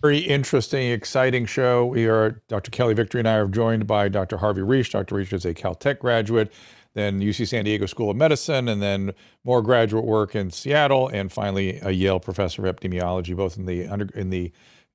Very 0.00 0.18
interesting, 0.18 0.92
exciting 0.92 1.44
show. 1.44 1.84
We 1.86 2.06
are, 2.06 2.40
Dr. 2.46 2.70
Kelly 2.70 2.94
Victory 2.94 3.20
and 3.20 3.26
I 3.26 3.34
are 3.34 3.48
joined 3.48 3.88
by 3.88 4.08
Dr. 4.08 4.36
Harvey 4.36 4.60
Risch. 4.60 4.92
Dr. 4.92 5.16
Risch 5.16 5.32
is 5.32 5.44
a 5.44 5.52
Caltech 5.52 5.98
graduate, 5.98 6.52
then 6.94 7.20
UC 7.20 7.48
San 7.48 7.64
Diego 7.64 7.84
School 7.86 8.08
of 8.08 8.16
Medicine, 8.16 8.68
and 8.68 8.80
then 8.80 9.12
more 9.42 9.60
graduate 9.60 10.04
work 10.04 10.36
in 10.36 10.52
Seattle, 10.52 11.08
and 11.08 11.32
finally 11.32 11.80
a 11.82 11.90
Yale 11.90 12.20
professor 12.20 12.64
of 12.64 12.76
epidemiology, 12.76 13.34
both 13.34 13.56
in 13.56 13.66
the 13.66 13.88
under, 13.88 14.06
in 14.14 14.30
the 14.30 14.52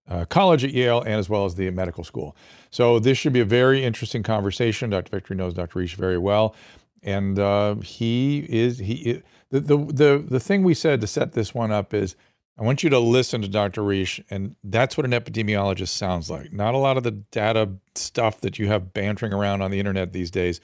uh, 0.07 0.23
college 0.23 0.63
at 0.63 0.71
Yale 0.71 1.01
and 1.01 1.15
as 1.15 1.27
well 1.27 1.43
as 1.43 1.55
the 1.55 1.69
medical 1.71 2.05
school. 2.05 2.33
So 2.69 2.97
this 2.97 3.17
should 3.17 3.33
be 3.33 3.41
a 3.41 3.45
very 3.45 3.83
interesting 3.83 4.23
conversation. 4.23 4.89
Dr. 4.89 5.09
Victory 5.09 5.35
knows 5.35 5.53
Dr. 5.53 5.79
Risch 5.79 5.95
very 5.95 6.17
well, 6.17 6.55
and 7.01 7.37
uh, 7.37 7.75
he 7.75 8.47
is 8.47 8.79
he 8.79 9.21
the, 9.49 9.59
the 9.59 9.77
the 9.77 10.25
the 10.29 10.39
thing 10.39 10.63
we 10.63 10.73
said 10.73 11.01
to 11.01 11.07
set 11.07 11.33
this 11.33 11.53
one 11.53 11.73
up 11.73 11.93
is 11.93 12.15
I 12.57 12.61
want 12.61 12.83
you 12.83 12.89
to 12.91 12.99
listen 12.99 13.41
to 13.41 13.47
Dr. 13.47 13.81
Risch, 13.81 14.23
and 14.29 14.55
that's 14.63 14.95
what 14.95 15.05
an 15.05 15.11
epidemiologist 15.11 15.89
sounds 15.89 16.29
like. 16.29 16.53
Not 16.53 16.75
a 16.75 16.77
lot 16.77 16.97
of 16.97 17.03
the 17.03 17.11
data 17.11 17.71
stuff 17.95 18.41
that 18.41 18.59
you 18.59 18.67
have 18.67 18.93
bantering 18.93 19.33
around 19.33 19.63
on 19.63 19.71
the 19.71 19.79
internet 19.79 20.13
these 20.13 20.29
days. 20.29 20.61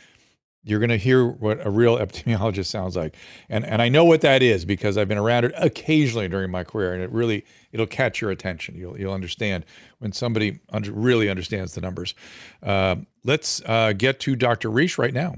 You're 0.63 0.79
going 0.79 0.89
to 0.89 0.97
hear 0.97 1.25
what 1.25 1.65
a 1.65 1.71
real 1.71 1.97
epidemiologist 1.99 2.67
sounds 2.67 2.95
like, 2.95 3.15
and 3.49 3.65
and 3.65 3.81
I 3.81 3.89
know 3.89 4.05
what 4.05 4.21
that 4.21 4.43
is 4.43 4.65
because 4.65 4.97
I've 4.97 5.07
been 5.07 5.17
around 5.17 5.45
it 5.45 5.53
occasionally 5.57 6.27
during 6.27 6.51
my 6.51 6.63
career, 6.63 6.93
and 6.93 7.01
it 7.01 7.11
really 7.11 7.43
it'll 7.71 7.87
catch 7.87 8.21
your 8.21 8.29
attention. 8.29 8.75
You'll 8.75 8.99
you'll 8.99 9.13
understand 9.13 9.65
when 9.97 10.11
somebody 10.11 10.59
under, 10.69 10.91
really 10.91 11.27
understands 11.27 11.73
the 11.73 11.81
numbers. 11.81 12.13
Uh, 12.61 12.97
let's 13.23 13.63
uh, 13.65 13.93
get 13.93 14.19
to 14.21 14.35
Dr. 14.35 14.69
Risch 14.69 14.99
right 14.99 15.13
now. 15.13 15.37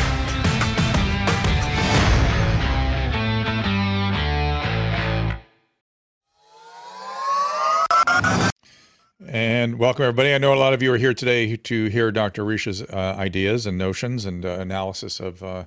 And 9.27 9.77
welcome, 9.77 10.01
everybody. 10.01 10.33
I 10.33 10.39
know 10.39 10.51
a 10.51 10.55
lot 10.55 10.73
of 10.73 10.81
you 10.81 10.91
are 10.93 10.97
here 10.97 11.13
today 11.13 11.55
to 11.55 11.85
hear 11.89 12.11
Dr. 12.11 12.43
Risch's 12.43 12.81
uh, 12.81 13.15
ideas 13.19 13.67
and 13.67 13.77
notions 13.77 14.25
and 14.25 14.43
uh, 14.43 14.57
analysis 14.59 15.19
of, 15.19 15.43
uh, 15.43 15.65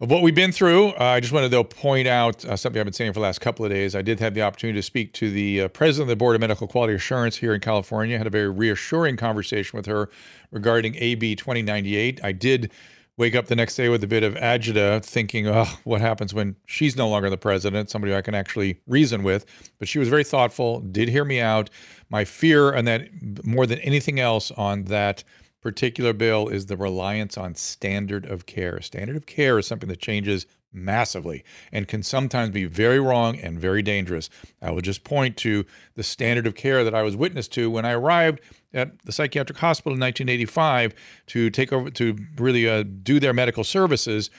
of 0.00 0.10
what 0.10 0.22
we've 0.22 0.34
been 0.34 0.52
through. 0.52 0.92
Uh, 0.92 1.04
I 1.04 1.20
just 1.20 1.30
wanted 1.30 1.50
to 1.50 1.62
point 1.64 2.08
out 2.08 2.46
uh, 2.46 2.56
something 2.56 2.80
I've 2.80 2.86
been 2.86 2.94
saying 2.94 3.12
for 3.12 3.20
the 3.20 3.24
last 3.24 3.42
couple 3.42 3.66
of 3.66 3.70
days. 3.70 3.94
I 3.94 4.00
did 4.00 4.20
have 4.20 4.32
the 4.32 4.40
opportunity 4.40 4.78
to 4.78 4.82
speak 4.82 5.12
to 5.14 5.30
the 5.30 5.62
uh, 5.62 5.68
president 5.68 6.04
of 6.04 6.08
the 6.08 6.16
Board 6.16 6.34
of 6.34 6.40
Medical 6.40 6.66
Quality 6.66 6.94
Assurance 6.94 7.36
here 7.36 7.52
in 7.52 7.60
California. 7.60 8.14
I 8.14 8.18
had 8.18 8.26
a 8.26 8.30
very 8.30 8.48
reassuring 8.48 9.18
conversation 9.18 9.76
with 9.76 9.84
her 9.84 10.08
regarding 10.50 10.94
AB 10.96 11.36
2098. 11.36 12.24
I 12.24 12.32
did 12.32 12.70
wake 13.18 13.34
up 13.34 13.46
the 13.48 13.56
next 13.56 13.74
day 13.74 13.88
with 13.88 14.02
a 14.02 14.06
bit 14.06 14.22
of 14.22 14.34
agita, 14.36 15.04
thinking, 15.04 15.46
oh, 15.48 15.66
what 15.84 16.00
happens 16.00 16.32
when 16.32 16.56
she's 16.64 16.96
no 16.96 17.08
longer 17.08 17.28
the 17.28 17.36
president, 17.36 17.90
somebody 17.90 18.14
I 18.14 18.22
can 18.22 18.34
actually 18.34 18.80
reason 18.86 19.24
with. 19.24 19.44
But 19.78 19.88
she 19.88 19.98
was 19.98 20.08
very 20.08 20.24
thoughtful, 20.24 20.80
did 20.80 21.08
hear 21.08 21.24
me 21.24 21.40
out. 21.40 21.68
My 22.08 22.24
fear, 22.24 22.70
and 22.70 22.86
that 22.86 23.10
more 23.44 23.66
than 23.66 23.80
anything 23.80 24.18
else 24.20 24.50
on 24.52 24.84
that 24.84 25.24
particular 25.60 26.12
bill, 26.12 26.48
is 26.48 26.66
the 26.66 26.76
reliance 26.76 27.36
on 27.36 27.56
standard 27.56 28.24
of 28.24 28.46
care. 28.46 28.80
Standard 28.80 29.16
of 29.16 29.26
care 29.26 29.58
is 29.58 29.66
something 29.66 29.88
that 29.88 30.00
changes 30.00 30.46
massively 30.72 31.44
and 31.72 31.88
can 31.88 32.02
sometimes 32.02 32.50
be 32.50 32.66
very 32.66 33.00
wrong 33.00 33.36
and 33.38 33.58
very 33.58 33.82
dangerous. 33.82 34.30
I 34.62 34.70
will 34.70 34.80
just 34.80 35.02
point 35.02 35.36
to 35.38 35.64
the 35.96 36.02
standard 36.02 36.46
of 36.46 36.54
care 36.54 36.84
that 36.84 36.94
I 36.94 37.02
was 37.02 37.16
witness 37.16 37.48
to 37.48 37.70
when 37.70 37.84
I 37.84 37.92
arrived 37.92 38.40
at 38.72 38.98
the 39.04 39.12
psychiatric 39.12 39.58
hospital 39.58 39.94
in 39.94 40.00
1985 40.00 40.94
to 41.26 41.50
take 41.50 41.72
over 41.72 41.90
to 41.90 42.16
really 42.36 42.68
uh, 42.68 42.82
do 42.82 43.18
their 43.18 43.32
medical 43.32 43.64
services. 43.64 44.30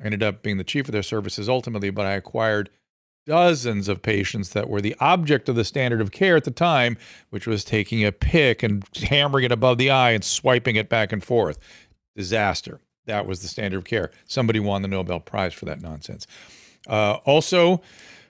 I 0.00 0.04
ended 0.04 0.22
up 0.22 0.42
being 0.42 0.58
the 0.58 0.64
chief 0.64 0.86
of 0.86 0.92
their 0.92 1.02
services 1.02 1.48
ultimately, 1.48 1.90
but 1.90 2.06
I 2.06 2.12
acquired 2.12 2.70
dozens 3.26 3.88
of 3.88 4.00
patients 4.00 4.50
that 4.50 4.70
were 4.70 4.80
the 4.80 4.96
object 5.00 5.48
of 5.48 5.54
the 5.54 5.64
standard 5.64 6.00
of 6.00 6.10
care 6.10 6.36
at 6.36 6.44
the 6.44 6.50
time, 6.50 6.96
which 7.30 7.46
was 7.46 7.62
taking 7.62 8.04
a 8.04 8.10
pick 8.10 8.62
and 8.62 8.84
hammering 8.94 9.44
it 9.44 9.52
above 9.52 9.78
the 9.78 9.90
eye 9.90 10.12
and 10.12 10.24
swiping 10.24 10.76
it 10.76 10.88
back 10.88 11.12
and 11.12 11.22
forth. 11.22 11.58
Disaster. 12.16 12.80
That 13.04 13.26
was 13.26 13.40
the 13.40 13.48
standard 13.48 13.78
of 13.78 13.84
care. 13.84 14.10
Somebody 14.26 14.60
won 14.60 14.82
the 14.82 14.88
Nobel 14.88 15.20
Prize 15.20 15.54
for 15.54 15.64
that 15.66 15.80
nonsense. 15.80 16.26
Uh, 16.86 17.18
also, 17.24 17.80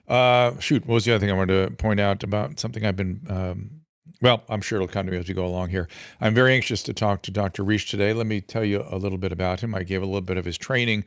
uh, 0.07 0.57
shoot, 0.59 0.85
what 0.85 0.95
was 0.95 1.05
the 1.05 1.13
other 1.13 1.19
thing 1.19 1.31
I 1.31 1.37
wanted 1.37 1.69
to 1.69 1.75
point 1.75 1.99
out 1.99 2.23
about 2.23 2.59
something 2.59 2.85
I've 2.85 2.95
been 2.95 3.21
um, 3.29 3.78
well, 4.21 4.43
I'm 4.49 4.61
sure 4.61 4.77
it'll 4.77 4.87
come 4.87 5.05
to 5.05 5.11
me 5.11 5.17
as 5.17 5.27
we 5.27 5.33
go 5.33 5.45
along 5.45 5.69
here. 5.69 5.87
I'm 6.19 6.33
very 6.33 6.53
anxious 6.53 6.83
to 6.83 6.93
talk 6.93 7.21
to 7.23 7.31
Dr. 7.31 7.63
Risch 7.63 7.89
today. 7.89 8.13
Let 8.13 8.27
me 8.27 8.41
tell 8.41 8.65
you 8.65 8.85
a 8.89 8.97
little 8.97 9.17
bit 9.17 9.31
about 9.31 9.61
him. 9.61 9.73
I 9.73 9.83
gave 9.83 10.01
a 10.01 10.05
little 10.05 10.21
bit 10.21 10.37
of 10.37 10.45
his 10.45 10.57
training 10.57 11.05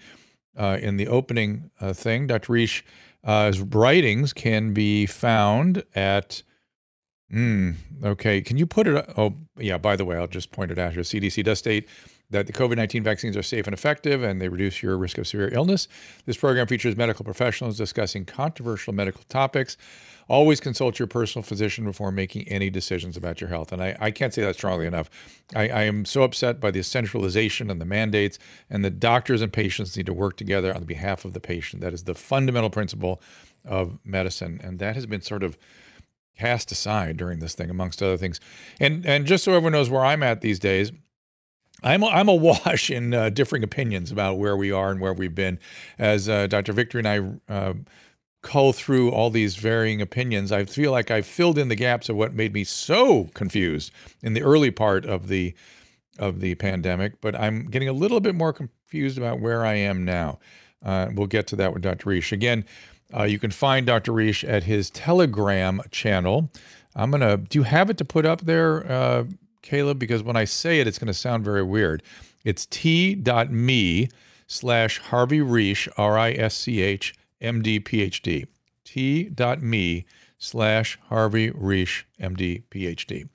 uh, 0.56 0.78
in 0.80 0.96
the 0.96 1.08
opening 1.08 1.70
uh, 1.80 1.92
thing. 1.92 2.26
Dr. 2.26 2.52
Risch's 2.52 2.82
uh, 3.24 3.52
writings 3.70 4.32
can 4.32 4.72
be 4.72 5.06
found 5.06 5.84
at. 5.94 6.42
Mm, 7.32 7.76
okay, 8.04 8.42
can 8.42 8.58
you 8.58 8.66
put 8.66 8.86
it? 8.86 9.10
Oh, 9.16 9.34
yeah. 9.56 9.78
By 9.78 9.96
the 9.96 10.04
way, 10.04 10.16
I'll 10.16 10.26
just 10.26 10.52
point 10.52 10.70
it 10.70 10.78
out 10.78 10.92
here. 10.92 11.02
CDC 11.02 11.42
does 11.44 11.58
state 11.58 11.88
that 12.32 12.46
the 12.46 12.52
COVID 12.52 12.76
19 12.76 13.02
vaccines 13.02 13.36
are 13.36 13.42
safe 13.42 13.66
and 13.66 13.74
effective 13.74 14.22
and 14.22 14.40
they 14.40 14.48
reduce 14.48 14.82
your 14.82 14.96
risk 14.96 15.18
of 15.18 15.26
severe 15.26 15.48
illness. 15.52 15.86
This 16.26 16.36
program 16.36 16.66
features 16.66 16.96
medical 16.96 17.24
professionals 17.24 17.76
discussing 17.76 18.24
controversial 18.24 18.92
medical 18.92 19.22
topics. 19.28 19.76
Always 20.28 20.60
consult 20.60 20.98
your 20.98 21.08
personal 21.08 21.42
physician 21.42 21.84
before 21.84 22.12
making 22.12 22.48
any 22.48 22.70
decisions 22.70 23.16
about 23.16 23.40
your 23.40 23.48
health. 23.48 23.72
And 23.72 23.82
I, 23.82 23.96
I 24.00 24.10
can't 24.10 24.32
say 24.32 24.42
that 24.42 24.54
strongly 24.54 24.86
enough. 24.86 25.10
I, 25.54 25.68
I 25.68 25.82
am 25.82 26.04
so 26.04 26.22
upset 26.22 26.60
by 26.60 26.70
the 26.70 26.82
centralization 26.82 27.70
and 27.70 27.80
the 27.80 27.84
mandates, 27.84 28.38
and 28.70 28.84
the 28.84 28.90
doctors 28.90 29.42
and 29.42 29.52
patients 29.52 29.96
need 29.96 30.06
to 30.06 30.14
work 30.14 30.36
together 30.36 30.74
on 30.74 30.84
behalf 30.84 31.24
of 31.24 31.32
the 31.32 31.40
patient. 31.40 31.82
That 31.82 31.92
is 31.92 32.04
the 32.04 32.14
fundamental 32.14 32.70
principle 32.70 33.20
of 33.64 33.98
medicine. 34.04 34.60
And 34.62 34.78
that 34.78 34.94
has 34.94 35.06
been 35.06 35.22
sort 35.22 35.42
of 35.42 35.58
cast 36.38 36.72
aside 36.72 37.16
during 37.16 37.38
this 37.38 37.54
thing, 37.54 37.70
amongst 37.70 38.02
other 38.02 38.16
things. 38.16 38.40
And 38.80 39.04
and 39.06 39.26
just 39.26 39.44
so 39.44 39.52
everyone 39.52 39.72
knows 39.72 39.90
where 39.90 40.04
I'm 40.04 40.22
at 40.22 40.40
these 40.40 40.58
days, 40.58 40.92
I'm 41.82 42.02
a, 42.02 42.06
I'm 42.06 42.28
awash 42.28 42.90
in 42.98 43.14
uh, 43.14 43.30
differing 43.30 43.62
opinions 43.62 44.10
about 44.10 44.38
where 44.38 44.56
we 44.56 44.72
are 44.72 44.90
and 44.90 45.00
where 45.00 45.12
we've 45.12 45.34
been. 45.34 45.58
As 45.98 46.28
uh, 46.28 46.46
Dr. 46.46 46.72
Victor 46.72 46.98
and 46.98 47.08
I 47.08 47.52
uh, 47.52 47.74
cull 48.42 48.72
through 48.72 49.10
all 49.10 49.30
these 49.30 49.56
varying 49.56 50.00
opinions, 50.00 50.52
I 50.52 50.64
feel 50.64 50.92
like 50.92 51.10
I've 51.10 51.26
filled 51.26 51.58
in 51.58 51.68
the 51.68 51.76
gaps 51.76 52.08
of 52.08 52.16
what 52.16 52.34
made 52.34 52.52
me 52.52 52.64
so 52.64 53.30
confused 53.34 53.92
in 54.20 54.34
the 54.34 54.42
early 54.42 54.70
part 54.70 55.06
of 55.06 55.28
the 55.28 55.54
of 56.18 56.40
the 56.40 56.54
pandemic. 56.56 57.20
But 57.20 57.34
I'm 57.34 57.66
getting 57.66 57.88
a 57.88 57.92
little 57.92 58.20
bit 58.20 58.34
more 58.34 58.52
confused 58.52 59.16
about 59.16 59.40
where 59.40 59.64
I 59.64 59.74
am 59.74 60.04
now. 60.04 60.38
Uh, 60.84 61.08
we'll 61.14 61.26
get 61.26 61.46
to 61.48 61.56
that 61.56 61.72
with 61.72 61.82
Dr. 61.82 62.10
Risch 62.10 62.32
again. 62.32 62.64
Uh, 63.16 63.22
you 63.22 63.38
can 63.38 63.50
find 63.50 63.86
Dr. 63.86 64.12
Risch 64.12 64.46
at 64.48 64.64
his 64.64 64.90
Telegram 64.90 65.80
channel. 65.90 66.50
I'm 66.94 67.10
gonna. 67.10 67.38
Do 67.38 67.58
you 67.58 67.62
have 67.62 67.88
it 67.88 67.96
to 67.98 68.04
put 68.04 68.26
up 68.26 68.42
there? 68.42 68.90
Uh, 68.90 69.24
Caleb, 69.62 69.98
because 69.98 70.22
when 70.22 70.36
I 70.36 70.44
say 70.44 70.80
it, 70.80 70.86
it's 70.86 70.98
going 70.98 71.06
to 71.06 71.14
sound 71.14 71.44
very 71.44 71.62
weird. 71.62 72.02
It's 72.44 72.66
t.me 72.66 74.08
slash 74.48 74.98
Harvey 74.98 75.38
Risch, 75.38 75.88
R 75.96 76.18
I 76.18 76.32
S 76.32 76.54
C 76.56 76.82
H 76.82 77.14
M 77.42 77.62
D 77.62 77.80
PhD. 77.80 78.46
T.me 78.84 80.06
slash 80.38 80.98
Harvey 81.08 81.50
Risch, 81.50 82.02
MD, 82.20 82.64
PhD. 82.70 83.28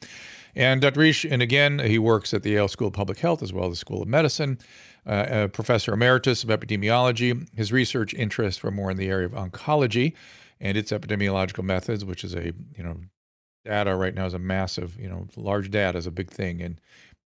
And 0.56 0.82
Dr. 0.82 1.00
Risch, 1.00 1.30
and 1.30 1.42
again, 1.42 1.80
he 1.80 1.98
works 1.98 2.34
at 2.34 2.44
the 2.44 2.52
Yale 2.52 2.68
School 2.68 2.88
of 2.88 2.94
Public 2.94 3.20
Health 3.20 3.42
as 3.42 3.54
well 3.54 3.66
as 3.66 3.72
the 3.72 3.78
School 3.78 4.02
of 4.02 4.08
Medicine, 4.08 4.58
uh, 5.06 5.48
professor 5.48 5.94
emeritus 5.94 6.44
of 6.44 6.50
epidemiology. 6.50 7.48
His 7.56 7.72
research 7.72 8.14
interests 8.14 8.62
were 8.62 8.72
more 8.72 8.92
in 8.92 8.98
the 8.98 9.08
area 9.08 9.26
of 9.26 9.34
oncology 9.34 10.14
and 10.60 10.78
its 10.78 10.92
epidemiological 10.92 11.64
methods, 11.64 12.04
which 12.04 12.24
is 12.24 12.34
a 12.36 12.54
you 12.76 12.84
know 12.84 12.98
data 13.64 13.96
right 13.96 14.16
now 14.16 14.26
is 14.26 14.34
a 14.34 14.40
massive, 14.40 14.98
you 15.00 15.10
know, 15.10 15.28
large 15.36 15.70
data 15.70 15.98
is 15.98 16.08
a 16.08 16.12
big 16.12 16.32
thing 16.32 16.60
in 16.60 16.80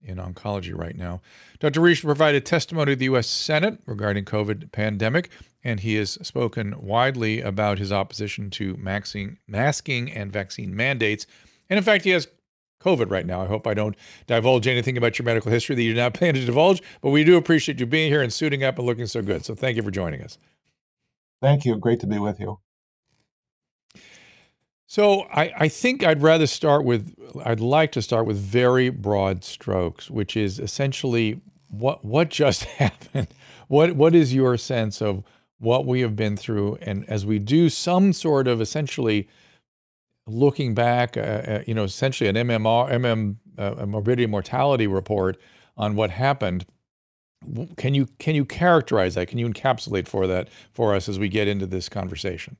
in 0.03 0.17
oncology 0.17 0.77
right 0.77 0.95
now. 0.95 1.21
Dr. 1.59 1.81
Risch 1.81 2.03
provided 2.03 2.45
testimony 2.45 2.93
to 2.93 2.95
the 2.95 3.05
U.S. 3.05 3.27
Senate 3.27 3.79
regarding 3.87 4.25
COVID 4.25 4.71
pandemic, 4.71 5.29
and 5.67 5.81
he 5.81 5.95
has 5.95 6.11
spoken 6.25 6.73
widely 6.79 7.41
about 7.41 7.77
his 7.77 7.91
opposition 7.91 8.49
to 8.51 8.77
masking, 8.77 9.37
masking 9.47 10.09
and 10.09 10.31
vaccine 10.31 10.73
mandates. 10.73 11.27
And 11.69 11.77
in 11.77 11.83
fact, 11.83 12.05
he 12.05 12.11
has 12.11 12.29
COVID 12.81 13.11
right 13.11 13.25
now. 13.25 13.41
I 13.41 13.47
hope 13.47 13.67
I 13.67 13.73
don't 13.73 13.97
divulge 14.27 14.65
anything 14.65 14.95
about 14.95 15.19
your 15.19 15.25
medical 15.25 15.51
history 15.51 15.75
that 15.75 15.81
you 15.81 15.93
do 15.93 15.99
not 15.99 16.13
plan 16.15 16.35
to 16.35 16.45
divulge, 16.45 16.81
but 17.01 17.09
we 17.09 17.25
do 17.25 17.35
appreciate 17.35 17.81
you 17.81 17.85
being 17.85 18.09
here 18.09 18.21
and 18.21 18.31
suiting 18.31 18.63
up 18.63 18.77
and 18.77 18.87
looking 18.87 19.07
so 19.07 19.21
good. 19.21 19.43
So 19.43 19.55
thank 19.55 19.75
you 19.75 19.83
for 19.83 19.91
joining 19.91 20.21
us. 20.21 20.37
Thank 21.41 21.65
you. 21.65 21.75
Great 21.75 21.99
to 21.99 22.07
be 22.07 22.17
with 22.17 22.39
you. 22.39 22.59
So 24.85 25.23
I, 25.23 25.51
I 25.57 25.67
think 25.67 26.05
I'd 26.05 26.21
rather 26.21 26.47
start 26.47 26.85
with 26.85 27.13
I'd 27.43 27.59
like 27.59 27.91
to 27.91 28.01
start 28.01 28.25
with 28.25 28.37
very 28.37 28.89
broad 28.89 29.43
strokes, 29.43 30.09
which 30.09 30.37
is 30.37 30.59
essentially 30.59 31.41
what 31.67 32.05
what 32.05 32.29
just 32.29 32.63
happened. 32.79 33.27
What 33.67 33.97
what 33.97 34.15
is 34.15 34.33
your 34.33 34.55
sense 34.55 35.01
of 35.01 35.25
what 35.59 35.85
we 35.85 36.01
have 36.01 36.15
been 36.15 36.37
through, 36.37 36.77
and 36.81 37.07
as 37.09 37.25
we 37.25 37.39
do 37.39 37.69
some 37.69 38.13
sort 38.13 38.47
of 38.47 38.61
essentially 38.61 39.27
looking 40.27 40.73
back, 40.73 41.17
uh, 41.17 41.21
uh, 41.21 41.63
you 41.65 41.73
know, 41.73 41.83
essentially 41.83 42.29
an 42.29 42.35
MMR 42.35 42.91
MM 42.91 43.37
uh, 43.57 43.85
morbidity 43.85 44.27
mortality 44.27 44.87
report 44.87 45.37
on 45.75 45.95
what 45.95 46.11
happened. 46.11 46.65
Can 47.77 47.93
you 47.93 48.07
can 48.19 48.35
you 48.35 48.45
characterize 48.45 49.15
that? 49.15 49.27
Can 49.27 49.37
you 49.37 49.47
encapsulate 49.47 50.07
for 50.07 50.27
that 50.27 50.49
for 50.73 50.93
us 50.95 51.07
as 51.07 51.17
we 51.19 51.29
get 51.29 51.47
into 51.47 51.65
this 51.65 51.87
conversation? 51.87 52.57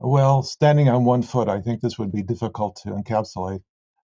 Well, 0.00 0.42
standing 0.42 0.88
on 0.88 1.04
one 1.04 1.22
foot, 1.22 1.48
I 1.48 1.60
think 1.60 1.80
this 1.80 1.98
would 1.98 2.12
be 2.12 2.22
difficult 2.22 2.76
to 2.82 2.90
encapsulate. 2.90 3.62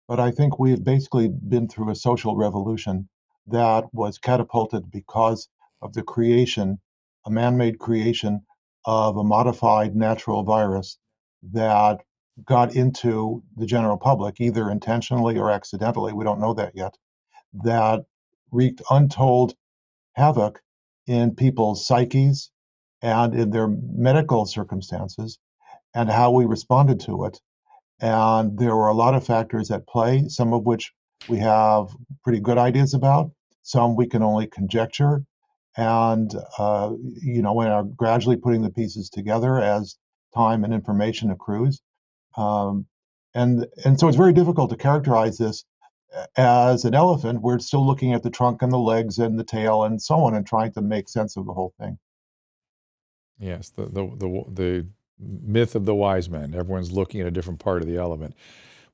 But 0.08 0.20
I 0.20 0.32
think 0.32 0.60
we've 0.60 0.84
basically 0.84 1.28
been 1.28 1.68
through 1.68 1.92
a 1.92 1.96
social 1.96 2.36
revolution 2.36 3.10
that 3.48 3.86
was 3.94 4.18
catapulted 4.18 4.90
because 4.92 5.50
of 5.82 5.94
the 5.94 6.04
creation, 6.04 6.80
a 7.28 7.30
man 7.30 7.58
made 7.58 7.78
creation 7.78 8.42
of 8.86 9.18
a 9.18 9.24
modified 9.24 9.96
natural 9.96 10.44
virus 10.44 10.98
that 11.52 12.00
got 12.46 12.74
into 12.76 13.44
the 13.58 13.66
general 13.66 13.98
public, 13.98 14.40
either 14.40 14.72
intentionally 14.72 15.38
or 15.38 15.52
accidentally. 15.52 16.14
We 16.14 16.24
don't 16.24 16.40
know 16.40 16.54
that 16.54 16.74
yet. 16.74 16.96
That 17.64 18.06
wreaked 18.52 18.82
untold 18.90 19.56
havoc 20.16 20.62
in 21.06 21.36
people's 21.36 21.86
psyches 21.86 22.50
and 23.02 23.36
in 23.36 23.50
their 23.50 23.68
medical 23.68 24.46
circumstances 24.46 25.38
and 25.94 26.10
how 26.10 26.32
we 26.32 26.46
responded 26.46 27.02
to 27.02 27.26
it. 27.26 27.42
And 28.00 28.58
there 28.58 28.76
were 28.76 28.88
a 28.88 28.94
lot 28.94 29.16
of 29.16 29.26
factors 29.26 29.70
at 29.70 29.88
play, 29.88 30.30
some 30.30 30.54
of 30.54 30.64
which 30.66 30.94
we 31.28 31.40
have 31.40 31.90
pretty 32.24 32.40
good 32.40 32.58
ideas 32.58 32.94
about, 32.94 33.32
some 33.64 33.96
we 33.96 34.08
can 34.08 34.24
only 34.24 34.48
conjecture. 34.48 35.26
And, 35.78 36.34
uh, 36.58 36.94
you 37.22 37.42
know, 37.42 37.54
we 37.54 37.66
are 37.66 37.84
gradually 37.84 38.36
putting 38.36 38.64
the 38.64 38.72
pieces 38.72 39.10
together 39.10 39.60
as 39.60 39.98
time 40.34 40.64
and 40.64 40.74
information 40.74 41.30
accrues. 41.30 41.82
Um, 42.36 42.88
and, 43.34 43.68
and 43.86 44.00
so 44.00 44.08
it's 44.08 44.18
very 44.18 44.34
difficult 44.34 44.72
to 44.72 44.76
characterize 44.76 45.38
this 45.38 45.66
as 46.36 46.84
an 46.86 46.96
elephant. 46.96 47.42
We're 47.42 47.60
still 47.60 47.86
looking 47.86 48.14
at 48.14 48.24
the 48.24 48.32
trunk 48.32 48.62
and 48.64 48.72
the 48.72 48.78
legs 48.78 49.20
and 49.20 49.38
the 49.38 49.44
tail 49.44 49.84
and 49.84 50.02
so 50.02 50.16
on 50.16 50.34
and 50.34 50.48
trying 50.48 50.72
to 50.74 50.82
make 50.82 51.10
sense 51.10 51.38
of 51.38 51.46
the 51.46 51.54
whole 51.54 51.74
thing. 51.80 52.00
Yes, 53.40 53.70
the, 53.70 53.86
the, 53.86 54.12
the, 54.18 54.44
the 54.52 54.88
myth 55.20 55.76
of 55.76 55.86
the 55.86 55.94
wise 55.94 56.30
men. 56.30 56.56
Everyone's 56.56 56.92
looking 56.92 57.22
at 57.22 57.28
a 57.28 57.32
different 57.32 57.60
part 57.60 57.82
of 57.82 57.88
the 57.88 57.98
element. 57.98 58.36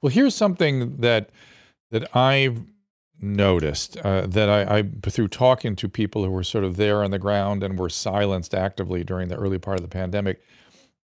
Well, 0.01 0.11
here's 0.11 0.35
something 0.35 0.97
that 0.97 1.29
that 1.91 2.15
I've 2.15 2.61
noticed 3.23 3.97
uh, 3.97 4.27
that 4.27 4.49
I, 4.49 4.79
I 4.79 4.83
through 5.09 5.29
talking 5.29 5.75
to 5.77 5.87
people 5.87 6.23
who 6.23 6.31
were 6.31 6.43
sort 6.43 6.63
of 6.63 6.75
there 6.75 7.03
on 7.03 7.11
the 7.11 7.19
ground 7.19 7.63
and 7.63 7.79
were 7.79 7.89
silenced 7.89 8.53
actively 8.53 9.03
during 9.03 9.29
the 9.29 9.35
early 9.35 9.57
part 9.57 9.77
of 9.77 9.83
the 9.83 9.89
pandemic. 9.89 10.41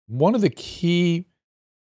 One 0.07 0.35
of 0.35 0.41
the 0.41 0.49
key 0.49 1.25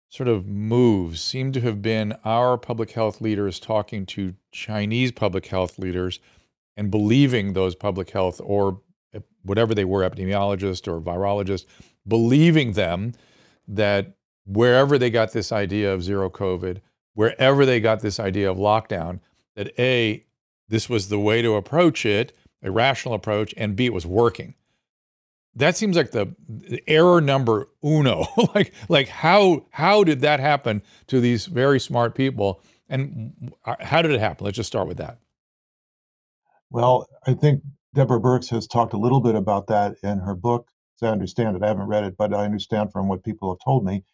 sort 0.09 0.29
of 0.29 0.47
moves 0.47 1.21
seemed 1.21 1.55
to 1.55 1.61
have 1.61 1.83
been 1.83 2.15
our 2.25 2.59
public 2.59 2.93
health 2.93 3.21
leaders 3.21 3.61
talking 3.61 4.07
to 4.07 4.35
Chinese 4.51 5.13
public 5.13 5.47
health 5.47 5.79
leaders 5.79 6.21
and 6.77 6.91
believing 6.91 7.53
those 7.53 7.75
public 7.75 8.11
health 8.11 8.41
or 8.43 8.81
whatever 9.43 9.75
they 9.75 9.85
were, 9.85 10.09
epidemiologists 10.09 10.89
or 10.89 11.01
virologists, 11.01 11.67
believing 12.07 12.73
them 12.73 13.13
that 13.69 14.15
wherever 14.47 14.99
they 14.99 15.11
got 15.11 15.33
this 15.33 15.53
idea 15.53 15.93
of 15.93 16.03
zero 16.03 16.31
COVID, 16.31 16.81
wherever 17.15 17.67
they 17.67 17.81
got 17.81 18.01
this 18.01 18.19
idea 18.19 18.51
of 18.51 18.57
lockdown, 18.57 19.21
that 19.57 19.79
A, 19.79 20.25
this 20.69 20.89
was 20.89 21.09
the 21.09 21.19
way 21.19 21.43
to 21.43 21.55
approach 21.55 22.07
it, 22.07 22.37
a 22.63 22.71
rational 22.71 23.15
approach, 23.15 23.55
and 23.57 23.77
B, 23.77 23.87
it 23.87 23.93
was 23.93 24.07
working. 24.07 24.55
That 25.55 25.77
seems 25.77 25.97
like 25.97 26.13
the, 26.13 26.35
the 26.49 26.83
error 26.87 27.21
number 27.21 27.69
uno. 27.85 28.27
like, 28.55 28.73
like 28.89 29.09
how 29.09 29.67
how 29.71 30.03
did 30.05 30.21
that 30.21 30.41
happen 30.41 30.83
to 31.09 31.21
these 31.21 31.47
very 31.47 31.79
smart 31.79 32.15
people? 32.15 32.63
And 32.89 33.53
how 33.81 34.03
did 34.03 34.13
it 34.13 34.21
happen? 34.21 34.45
Let's 34.45 34.57
just 34.57 34.69
start 34.69 34.89
with 34.89 34.99
that. 34.99 35.19
Well, 36.71 37.07
I 37.27 37.35
think 37.35 37.63
Deborah 37.95 38.21
Birx 38.21 38.49
has 38.51 38.67
talked 38.67 38.95
a 38.95 38.99
little 38.99 39.21
bit 39.21 39.35
about 39.35 39.67
that 39.69 39.97
in 40.03 40.19
her 40.19 40.35
book. 40.35 40.69
As 41.01 41.09
I 41.09 41.13
understand 41.13 41.57
it, 41.57 41.63
I 41.63 41.69
haven't 41.69 41.87
read 41.87 42.05
it, 42.05 42.17
but 42.17 42.33
I 42.33 42.45
understand 42.45 42.93
from 42.93 43.09
what 43.09 43.25
people 43.25 43.53
have 43.53 43.63
told 43.63 43.85
me 43.85 44.05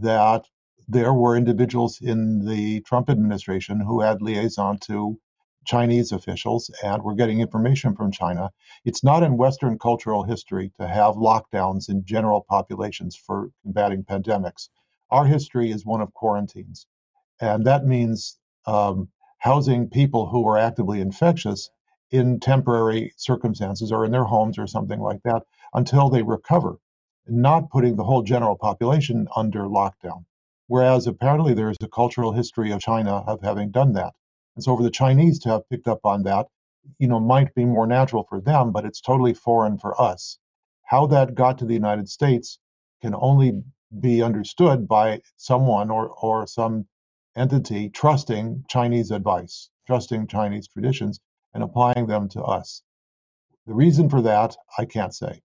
that 0.00 0.44
there 0.90 1.12
were 1.12 1.36
individuals 1.36 2.00
in 2.00 2.46
the 2.46 2.80
Trump 2.80 3.10
administration 3.10 3.78
who 3.78 4.00
had 4.00 4.22
liaison 4.22 4.78
to 4.78 5.20
Chinese 5.66 6.12
officials 6.12 6.70
and 6.82 7.02
were 7.02 7.14
getting 7.14 7.40
information 7.40 7.94
from 7.94 8.10
China. 8.10 8.50
It's 8.86 9.04
not 9.04 9.22
in 9.22 9.36
Western 9.36 9.78
cultural 9.78 10.22
history 10.22 10.72
to 10.80 10.88
have 10.88 11.16
lockdowns 11.16 11.90
in 11.90 12.06
general 12.06 12.40
populations 12.48 13.16
for 13.16 13.50
combating 13.62 14.02
pandemics. 14.02 14.70
Our 15.10 15.26
history 15.26 15.70
is 15.70 15.84
one 15.84 16.00
of 16.00 16.14
quarantines. 16.14 16.86
And 17.38 17.66
that 17.66 17.84
means 17.84 18.38
um, 18.66 19.10
housing 19.40 19.90
people 19.90 20.26
who 20.26 20.48
are 20.48 20.56
actively 20.56 21.02
infectious 21.02 21.68
in 22.10 22.40
temporary 22.40 23.12
circumstances 23.18 23.92
or 23.92 24.06
in 24.06 24.10
their 24.10 24.24
homes 24.24 24.58
or 24.58 24.66
something 24.66 25.00
like 25.00 25.22
that 25.24 25.42
until 25.74 26.08
they 26.08 26.22
recover, 26.22 26.78
not 27.26 27.68
putting 27.68 27.96
the 27.96 28.04
whole 28.04 28.22
general 28.22 28.56
population 28.56 29.28
under 29.36 29.64
lockdown. 29.64 30.24
Whereas 30.68 31.06
apparently 31.06 31.54
there 31.54 31.70
is 31.70 31.78
a 31.82 31.88
cultural 31.88 32.32
history 32.32 32.70
of 32.70 32.80
China 32.80 33.24
of 33.26 33.40
having 33.42 33.70
done 33.70 33.94
that. 33.94 34.14
And 34.54 34.62
so 34.62 34.76
for 34.76 34.82
the 34.82 34.90
Chinese 34.90 35.38
to 35.40 35.48
have 35.48 35.68
picked 35.68 35.88
up 35.88 36.04
on 36.04 36.22
that, 36.24 36.46
you 36.98 37.08
know, 37.08 37.18
might 37.18 37.54
be 37.54 37.64
more 37.64 37.86
natural 37.86 38.24
for 38.28 38.40
them, 38.40 38.70
but 38.70 38.84
it's 38.84 39.00
totally 39.00 39.34
foreign 39.34 39.78
for 39.78 40.00
us. 40.00 40.38
How 40.84 41.06
that 41.06 41.34
got 41.34 41.58
to 41.58 41.64
the 41.64 41.74
United 41.74 42.08
States 42.08 42.58
can 43.00 43.14
only 43.14 43.62
be 43.98 44.22
understood 44.22 44.86
by 44.86 45.22
someone 45.36 45.90
or, 45.90 46.08
or 46.08 46.46
some 46.46 46.86
entity 47.34 47.88
trusting 47.88 48.64
Chinese 48.68 49.10
advice, 49.10 49.70
trusting 49.86 50.26
Chinese 50.26 50.68
traditions, 50.68 51.20
and 51.54 51.62
applying 51.62 52.06
them 52.06 52.28
to 52.28 52.42
us. 52.42 52.82
The 53.66 53.74
reason 53.74 54.10
for 54.10 54.20
that, 54.22 54.56
I 54.76 54.84
can't 54.84 55.14
say. 55.14 55.40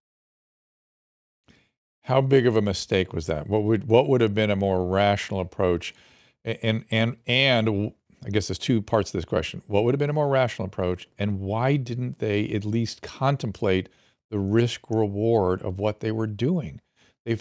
How 2.04 2.20
big 2.20 2.46
of 2.46 2.54
a 2.54 2.62
mistake 2.62 3.14
was 3.14 3.26
that? 3.26 3.48
What 3.48 3.64
would 3.64 3.88
what 3.88 4.08
would 4.08 4.20
have 4.20 4.34
been 4.34 4.50
a 4.50 4.56
more 4.56 4.86
rational 4.86 5.40
approach? 5.40 5.94
And 6.44 6.84
and 6.90 7.16
and 7.26 7.92
I 8.24 8.28
guess 8.28 8.48
there's 8.48 8.58
two 8.58 8.82
parts 8.82 9.10
to 9.10 9.16
this 9.16 9.24
question. 9.24 9.62
What 9.66 9.84
would 9.84 9.94
have 9.94 9.98
been 9.98 10.10
a 10.10 10.14
more 10.14 10.28
rational 10.28 10.66
approach, 10.66 11.08
and 11.18 11.40
why 11.40 11.76
didn't 11.76 12.18
they 12.18 12.48
at 12.50 12.66
least 12.66 13.00
contemplate 13.00 13.88
the 14.30 14.38
risk 14.38 14.90
reward 14.90 15.62
of 15.62 15.78
what 15.78 16.00
they 16.00 16.12
were 16.12 16.26
doing? 16.26 16.82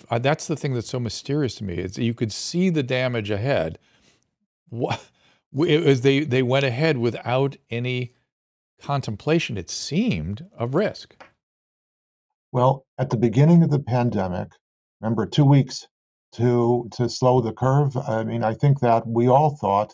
Uh, 0.09 0.19
that's 0.19 0.47
the 0.47 0.55
thing 0.55 0.73
that's 0.73 0.89
so 0.89 0.99
mysterious 0.99 1.55
to 1.55 1.65
me. 1.65 1.75
Is 1.75 1.97
you 1.97 2.13
could 2.13 2.31
see 2.31 2.69
the 2.69 2.83
damage 2.83 3.31
ahead. 3.31 3.79
What 4.69 5.05
was 5.51 6.01
they 6.01 6.21
they 6.21 6.41
went 6.41 6.63
ahead 6.63 6.97
without 6.97 7.57
any 7.69 8.13
contemplation, 8.81 9.57
it 9.57 9.69
seemed, 9.69 10.45
of 10.57 10.73
risk. 10.73 11.21
Well, 12.53 12.85
at 12.99 13.09
the 13.09 13.17
beginning 13.17 13.63
of 13.63 13.71
the 13.71 13.79
pandemic, 13.79 14.51
remember 15.03 15.25
two 15.25 15.43
weeks 15.43 15.85
to 16.31 16.87
to 16.93 17.09
slow 17.09 17.41
the 17.41 17.51
curve. 17.51 17.97
I 17.97 18.23
mean, 18.23 18.41
I 18.41 18.53
think 18.53 18.79
that 18.79 19.05
we 19.05 19.27
all 19.27 19.49
thought 19.57 19.93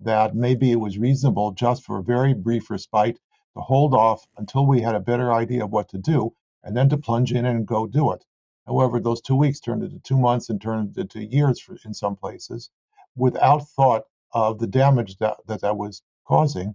that 0.00 0.34
maybe 0.34 0.70
it 0.70 0.80
was 0.80 0.98
reasonable 0.98 1.52
just 1.52 1.82
for 1.82 1.98
a 1.98 2.02
very 2.02 2.34
brief 2.34 2.70
respite 2.70 3.18
to 3.54 3.60
hold 3.62 3.94
off 3.94 4.26
until 4.36 4.66
we 4.66 4.82
had 4.82 4.94
a 4.94 5.00
better 5.00 5.32
idea 5.32 5.64
of 5.64 5.70
what 5.70 5.88
to 5.88 5.98
do 5.98 6.34
and 6.62 6.76
then 6.76 6.90
to 6.90 6.98
plunge 6.98 7.32
in 7.32 7.46
and 7.46 7.66
go 7.66 7.86
do 7.86 8.12
it. 8.12 8.22
However, 8.66 9.00
those 9.00 9.22
two 9.22 9.34
weeks 9.34 9.60
turned 9.60 9.82
into 9.82 9.98
two 10.00 10.18
months 10.18 10.50
and 10.50 10.60
turned 10.60 10.96
into 10.98 11.24
years 11.24 11.58
for, 11.58 11.78
in 11.86 11.94
some 11.94 12.14
places 12.14 12.70
without 13.16 13.66
thought 13.70 14.02
of 14.32 14.58
the 14.58 14.66
damage 14.66 15.16
that, 15.16 15.38
that 15.46 15.62
that 15.62 15.78
was 15.78 16.02
causing 16.26 16.74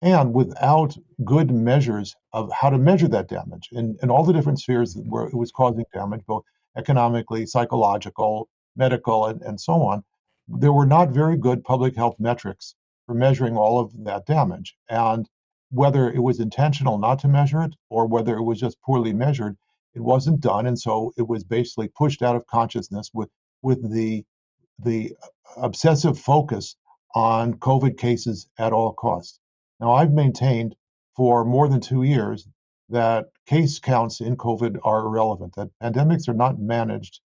and 0.00 0.32
without 0.32 0.96
good 1.22 1.50
measures 1.50 2.16
of 2.32 2.50
how 2.50 2.70
to 2.70 2.78
measure 2.78 3.08
that 3.08 3.28
damage 3.28 3.68
in, 3.72 3.98
in 4.02 4.10
all 4.10 4.24
the 4.24 4.32
different 4.32 4.58
spheres 4.58 4.96
where 5.06 5.26
it 5.26 5.34
was 5.34 5.52
causing 5.52 5.84
damage, 5.92 6.24
both 6.26 6.44
economically, 6.76 7.46
psychological, 7.46 8.48
medical, 8.76 9.26
and, 9.26 9.42
and 9.42 9.60
so 9.60 9.74
on, 9.82 10.04
there 10.48 10.72
were 10.72 10.86
not 10.86 11.10
very 11.10 11.36
good 11.36 11.64
public 11.64 11.96
health 11.96 12.16
metrics 12.18 12.74
for 13.06 13.14
measuring 13.14 13.56
all 13.56 13.78
of 13.78 13.92
that 14.04 14.26
damage. 14.26 14.76
And 14.88 15.28
whether 15.70 16.10
it 16.10 16.22
was 16.22 16.40
intentional 16.40 16.98
not 16.98 17.18
to 17.20 17.28
measure 17.28 17.62
it 17.62 17.74
or 17.90 18.06
whether 18.06 18.36
it 18.36 18.42
was 18.42 18.60
just 18.60 18.80
poorly 18.82 19.12
measured, 19.12 19.56
it 19.94 20.00
wasn't 20.00 20.40
done. 20.40 20.66
And 20.66 20.78
so 20.78 21.12
it 21.16 21.26
was 21.26 21.42
basically 21.44 21.88
pushed 21.88 22.22
out 22.22 22.36
of 22.36 22.46
consciousness 22.46 23.10
with, 23.12 23.30
with 23.62 23.92
the, 23.92 24.24
the 24.78 25.16
obsessive 25.56 26.18
focus 26.18 26.76
on 27.14 27.54
COVID 27.54 27.96
cases 27.96 28.48
at 28.58 28.72
all 28.72 28.92
costs. 28.92 29.40
Now, 29.80 29.92
I've 29.92 30.12
maintained 30.12 30.76
for 31.16 31.44
more 31.44 31.68
than 31.68 31.80
two 31.80 32.02
years 32.02 32.46
that 32.88 33.26
case 33.46 33.78
counts 33.78 34.20
in 34.20 34.36
COVID 34.36 34.78
are 34.84 35.06
irrelevant, 35.06 35.54
that 35.56 35.70
pandemics 35.82 36.28
are 36.28 36.34
not 36.34 36.58
managed 36.58 37.20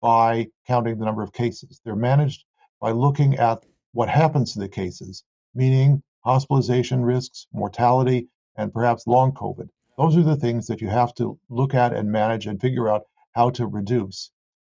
by 0.00 0.48
counting 0.66 0.98
the 0.98 1.04
number 1.04 1.22
of 1.22 1.32
cases. 1.32 1.80
They're 1.84 1.96
managed 1.96 2.44
by 2.80 2.92
looking 2.92 3.36
at 3.36 3.64
what 3.92 4.08
happens 4.08 4.52
to 4.52 4.60
the 4.60 4.68
cases, 4.68 5.24
meaning 5.54 6.02
hospitalization 6.20 7.02
risks, 7.02 7.46
mortality, 7.52 8.28
and 8.56 8.72
perhaps 8.72 9.06
long 9.06 9.32
COVID. 9.32 9.68
Those 9.96 10.16
are 10.16 10.22
the 10.22 10.36
things 10.36 10.66
that 10.66 10.80
you 10.80 10.88
have 10.88 11.14
to 11.14 11.38
look 11.48 11.74
at 11.74 11.92
and 11.92 12.12
manage 12.12 12.46
and 12.46 12.60
figure 12.60 12.88
out 12.88 13.06
how 13.32 13.50
to 13.50 13.66
reduce. 13.66 14.30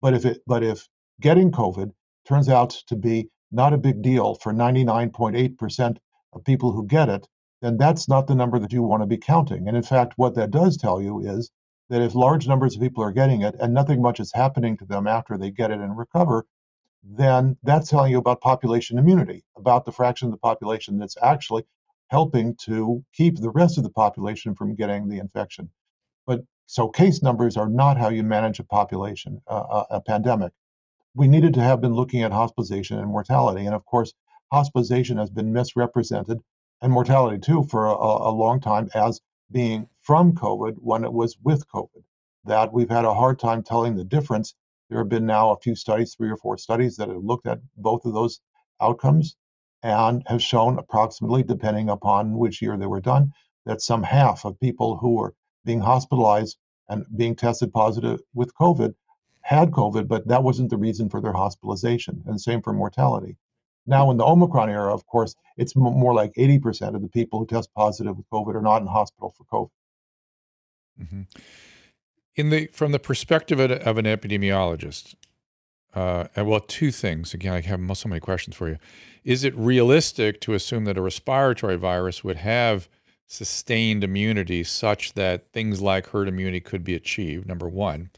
But 0.01 0.13
if 0.13 0.25
it 0.25 0.41
but 0.45 0.63
if 0.63 0.87
getting 1.19 1.51
COVID 1.51 1.91
turns 2.25 2.49
out 2.49 2.69
to 2.87 2.95
be 2.95 3.29
not 3.51 3.73
a 3.73 3.77
big 3.77 4.01
deal 4.01 4.35
for 4.35 4.53
99.8% 4.53 5.97
of 6.33 6.43
people 6.43 6.71
who 6.71 6.85
get 6.85 7.09
it, 7.09 7.27
then 7.61 7.77
that's 7.77 8.07
not 8.07 8.27
the 8.27 8.35
number 8.35 8.59
that 8.59 8.71
you 8.71 8.83
want 8.83 9.01
to 9.03 9.07
be 9.07 9.17
counting. 9.17 9.67
And 9.67 9.75
in 9.75 9.83
fact, 9.83 10.13
what 10.17 10.35
that 10.35 10.51
does 10.51 10.77
tell 10.77 11.01
you 11.01 11.19
is 11.19 11.51
that 11.89 12.01
if 12.01 12.15
large 12.15 12.47
numbers 12.47 12.75
of 12.75 12.81
people 12.81 13.03
are 13.03 13.11
getting 13.11 13.41
it 13.41 13.55
and 13.59 13.73
nothing 13.73 14.01
much 14.01 14.19
is 14.19 14.31
happening 14.33 14.77
to 14.77 14.85
them 14.85 15.07
after 15.07 15.37
they 15.37 15.51
get 15.51 15.71
it 15.71 15.79
and 15.79 15.97
recover, 15.97 16.45
then 17.03 17.57
that's 17.63 17.89
telling 17.89 18.11
you 18.11 18.17
about 18.17 18.41
population 18.41 18.97
immunity, 18.97 19.43
about 19.57 19.85
the 19.85 19.91
fraction 19.91 20.27
of 20.27 20.31
the 20.31 20.37
population 20.37 20.97
that's 20.97 21.17
actually 21.21 21.63
helping 22.09 22.55
to 22.55 23.03
keep 23.13 23.37
the 23.37 23.49
rest 23.51 23.77
of 23.77 23.83
the 23.83 23.89
population 23.89 24.55
from 24.55 24.75
getting 24.75 25.07
the 25.07 25.19
infection. 25.19 25.69
But 26.25 26.41
so 26.65 26.87
case 26.87 27.21
numbers 27.21 27.57
are 27.57 27.69
not 27.69 27.97
how 27.97 28.09
you 28.09 28.23
manage 28.23 28.59
a 28.59 28.63
population, 28.63 29.41
uh, 29.47 29.85
a 29.89 30.01
pandemic. 30.01 30.53
We 31.15 31.27
needed 31.27 31.53
to 31.55 31.61
have 31.61 31.81
been 31.81 31.93
looking 31.93 32.21
at 32.21 32.31
hospitalization 32.31 32.99
and 32.99 33.07
mortality. 33.07 33.65
And 33.65 33.75
of 33.75 33.85
course, 33.85 34.13
hospitalization 34.51 35.17
has 35.17 35.29
been 35.29 35.51
misrepresented 35.51 36.39
and 36.81 36.91
mortality 36.91 37.39
too 37.39 37.63
for 37.63 37.87
a, 37.87 37.93
a 37.93 38.31
long 38.31 38.59
time 38.59 38.89
as 38.93 39.21
being 39.51 39.87
from 40.01 40.33
COVID 40.33 40.75
when 40.79 41.03
it 41.03 41.11
was 41.11 41.37
with 41.43 41.67
COVID. 41.67 42.03
That 42.45 42.71
we've 42.73 42.89
had 42.89 43.05
a 43.05 43.13
hard 43.13 43.39
time 43.39 43.63
telling 43.63 43.95
the 43.95 44.03
difference 44.03 44.55
there 44.89 44.99
have 44.99 45.09
been 45.09 45.25
now 45.25 45.51
a 45.51 45.59
few 45.59 45.75
studies, 45.75 46.15
three 46.15 46.31
or 46.31 46.37
four 46.37 46.57
studies, 46.57 46.95
that 46.97 47.09
have 47.09 47.23
looked 47.23 47.47
at 47.47 47.59
both 47.77 48.05
of 48.05 48.13
those 48.13 48.39
outcomes 48.81 49.35
and 49.83 50.23
have 50.27 50.41
shown 50.41 50.79
approximately, 50.79 51.43
depending 51.43 51.89
upon 51.89 52.37
which 52.37 52.61
year 52.61 52.75
they 52.77 52.87
were 52.87 52.99
done, 52.99 53.31
that 53.65 53.81
some 53.81 54.03
half 54.03 54.45
of 54.45 54.59
people 54.59 54.97
who 54.97 55.15
were 55.15 55.35
being 55.65 55.79
hospitalized 55.79 56.57
and 56.89 57.05
being 57.15 57.35
tested 57.35 57.71
positive 57.71 58.19
with 58.33 58.53
COVID 58.55 58.93
had 59.41 59.71
COVID, 59.71 60.07
but 60.07 60.27
that 60.27 60.43
wasn't 60.43 60.69
the 60.69 60.77
reason 60.77 61.09
for 61.09 61.21
their 61.21 61.33
hospitalization. 61.33 62.23
And 62.25 62.41
same 62.41 62.61
for 62.61 62.73
mortality. 62.73 63.37
Now, 63.89 64.11
in 64.11 64.17
the 64.17 64.25
Omicron 64.25 64.69
era, 64.69 64.93
of 64.93 65.05
course, 65.07 65.35
it's 65.57 65.75
more 65.75 66.13
like 66.13 66.31
80% 66.33 66.95
of 66.95 67.01
the 67.01 67.09
people 67.09 67.39
who 67.39 67.45
test 67.45 67.73
positive 67.73 68.15
with 68.15 68.29
COVID 68.29 68.55
are 68.55 68.61
not 68.61 68.81
in 68.81 68.87
hospital 68.87 69.33
for 69.35 69.43
COVID. 69.45 69.69
Mm-hmm 71.03 71.39
in 72.39 72.49
the 72.51 72.67
from 72.67 72.93
the 72.93 72.99
perspective 72.99 73.59
of, 73.59 73.69
of 73.69 73.97
an 73.97 74.05
epidemiologist, 74.05 75.15
uh, 75.93 76.25
well, 76.37 76.61
two 76.61 76.89
things. 76.89 77.33
Again, 77.33 77.53
I 77.53 77.61
have 77.61 77.97
so 77.97 78.07
many 78.07 78.21
questions 78.21 78.55
for 78.55 78.69
you. 78.69 78.77
Is 79.25 79.43
it 79.43 79.53
realistic 79.57 80.39
to 80.41 80.53
assume 80.53 80.85
that 80.85 80.97
a 80.97 81.01
respiratory 81.01 81.75
virus 81.75 82.23
would 82.23 82.37
have 82.37 82.87
sustained 83.27 84.05
immunity 84.05 84.63
such 84.63 85.13
that 85.13 85.51
things 85.51 85.81
like 85.81 86.07
herd 86.07 86.29
immunity 86.29 86.61
could 86.61 86.83
be 86.83 86.95
achieved? 86.95 87.45
Number 87.45 87.67
one, 87.67 88.09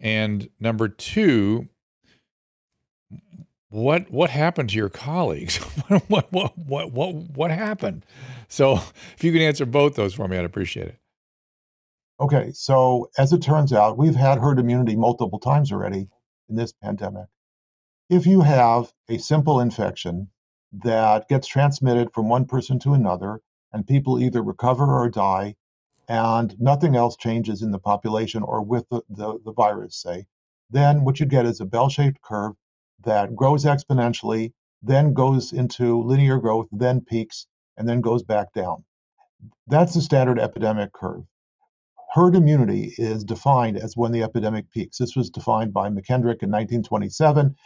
and 0.00 0.48
number 0.58 0.88
two, 0.88 1.68
what 3.72 4.10
what 4.10 4.30
happened 4.30 4.68
to 4.70 4.76
your 4.76 4.90
colleagues? 4.90 5.56
what, 6.08 6.30
what 6.30 6.56
what 6.58 6.92
what 6.92 7.14
what 7.14 7.50
happened? 7.50 8.04
So, 8.48 8.74
if 9.14 9.24
you 9.24 9.32
can 9.32 9.40
answer 9.40 9.64
both 9.64 9.94
those 9.94 10.12
for 10.12 10.28
me, 10.28 10.36
I'd 10.36 10.44
appreciate 10.44 10.88
it. 10.88 10.98
Okay, 12.20 12.52
so 12.52 13.10
as 13.18 13.32
it 13.32 13.40
turns 13.40 13.72
out, 13.72 13.96
we've 13.96 14.14
had 14.14 14.38
herd 14.38 14.58
immunity 14.58 14.94
multiple 14.94 15.38
times 15.38 15.72
already 15.72 16.08
in 16.48 16.56
this 16.56 16.72
pandemic. 16.72 17.26
If 18.10 18.26
you 18.26 18.42
have 18.42 18.92
a 19.08 19.18
simple 19.18 19.58
infection 19.58 20.28
that 20.72 21.28
gets 21.28 21.46
transmitted 21.46 22.12
from 22.12 22.28
one 22.28 22.44
person 22.44 22.78
to 22.80 22.92
another, 22.92 23.40
and 23.72 23.86
people 23.86 24.20
either 24.20 24.42
recover 24.42 24.84
or 24.84 25.08
die, 25.08 25.56
and 26.08 26.54
nothing 26.60 26.94
else 26.94 27.16
changes 27.16 27.62
in 27.62 27.70
the 27.70 27.78
population 27.78 28.42
or 28.42 28.62
with 28.62 28.86
the, 28.90 29.00
the, 29.08 29.38
the 29.44 29.52
virus, 29.52 29.96
say, 29.96 30.26
then 30.70 31.04
what 31.04 31.20
you 31.20 31.26
get 31.26 31.46
is 31.46 31.60
a 31.60 31.64
bell 31.64 31.88
shaped 31.88 32.20
curve 32.20 32.54
that 33.04 33.34
grows 33.36 33.64
exponentially, 33.64 34.52
then 34.82 35.12
goes 35.12 35.52
into 35.52 36.02
linear 36.02 36.38
growth, 36.38 36.68
then 36.72 37.00
peaks, 37.00 37.46
and 37.76 37.88
then 37.88 38.00
goes 38.00 38.22
back 38.22 38.52
down. 38.52 38.84
That's 39.66 39.94
the 39.94 40.00
standard 40.00 40.38
epidemic 40.38 40.92
curve. 40.92 41.24
Herd 42.12 42.36
immunity 42.36 42.94
is 42.98 43.24
defined 43.24 43.78
as 43.78 43.96
when 43.96 44.12
the 44.12 44.22
epidemic 44.22 44.70
peaks. 44.70 44.98
This 44.98 45.16
was 45.16 45.30
defined 45.30 45.72
by 45.72 45.88
McKendrick 45.88 46.42
in 46.42 46.50
1927. 46.50 47.56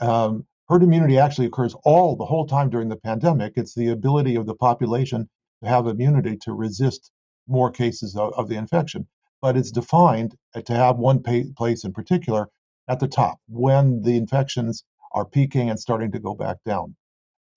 Um, 0.00 0.46
herd 0.68 0.82
immunity 0.82 1.18
actually 1.18 1.46
occurs 1.46 1.76
all 1.84 2.16
the 2.16 2.24
whole 2.24 2.46
time 2.46 2.70
during 2.70 2.88
the 2.88 2.96
pandemic. 2.96 3.52
It's 3.56 3.74
the 3.74 3.88
ability 3.88 4.34
of 4.36 4.46
the 4.46 4.54
population 4.54 5.28
to 5.62 5.68
have 5.68 5.86
immunity 5.86 6.36
to 6.38 6.54
resist 6.54 7.12
more 7.46 7.70
cases 7.70 8.16
of, 8.16 8.32
of 8.34 8.48
the 8.48 8.56
infection. 8.56 9.06
But 9.40 9.56
it's 9.56 9.70
defined 9.70 10.36
to 10.64 10.74
have 10.74 10.96
one 10.98 11.22
pa- 11.22 11.52
place 11.56 11.84
in 11.84 11.92
particular 11.92 12.48
at 12.88 13.00
the 13.00 13.08
top 13.08 13.38
when 13.48 14.02
the 14.02 14.16
infections 14.16 14.84
are 15.12 15.24
peaking 15.24 15.70
and 15.70 15.78
starting 15.78 16.12
to 16.12 16.18
go 16.18 16.34
back 16.34 16.58
down. 16.64 16.96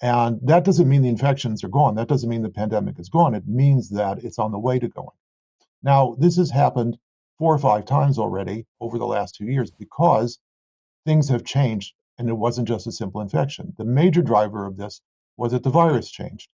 And 0.01 0.39
that 0.43 0.63
doesn't 0.63 0.87
mean 0.87 1.01
the 1.01 1.09
infections 1.09 1.63
are 1.63 1.69
gone. 1.69 1.95
That 1.95 2.07
doesn't 2.07 2.29
mean 2.29 2.43
the 2.43 2.49
pandemic 2.49 2.99
is 2.99 3.09
gone. 3.09 3.33
It 3.33 3.47
means 3.47 3.89
that 3.89 4.23
it's 4.23 4.37
on 4.37 4.51
the 4.51 4.59
way 4.59 4.77
to 4.79 4.87
going. 4.87 5.17
Now, 5.81 6.15
this 6.19 6.37
has 6.37 6.51
happened 6.51 6.97
four 7.39 7.53
or 7.53 7.59
five 7.59 7.85
times 7.85 8.19
already 8.19 8.65
over 8.79 8.97
the 8.97 9.07
last 9.07 9.35
two 9.35 9.45
years 9.45 9.71
because 9.71 10.39
things 11.05 11.29
have 11.29 11.43
changed 11.43 11.93
and 12.17 12.29
it 12.29 12.33
wasn't 12.33 12.67
just 12.67 12.87
a 12.87 12.91
simple 12.91 13.21
infection. 13.21 13.73
The 13.77 13.85
major 13.85 14.21
driver 14.21 14.65
of 14.65 14.77
this 14.77 15.01
was 15.35 15.51
that 15.51 15.63
the 15.63 15.69
virus 15.69 16.09
changed. 16.09 16.49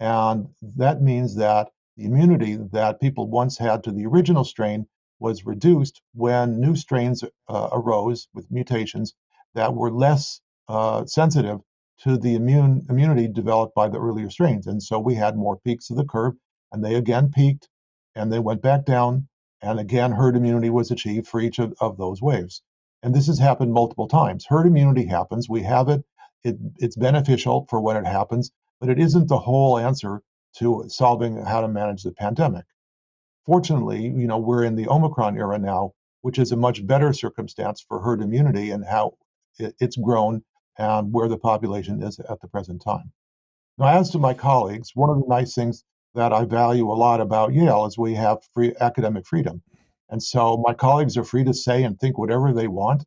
And 0.00 0.48
that 0.76 1.02
means 1.02 1.36
that 1.36 1.70
the 1.96 2.04
immunity 2.04 2.56
that 2.72 3.00
people 3.00 3.28
once 3.28 3.58
had 3.58 3.84
to 3.84 3.92
the 3.92 4.06
original 4.06 4.44
strain 4.44 4.86
was 5.24 5.46
reduced 5.46 6.02
when 6.12 6.60
new 6.60 6.76
strains 6.76 7.24
uh, 7.48 7.68
arose 7.72 8.28
with 8.34 8.50
mutations 8.50 9.14
that 9.54 9.74
were 9.74 9.90
less 9.90 10.42
uh, 10.68 11.06
sensitive 11.06 11.60
to 11.98 12.18
the 12.18 12.34
immune 12.34 12.84
immunity 12.90 13.26
developed 13.26 13.74
by 13.74 13.88
the 13.88 13.98
earlier 13.98 14.28
strains. 14.28 14.66
And 14.66 14.82
so 14.82 14.98
we 14.98 15.14
had 15.14 15.34
more 15.34 15.56
peaks 15.56 15.88
of 15.88 15.96
the 15.96 16.04
curve, 16.04 16.34
and 16.70 16.84
they 16.84 16.94
again 16.94 17.30
peaked 17.30 17.70
and 18.14 18.30
they 18.30 18.38
went 18.38 18.60
back 18.60 18.84
down. 18.84 19.26
And 19.62 19.80
again, 19.80 20.12
herd 20.12 20.36
immunity 20.36 20.68
was 20.68 20.90
achieved 20.90 21.26
for 21.26 21.40
each 21.40 21.58
of, 21.58 21.72
of 21.80 21.96
those 21.96 22.20
waves. 22.20 22.62
And 23.02 23.14
this 23.14 23.26
has 23.28 23.38
happened 23.38 23.72
multiple 23.72 24.08
times. 24.08 24.44
Herd 24.46 24.66
immunity 24.66 25.06
happens. 25.06 25.48
We 25.48 25.62
have 25.62 25.88
it. 25.88 26.04
it. 26.42 26.56
It's 26.76 26.96
beneficial 26.96 27.66
for 27.70 27.80
when 27.80 27.96
it 27.96 28.06
happens, 28.06 28.50
but 28.78 28.90
it 28.90 28.98
isn't 28.98 29.28
the 29.28 29.38
whole 29.38 29.78
answer 29.78 30.20
to 30.58 30.84
solving 30.88 31.42
how 31.52 31.62
to 31.62 31.68
manage 31.68 32.02
the 32.02 32.12
pandemic. 32.12 32.66
Fortunately, 33.46 34.02
you 34.02 34.26
know, 34.26 34.38
we're 34.38 34.64
in 34.64 34.74
the 34.74 34.88
Omicron 34.88 35.36
era 35.36 35.58
now, 35.58 35.92
which 36.22 36.38
is 36.38 36.52
a 36.52 36.56
much 36.56 36.86
better 36.86 37.12
circumstance 37.12 37.84
for 37.86 38.00
herd 38.00 38.22
immunity 38.22 38.70
and 38.70 38.84
how 38.84 39.12
it, 39.58 39.74
it's 39.80 39.96
grown 39.96 40.42
and 40.78 41.12
where 41.12 41.28
the 41.28 41.38
population 41.38 42.02
is 42.02 42.18
at 42.18 42.40
the 42.40 42.48
present 42.48 42.82
time. 42.82 43.12
Now, 43.76 43.98
as 43.98 44.10
to 44.10 44.18
my 44.18 44.34
colleagues, 44.34 44.92
one 44.94 45.10
of 45.10 45.18
the 45.18 45.26
nice 45.28 45.54
things 45.54 45.84
that 46.14 46.32
I 46.32 46.44
value 46.44 46.90
a 46.90 46.94
lot 46.94 47.20
about 47.20 47.52
Yale 47.52 47.84
is 47.86 47.98
we 47.98 48.14
have 48.14 48.38
free 48.54 48.74
academic 48.80 49.26
freedom. 49.26 49.62
And 50.08 50.22
so 50.22 50.56
my 50.56 50.74
colleagues 50.74 51.16
are 51.16 51.24
free 51.24 51.44
to 51.44 51.54
say 51.54 51.82
and 51.82 51.98
think 51.98 52.18
whatever 52.18 52.52
they 52.52 52.68
want, 52.68 53.04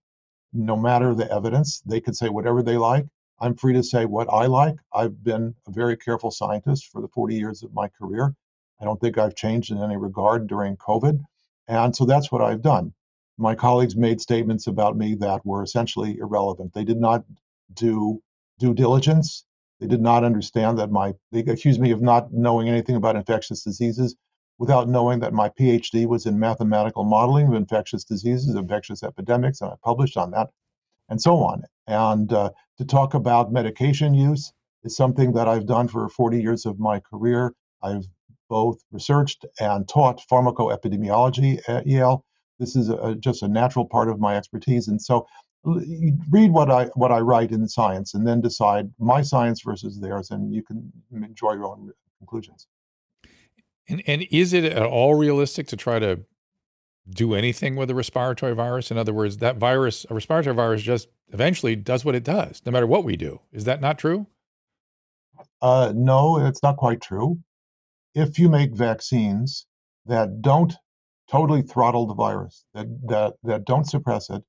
no 0.54 0.76
matter 0.76 1.16
the 1.16 1.32
evidence. 1.32 1.82
They 1.86 2.02
can 2.02 2.14
say 2.14 2.30
whatever 2.30 2.62
they 2.62 2.78
like. 2.78 3.06
I'm 3.40 3.56
free 3.56 3.74
to 3.74 3.84
say 3.84 4.06
what 4.06 4.28
I 4.30 4.48
like. 4.48 4.76
I've 4.94 5.24
been 5.24 5.56
a 5.68 5.72
very 5.72 5.96
careful 5.96 6.32
scientist 6.32 6.88
for 6.92 7.02
the 7.02 7.08
40 7.08 7.36
years 7.36 7.64
of 7.64 7.74
my 7.74 7.88
career. 7.88 8.36
I 8.80 8.86
don't 8.86 9.00
think 9.00 9.18
I've 9.18 9.36
changed 9.36 9.72
in 9.72 9.82
any 9.82 9.98
regard 9.98 10.48
during 10.48 10.78
COVID. 10.78 11.20
And 11.68 11.96
so 11.96 12.06
that's 12.06 12.32
what 12.32 12.42
I've 12.42 12.62
done. 12.62 12.94
My 13.38 13.56
colleagues 13.56 13.96
made 13.96 14.22
statements 14.22 14.68
about 14.68 14.98
me 14.98 15.16
that 15.16 15.46
were 15.46 15.64
essentially 15.64 16.18
irrelevant. 16.18 16.74
They 16.74 16.84
did 16.84 17.00
not 17.00 17.24
do 17.74 18.22
due 18.60 18.74
diligence. 18.74 19.46
They 19.80 19.88
did 19.88 20.02
not 20.02 20.24
understand 20.24 20.80
that 20.80 20.92
my, 20.92 21.14
they 21.32 21.40
accused 21.40 21.80
me 21.80 21.92
of 21.92 22.02
not 22.02 22.34
knowing 22.34 22.68
anything 22.68 22.96
about 22.96 23.16
infectious 23.16 23.64
diseases 23.64 24.16
without 24.58 24.90
knowing 24.90 25.20
that 25.20 25.34
my 25.34 25.50
PhD 25.50 26.08
was 26.08 26.26
in 26.26 26.40
mathematical 26.40 27.04
modeling 27.04 27.48
of 27.48 27.54
infectious 27.54 28.04
diseases, 28.04 28.56
infectious 28.56 29.04
epidemics, 29.04 29.62
and 29.62 29.72
I 29.72 29.76
published 29.84 30.18
on 30.18 30.32
that, 30.32 30.50
and 31.10 31.22
so 31.22 31.38
on. 31.38 31.64
And 31.86 32.34
uh, 32.34 32.52
to 32.80 32.86
talk 32.86 33.14
about 33.14 33.52
medication 33.52 34.16
use 34.16 34.52
is 34.84 34.96
something 34.96 35.34
that 35.34 35.48
I've 35.48 35.68
done 35.68 35.88
for 35.88 36.10
40 36.10 36.42
years 36.42 36.66
of 36.66 36.80
my 36.80 37.00
career. 37.00 37.54
I've 37.84 38.08
both 38.50 38.80
researched 38.92 39.46
and 39.60 39.88
taught 39.88 40.22
pharmacoepidemiology 40.32 41.60
at 41.68 41.86
Yale. 41.88 42.26
This 42.60 42.76
is 42.76 42.90
a, 42.90 43.16
just 43.16 43.44
a 43.44 43.48
natural 43.48 43.86
part 43.86 44.10
of 44.10 44.20
my 44.20 44.36
expertise. 44.36 44.88
And 44.88 45.02
so 45.02 45.28
read 46.30 46.52
what 46.52 46.72
I 46.72 46.86
what 46.96 47.12
I 47.12 47.20
write 47.20 47.52
in 47.52 47.68
science, 47.68 48.14
and 48.14 48.26
then 48.26 48.42
decide 48.42 48.90
my 49.00 49.22
science 49.22 49.62
versus 49.62 50.00
theirs, 50.00 50.32
and 50.32 50.54
you 50.54 50.64
can 50.64 50.92
enjoy 51.12 51.54
your 51.54 51.66
own 51.66 51.92
conclusions. 52.20 52.68
And, 53.90 54.02
and 54.08 54.26
is 54.32 54.54
it 54.54 54.66
at 54.66 54.86
all 54.86 55.16
realistic 55.16 55.68
to 55.68 55.78
try 55.78 56.00
to 56.00 56.22
do 57.10 57.34
anything 57.34 57.76
with 57.76 57.90
a 57.90 57.96
respiratory 57.96 58.54
virus? 58.54 58.92
In 58.92 58.98
other 58.98 59.14
words, 59.14 59.38
that 59.38 59.58
virus, 59.58 60.06
a 60.10 60.14
respiratory 60.14 60.56
virus, 60.56 60.82
just 60.82 61.08
eventually 61.34 61.76
does 61.76 62.04
what 62.04 62.16
it 62.16 62.24
does, 62.24 62.62
no 62.66 62.72
matter 62.72 62.88
what 62.88 63.04
we 63.04 63.16
do. 63.16 63.42
Is 63.52 63.66
that 63.66 63.82
not 63.82 63.98
true? 63.98 64.28
Uh, 65.62 65.94
no, 65.96 66.46
it's 66.46 66.64
not 66.64 66.78
quite 66.78 67.02
true. 67.02 67.40
If 68.18 68.40
you 68.40 68.50
make 68.50 68.74
vaccines 68.74 69.68
that 70.08 70.42
don't 70.42 70.74
totally 71.30 71.62
throttle 71.62 72.08
the 72.08 72.16
virus, 72.16 72.66
that, 72.74 72.88
that, 73.08 73.36
that 73.44 73.66
don't 73.66 73.86
suppress 73.86 74.32
it, 74.32 74.44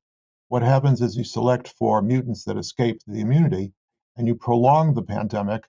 what 0.49 0.63
happens 0.63 1.03
is 1.03 1.19
you 1.19 1.25
select 1.25 1.69
for 1.69 2.01
mutants 2.01 2.45
that 2.45 2.57
escape 2.57 3.03
the 3.07 3.21
immunity 3.21 3.75
and 4.17 4.27
you 4.27 4.35
prolong 4.35 4.95
the 4.95 5.03
pandemic. 5.03 5.65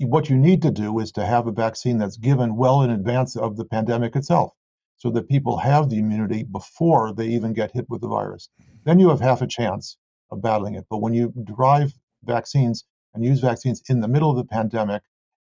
What 0.00 0.28
you 0.28 0.36
need 0.36 0.60
to 0.60 0.70
do 0.70 0.98
is 0.98 1.10
to 1.12 1.24
have 1.24 1.46
a 1.46 1.52
vaccine 1.52 1.96
that's 1.96 2.18
given 2.18 2.54
well 2.54 2.82
in 2.82 2.90
advance 2.90 3.34
of 3.34 3.56
the 3.56 3.64
pandemic 3.64 4.14
itself 4.14 4.52
so 4.98 5.08
that 5.12 5.30
people 5.30 5.56
have 5.56 5.88
the 5.88 6.00
immunity 6.00 6.42
before 6.42 7.14
they 7.14 7.28
even 7.28 7.54
get 7.54 7.72
hit 7.72 7.88
with 7.88 8.02
the 8.02 8.08
virus. 8.08 8.50
Then 8.84 8.98
you 8.98 9.08
have 9.08 9.20
half 9.20 9.40
a 9.40 9.46
chance 9.46 9.96
of 10.30 10.42
battling 10.42 10.74
it. 10.74 10.84
But 10.90 10.98
when 10.98 11.14
you 11.14 11.32
derive 11.44 11.94
vaccines 12.24 12.84
and 13.14 13.24
use 13.24 13.40
vaccines 13.40 13.82
in 13.88 14.00
the 14.00 14.08
middle 14.08 14.30
of 14.30 14.36
the 14.36 14.44
pandemic, 14.44 15.00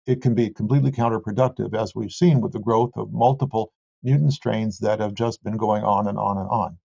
it 0.06 0.22
can 0.22 0.34
be 0.34 0.50
completely 0.50 0.90
counterproductive, 0.90 1.74
as 1.74 1.94
we've 1.94 2.12
seen 2.12 2.40
with 2.40 2.52
the 2.52 2.60
growth 2.60 2.92
of 2.96 3.12
multiple 3.12 3.72
mutant 4.02 4.32
strains 4.32 4.78
that 4.78 5.00
have 5.00 5.14
just 5.14 5.42
been 5.42 5.56
going 5.56 5.82
on 5.82 6.08
and 6.08 6.18
on 6.18 6.38
and 6.38 6.48
on. 6.48 6.78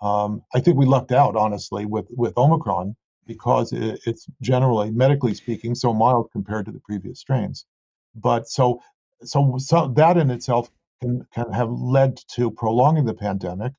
Um, 0.00 0.42
I 0.54 0.60
think 0.60 0.76
we 0.76 0.86
lucked 0.86 1.12
out, 1.12 1.36
honestly, 1.36 1.86
with, 1.86 2.06
with 2.10 2.36
Omicron 2.36 2.96
because 3.26 3.72
it, 3.72 4.00
it's 4.06 4.26
generally, 4.40 4.90
medically 4.90 5.34
speaking, 5.34 5.74
so 5.74 5.92
mild 5.92 6.30
compared 6.32 6.66
to 6.66 6.72
the 6.72 6.80
previous 6.80 7.20
strains. 7.20 7.66
But 8.14 8.48
so, 8.48 8.80
so, 9.22 9.56
so 9.58 9.88
that 9.96 10.16
in 10.16 10.30
itself 10.30 10.70
can, 11.00 11.24
can 11.32 11.52
have 11.52 11.70
led 11.70 12.16
to 12.34 12.50
prolonging 12.50 13.04
the 13.04 13.14
pandemic. 13.14 13.72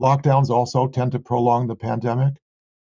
Lockdowns 0.00 0.50
also 0.50 0.88
tend 0.88 1.12
to 1.12 1.18
prolong 1.18 1.66
the 1.66 1.76
pandemic. 1.76 2.34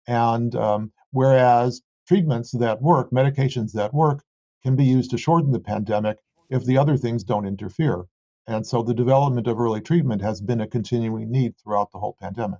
And 0.08 0.56
um, 0.56 0.92
whereas 1.12 1.82
treatments 2.08 2.52
that 2.52 2.82
work, 2.82 3.12
medications 3.12 3.74
that 3.74 3.94
work, 3.94 4.24
can 4.64 4.76
be 4.76 4.86
used 4.86 5.12
to 5.12 5.18
shorten 5.18 5.52
the 5.52 5.60
pandemic 5.60 6.18
if 6.50 6.66
the 6.66 6.78
other 6.78 6.98
things 6.98 7.24
don't 7.24 7.48
interfere. 7.48 8.06
And 8.48 8.66
so 8.66 8.82
the 8.82 8.94
development 8.94 9.48
of 9.48 9.60
early 9.60 9.82
treatment 9.82 10.22
has 10.22 10.42
been 10.42 10.62
a 10.62 10.68
continuing 10.68 11.32
need 11.32 11.56
throughout 11.58 11.92
the 11.92 12.00
whole 12.00 12.18
pandemic. 12.20 12.60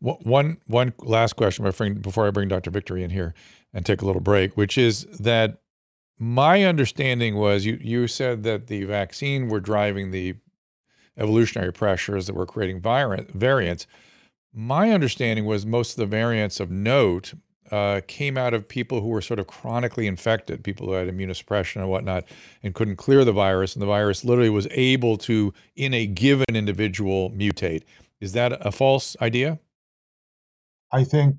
One 0.00 0.58
one 0.66 0.92
last 1.00 1.34
question 1.34 1.64
before 2.00 2.26
I 2.26 2.30
bring 2.30 2.48
Dr. 2.48 2.70
Victory 2.70 3.02
in 3.02 3.10
here 3.10 3.34
and 3.74 3.84
take 3.84 4.00
a 4.00 4.06
little 4.06 4.20
break, 4.20 4.56
which 4.56 4.78
is 4.78 5.04
that 5.18 5.58
my 6.20 6.64
understanding 6.64 7.36
was 7.36 7.64
you 7.64 7.78
you 7.80 8.06
said 8.06 8.44
that 8.44 8.68
the 8.68 8.84
vaccine 8.84 9.48
were 9.48 9.60
driving 9.60 10.12
the 10.12 10.36
evolutionary 11.16 11.72
pressures 11.72 12.26
that 12.26 12.34
were 12.34 12.46
creating 12.46 12.80
variant, 12.80 13.32
variants. 13.32 13.88
My 14.52 14.92
understanding 14.92 15.44
was 15.44 15.66
most 15.66 15.92
of 15.92 15.96
the 15.96 16.06
variants 16.06 16.60
of 16.60 16.70
note 16.70 17.34
uh, 17.72 18.00
came 18.06 18.36
out 18.36 18.54
of 18.54 18.66
people 18.66 19.00
who 19.00 19.08
were 19.08 19.20
sort 19.20 19.38
of 19.38 19.46
chronically 19.46 20.06
infected, 20.06 20.64
people 20.64 20.86
who 20.86 20.92
had 20.92 21.08
immunosuppression 21.08 21.76
and 21.76 21.88
whatnot, 21.88 22.24
and 22.62 22.74
couldn't 22.74 22.96
clear 22.96 23.24
the 23.24 23.32
virus, 23.32 23.74
and 23.74 23.82
the 23.82 23.86
virus 23.86 24.24
literally 24.24 24.50
was 24.50 24.66
able 24.70 25.16
to, 25.18 25.52
in 25.76 25.94
a 25.94 26.06
given 26.06 26.46
individual, 26.54 27.30
mutate. 27.30 27.82
Is 28.20 28.32
that 28.32 28.52
a 28.66 28.72
false 28.72 29.16
idea? 29.20 29.58
I 30.92 31.04
think 31.04 31.36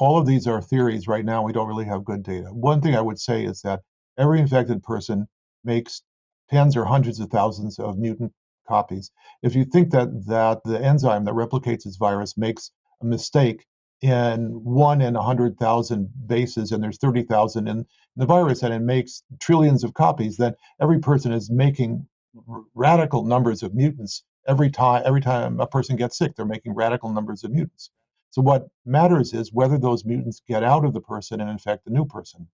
all 0.00 0.18
of 0.18 0.26
these 0.26 0.46
are 0.46 0.62
theories 0.62 1.08
right 1.08 1.24
now. 1.24 1.42
We 1.42 1.52
don't 1.52 1.68
really 1.68 1.84
have 1.84 2.04
good 2.04 2.22
data. 2.22 2.52
One 2.52 2.80
thing 2.80 2.94
I 2.94 3.00
would 3.00 3.18
say 3.18 3.44
is 3.44 3.60
that 3.62 3.80
every 4.18 4.40
infected 4.40 4.82
person 4.82 5.26
makes 5.64 6.02
tens 6.50 6.76
or 6.76 6.84
hundreds 6.84 7.20
of 7.20 7.30
thousands 7.30 7.78
of 7.78 7.98
mutant 7.98 8.32
copies. 8.66 9.10
If 9.42 9.54
you 9.54 9.64
think 9.64 9.90
that 9.90 10.26
that 10.26 10.62
the 10.64 10.80
enzyme 10.80 11.24
that 11.24 11.34
replicates 11.34 11.84
this 11.84 11.96
virus 11.96 12.36
makes 12.36 12.70
a 13.02 13.04
mistake 13.04 13.66
in 14.04 14.50
one 14.64 15.02
in 15.02 15.14
100,000 15.14 16.10
bases 16.28 16.72
and 16.72 16.82
there's 16.84 16.98
30,000 16.98 17.68
in 17.68 17.86
the 18.16 18.26
virus 18.26 18.62
and 18.64 18.74
it 18.74 18.80
makes 18.82 19.24
trillions 19.40 19.84
of 19.84 19.94
copies, 19.94 20.38
then 20.38 20.54
every 20.80 21.00
person 21.00 21.32
is 21.32 21.50
making 21.50 22.06
r- 22.48 22.62
radical 22.74 23.24
numbers 23.24 23.62
of 23.64 23.74
mutants 23.74 24.24
every 24.48 24.70
time 24.70 25.02
every 25.06 25.22
time 25.22 25.60
a 25.60 25.68
person 25.68 25.96
gets 25.96 26.18
sick 26.18 26.36
they're 26.36 26.46
making 26.46 26.74
radical 26.74 27.12
numbers 27.12 27.44
of 27.44 27.52
mutants 27.52 27.84
so 28.32 28.42
what 28.42 28.68
matters 28.86 29.34
is 29.34 29.54
whether 29.54 29.78
those 29.78 30.04
mutants 30.06 30.42
get 30.46 30.64
out 30.64 30.84
of 30.86 30.94
the 30.94 31.02
person 31.02 31.40
and 31.40 31.50
infect 31.50 31.86
the 31.86 31.92
new 31.92 32.06
person. 32.06 32.48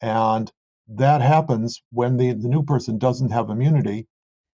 And 0.00 0.52
that 0.88 1.22
happens 1.22 1.82
when 1.92 2.16
the, 2.18 2.32
the 2.34 2.48
new 2.48 2.62
person 2.64 2.98
doesn't 2.98 3.30
have 3.30 3.50
immunity. 3.50 4.08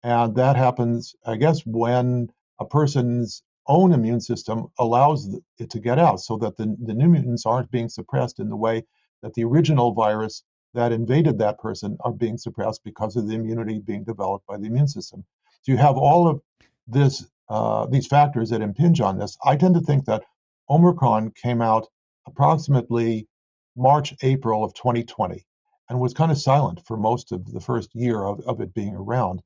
And 0.02 0.36
that 0.36 0.56
happens, 0.56 1.16
I 1.26 1.36
guess, 1.36 1.66
when 1.66 2.30
a 2.60 2.66
person's 2.66 3.42
own 3.66 3.92
immune 3.92 4.20
system 4.20 4.66
allows 4.78 5.38
it 5.58 5.70
to 5.70 5.78
get 5.78 5.98
out 5.98 6.20
so 6.20 6.36
that 6.38 6.56
the, 6.56 6.76
the 6.84 6.94
new 6.94 7.08
mutants 7.08 7.46
aren't 7.46 7.70
being 7.70 7.88
suppressed 7.88 8.40
in 8.40 8.48
the 8.48 8.56
way 8.56 8.84
that 9.22 9.34
the 9.34 9.44
original 9.44 9.92
virus 9.92 10.42
that 10.74 10.92
invaded 10.92 11.38
that 11.38 11.58
person 11.58 11.96
are 12.00 12.12
being 12.12 12.38
suppressed 12.38 12.82
because 12.84 13.16
of 13.16 13.28
the 13.28 13.34
immunity 13.34 13.78
being 13.78 14.04
developed 14.04 14.46
by 14.46 14.56
the 14.56 14.66
immune 14.66 14.88
system. 14.88 15.24
So 15.62 15.72
you 15.72 15.78
have 15.78 15.96
all 15.96 16.26
of 16.26 16.40
this, 16.86 17.26
uh, 17.48 17.86
these 17.86 18.06
factors 18.06 18.50
that 18.50 18.62
impinge 18.62 19.00
on 19.00 19.18
this. 19.18 19.36
I 19.44 19.56
tend 19.56 19.74
to 19.74 19.80
think 19.80 20.06
that 20.06 20.24
Omicron 20.70 21.32
came 21.32 21.60
out 21.62 21.86
approximately 22.26 23.28
March, 23.76 24.14
April 24.22 24.64
of 24.64 24.74
2020 24.74 25.44
and 25.88 26.00
was 26.00 26.14
kind 26.14 26.32
of 26.32 26.38
silent 26.38 26.80
for 26.86 26.96
most 26.96 27.32
of 27.32 27.52
the 27.52 27.60
first 27.60 27.94
year 27.94 28.24
of, 28.24 28.40
of 28.46 28.60
it 28.60 28.72
being 28.74 28.94
around. 28.94 29.42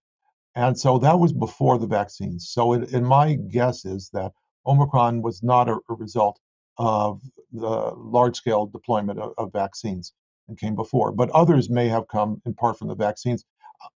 And 0.57 0.79
so 0.79 0.99
that 0.99 1.21
was 1.21 1.35
before 1.35 1.79
the 1.79 1.87
vaccines. 1.87 2.49
So, 2.49 2.73
it, 2.73 2.91
my 3.03 3.35
guess 3.35 3.85
is 3.85 4.09
that 4.15 4.33
Omicron 4.67 5.23
was 5.23 5.43
not 5.43 5.69
a, 5.69 5.79
a 5.89 5.95
result 5.95 6.41
of 6.79 7.21
the 7.53 7.93
large 7.97 8.37
scale 8.37 8.67
deployment 8.67 9.19
of, 9.19 9.33
of, 9.39 9.53
vaccines 9.53 10.13
and 10.49 10.59
came 10.59 10.75
before, 10.75 11.13
but 11.13 11.31
others 11.31 11.71
may 11.71 11.89
have 11.89 12.09
come 12.09 12.41
in 12.45 12.55
part 12.55 12.79
from 12.79 12.89
the 12.89 12.95
vaccines. 12.95 13.45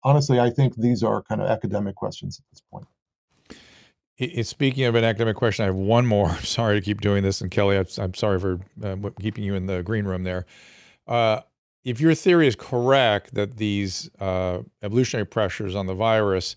Honestly, 0.05 0.39
I 0.39 0.51
think 0.51 0.77
these 0.77 1.03
are 1.03 1.23
kind 1.23 1.41
of 1.41 1.49
academic 1.49 1.95
questions 1.95 2.41
at 2.41 2.45
this 2.51 2.63
point. 2.71 2.87
Speaking 4.47 4.85
of 4.85 4.97
an 4.97 5.05
academic 5.05 5.37
question, 5.37 5.63
I 5.63 5.67
have 5.67 5.77
one 5.77 6.07
more. 6.07 6.29
I'm 6.31 6.43
sorry 6.43 6.79
to 6.81 6.85
keep 6.85 7.01
doing 7.01 7.23
this, 7.23 7.41
and 7.41 7.51
Kelly, 7.51 7.77
I'm 7.77 8.15
sorry 8.15 8.41
for 8.41 8.61
uh, 8.83 8.97
keeping 9.21 9.45
you 9.45 9.55
in 9.55 9.67
the 9.67 9.83
green 9.83 10.05
room 10.05 10.25
there. 10.25 10.45
Uh, 11.07 11.41
if 11.89 12.03
your 12.03 12.15
theory 12.15 12.47
is 12.47 12.55
correct 12.55 13.35
that 13.35 13.57
these 13.57 14.11
uh, 14.21 14.61
evolutionary 14.83 15.25
pressures 15.25 15.75
on 15.75 15.87
the 15.87 15.95
virus 15.95 16.55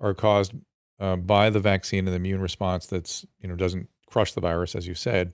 are 0.00 0.12
caused 0.12 0.52
uh, 0.98 1.14
by 1.14 1.50
the 1.50 1.60
vaccine 1.60 2.00
and 2.00 2.08
the 2.08 2.16
immune 2.16 2.40
response 2.40 2.86
that's 2.86 3.24
you 3.40 3.48
know 3.48 3.54
doesn't 3.54 3.88
crush 4.06 4.32
the 4.32 4.40
virus, 4.40 4.74
as 4.74 4.86
you 4.86 4.94
said, 4.94 5.32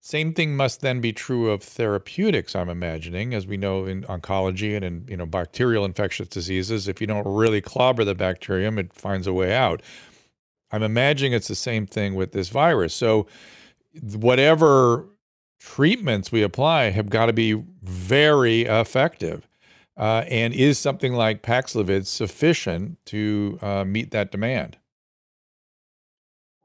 same 0.00 0.34
thing 0.34 0.56
must 0.56 0.82
then 0.82 1.00
be 1.00 1.12
true 1.12 1.50
of 1.50 1.62
therapeutics. 1.62 2.54
I'm 2.54 2.68
imagining, 2.68 3.32
as 3.32 3.46
we 3.46 3.56
know 3.56 3.86
in 3.86 4.02
oncology 4.02 4.76
and 4.76 4.84
in 4.84 5.06
you 5.08 5.16
know 5.16 5.26
bacterial 5.26 5.86
infectious 5.86 6.28
diseases, 6.28 6.86
if 6.86 7.00
you 7.00 7.06
don't 7.06 7.26
really 7.26 7.62
clobber 7.62 8.04
the 8.04 8.14
bacterium, 8.14 8.78
it 8.78 8.92
finds 8.92 9.26
a 9.26 9.32
way 9.32 9.54
out. 9.54 9.80
I'm 10.70 10.82
imagining 10.82 11.32
it's 11.32 11.48
the 11.48 11.54
same 11.54 11.86
thing 11.86 12.14
with 12.14 12.32
this 12.32 12.50
virus. 12.50 12.92
So, 12.94 13.26
whatever 14.02 15.06
treatments 15.62 16.32
we 16.32 16.42
apply 16.42 16.90
have 16.90 17.08
got 17.08 17.26
to 17.26 17.32
be 17.32 17.62
very 17.82 18.62
effective. 18.62 19.48
Uh, 19.96 20.24
and 20.28 20.52
is 20.54 20.78
something 20.78 21.12
like 21.12 21.42
Paxlovid 21.42 22.06
sufficient 22.06 22.98
to 23.06 23.58
uh, 23.62 23.84
meet 23.84 24.10
that 24.10 24.32
demand? 24.32 24.78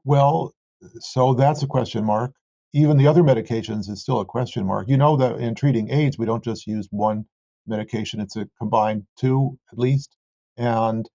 Well, 0.04 0.54
so 1.00 1.34
that's 1.34 1.62
a 1.62 1.66
question 1.66 2.04
mark. 2.04 2.32
Even 2.72 2.96
the 2.96 3.06
other 3.06 3.22
medications 3.22 3.88
is 3.88 4.00
still 4.00 4.20
a 4.20 4.24
question 4.24 4.66
mark. 4.66 4.88
You 4.88 4.96
know 4.96 5.16
that 5.16 5.36
in 5.36 5.54
treating 5.54 5.90
AIDS, 5.90 6.18
we 6.18 6.26
don't 6.26 6.44
just 6.44 6.66
use 6.66 6.88
one 6.90 7.26
medication, 7.66 8.20
it's 8.20 8.36
a 8.36 8.48
combined 8.58 9.06
two 9.18 9.58
at 9.72 9.78
least. 9.78 10.16
And 10.56 11.08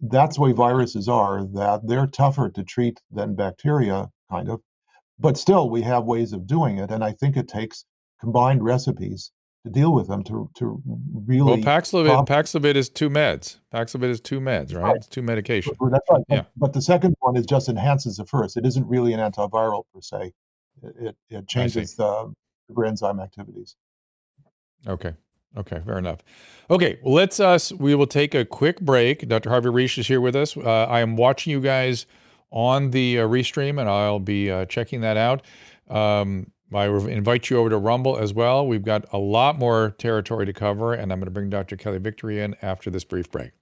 that's 0.00 0.36
the 0.36 0.42
way 0.42 0.52
viruses 0.52 1.08
are, 1.08 1.44
that 1.54 1.86
they're 1.86 2.06
tougher 2.06 2.48
to 2.50 2.62
treat 2.64 3.00
than 3.10 3.34
bacteria, 3.34 4.08
kind 4.30 4.48
of. 4.48 4.60
But 5.18 5.36
still, 5.36 5.68
we 5.68 5.82
have 5.82 6.04
ways 6.04 6.32
of 6.32 6.46
doing 6.46 6.78
it. 6.78 6.90
And 6.90 7.02
I 7.02 7.12
think 7.12 7.36
it 7.36 7.48
takes 7.48 7.84
combined 8.20 8.62
recipes 8.62 9.32
to 9.64 9.70
deal 9.72 9.92
with 9.92 10.08
them 10.08 10.22
to, 10.24 10.50
to 10.56 10.80
really. 11.26 11.42
Well, 11.42 11.56
Paxlovid, 11.58 12.26
Paxlovid 12.26 12.76
is 12.76 12.88
two 12.88 13.10
meds. 13.10 13.58
Paxlovid 13.74 14.10
is 14.10 14.20
two 14.20 14.40
meds, 14.40 14.74
right? 14.74 14.84
right. 14.84 14.96
It's 14.96 15.08
two 15.08 15.22
medications 15.22 15.76
That's 15.90 16.06
right. 16.10 16.22
Yeah. 16.28 16.44
But 16.56 16.72
the 16.72 16.82
second 16.82 17.16
one 17.20 17.36
is 17.36 17.46
just 17.46 17.68
enhances 17.68 18.16
the 18.16 18.26
first. 18.26 18.56
It 18.56 18.64
isn't 18.64 18.86
really 18.86 19.12
an 19.12 19.20
antiviral 19.20 19.84
per 19.92 20.00
se. 20.00 20.32
It, 20.82 21.16
it 21.28 21.48
changes 21.48 21.96
the 21.96 22.32
enzyme 22.86 23.20
activities. 23.20 23.76
Okay. 24.86 25.14
Okay, 25.56 25.80
fair 25.84 25.98
enough. 25.98 26.20
Okay, 26.70 26.98
well, 27.02 27.14
let's 27.14 27.40
us. 27.40 27.72
We 27.72 27.94
will 27.94 28.06
take 28.06 28.34
a 28.34 28.44
quick 28.44 28.80
break. 28.80 29.26
Dr. 29.28 29.48
Harvey 29.48 29.70
Risch 29.70 29.98
is 29.98 30.06
here 30.06 30.20
with 30.20 30.36
us. 30.36 30.56
Uh, 30.56 30.84
I 30.84 31.00
am 31.00 31.16
watching 31.16 31.50
you 31.50 31.60
guys 31.60 32.06
on 32.50 32.90
the 32.90 33.20
uh, 33.20 33.26
restream, 33.26 33.80
and 33.80 33.88
I'll 33.88 34.18
be 34.18 34.50
uh, 34.50 34.64
checking 34.66 35.00
that 35.02 35.16
out. 35.16 35.42
Um, 35.88 36.52
I 36.72 36.86
invite 36.86 37.48
you 37.48 37.58
over 37.58 37.70
to 37.70 37.78
Rumble 37.78 38.18
as 38.18 38.34
well. 38.34 38.66
We've 38.66 38.84
got 38.84 39.06
a 39.12 39.18
lot 39.18 39.58
more 39.58 39.94
territory 39.98 40.46
to 40.46 40.52
cover, 40.52 40.92
and 40.92 41.12
I'm 41.12 41.18
going 41.18 41.26
to 41.26 41.30
bring 41.30 41.48
Dr. 41.48 41.76
Kelly 41.76 41.98
Victory 41.98 42.40
in 42.40 42.56
after 42.60 42.90
this 42.90 43.04
brief 43.04 43.30
break. 43.30 43.52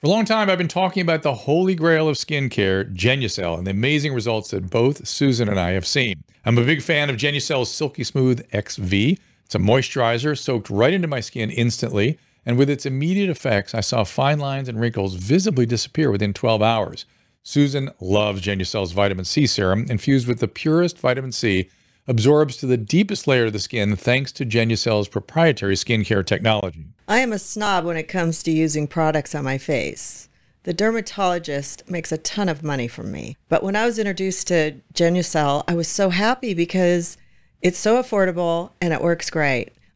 For 0.00 0.06
a 0.06 0.08
long 0.08 0.24
time, 0.24 0.48
I've 0.48 0.58
been 0.58 0.66
talking 0.66 1.02
about 1.02 1.22
the 1.22 1.34
holy 1.34 1.74
grail 1.74 2.08
of 2.08 2.16
skincare, 2.16 2.90
Genucel, 2.94 3.58
and 3.58 3.66
the 3.66 3.72
amazing 3.72 4.14
results 4.14 4.50
that 4.50 4.70
both 4.70 5.06
Susan 5.06 5.48
and 5.48 5.60
I 5.60 5.72
have 5.72 5.86
seen. 5.86 6.24
I'm 6.44 6.56
a 6.56 6.64
big 6.64 6.80
fan 6.80 7.10
of 7.10 7.16
Genucel's 7.16 7.70
Silky 7.70 8.02
Smooth 8.02 8.40
XV. 8.50 9.18
It's 9.44 9.54
a 9.54 9.58
moisturizer 9.58 10.38
soaked 10.38 10.70
right 10.70 10.94
into 10.94 11.06
my 11.06 11.20
skin 11.20 11.50
instantly, 11.50 12.18
and 12.44 12.56
with 12.56 12.70
its 12.70 12.86
immediate 12.86 13.30
effects, 13.30 13.74
I 13.74 13.80
saw 13.80 14.04
fine 14.04 14.38
lines 14.38 14.68
and 14.68 14.80
wrinkles 14.80 15.14
visibly 15.14 15.66
disappear 15.66 16.10
within 16.10 16.32
12 16.32 16.62
hours. 16.62 17.04
Susan 17.42 17.90
loves 18.00 18.42
Genucel's 18.42 18.92
vitamin 18.92 19.24
C 19.24 19.46
serum, 19.46 19.86
infused 19.88 20.28
with 20.28 20.40
the 20.40 20.48
purest 20.48 20.98
vitamin 20.98 21.32
C, 21.32 21.68
absorbs 22.06 22.56
to 22.58 22.66
the 22.66 22.76
deepest 22.76 23.26
layer 23.26 23.46
of 23.46 23.52
the 23.52 23.58
skin 23.58 23.96
thanks 23.96 24.32
to 24.32 24.44
Genucel's 24.44 25.08
proprietary 25.08 25.74
skincare 25.74 26.24
technology. 26.24 26.86
I 27.08 27.18
am 27.18 27.32
a 27.32 27.38
snob 27.38 27.84
when 27.84 27.96
it 27.96 28.08
comes 28.08 28.42
to 28.42 28.50
using 28.50 28.86
products 28.86 29.34
on 29.34 29.44
my 29.44 29.58
face. 29.58 30.28
The 30.64 30.74
dermatologist 30.74 31.88
makes 31.90 32.12
a 32.12 32.18
ton 32.18 32.48
of 32.48 32.62
money 32.62 32.86
from 32.86 33.10
me. 33.10 33.36
But 33.48 33.62
when 33.62 33.76
I 33.76 33.86
was 33.86 33.98
introduced 33.98 34.48
to 34.48 34.80
Genucel, 34.92 35.64
I 35.66 35.74
was 35.74 35.88
so 35.88 36.10
happy 36.10 36.52
because 36.52 37.16
it's 37.62 37.78
so 37.78 38.02
affordable 38.02 38.72
and 38.80 38.92
it 38.92 39.00
works 39.00 39.30
great. 39.30 39.72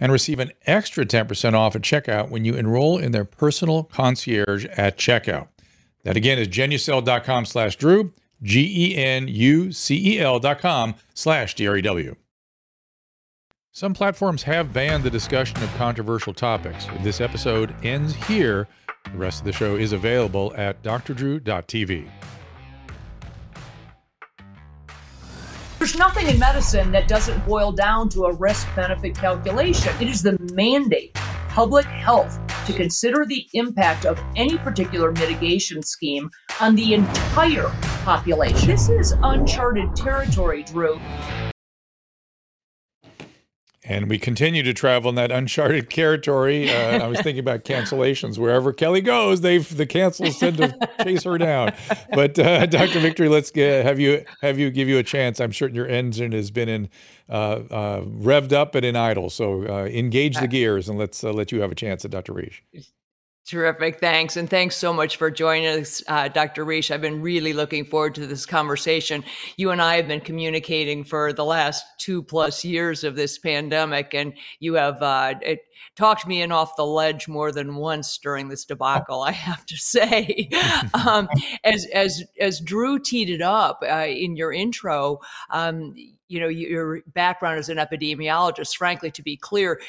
and 0.00 0.12
receive 0.12 0.38
an 0.38 0.52
extra 0.66 1.04
10% 1.04 1.54
off 1.54 1.76
at 1.76 1.82
checkout 1.82 2.30
when 2.30 2.44
you 2.44 2.54
enroll 2.54 2.98
in 2.98 3.12
their 3.12 3.24
personal 3.24 3.84
concierge 3.84 4.66
at 4.76 4.98
checkout. 4.98 5.48
That 6.02 6.16
again 6.16 6.38
is 6.38 6.48
genucel.com 6.48 7.46
slash 7.46 7.76
Drew, 7.76 8.12
G-E-N-U-C-E-L 8.42 10.38
dot 10.40 10.58
com 10.58 10.94
slash 11.14 11.54
D-R-E-W. 11.54 12.16
Some 13.72 13.92
platforms 13.94 14.44
have 14.44 14.72
banned 14.72 15.02
the 15.02 15.10
discussion 15.10 15.60
of 15.62 15.74
controversial 15.74 16.32
topics. 16.32 16.86
If 16.94 17.02
this 17.02 17.20
episode 17.20 17.74
ends 17.82 18.14
here, 18.14 18.68
the 19.10 19.18
rest 19.18 19.40
of 19.40 19.46
the 19.46 19.52
show 19.52 19.74
is 19.76 19.92
available 19.92 20.52
at 20.56 20.82
drdrew.tv. 20.82 22.08
There's 25.84 25.98
nothing 25.98 26.28
in 26.28 26.38
medicine 26.38 26.90
that 26.92 27.08
doesn't 27.08 27.44
boil 27.44 27.70
down 27.70 28.08
to 28.08 28.24
a 28.24 28.32
risk 28.32 28.66
benefit 28.74 29.14
calculation. 29.14 29.92
It 30.00 30.08
is 30.08 30.22
the 30.22 30.38
mandate, 30.54 31.12
public 31.50 31.84
health, 31.84 32.40
to 32.64 32.72
consider 32.72 33.26
the 33.26 33.46
impact 33.52 34.06
of 34.06 34.18
any 34.34 34.56
particular 34.56 35.12
mitigation 35.12 35.82
scheme 35.82 36.30
on 36.58 36.74
the 36.74 36.94
entire 36.94 37.68
population. 38.02 38.66
This 38.66 38.88
is 38.88 39.12
uncharted 39.22 39.94
territory, 39.94 40.62
Drew. 40.62 40.98
And 43.86 44.08
we 44.08 44.18
continue 44.18 44.62
to 44.62 44.72
travel 44.72 45.10
in 45.10 45.14
that 45.16 45.30
uncharted 45.30 45.90
territory. 45.90 46.70
Uh, 46.70 47.04
I 47.04 47.06
was 47.06 47.20
thinking 47.20 47.40
about 47.40 47.64
cancellations. 47.64 48.38
Wherever 48.38 48.72
Kelly 48.72 49.02
goes, 49.02 49.42
they've 49.42 49.76
the 49.76 49.84
cancels 49.84 50.38
tend 50.38 50.56
to 50.56 50.74
chase 51.02 51.24
her 51.24 51.36
down. 51.36 51.74
But 52.10 52.38
uh, 52.38 52.64
Dr. 52.66 53.00
Victory, 53.00 53.28
let's 53.28 53.50
get, 53.50 53.84
have 53.84 54.00
you 54.00 54.24
have 54.40 54.58
you 54.58 54.70
give 54.70 54.88
you 54.88 54.96
a 54.96 55.02
chance. 55.02 55.38
I'm 55.38 55.52
certain 55.52 55.76
your 55.76 55.86
engine 55.86 56.32
has 56.32 56.50
been 56.50 56.68
in 56.70 56.88
uh, 57.28 57.32
uh 57.32 58.00
revved 58.02 58.52
up 58.52 58.74
and 58.74 58.86
in 58.86 58.96
idle. 58.96 59.28
So 59.28 59.66
uh, 59.68 59.84
engage 59.84 60.38
the 60.38 60.48
gears 60.48 60.88
and 60.88 60.98
let's 60.98 61.22
uh, 61.22 61.32
let 61.32 61.52
you 61.52 61.60
have 61.60 61.70
a 61.70 61.74
chance 61.74 62.06
at 62.06 62.10
Dr. 62.10 62.32
Risch. 62.32 62.60
Terrific. 63.46 64.00
Thanks. 64.00 64.38
And 64.38 64.48
thanks 64.48 64.74
so 64.74 64.90
much 64.90 65.18
for 65.18 65.30
joining 65.30 65.66
us, 65.66 66.02
uh, 66.08 66.28
Dr. 66.28 66.64
Risch. 66.64 66.90
I've 66.90 67.02
been 67.02 67.20
really 67.20 67.52
looking 67.52 67.84
forward 67.84 68.14
to 68.14 68.26
this 68.26 68.46
conversation. 68.46 69.22
You 69.58 69.70
and 69.70 69.82
I 69.82 69.96
have 69.96 70.08
been 70.08 70.22
communicating 70.22 71.04
for 71.04 71.30
the 71.30 71.44
last 71.44 71.84
two 71.98 72.22
plus 72.22 72.64
years 72.64 73.04
of 73.04 73.16
this 73.16 73.38
pandemic, 73.38 74.14
and 74.14 74.32
you 74.60 74.74
have 74.74 75.02
uh, 75.02 75.34
it, 75.42 75.60
talked 75.94 76.26
me 76.26 76.40
in 76.40 76.52
off 76.52 76.76
the 76.76 76.86
ledge 76.86 77.28
more 77.28 77.52
than 77.52 77.76
once 77.76 78.16
during 78.16 78.48
this 78.48 78.64
debacle, 78.64 79.20
I 79.22 79.32
have 79.32 79.66
to 79.66 79.76
say. 79.76 80.48
um, 81.06 81.28
as, 81.64 81.86
as, 81.92 82.22
as 82.40 82.60
Drew 82.60 82.98
teed 82.98 83.28
it 83.28 83.42
up 83.42 83.82
uh, 83.82 84.06
in 84.08 84.36
your 84.36 84.54
intro, 84.54 85.18
um, 85.50 85.94
you 86.28 86.40
know 86.40 86.48
your 86.48 87.00
background 87.12 87.58
as 87.58 87.68
an 87.68 87.78
epidemiologist 87.78 88.76
frankly 88.76 89.10
to 89.10 89.22
be 89.22 89.36
clear 89.36 89.80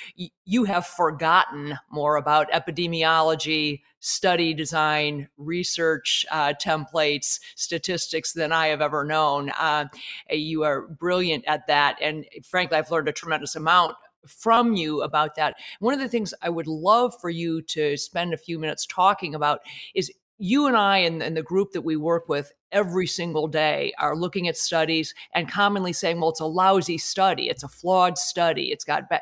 you 0.46 0.64
have 0.64 0.86
forgotten 0.86 1.78
more 1.90 2.18
about 2.18 2.52
epidemiology 2.52 3.82
study 4.00 4.54
design 4.54 5.28
research 5.38 6.26
uh, 6.32 6.54
templates 6.54 7.40
statistics 7.56 8.34
than 8.34 8.52
i 8.52 8.68
have 8.68 8.82
ever 8.82 9.04
known 9.04 9.50
uh, 9.58 9.86
you 10.30 10.64
are 10.64 10.88
brilliant 10.88 11.44
at 11.48 11.66
that 11.68 11.98
and 12.02 12.26
frankly 12.44 12.78
i've 12.78 12.92
learned 12.92 13.08
a 13.08 13.14
tremendous 13.14 13.56
amount 13.56 13.96
from 14.28 14.74
you 14.74 15.02
about 15.04 15.36
that. 15.36 15.56
One 15.80 15.94
of 15.94 16.00
the 16.00 16.10
things 16.10 16.34
I 16.42 16.50
would 16.50 16.68
love 16.68 17.14
for 17.20 17.30
you 17.30 17.62
to 17.62 17.96
spend 17.98 18.34
a 18.34 18.38
few 18.38 18.60
minutes 18.60 18.86
talking 18.86 19.36
about 19.36 19.60
is 19.94 20.12
you 20.38 20.68
and 20.68 20.76
I 20.76 21.00
and, 21.00 21.24
and, 21.24 21.36
the 21.36 21.42
group 21.42 21.72
that 21.72 21.82
we 21.82 21.96
work 21.96 22.28
with 22.28 22.52
every 22.72 23.08
single 23.08 23.48
day 23.48 23.94
are 23.98 24.16
looking 24.16 24.48
at 24.48 24.58
studies 24.58 25.14
and 25.34 25.50
commonly 25.50 25.94
saying, 25.94 26.20
well, 26.20 26.30
it's 26.30 26.42
a 26.42 26.46
lousy 26.46 26.98
study, 26.98 27.50
it's 27.50 27.64
a 27.64 27.70
flawed 27.70 28.18
study, 28.18 28.72
it's 28.72 28.84
got 28.84 29.10
bad. 29.10 29.22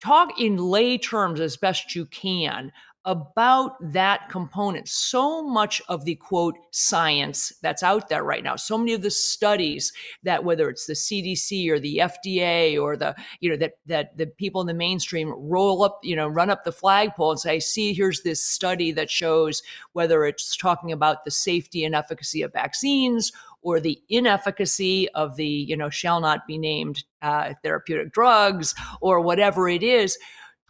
Talk 0.00 0.40
in 0.40 0.56
lay 0.56 0.98
terms 0.98 1.40
as 1.40 1.56
best 1.56 1.94
you 1.94 2.06
can 2.06 2.72
about 3.04 3.72
that 3.92 4.28
component. 4.28 4.88
So 4.88 5.42
much 5.42 5.82
of 5.88 6.04
the 6.04 6.14
quote 6.14 6.56
science 6.70 7.52
that's 7.60 7.82
out 7.82 8.08
there 8.08 8.22
right 8.22 8.44
now, 8.44 8.54
so 8.54 8.78
many 8.78 8.92
of 8.92 9.02
the 9.02 9.10
studies 9.10 9.92
that 10.22 10.44
whether 10.44 10.68
it's 10.68 10.86
the 10.86 10.92
CDC 10.92 11.68
or 11.68 11.80
the 11.80 11.98
FDA 11.98 12.80
or 12.80 12.96
the, 12.96 13.14
you 13.40 13.50
know, 13.50 13.56
that 13.56 13.74
that 13.86 14.16
the 14.16 14.26
people 14.26 14.60
in 14.60 14.68
the 14.68 14.74
mainstream 14.74 15.32
roll 15.36 15.82
up, 15.82 15.98
you 16.02 16.14
know, 16.14 16.28
run 16.28 16.50
up 16.50 16.64
the 16.64 16.72
flagpole 16.72 17.32
and 17.32 17.40
say, 17.40 17.58
see, 17.58 17.92
here's 17.92 18.22
this 18.22 18.40
study 18.40 18.92
that 18.92 19.10
shows 19.10 19.62
whether 19.94 20.24
it's 20.24 20.56
talking 20.56 20.92
about 20.92 21.24
the 21.24 21.30
safety 21.30 21.84
and 21.84 21.94
efficacy 21.94 22.42
of 22.42 22.52
vaccines 22.52 23.32
or 23.62 23.80
the 23.80 24.00
inefficacy 24.08 25.08
of 25.10 25.36
the, 25.36 25.46
you 25.46 25.76
know, 25.76 25.90
shall 25.90 26.20
not 26.20 26.46
be 26.46 26.58
named 26.58 27.04
uh, 27.22 27.54
therapeutic 27.62 28.12
drugs 28.12 28.74
or 29.00 29.20
whatever 29.20 29.68
it 29.68 29.82
is 29.82 30.18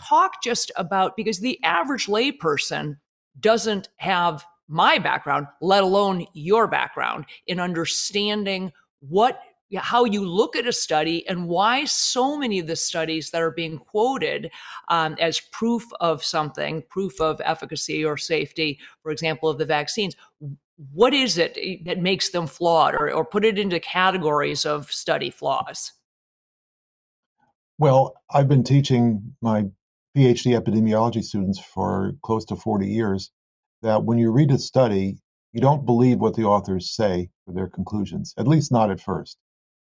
talk 0.09 0.43
just 0.43 0.71
about 0.77 1.17
because 1.17 1.39
the 1.39 1.63
average 1.63 2.07
layperson 2.07 2.97
doesn't 3.41 3.89
have 3.97 4.45
my 4.69 4.99
background, 4.99 5.47
let 5.61 5.83
alone 5.83 6.27
your 6.33 6.67
background, 6.67 7.27
in 7.47 7.61
understanding 7.61 8.73
what 9.01 9.41
how 9.75 10.05
you 10.05 10.27
look 10.27 10.55
at 10.55 10.67
a 10.67 10.73
study 10.73 11.27
and 11.29 11.49
why 11.49 11.85
so 11.87 12.37
many 12.37 12.59
of 12.59 12.67
the 12.67 12.77
studies 12.77 13.31
that 13.31 13.41
are 13.41 13.53
being 13.53 13.79
quoted 13.79 14.51
um, 14.89 15.17
as 15.19 15.41
proof 15.51 15.91
of 16.01 16.23
something, 16.23 16.83
proof 16.91 17.19
of 17.21 17.41
efficacy 17.43 18.05
or 18.05 18.19
safety, 18.19 18.79
for 19.03 19.11
example, 19.11 19.49
of 19.49 19.57
the 19.57 19.65
vaccines, 19.65 20.15
what 20.93 21.15
is 21.15 21.39
it 21.39 21.85
that 21.85 22.01
makes 22.01 22.31
them 22.31 22.47
flawed 22.47 22.95
or, 22.95 23.11
or 23.13 23.25
put 23.25 23.45
it 23.45 23.59
into 23.59 23.81
categories 23.81 24.67
of 24.67 24.93
study 24.93 25.31
flaws? 25.31 25.93
Well, 27.79 28.15
I've 28.31 28.49
been 28.49 28.65
teaching 28.65 29.35
my 29.41 29.67
PhD 30.17 30.61
epidemiology 30.61 31.23
students 31.25 31.59
for 31.59 32.13
close 32.23 32.45
to 32.47 32.57
40 32.57 32.87
years 32.87 33.31
that 33.81 34.05
when 34.05 34.19
you 34.19 34.31
read 34.31 34.51
a 34.51 34.59
study, 34.59 35.19
you 35.53 35.61
don't 35.61 35.87
believe 35.87 36.21
what 36.21 36.35
the 36.35 36.45
authors 36.45 36.95
say 36.95 37.31
for 37.45 37.53
their 37.53 37.69
conclusions, 37.69 38.35
at 38.37 38.47
least 38.47 38.71
not 38.71 38.91
at 38.91 39.01
first. 39.01 39.39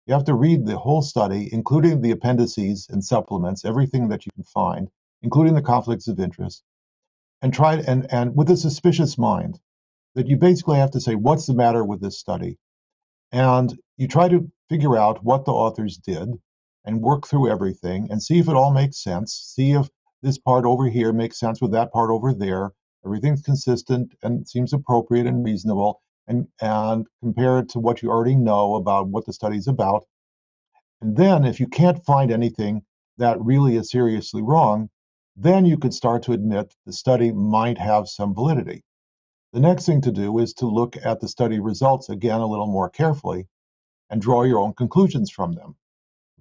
You 0.05 0.13
have 0.13 0.25
to 0.25 0.33
read 0.33 0.65
the 0.65 0.77
whole 0.77 1.01
study, 1.01 1.49
including 1.51 2.01
the 2.01 2.11
appendices 2.11 2.87
and 2.89 3.03
supplements, 3.03 3.65
everything 3.65 4.09
that 4.09 4.25
you 4.25 4.31
can 4.35 4.43
find, 4.43 4.89
including 5.21 5.53
the 5.53 5.61
conflicts 5.61 6.07
of 6.07 6.19
interest, 6.19 6.63
and 7.41 7.53
try 7.53 7.75
and, 7.75 8.11
and 8.11 8.35
with 8.35 8.49
a 8.49 8.57
suspicious 8.57 9.17
mind 9.17 9.59
that 10.15 10.27
you 10.27 10.37
basically 10.37 10.77
have 10.77 10.91
to 10.91 11.01
say, 11.01 11.15
what's 11.15 11.45
the 11.45 11.53
matter 11.53 11.83
with 11.83 12.01
this 12.01 12.19
study? 12.19 12.57
And 13.31 13.77
you 13.97 14.07
try 14.07 14.27
to 14.29 14.49
figure 14.69 14.97
out 14.97 15.23
what 15.23 15.45
the 15.45 15.51
authors 15.51 15.97
did 15.97 16.29
and 16.85 17.01
work 17.01 17.27
through 17.27 17.49
everything 17.49 18.07
and 18.09 18.21
see 18.23 18.39
if 18.39 18.47
it 18.47 18.55
all 18.55 18.71
makes 18.71 19.03
sense, 19.03 19.33
see 19.33 19.73
if 19.73 19.89
this 20.21 20.37
part 20.37 20.65
over 20.65 20.89
here 20.89 21.13
makes 21.13 21.39
sense 21.39 21.61
with 21.61 21.71
that 21.71 21.91
part 21.91 22.09
over 22.09 22.33
there. 22.33 22.71
Everything's 23.05 23.41
consistent 23.41 24.13
and 24.23 24.47
seems 24.47 24.73
appropriate 24.73 25.27
and 25.27 25.43
reasonable, 25.43 26.01
and, 26.27 26.47
and 26.61 27.05
compare 27.21 27.59
it 27.59 27.69
to 27.69 27.79
what 27.79 28.01
you 28.01 28.09
already 28.09 28.35
know 28.35 28.75
about 28.75 29.07
what 29.07 29.25
the 29.25 29.33
study's 29.33 29.67
about. 29.67 30.03
And 31.01 31.15
then, 31.15 31.45
if 31.45 31.59
you 31.59 31.67
can't 31.67 32.03
find 32.03 32.31
anything 32.31 32.83
that 33.17 33.39
really 33.41 33.75
is 33.75 33.91
seriously 33.91 34.41
wrong, 34.41 34.89
then 35.35 35.65
you 35.65 35.77
could 35.77 35.93
start 35.93 36.23
to 36.23 36.33
admit 36.33 36.73
the 36.85 36.93
study 36.93 37.31
might 37.31 37.77
have 37.77 38.09
some 38.09 38.33
validity. 38.33 38.83
The 39.53 39.59
next 39.59 39.85
thing 39.85 40.01
to 40.01 40.11
do 40.11 40.39
is 40.39 40.53
to 40.55 40.67
look 40.67 40.97
at 41.03 41.19
the 41.19 41.27
study 41.27 41.59
results 41.59 42.09
again 42.09 42.41
a 42.41 42.47
little 42.47 42.67
more 42.67 42.89
carefully 42.89 43.47
and 44.09 44.21
draw 44.21 44.43
your 44.43 44.59
own 44.59 44.73
conclusions 44.73 45.29
from 45.29 45.53
them. 45.53 45.75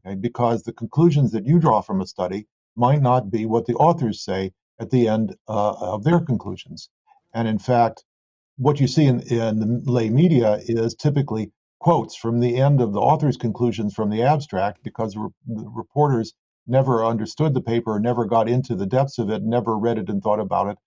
Okay? 0.01 0.17
Because 0.17 0.63
the 0.63 0.73
conclusions 0.73 1.33
that 1.33 1.47
you 1.47 1.59
draw 1.59 1.83
from 1.83 2.01
a 2.01 2.07
study 2.07 2.47
might 2.77 3.03
not 3.03 3.31
be 3.31 3.47
what 3.47 3.67
the 3.67 3.75
authors 3.75 4.23
say 4.25 4.53
at 4.79 4.91
the 4.91 5.09
end 5.09 5.35
uh, 5.49 5.75
of 5.81 6.05
their 6.05 6.21
conclusions. 6.21 6.91
And 7.35 7.49
in 7.49 7.59
fact, 7.59 8.05
what 8.57 8.81
you 8.81 8.87
see 8.89 9.05
in, 9.07 9.21
in 9.23 9.59
the 9.85 9.91
lay 9.91 10.11
media 10.11 10.61
is 10.63 10.95
typically 10.95 11.53
quotes 11.81 12.17
from 12.17 12.41
the 12.41 12.57
end 12.57 12.81
of 12.81 12.93
the 12.93 13.01
author's 13.01 13.37
conclusions 13.37 13.95
from 13.95 14.11
the 14.11 14.23
abstract 14.23 14.83
because 14.83 15.17
re- 15.17 15.29
the 15.47 15.69
reporters 15.75 16.35
never 16.67 17.05
understood 17.05 17.55
the 17.55 17.61
paper, 17.61 18.01
never 18.01 18.25
got 18.25 18.49
into 18.49 18.75
the 18.75 18.87
depths 18.87 19.19
of 19.19 19.31
it, 19.31 19.43
never 19.43 19.77
read 19.79 19.99
it 19.99 20.09
and 20.09 20.23
thought 20.23 20.41
about 20.41 20.69
it. 20.69 20.79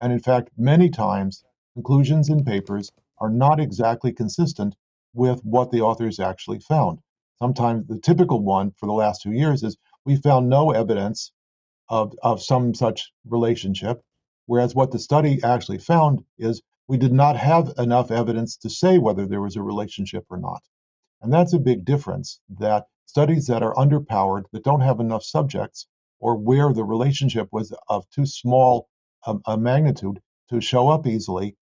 And 0.00 0.12
in 0.12 0.20
fact, 0.20 0.50
many 0.56 0.88
times, 0.90 1.44
conclusions 1.74 2.28
in 2.30 2.44
papers 2.44 2.90
are 3.18 3.30
not 3.30 3.60
exactly 3.60 4.12
consistent 4.12 4.74
with 5.14 5.40
what 5.44 5.70
the 5.70 5.82
authors 5.82 6.20
actually 6.20 6.60
found. 6.60 7.00
Sometimes 7.38 7.86
the 7.86 7.98
typical 7.98 8.40
one 8.42 8.72
for 8.72 8.86
the 8.86 8.92
last 8.92 9.22
two 9.22 9.32
years 9.32 9.62
is 9.62 9.76
we 10.10 10.16
found 10.16 10.48
no 10.48 10.72
evidence 10.72 11.30
of, 11.88 12.12
of 12.20 12.42
some 12.42 12.74
such 12.74 13.12
relationship, 13.24 14.02
whereas 14.46 14.74
what 14.74 14.90
the 14.90 14.98
study 14.98 15.40
actually 15.44 15.78
found 15.78 16.24
is 16.36 16.62
we 16.88 16.96
did 16.96 17.12
not 17.12 17.36
have 17.36 17.72
enough 17.78 18.10
evidence 18.10 18.56
to 18.56 18.68
say 18.68 18.98
whether 18.98 19.24
there 19.24 19.40
was 19.40 19.54
a 19.54 19.62
relationship 19.62 20.24
or 20.28 20.38
not. 20.38 20.62
And 21.22 21.32
that's 21.32 21.52
a 21.52 21.60
big 21.60 21.84
difference 21.84 22.40
that 22.58 22.86
studies 23.06 23.46
that 23.46 23.62
are 23.62 23.74
underpowered, 23.74 24.46
that 24.52 24.64
don't 24.64 24.80
have 24.80 24.98
enough 24.98 25.22
subjects, 25.22 25.86
or 26.18 26.34
where 26.34 26.72
the 26.72 26.82
relationship 26.84 27.46
was 27.52 27.72
of 27.88 28.04
too 28.10 28.26
small 28.26 28.88
a, 29.24 29.36
a 29.46 29.56
magnitude 29.56 30.20
to 30.48 30.60
show 30.60 30.88
up 30.88 31.06
easily, 31.06 31.54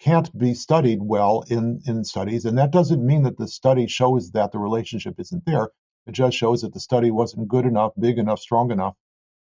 can't 0.00 0.36
be 0.36 0.52
studied 0.52 0.98
well 1.00 1.44
in, 1.48 1.80
in 1.86 2.04
studies. 2.04 2.44
And 2.44 2.58
that 2.58 2.72
doesn't 2.72 3.06
mean 3.06 3.22
that 3.22 3.38
the 3.38 3.48
study 3.48 3.86
shows 3.86 4.32
that 4.32 4.52
the 4.52 4.58
relationship 4.58 5.14
isn't 5.18 5.46
there. 5.46 5.70
It 6.06 6.12
just 6.12 6.36
shows 6.36 6.62
that 6.62 6.72
the 6.72 6.80
study 6.80 7.10
wasn't 7.10 7.48
good 7.48 7.66
enough, 7.66 7.92
big 7.98 8.18
enough, 8.18 8.38
strong 8.38 8.70
enough, 8.70 8.94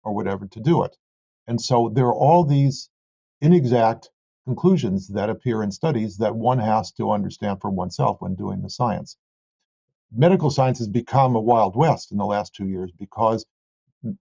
or 0.03 0.14
whatever 0.14 0.46
to 0.46 0.61
do 0.61 0.83
it. 0.83 0.96
And 1.46 1.61
so 1.61 1.90
there 1.90 2.07
are 2.07 2.14
all 2.14 2.44
these 2.44 2.88
inexact 3.40 4.11
conclusions 4.46 5.09
that 5.09 5.31
appear 5.31 5.62
in 5.62 5.70
studies 5.70 6.16
that 6.18 6.37
one 6.37 6.59
has 6.59 6.92
to 6.92 7.11
understand 7.11 7.61
for 7.61 7.70
oneself 7.70 8.20
when 8.20 8.35
doing 8.35 8.62
the 8.62 8.70
science. 8.70 9.16
Medical 10.12 10.50
science 10.50 10.79
has 10.79 10.88
become 10.88 11.35
a 11.35 11.40
wild 11.40 11.77
west 11.77 12.12
in 12.12 12.18
the 12.18 12.24
last 12.24 12.55
two 12.55 12.66
years 12.68 12.90
because 12.98 13.44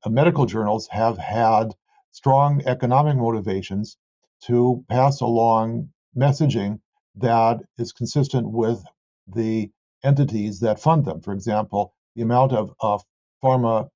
medical 0.08 0.46
journals 0.46 0.88
have 0.88 1.18
had 1.18 1.74
strong 2.12 2.62
economic 2.66 3.18
motivations 3.18 3.98
to 4.42 4.84
pass 4.90 5.22
along 5.22 5.90
messaging 6.16 6.80
that 7.16 7.60
is 7.78 7.92
consistent 7.92 8.50
with 8.50 8.84
the 9.28 9.72
entities 10.04 10.60
that 10.60 10.80
fund 10.80 11.06
them. 11.06 11.22
For 11.22 11.34
example, 11.34 11.94
the 12.16 12.22
amount 12.22 12.54
of, 12.54 12.74
of 12.80 13.04
pharma 13.44 13.90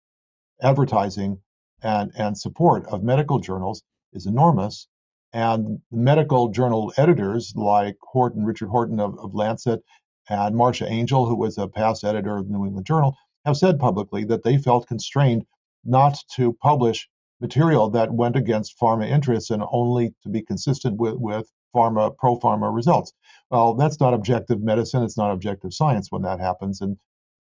advertising 0.61 1.39
and, 1.83 2.11
and 2.17 2.37
support 2.37 2.85
of 2.87 3.03
medical 3.03 3.39
journals 3.39 3.83
is 4.13 4.25
enormous. 4.25 4.87
And 5.33 5.79
medical 5.91 6.49
journal 6.49 6.93
editors 6.97 7.53
like 7.55 7.97
Horton, 8.01 8.45
Richard 8.45 8.69
Horton 8.69 8.99
of, 8.99 9.19
of 9.19 9.35
Lancet, 9.35 9.83
and 10.29 10.55
Marcia 10.55 10.87
Angell, 10.87 11.25
who 11.25 11.35
was 11.35 11.57
a 11.57 11.67
past 11.67 12.03
editor 12.03 12.37
of 12.37 12.47
the 12.47 12.53
New 12.53 12.65
England 12.65 12.85
Journal, 12.85 13.15
have 13.45 13.57
said 13.57 13.79
publicly 13.79 14.23
that 14.25 14.43
they 14.43 14.57
felt 14.57 14.87
constrained 14.87 15.45
not 15.85 16.17
to 16.35 16.53
publish 16.53 17.07
material 17.39 17.89
that 17.91 18.11
went 18.11 18.35
against 18.35 18.79
pharma 18.79 19.07
interests 19.07 19.51
and 19.51 19.63
only 19.71 20.13
to 20.23 20.29
be 20.29 20.41
consistent 20.41 20.97
with, 20.97 21.15
with 21.15 21.49
pharma, 21.75 22.15
pro 22.17 22.39
pharma 22.39 22.73
results. 22.73 23.13
Well, 23.51 23.75
that's 23.75 23.99
not 23.99 24.13
objective 24.13 24.61
medicine. 24.61 25.03
It's 25.03 25.17
not 25.17 25.31
objective 25.31 25.73
science 25.73 26.11
when 26.11 26.23
that 26.23 26.39
happens. 26.39 26.81
And 26.81 26.97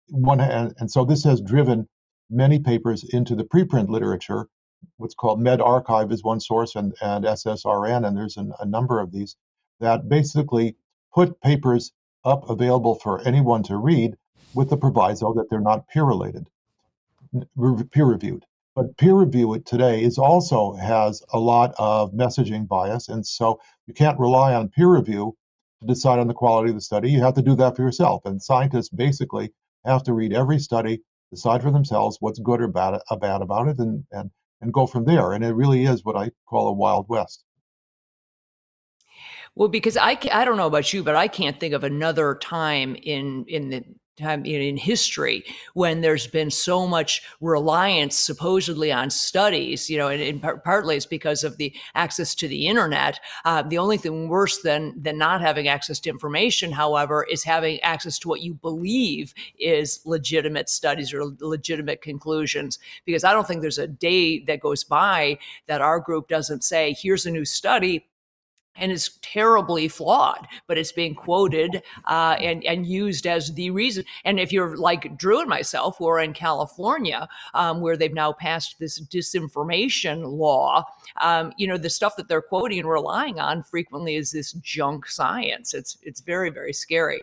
one 0.10 0.40
and, 0.40 0.74
and 0.80 0.92
so 0.92 1.06
this 1.06 1.24
has 1.24 1.42
driven 1.42 1.88
many 2.30 2.60
papers 2.60 3.04
into 3.04 3.36
the 3.36 3.44
preprint 3.44 3.90
literature. 3.90 4.48
What's 4.98 5.16
called 5.16 5.42
medRxiv 5.42 6.12
is 6.12 6.24
one 6.24 6.40
source, 6.40 6.76
and, 6.76 6.94
and 7.02 7.26
SSRN, 7.26 8.08
and 8.08 8.16
there's 8.16 8.38
an, 8.38 8.54
a 8.60 8.66
number 8.66 9.00
of 9.00 9.12
these 9.12 9.36
that 9.80 10.08
basically 10.08 10.76
put 11.14 11.42
papers 11.42 11.92
up 12.24 12.50
available 12.50 12.96
for 12.96 13.22
anyone 13.28 13.64
to 13.64 13.78
read 13.78 14.16
with 14.54 14.70
the 14.70 14.78
proviso 14.78 15.34
that 15.34 15.50
they're 15.50 15.60
not 15.60 15.88
peer 15.88 16.04
related, 16.04 16.50
peer 17.92 18.06
reviewed. 18.06 18.46
But 18.76 18.98
peer 18.98 19.16
review 19.16 19.60
today 19.66 20.04
is 20.04 20.18
also 20.18 20.74
has 20.74 21.24
a 21.34 21.40
lot 21.40 21.74
of 21.78 22.14
messaging 22.14 22.68
bias, 22.68 23.10
and 23.10 23.26
so 23.26 23.60
you 23.88 23.94
can't 23.94 24.20
rely 24.20 24.54
on 24.54 24.70
peer 24.70 24.88
review 24.88 25.36
to 25.82 25.88
decide 25.88 26.20
on 26.20 26.28
the 26.28 26.34
quality 26.34 26.70
of 26.70 26.76
the 26.76 26.82
study. 26.82 27.12
You 27.12 27.22
have 27.22 27.34
to 27.36 27.42
do 27.42 27.56
that 27.56 27.76
for 27.76 27.82
yourself. 27.82 28.26
And 28.26 28.42
scientists 28.42 28.90
basically 28.90 29.52
have 29.86 30.04
to 30.04 30.14
read 30.14 30.34
every 30.34 30.60
study, 30.60 31.02
decide 31.32 31.62
for 31.62 31.72
themselves 31.72 32.18
what's 32.20 32.40
good 32.40 32.62
or 32.62 32.68
bad, 32.68 33.00
uh, 33.10 33.16
bad 33.16 33.42
about 33.42 33.68
it, 33.68 33.78
and, 33.80 34.04
and, 34.12 34.32
and 34.62 34.74
go 34.74 34.86
from 34.86 35.06
there. 35.06 35.34
And 35.34 35.44
it 35.44 35.54
really 35.54 35.86
is 35.86 36.04
what 36.04 36.16
I 36.16 36.32
call 36.48 36.68
a 36.68 36.74
wild 36.74 37.08
west. 37.10 37.44
Well, 39.56 39.70
because 39.70 39.98
I, 39.98 40.18
I 40.32 40.46
don't 40.46 40.58
know 40.58 40.68
about 40.68 40.94
you, 40.94 41.04
but 41.04 41.16
I 41.16 41.28
can't 41.28 41.60
think 41.60 41.74
of 41.74 41.84
another 41.84 42.36
time 42.36 42.96
in 42.96 43.46
in 43.48 43.70
the 43.70 43.84
time 44.20 44.46
in 44.46 44.78
history 44.78 45.44
when 45.74 46.02
there's 46.02 46.28
been 46.28 46.52
so 46.52 46.88
much 46.88 47.22
reliance 47.42 48.18
supposedly 48.18 48.92
on 48.92 49.10
studies 49.10 49.90
you 49.90 49.98
know 49.98 50.08
and, 50.08 50.22
and 50.22 50.42
par- 50.42 50.58
partly 50.58 50.96
it's 50.96 51.06
because 51.06 51.44
of 51.44 51.58
the 51.58 51.74
access 51.96 52.36
to 52.36 52.48
the 52.48 52.68
internet. 52.68 53.20
Uh, 53.46 53.62
the 53.62 53.78
only 53.78 53.98
thing 53.98 54.28
worse 54.28 54.62
than 54.62 54.94
than 55.02 55.18
not 55.18 55.42
having 55.42 55.68
access 55.68 56.00
to 56.00 56.10
information 56.10 56.72
however 56.72 57.26
is 57.30 57.44
having 57.44 57.80
access 57.82 58.20
to 58.20 58.28
what 58.28 58.42
you 58.42 58.54
believe 58.54 59.34
is 59.60 60.02
legitimate 60.06 60.70
studies 60.70 61.14
or 61.14 61.24
legitimate 61.40 62.02
conclusions. 62.02 62.80
Because 63.06 63.24
i 63.24 63.34
don't 63.34 63.48
think 63.48 63.62
there's 63.62 63.78
a 63.78 63.88
day 63.88 64.40
that 64.40 64.60
goes 64.60 64.84
by 64.84 65.38
that 65.68 65.82
our 65.82 66.00
group 66.00 66.28
doesn't 66.28 66.64
say 66.64 66.96
here's 67.00 67.26
a 67.26 67.32
new 67.32 67.46
study 67.46 68.06
and 68.80 68.92
is 68.92 69.18
terribly 69.22 69.88
flawed, 69.88 70.48
but 70.68 70.78
it's 70.78 70.92
being 70.92 71.16
quoted 71.16 71.82
uh, 72.06 72.36
and 72.40 72.64
and 72.66 72.86
used 72.86 73.28
as 73.28 73.54
the 73.54 73.72
reason. 73.72 74.04
And 74.26 74.40
if 74.40 74.52
you're 74.52 74.78
like 74.78 75.18
Drew 75.18 75.40
and 75.40 75.50
myself, 75.50 75.98
who 75.98 76.08
are 76.08 76.20
in 76.20 76.34
California, 76.34 77.28
um, 77.54 77.82
where 77.82 77.98
they've 77.98 78.14
now 78.14 78.34
passed 78.34 78.78
this 78.80 79.00
disinformation 79.00 80.24
law, 80.26 80.84
um, 81.22 81.54
you 81.58 81.68
know, 81.68 81.78
the 81.78 81.90
stuff 81.90 82.16
that 82.16 82.28
they're 82.28 82.42
quoting 82.42 82.80
and 82.80 82.90
relying 82.90 83.40
on 83.40 83.64
frequently 83.64 84.16
is 84.16 84.32
this 84.32 84.54
junk 84.54 85.08
science. 85.08 85.74
It's 85.74 85.98
it's 86.02 86.22
very 86.22 86.50
very 86.50 86.74
scary. 86.74 87.22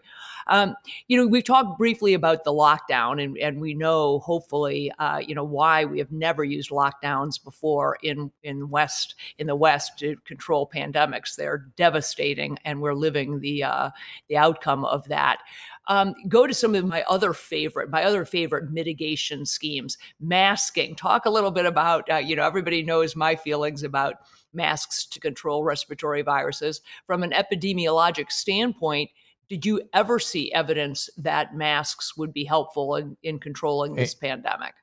Um, 0.48 0.76
you 1.08 1.16
know, 1.16 1.26
we've 1.26 1.44
talked 1.44 1.78
briefly 1.78 2.14
about 2.14 2.44
the 2.44 2.52
lockdown, 2.52 3.22
and, 3.22 3.36
and 3.38 3.60
we 3.60 3.74
know, 3.74 4.20
hopefully, 4.20 4.92
uh, 4.98 5.18
you 5.18 5.34
know, 5.34 5.44
why 5.44 5.84
we 5.84 5.98
have 5.98 6.12
never 6.12 6.44
used 6.44 6.70
lockdowns 6.70 7.42
before 7.42 7.98
in 8.02 8.30
in 8.42 8.70
West 8.70 9.14
in 9.38 9.46
the 9.46 9.56
West 9.56 9.98
to 9.98 10.16
control 10.24 10.70
pandemics. 10.72 11.34
They're 11.46 11.68
devastating, 11.76 12.58
and 12.64 12.80
we're 12.80 12.92
living 12.92 13.38
the 13.38 13.62
uh, 13.62 13.90
the 14.28 14.36
outcome 14.36 14.84
of 14.84 15.06
that. 15.06 15.38
Um, 15.86 16.12
go 16.26 16.44
to 16.44 16.52
some 16.52 16.74
of 16.74 16.84
my 16.84 17.04
other 17.08 17.32
favorite, 17.32 17.88
my 17.88 18.02
other 18.02 18.24
favorite 18.24 18.72
mitigation 18.72 19.46
schemes. 19.46 19.96
Masking. 20.20 20.96
Talk 20.96 21.24
a 21.24 21.30
little 21.30 21.52
bit 21.52 21.64
about, 21.64 22.10
uh, 22.10 22.16
you 22.16 22.34
know, 22.34 22.44
everybody 22.44 22.82
knows 22.82 23.14
my 23.14 23.36
feelings 23.36 23.84
about 23.84 24.16
masks 24.52 25.06
to 25.06 25.20
control 25.20 25.62
respiratory 25.62 26.22
viruses. 26.22 26.80
From 27.06 27.22
an 27.22 27.30
epidemiologic 27.30 28.32
standpoint, 28.32 29.08
did 29.48 29.64
you 29.64 29.82
ever 29.94 30.18
see 30.18 30.52
evidence 30.52 31.08
that 31.16 31.54
masks 31.54 32.16
would 32.16 32.32
be 32.32 32.44
helpful 32.44 32.96
in, 32.96 33.16
in 33.22 33.38
controlling 33.38 33.94
this 33.94 34.14
and, 34.14 34.20
pandemic? 34.20 34.74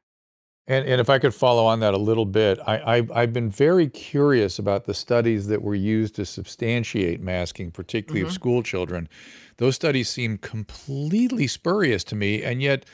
And, 0.65 0.87
and 0.87 1.01
if 1.01 1.09
I 1.09 1.19
could 1.19 1.33
follow 1.33 1.65
on 1.65 1.81
that 1.81 1.93
a 1.93 1.97
little 1.97 2.25
bit, 2.25 2.57
I, 2.65 3.05
I, 3.13 3.21
have 3.21 3.33
been 3.33 3.49
very 3.49 3.89
curious 3.89 4.57
about 4.57 4.85
the 4.85 4.93
studies 4.93 5.47
that 5.47 5.61
were 5.61 5.75
used 5.75 6.15
to 6.15 6.25
substantiate 6.25 7.19
masking, 7.19 7.69
particularly 7.69 8.21
mm-hmm. 8.21 8.27
of 8.27 8.33
school 8.33 8.63
children. 8.63 9.09
Those 9.57 9.75
studies 9.75 10.07
seem 10.07 10.37
completely 10.37 11.47
spurious 11.47 12.05
to 12.05 12.15
me, 12.15 12.43
and 12.43 12.61
yet 12.61 12.85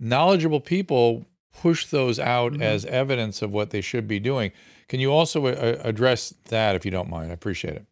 knowledgeable 0.00 0.60
people 0.60 1.26
push 1.52 1.86
those 1.86 2.18
out 2.18 2.52
mm-hmm. 2.52 2.62
as 2.62 2.86
evidence 2.86 3.42
of 3.42 3.52
what 3.52 3.70
they 3.70 3.82
should 3.82 4.08
be 4.08 4.20
doing. 4.20 4.50
Can 4.88 5.00
you 5.00 5.12
also 5.12 5.46
a- 5.46 5.52
uh, 5.52 5.82
address 5.84 6.32
that 6.46 6.76
if 6.76 6.86
you 6.86 6.90
don't 6.90 7.10
mind? 7.10 7.30
I 7.30 7.34
appreciate 7.34 7.74
it. 7.74 7.86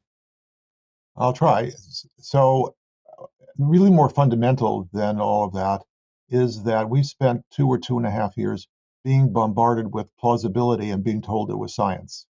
I'll 1.14 1.34
try. 1.34 1.72
So, 2.18 2.74
really 3.58 3.90
more 3.90 4.08
fundamental 4.08 4.88
than 4.92 5.20
all 5.20 5.44
of 5.44 5.52
that 5.54 5.82
is 6.28 6.62
that 6.64 6.88
we 6.88 7.02
spent 7.02 7.44
two 7.50 7.68
or 7.68 7.78
two 7.78 7.98
and 7.98 8.06
a 8.06 8.10
half 8.10 8.36
years 8.36 8.66
being 9.06 9.32
bombarded 9.32 9.94
with 9.94 10.16
plausibility 10.16 10.90
and 10.90 11.04
being 11.04 11.22
told 11.22 11.48
it 11.48 11.56
was 11.56 11.72
science. 11.72 12.26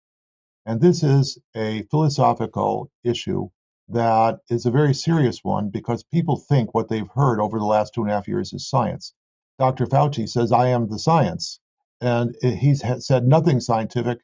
And 0.66 0.82
this 0.82 1.04
is 1.04 1.40
a 1.56 1.84
philosophical 1.84 2.92
issue 3.02 3.48
that 3.88 4.40
is 4.50 4.66
a 4.66 4.72
very 4.72 4.94
serious 4.94 5.40
one 5.42 5.70
because 5.70 6.04
people 6.04 6.36
think 6.36 6.74
what 6.74 6.90
they've 6.90 7.08
heard 7.16 7.40
over 7.40 7.60
the 7.60 7.66
last 7.66 7.94
two 7.94 8.02
and 8.02 8.12
a 8.12 8.14
half 8.14 8.28
years 8.28 8.52
is 8.52 8.68
science. 8.68 9.14
Dr. 9.58 9.86
Fauci 9.86 10.28
says, 10.28 10.52
I 10.52 10.68
am 10.68 10.90
the 10.90 11.00
science. 11.00 11.62
And 12.02 12.36
he's 12.42 12.84
said 13.00 13.26
nothing 13.26 13.62
scientific 13.62 14.20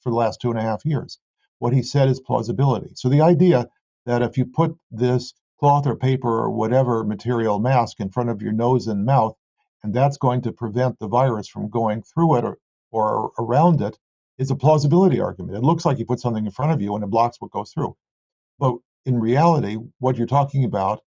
for 0.00 0.08
the 0.08 0.16
last 0.16 0.40
two 0.40 0.48
and 0.48 0.58
a 0.58 0.62
half 0.62 0.86
years. 0.86 1.18
What 1.58 1.74
he 1.74 1.82
said 1.82 2.08
is 2.08 2.18
plausibility. 2.18 2.92
So 2.94 3.10
the 3.10 3.20
idea 3.20 3.68
that 4.06 4.22
if 4.22 4.38
you 4.38 4.46
put 4.46 4.74
this 4.90 5.34
cloth 5.58 5.86
or 5.86 5.96
paper 5.96 6.30
or 6.30 6.50
whatever 6.50 7.04
material 7.04 7.58
mask 7.58 8.00
in 8.00 8.08
front 8.08 8.30
of 8.30 8.40
your 8.40 8.52
nose 8.52 8.86
and 8.86 9.04
mouth, 9.04 9.34
and 9.82 9.94
that's 9.94 10.18
going 10.18 10.42
to 10.42 10.52
prevent 10.52 10.98
the 10.98 11.08
virus 11.08 11.48
from 11.48 11.70
going 11.70 12.02
through 12.02 12.36
it 12.36 12.44
or, 12.44 12.58
or 12.90 13.32
around 13.38 13.80
it, 13.80 13.98
is 14.38 14.50
a 14.50 14.56
plausibility 14.56 15.20
argument. 15.20 15.56
It 15.56 15.62
looks 15.62 15.84
like 15.84 15.98
you 15.98 16.06
put 16.06 16.20
something 16.20 16.44
in 16.44 16.50
front 16.50 16.72
of 16.72 16.80
you 16.80 16.94
and 16.94 17.04
it 17.04 17.10
blocks 17.10 17.40
what 17.40 17.50
goes 17.50 17.72
through. 17.72 17.96
But 18.58 18.76
in 19.04 19.18
reality, 19.20 19.76
what 19.98 20.16
you're 20.16 20.26
talking 20.26 20.64
about 20.64 21.00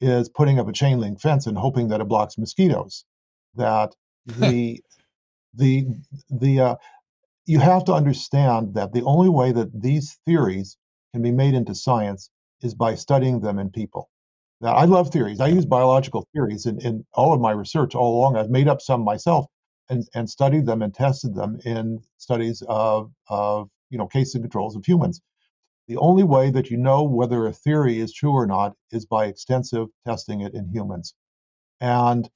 is 0.00 0.28
putting 0.28 0.58
up 0.58 0.68
a 0.68 0.72
chain 0.72 0.98
link 0.98 1.20
fence 1.20 1.46
and 1.46 1.56
hoping 1.56 1.88
that 1.88 2.00
it 2.00 2.08
blocks 2.08 2.38
mosquitoes. 2.38 3.04
That 3.54 3.94
the 4.26 4.80
the 5.54 5.86
the 6.30 6.60
uh, 6.60 6.76
you 7.46 7.58
have 7.58 7.84
to 7.86 7.92
understand 7.92 8.74
that 8.74 8.92
the 8.92 9.02
only 9.02 9.28
way 9.28 9.52
that 9.52 9.82
these 9.82 10.18
theories 10.26 10.76
can 11.12 11.22
be 11.22 11.32
made 11.32 11.54
into 11.54 11.74
science 11.74 12.30
is 12.62 12.74
by 12.74 12.94
studying 12.94 13.40
them 13.40 13.58
in 13.58 13.70
people. 13.70 14.08
Now, 14.60 14.74
I 14.74 14.84
love 14.84 15.10
theories. 15.10 15.40
I 15.40 15.48
use 15.48 15.64
biological 15.64 16.26
theories 16.34 16.66
in, 16.66 16.80
in 16.80 17.04
all 17.14 17.32
of 17.32 17.40
my 17.40 17.52
research 17.52 17.94
all 17.94 18.18
along. 18.18 18.36
I've 18.36 18.50
made 18.50 18.68
up 18.68 18.82
some 18.82 19.02
myself 19.02 19.46
and, 19.88 20.06
and 20.14 20.28
studied 20.28 20.66
them 20.66 20.82
and 20.82 20.94
tested 20.94 21.34
them 21.34 21.58
in 21.64 22.00
studies 22.18 22.62
of, 22.68 23.10
of 23.28 23.70
you 23.88 23.98
know 23.98 24.06
case 24.06 24.34
and 24.34 24.44
controls 24.44 24.76
of 24.76 24.84
humans. 24.84 25.20
The 25.88 25.96
only 25.96 26.24
way 26.24 26.50
that 26.50 26.70
you 26.70 26.76
know 26.76 27.02
whether 27.02 27.46
a 27.46 27.52
theory 27.52 27.98
is 27.98 28.12
true 28.12 28.32
or 28.32 28.46
not 28.46 28.74
is 28.92 29.06
by 29.06 29.26
extensive 29.26 29.88
testing 30.06 30.42
it 30.42 30.54
in 30.54 30.68
humans. 30.68 31.14
And 31.80 32.28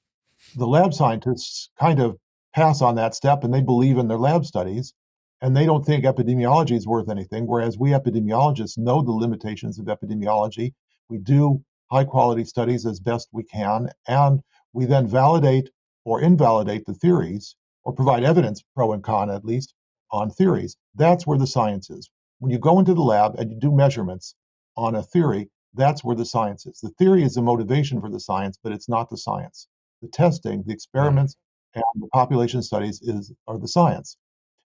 the 0.55 0.67
lab 0.67 0.93
scientists 0.93 1.69
kind 1.79 1.99
of 1.99 2.17
pass 2.53 2.81
on 2.81 2.95
that 2.95 3.15
step 3.15 3.43
and 3.43 3.53
they 3.53 3.61
believe 3.61 3.97
in 3.97 4.07
their 4.07 4.17
lab 4.17 4.45
studies 4.45 4.93
and 5.41 5.55
they 5.55 5.65
don't 5.65 5.85
think 5.85 6.05
epidemiology 6.05 6.75
is 6.75 6.87
worth 6.87 7.09
anything, 7.09 7.45
whereas 7.45 7.77
we 7.77 7.91
epidemiologists 7.91 8.77
know 8.77 9.01
the 9.01 9.11
limitations 9.11 9.77
of 9.77 9.85
epidemiology. 9.85 10.73
We 11.07 11.19
do 11.19 11.63
high 11.91 12.03
quality 12.03 12.43
studies 12.43 12.85
as 12.85 12.99
best 12.99 13.29
we 13.31 13.43
can, 13.43 13.89
and 14.07 14.41
we 14.73 14.85
then 14.85 15.07
validate 15.07 15.69
or 16.03 16.21
invalidate 16.21 16.85
the 16.85 16.93
theories 16.93 17.55
or 17.83 17.93
provide 17.93 18.23
evidence, 18.23 18.63
pro 18.75 18.93
and 18.93 19.03
con 19.03 19.29
at 19.29 19.45
least, 19.45 19.73
on 20.11 20.29
theories. 20.29 20.77
That's 20.95 21.27
where 21.27 21.37
the 21.37 21.47
science 21.47 21.89
is. 21.89 22.09
When 22.39 22.51
you 22.51 22.59
go 22.59 22.79
into 22.79 22.93
the 22.93 23.01
lab 23.01 23.35
and 23.39 23.51
you 23.51 23.59
do 23.59 23.71
measurements 23.71 24.35
on 24.75 24.95
a 24.95 25.03
theory, 25.03 25.49
that's 25.73 26.03
where 26.03 26.15
the 26.15 26.25
science 26.25 26.65
is. 26.65 26.79
The 26.79 26.89
theory 26.89 27.23
is 27.23 27.35
the 27.35 27.41
motivation 27.41 28.01
for 28.01 28.09
the 28.09 28.19
science, 28.19 28.57
but 28.61 28.71
it's 28.71 28.89
not 28.89 29.09
the 29.09 29.17
science. 29.17 29.67
The 30.01 30.07
testing, 30.07 30.63
the 30.65 30.73
experiments, 30.73 31.35
and 31.73 31.83
the 31.95 32.07
population 32.07 32.61
studies 32.61 33.01
is 33.01 33.33
are 33.47 33.57
the 33.57 33.67
science. 33.67 34.17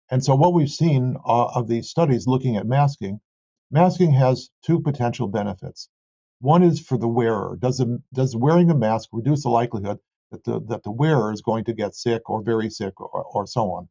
And 0.10 0.24
so, 0.24 0.36
what 0.36 0.54
we've 0.54 0.70
seen 0.70 1.18
uh, 1.26 1.46
of 1.56 1.68
these 1.68 1.90
studies 1.90 2.28
looking 2.28 2.58
at 2.58 2.68
masking, 2.68 3.22
masking 3.72 4.12
has 4.12 4.50
two 4.64 4.80
potential 4.80 5.28
benefits. 5.28 5.90
One 6.40 6.64
is 6.64 6.80
for 6.80 6.98
the 6.98 7.08
wearer. 7.08 7.58
Does, 7.60 7.80
a, 7.80 7.98
does 8.14 8.36
wearing 8.36 8.70
a 8.70 8.76
mask 8.76 9.10
reduce 9.12 9.44
the 9.44 9.50
likelihood 9.50 10.00
that 10.32 10.44
the, 10.44 10.62
that 10.68 10.84
the 10.84 10.92
wearer 10.92 11.32
is 11.32 11.42
going 11.42 11.64
to 11.66 11.74
get 11.74 11.96
sick 11.96 12.30
or 12.30 12.42
very 12.42 12.70
sick 12.70 13.00
or, 13.00 13.24
or 13.24 13.48
so 13.48 13.72
on? 13.72 13.88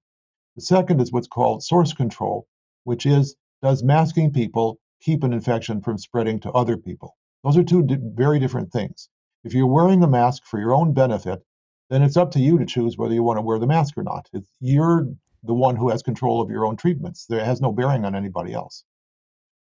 The 0.57 0.63
second 0.63 1.01
is 1.01 1.11
what's 1.11 1.27
called 1.27 1.65
source 1.65 1.93
control, 1.93 2.47
which 2.85 3.07
is 3.07 3.37
does 3.63 3.83
masking 3.83 4.33
people 4.33 4.79
keep 5.01 5.25
an 5.25 5.33
infection 5.33 5.81
from 5.81 5.99
spreading 5.99 6.39
to 6.41 6.53
other 6.53 6.77
people? 6.77 7.17
Those 7.43 7.57
are 7.57 7.65
two 7.65 7.83
di- 7.83 7.99
very 8.01 8.39
different 8.39 8.71
things. 8.73 9.09
If 9.43 9.53
you're 9.53 9.67
wearing 9.67 10.03
a 10.03 10.09
mask 10.09 10.45
for 10.45 10.61
your 10.61 10.75
own 10.75 10.93
benefit, 10.93 11.45
then 11.91 12.03
it's 12.03 12.17
up 12.17 12.31
to 12.33 12.41
you 12.41 12.59
to 12.59 12.67
choose 12.67 12.97
whether 12.97 13.15
you 13.15 13.23
want 13.23 13.39
to 13.39 13.43
wear 13.43 13.59
the 13.59 13.67
mask 13.67 13.97
or 13.97 14.03
not. 14.03 14.29
It's, 14.33 14.49
you're 14.61 15.09
the 15.43 15.55
one 15.55 15.77
who 15.77 15.91
has 15.91 16.03
control 16.03 16.41
of 16.41 16.51
your 16.51 16.67
own 16.67 16.77
treatments. 16.77 17.27
There 17.27 17.45
has 17.45 17.61
no 17.61 17.73
bearing 17.73 18.05
on 18.05 18.15
anybody 18.15 18.55
else. 18.55 18.85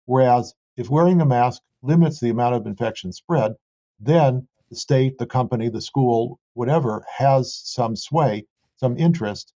Whereas 0.06 0.54
if 0.76 0.90
wearing 0.90 1.20
a 1.20 1.26
mask 1.26 1.62
limits 1.82 2.20
the 2.20 2.30
amount 2.30 2.54
of 2.54 2.66
infection 2.66 3.12
spread, 3.12 3.54
then 4.00 4.46
the 4.70 4.76
state, 4.76 5.18
the 5.18 5.26
company, 5.26 5.68
the 5.68 5.80
school, 5.80 6.38
whatever, 6.54 7.04
has 7.16 7.54
some 7.54 7.96
sway, 7.96 8.46
some 8.76 8.96
interest 8.96 9.52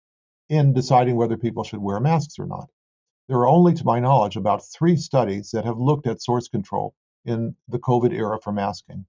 in 0.49 0.73
deciding 0.73 1.15
whether 1.15 1.37
people 1.37 1.63
should 1.63 1.79
wear 1.79 1.99
masks 1.99 2.37
or 2.37 2.45
not. 2.45 2.69
There 3.27 3.37
are 3.37 3.47
only, 3.47 3.73
to 3.73 3.85
my 3.85 3.99
knowledge, 3.99 4.35
about 4.35 4.65
three 4.65 4.97
studies 4.97 5.51
that 5.51 5.65
have 5.65 5.77
looked 5.77 6.07
at 6.07 6.21
source 6.21 6.47
control 6.47 6.93
in 7.25 7.55
the 7.67 7.79
COVID 7.79 8.13
era 8.13 8.39
for 8.39 8.51
masking 8.51 9.05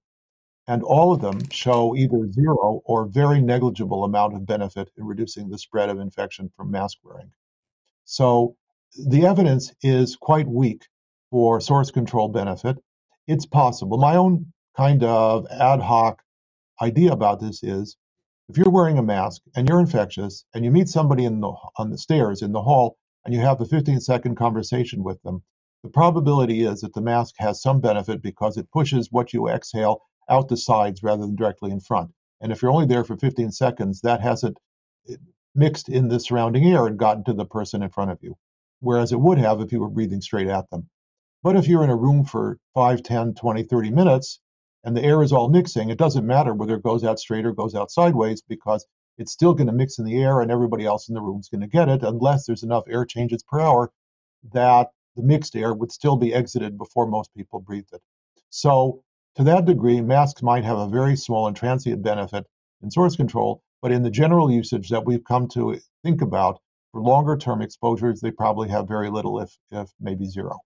and 0.67 0.83
all 0.83 1.13
of 1.13 1.21
them 1.21 1.39
show 1.49 1.95
either 1.95 2.29
zero 2.31 2.81
or 2.85 3.05
very 3.05 3.41
negligible 3.41 4.03
amount 4.03 4.35
of 4.35 4.45
benefit 4.45 4.89
in 4.97 5.05
reducing 5.05 5.49
the 5.49 5.57
spread 5.57 5.89
of 5.89 5.99
infection 5.99 6.51
from 6.55 6.71
mask 6.71 6.97
wearing. 7.03 7.31
So 8.03 8.55
the 9.07 9.25
evidence 9.25 9.73
is 9.81 10.15
quite 10.15 10.47
weak 10.47 10.85
for 11.31 11.61
source 11.61 11.91
control 11.91 12.29
benefit. 12.29 12.77
It's 13.27 13.45
possible. 13.45 13.97
My 13.97 14.15
own 14.15 14.53
kind 14.75 15.03
of 15.03 15.47
ad 15.51 15.81
hoc 15.81 16.21
idea 16.81 17.11
about 17.11 17.39
this 17.39 17.63
is 17.63 17.97
if 18.49 18.57
you're 18.57 18.69
wearing 18.69 18.97
a 18.97 19.03
mask 19.03 19.41
and 19.55 19.67
you're 19.67 19.79
infectious 19.79 20.45
and 20.53 20.63
you 20.63 20.71
meet 20.71 20.87
somebody 20.89 21.25
in 21.25 21.41
the 21.41 21.53
on 21.77 21.89
the 21.89 21.97
stairs 21.97 22.41
in 22.41 22.53
the 22.53 22.61
hall 22.61 22.97
and 23.25 23.33
you 23.33 23.41
have 23.41 23.59
a 23.59 23.65
15 23.65 23.99
second 23.99 24.35
conversation 24.35 25.03
with 25.03 25.21
them, 25.23 25.43
the 25.83 25.89
probability 25.89 26.63
is 26.63 26.81
that 26.81 26.93
the 26.93 27.01
mask 27.01 27.35
has 27.39 27.61
some 27.61 27.81
benefit 27.81 28.21
because 28.21 28.57
it 28.57 28.71
pushes 28.71 29.09
what 29.11 29.33
you 29.33 29.49
exhale 29.49 30.01
out 30.29 30.47
the 30.47 30.57
sides 30.57 31.03
rather 31.03 31.23
than 31.25 31.35
directly 31.35 31.71
in 31.71 31.79
front. 31.81 32.11
And 32.41 32.51
if 32.51 32.61
you're 32.61 32.71
only 32.71 32.85
there 32.85 33.03
for 33.03 33.17
15 33.17 33.51
seconds, 33.51 34.01
that 34.01 34.21
hasn't 34.21 34.57
eh, 35.09 35.15
mixed 35.55 35.89
in 35.89 36.07
the 36.07 36.19
surrounding 36.19 36.65
air 36.65 36.87
and 36.87 36.97
gotten 36.99 37.23
to 37.25 37.33
the 37.33 37.45
person 37.45 37.83
in 37.83 37.89
front 37.89 38.11
of 38.11 38.19
you, 38.21 38.35
whereas 38.79 39.11
it 39.11 39.19
would 39.19 39.39
have 39.39 39.61
if 39.61 39.71
you 39.71 39.79
were 39.81 39.89
breathing 39.89 40.21
straight 40.21 40.47
at 40.47 40.69
them. 40.69 40.89
But 41.47 41.55
if 41.55 41.65
you're 41.65 41.85
in 41.85 41.89
a 41.89 41.95
room 41.95 42.25
for 42.25 42.59
5, 42.73 43.03
10, 43.03 43.35
20, 43.35 43.63
30 43.63 43.89
minutes 43.91 44.41
and 44.83 44.97
the 44.97 45.01
air 45.01 45.23
is 45.23 45.31
all 45.31 45.47
mixing, 45.47 45.89
it 45.89 45.97
doesn't 45.97 46.27
matter 46.27 46.53
whether 46.53 46.75
it 46.75 46.83
goes 46.83 47.05
out 47.05 47.19
straight 47.19 47.45
or 47.45 47.53
goes 47.53 47.73
out 47.73 47.89
sideways 47.89 48.41
because 48.41 48.85
it's 49.17 49.31
still 49.31 49.53
going 49.53 49.67
to 49.67 49.71
mix 49.71 49.97
in 49.97 50.03
the 50.03 50.21
air 50.21 50.41
and 50.41 50.51
everybody 50.51 50.85
else 50.85 51.07
in 51.07 51.15
the 51.15 51.21
room 51.21 51.39
is 51.39 51.47
going 51.47 51.61
to 51.61 51.67
get 51.67 51.87
it 51.87 52.03
unless 52.03 52.45
there's 52.45 52.63
enough 52.63 52.83
air 52.89 53.05
changes 53.05 53.43
per 53.43 53.61
hour 53.61 53.93
that 54.51 54.89
the 55.15 55.23
mixed 55.23 55.55
air 55.55 55.73
would 55.73 55.89
still 55.89 56.17
be 56.17 56.33
exited 56.33 56.77
before 56.77 57.07
most 57.07 57.33
people 57.33 57.61
breathed 57.61 57.93
it. 57.93 58.01
So 58.49 59.05
to 59.35 59.43
that 59.45 59.63
degree, 59.63 60.01
masks 60.01 60.43
might 60.43 60.65
have 60.65 60.79
a 60.79 60.89
very 60.89 61.15
small 61.15 61.47
and 61.47 61.55
transient 61.55 62.03
benefit 62.03 62.45
in 62.83 62.91
source 62.91 63.15
control, 63.15 63.61
but 63.81 63.93
in 63.93 64.03
the 64.03 64.11
general 64.11 64.51
usage 64.51 64.89
that 64.89 65.05
we've 65.05 65.23
come 65.23 65.47
to 65.53 65.79
think 66.03 66.21
about 66.21 66.59
for 66.91 66.99
longer 66.99 67.37
term 67.37 67.61
exposures, 67.61 68.19
they 68.19 68.31
probably 68.31 68.67
have 68.67 68.85
very 68.85 69.09
little, 69.09 69.39
if, 69.39 69.57
if 69.71 69.89
maybe 70.01 70.25
zero. 70.25 70.59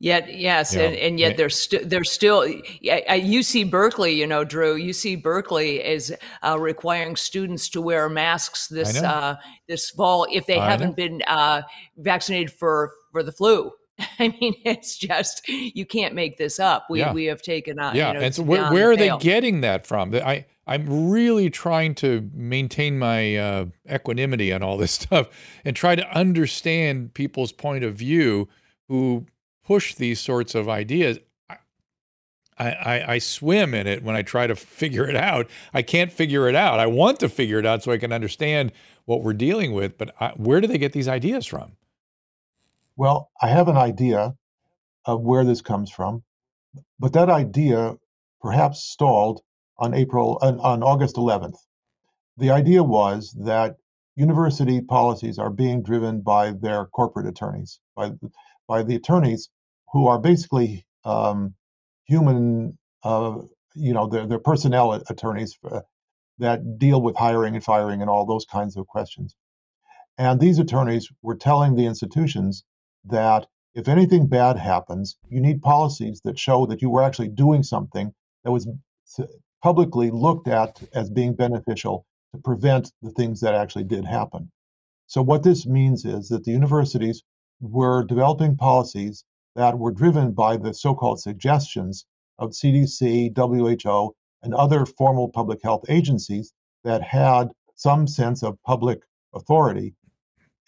Yet, 0.00 0.32
yes, 0.32 0.74
yeah. 0.74 0.82
and, 0.82 0.96
and, 0.96 1.20
yet 1.20 1.36
there's 1.36 1.60
st- 1.60 1.90
there's 1.90 2.10
still 2.10 2.42
at 2.42 3.20
UC 3.20 3.68
Berkeley, 3.68 4.12
you 4.14 4.28
know, 4.28 4.44
Drew. 4.44 4.78
UC 4.78 5.20
Berkeley 5.20 5.84
is 5.84 6.14
uh, 6.44 6.56
requiring 6.58 7.16
students 7.16 7.68
to 7.70 7.80
wear 7.80 8.08
masks 8.08 8.68
this 8.68 9.02
uh, 9.02 9.36
this 9.66 9.90
fall 9.90 10.24
if 10.30 10.46
they 10.46 10.58
I 10.58 10.70
haven't 10.70 10.90
know. 10.90 10.94
been 10.94 11.22
uh, 11.26 11.62
vaccinated 11.96 12.52
for 12.52 12.92
for 13.10 13.24
the 13.24 13.32
flu. 13.32 13.72
I 14.20 14.28
mean, 14.40 14.54
it's 14.64 14.96
just 14.96 15.46
you 15.48 15.84
can't 15.84 16.14
make 16.14 16.36
this 16.38 16.60
up. 16.60 16.86
We 16.88 17.00
yeah. 17.00 17.12
we 17.12 17.24
have 17.24 17.42
taken 17.42 17.80
out. 17.80 17.96
Yeah, 17.96 18.08
you 18.08 18.14
know, 18.14 18.20
and 18.20 18.34
so 18.34 18.44
where, 18.44 18.72
where 18.72 18.92
are 18.92 18.96
they 18.96 19.16
getting 19.18 19.62
that 19.62 19.84
from? 19.84 20.14
I 20.14 20.46
I'm 20.68 21.10
really 21.10 21.50
trying 21.50 21.96
to 21.96 22.30
maintain 22.32 23.00
my 23.00 23.36
uh, 23.36 23.64
equanimity 23.90 24.52
on 24.52 24.62
all 24.62 24.76
this 24.76 24.92
stuff 25.00 25.28
and 25.64 25.74
try 25.74 25.96
to 25.96 26.08
understand 26.16 27.14
people's 27.14 27.50
point 27.50 27.82
of 27.82 27.96
view 27.96 28.48
who 28.86 29.26
push 29.68 29.94
these 29.94 30.18
sorts 30.18 30.54
of 30.54 30.66
ideas. 30.66 31.18
I, 32.58 32.70
I, 32.70 33.12
I 33.12 33.18
swim 33.18 33.74
in 33.74 33.86
it 33.86 34.02
when 34.02 34.16
I 34.16 34.22
try 34.22 34.46
to 34.46 34.56
figure 34.56 35.06
it 35.06 35.14
out. 35.14 35.46
I 35.74 35.82
can't 35.82 36.10
figure 36.10 36.48
it 36.48 36.54
out. 36.54 36.80
I 36.80 36.86
want 36.86 37.20
to 37.20 37.28
figure 37.28 37.58
it 37.58 37.66
out 37.66 37.82
so 37.82 37.92
I 37.92 37.98
can 37.98 38.10
understand 38.10 38.72
what 39.04 39.22
we're 39.22 39.34
dealing 39.34 39.72
with, 39.72 39.98
but 39.98 40.14
I, 40.18 40.30
where 40.36 40.62
do 40.62 40.68
they 40.68 40.78
get 40.78 40.94
these 40.94 41.06
ideas 41.06 41.44
from? 41.44 41.72
Well, 42.96 43.30
I 43.42 43.48
have 43.48 43.68
an 43.68 43.76
idea 43.76 44.34
of 45.04 45.20
where 45.20 45.44
this 45.44 45.60
comes 45.60 45.90
from, 45.90 46.22
but 46.98 47.12
that 47.12 47.28
idea 47.28 47.96
perhaps 48.40 48.80
stalled 48.80 49.42
on 49.76 49.92
April 49.92 50.38
on, 50.40 50.58
on 50.60 50.82
August 50.82 51.16
11th. 51.16 51.58
The 52.38 52.50
idea 52.50 52.82
was 52.82 53.36
that 53.44 53.76
university 54.16 54.80
policies 54.80 55.38
are 55.38 55.50
being 55.50 55.82
driven 55.82 56.22
by 56.22 56.52
their 56.52 56.86
corporate 56.86 57.26
attorneys, 57.26 57.80
by 57.94 58.12
by 58.66 58.82
the 58.82 58.94
attorneys 58.94 59.50
who 59.92 60.06
are 60.06 60.18
basically 60.18 60.86
um, 61.04 61.54
human, 62.06 62.78
uh, 63.04 63.38
you 63.74 63.92
know, 63.92 64.06
they're, 64.06 64.26
they're 64.26 64.38
personnel 64.38 64.92
attorneys 64.92 65.58
uh, 65.70 65.80
that 66.38 66.78
deal 66.78 67.00
with 67.00 67.16
hiring 67.16 67.54
and 67.54 67.64
firing 67.64 68.00
and 68.00 68.10
all 68.10 68.26
those 68.26 68.44
kinds 68.44 68.76
of 68.76 68.86
questions. 68.86 69.34
And 70.18 70.40
these 70.40 70.58
attorneys 70.58 71.08
were 71.22 71.36
telling 71.36 71.74
the 71.74 71.86
institutions 71.86 72.64
that 73.04 73.46
if 73.74 73.88
anything 73.88 74.26
bad 74.26 74.56
happens, 74.58 75.16
you 75.28 75.40
need 75.40 75.62
policies 75.62 76.20
that 76.24 76.38
show 76.38 76.66
that 76.66 76.82
you 76.82 76.90
were 76.90 77.02
actually 77.02 77.28
doing 77.28 77.62
something 77.62 78.12
that 78.44 78.50
was 78.50 78.68
publicly 79.62 80.10
looked 80.10 80.48
at 80.48 80.82
as 80.92 81.10
being 81.10 81.34
beneficial 81.34 82.04
to 82.34 82.40
prevent 82.40 82.92
the 83.02 83.10
things 83.12 83.40
that 83.40 83.54
actually 83.54 83.84
did 83.84 84.04
happen. 84.04 84.50
So, 85.06 85.22
what 85.22 85.42
this 85.42 85.66
means 85.66 86.04
is 86.04 86.28
that 86.28 86.44
the 86.44 86.50
universities 86.50 87.22
were 87.60 88.04
developing 88.04 88.56
policies 88.56 89.24
that 89.58 89.76
were 89.76 89.90
driven 89.90 90.30
by 90.30 90.56
the 90.56 90.72
so 90.72 90.94
called 90.94 91.20
suggestions 91.20 92.06
of 92.38 92.50
CDC, 92.50 93.36
WHO, 93.36 94.14
and 94.44 94.54
other 94.54 94.86
formal 94.86 95.28
public 95.28 95.60
health 95.64 95.84
agencies 95.88 96.52
that 96.84 97.02
had 97.02 97.48
some 97.74 98.06
sense 98.06 98.44
of 98.44 98.62
public 98.62 99.02
authority. 99.34 99.96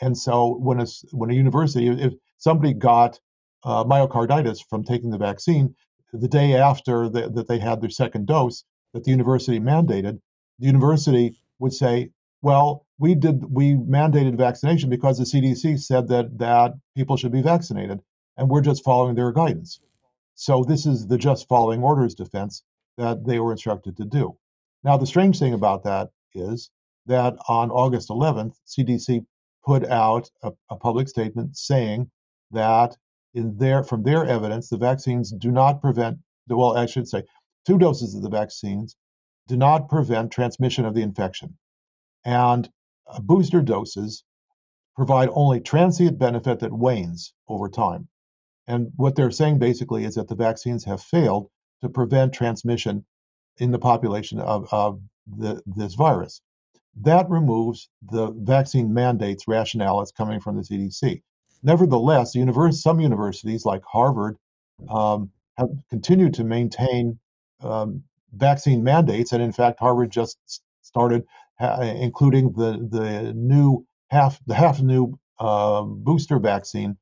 And 0.01 0.19
so 0.19 0.57
when 0.57 0.81
a, 0.81 0.87
when 1.13 1.31
a 1.31 1.35
university, 1.35 1.87
if 1.87 2.15
somebody 2.39 2.75
got 2.75 3.21
uh, 3.63 3.85
myocarditis 3.85 4.59
from 4.69 4.83
taking 4.83 5.11
the 5.11 5.19
vaccine, 5.19 5.77
the 6.13 6.27
day 6.27 6.57
after 6.57 7.09
the, 7.09 7.31
that 7.31 7.47
they 7.47 7.61
had 7.61 7.81
their 7.81 7.91
second 7.91 8.27
dose 8.27 8.65
that 8.93 9.05
the 9.05 9.13
university 9.13 9.61
mandated, 9.61 10.19
the 10.59 10.67
university 10.67 11.41
would 11.61 11.73
say, 11.73 12.11
well, 12.43 12.87
we 12.99 13.15
did 13.15 13.45
we 13.55 13.75
mandated 13.75 14.37
vaccination 14.37 14.91
because 14.91 15.17
the 15.19 15.25
CDC 15.25 15.81
said 15.81 16.09
that 16.09 16.39
that 16.39 16.73
people 16.97 17.17
should 17.17 17.31
be 17.31 17.43
vaccinated, 17.43 18.01
and 18.41 18.49
we're 18.49 18.63
just 18.63 18.83
following 18.83 19.15
their 19.15 19.33
guidance. 19.33 19.81
So 20.35 20.65
this 20.65 20.87
is 20.87 21.07
the 21.07 21.19
just 21.19 21.47
following 21.47 21.83
orders 21.83 22.15
defense 22.15 22.65
that 22.97 23.27
they 23.27 23.39
were 23.39 23.53
instructed 23.53 23.99
to 23.99 24.07
do. 24.07 24.39
Now, 24.83 24.97
the 24.97 25.07
strange 25.07 25.39
thing 25.39 25.53
about 25.53 25.85
that 25.85 26.09
is 26.35 26.71
that 27.05 27.37
on 27.49 27.71
August 27.71 28.09
11th, 28.09 28.55
CDC 28.67 29.27
put 29.63 29.85
out 29.85 30.31
a, 30.43 30.53
a 30.71 30.77
public 30.77 31.07
statement 31.11 31.55
saying 31.55 32.11
that 32.51 32.97
in 33.35 33.59
their 33.59 33.85
from 33.85 34.03
their 34.03 34.25
evidence, 34.25 34.71
the 34.71 34.79
vaccines 34.79 35.33
do 35.33 35.51
not 35.51 35.83
prevent. 35.83 36.19
Well, 36.49 36.79
I 36.79 36.87
should 36.87 37.09
say, 37.09 37.25
two 37.67 37.77
doses 37.77 38.15
of 38.15 38.23
the 38.23 38.31
vaccines 38.31 38.97
do 39.49 39.57
not 39.59 39.91
prevent 39.91 40.33
transmission 40.33 40.87
of 40.87 40.95
the 40.95 41.03
infection, 41.03 41.59
and 42.25 42.71
uh, 43.07 43.21
booster 43.21 43.61
doses 43.61 44.25
provide 44.97 45.29
only 45.33 45.61
transient 45.61 46.19
benefit 46.19 46.61
that 46.61 46.73
wanes 46.73 47.35
over 47.47 47.69
time. 47.69 48.09
And 48.71 48.93
what 48.95 49.17
they're 49.17 49.33
saying 49.33 49.59
basically 49.59 50.05
is 50.05 50.15
that 50.15 50.29
the 50.29 50.37
vaccines 50.37 50.85
have 50.85 51.03
failed 51.03 51.51
to 51.83 51.89
prevent 51.89 52.33
transmission 52.33 53.05
in 53.57 53.73
the 53.73 53.81
population 53.81 54.39
of, 54.39 54.69
of 54.73 55.01
the, 55.27 55.61
this 55.67 55.95
virus. 55.95 56.41
That 57.03 57.29
removes 57.29 57.89
the 58.01 58.31
vaccine 58.31 58.95
mandates 58.95 59.49
rationale 59.49 59.99
that's 59.99 60.13
coming 60.13 60.39
from 60.39 60.57
the 60.57 60.63
CDC. 60.63 61.21
Nevertheless, 61.65 62.37
universe, 62.37 62.81
some 62.81 63.01
universities 63.01 63.65
like 63.65 63.83
Harvard 63.85 64.37
um, 64.89 65.31
have 65.59 65.71
continued 65.89 66.35
to 66.35 66.45
maintain 66.45 67.19
um, 67.63 68.05
vaccine 68.33 68.85
mandates, 68.85 69.33
and 69.33 69.43
in 69.43 69.53
fact, 69.53 69.81
Harvard 69.81 70.11
just 70.11 70.39
started 70.83 71.25
uh, 71.61 71.83
including 71.83 72.53
the 72.53 72.89
the 72.91 73.33
new 73.35 73.85
half 74.09 74.41
the 74.47 74.55
half 74.55 74.81
new 74.81 75.19
uh, 75.39 75.83
booster 75.83 76.39
vaccine 76.39 76.97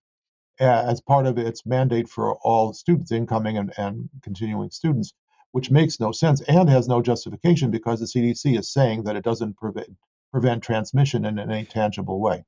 as 0.61 1.01
part 1.01 1.27
of 1.27 1.39
its 1.39 1.65
mandate 1.67 2.09
for 2.09 2.35
all 2.37 2.73
students, 2.73 3.13
incoming 3.13 3.59
and, 3.59 3.73
and 3.77 4.09
continuing 4.23 4.71
students, 4.71 5.15
which 5.53 5.71
makes 5.71 6.01
no 6.01 6.13
sense 6.13 6.41
and 6.43 6.69
has 6.69 6.89
no 6.89 7.01
justification 7.01 7.71
because 7.71 8.01
the 8.01 8.07
CDC 8.07 8.59
is 8.59 8.73
saying 8.73 9.05
that 9.05 9.17
it 9.17 9.25
doesn't 9.25 9.57
prevent 9.57 9.89
prevent 10.31 10.63
transmission 10.63 11.25
in 11.25 11.39
any 11.39 11.65
tangible 11.65 12.21
way. 12.21 12.45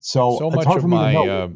So, 0.00 0.38
so 0.38 0.50
much 0.50 0.66
of 0.66 0.84
my 0.84 1.14
uh, 1.14 1.48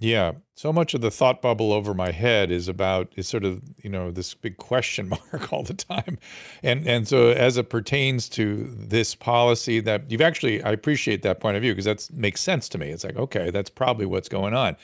yeah, 0.00 0.32
so 0.54 0.72
much 0.72 0.94
of 0.94 1.00
the 1.00 1.10
thought 1.10 1.42
bubble 1.42 1.72
over 1.72 1.92
my 1.92 2.12
head 2.12 2.52
is 2.52 2.68
about 2.68 3.12
is 3.16 3.26
sort 3.26 3.44
of 3.44 3.60
you 3.82 3.90
know 3.90 4.12
this 4.12 4.32
big 4.34 4.56
question 4.56 5.08
mark 5.32 5.52
all 5.52 5.64
the 5.64 5.74
time, 5.74 6.18
and 6.62 6.86
and 6.86 7.08
so 7.08 7.30
as 7.30 7.56
it 7.56 7.68
pertains 7.68 8.28
to 8.30 8.68
this 8.76 9.14
policy 9.14 9.80
that 9.80 10.10
you've 10.10 10.20
actually 10.20 10.62
I 10.62 10.70
appreciate 10.70 11.22
that 11.22 11.40
point 11.40 11.56
of 11.56 11.62
view 11.62 11.72
because 11.72 11.86
that 11.86 12.08
makes 12.16 12.40
sense 12.40 12.68
to 12.70 12.78
me. 12.78 12.90
It's 12.90 13.04
like 13.04 13.16
okay, 13.16 13.50
that's 13.50 13.70
probably 13.70 14.06
what's 14.06 14.28
going 14.28 14.54
on. 14.54 14.76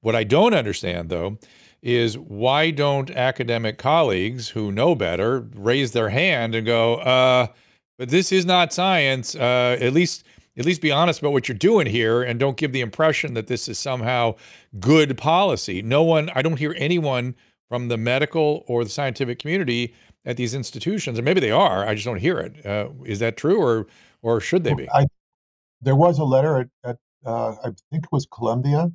What 0.00 0.14
I 0.14 0.24
don't 0.24 0.54
understand 0.54 1.08
though 1.08 1.38
is 1.80 2.18
why 2.18 2.70
don't 2.70 3.10
academic 3.10 3.78
colleagues 3.78 4.50
who 4.50 4.70
know 4.70 4.94
better 4.94 5.46
raise 5.54 5.92
their 5.92 6.08
hand 6.10 6.54
and 6.54 6.66
go, 6.66 6.96
uh, 6.96 7.46
but 7.96 8.08
this 8.10 8.32
is 8.32 8.44
not 8.44 8.72
science. 8.72 9.34
Uh, 9.34 9.78
at 9.80 9.92
least 9.92 10.24
at 10.58 10.64
least 10.64 10.82
be 10.82 10.90
honest 10.90 11.20
about 11.20 11.32
what 11.32 11.48
you're 11.48 11.56
doing 11.56 11.86
here 11.86 12.22
and 12.22 12.40
don't 12.40 12.56
give 12.56 12.72
the 12.72 12.80
impression 12.80 13.34
that 13.34 13.46
this 13.46 13.68
is 13.68 13.78
somehow 13.78 14.34
good 14.80 15.16
policy. 15.16 15.82
No 15.82 16.02
one, 16.02 16.30
I 16.34 16.42
don't 16.42 16.58
hear 16.58 16.74
anyone 16.76 17.36
from 17.68 17.88
the 17.88 17.96
medical 17.96 18.64
or 18.66 18.82
the 18.82 18.90
scientific 18.90 19.38
community 19.38 19.94
at 20.24 20.36
these 20.36 20.54
institutions, 20.54 21.18
and 21.18 21.24
maybe 21.24 21.40
they 21.40 21.50
are. 21.50 21.86
I 21.86 21.94
just 21.94 22.04
don't 22.04 22.18
hear 22.18 22.38
it. 22.38 22.64
Uh, 22.66 22.88
is 23.04 23.18
that 23.20 23.36
true, 23.36 23.60
or 23.60 23.86
or 24.20 24.40
should 24.40 24.64
they 24.64 24.74
be? 24.74 24.90
I, 24.90 25.06
there 25.80 25.96
was 25.96 26.18
a 26.18 26.24
letter 26.24 26.58
at, 26.58 26.68
at 26.84 26.96
uh, 27.24 27.52
I 27.64 27.70
think 27.90 28.04
it 28.04 28.12
was 28.12 28.26
Columbia, 28.26 28.90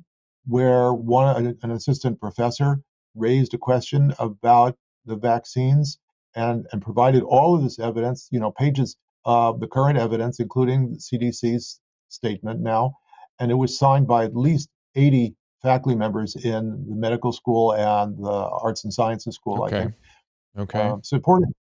where 0.46 0.92
one 0.92 1.56
an 1.62 1.70
assistant 1.70 2.20
professor 2.20 2.80
raised 3.14 3.54
a 3.54 3.58
question 3.58 4.12
about 4.18 4.76
the 5.06 5.16
vaccines 5.16 5.98
and 6.34 6.66
and 6.72 6.82
provided 6.82 7.22
all 7.22 7.54
of 7.54 7.62
this 7.62 7.78
evidence. 7.78 8.28
You 8.30 8.40
know, 8.40 8.50
pages 8.50 8.96
uh, 9.26 9.52
the 9.52 9.66
current 9.66 9.98
evidence, 9.98 10.40
including 10.40 10.92
the 10.92 10.98
CDC's 10.98 11.80
statement 12.08 12.60
now, 12.60 12.96
and 13.40 13.50
it 13.50 13.54
was 13.54 13.78
signed 13.78 14.06
by 14.06 14.24
at 14.24 14.36
least 14.36 14.68
80 14.94 15.34
faculty 15.62 15.96
members 15.96 16.36
in 16.36 16.84
the 16.88 16.94
medical 16.94 17.32
school 17.32 17.72
and 17.72 18.16
the 18.18 18.30
arts 18.30 18.84
and 18.84 18.92
sciences 18.92 19.34
school. 19.34 19.64
Okay. 19.64 19.76
I 19.76 19.80
think. 19.80 19.94
Okay. 20.58 20.80
Um, 20.80 21.02
important. 21.12 21.56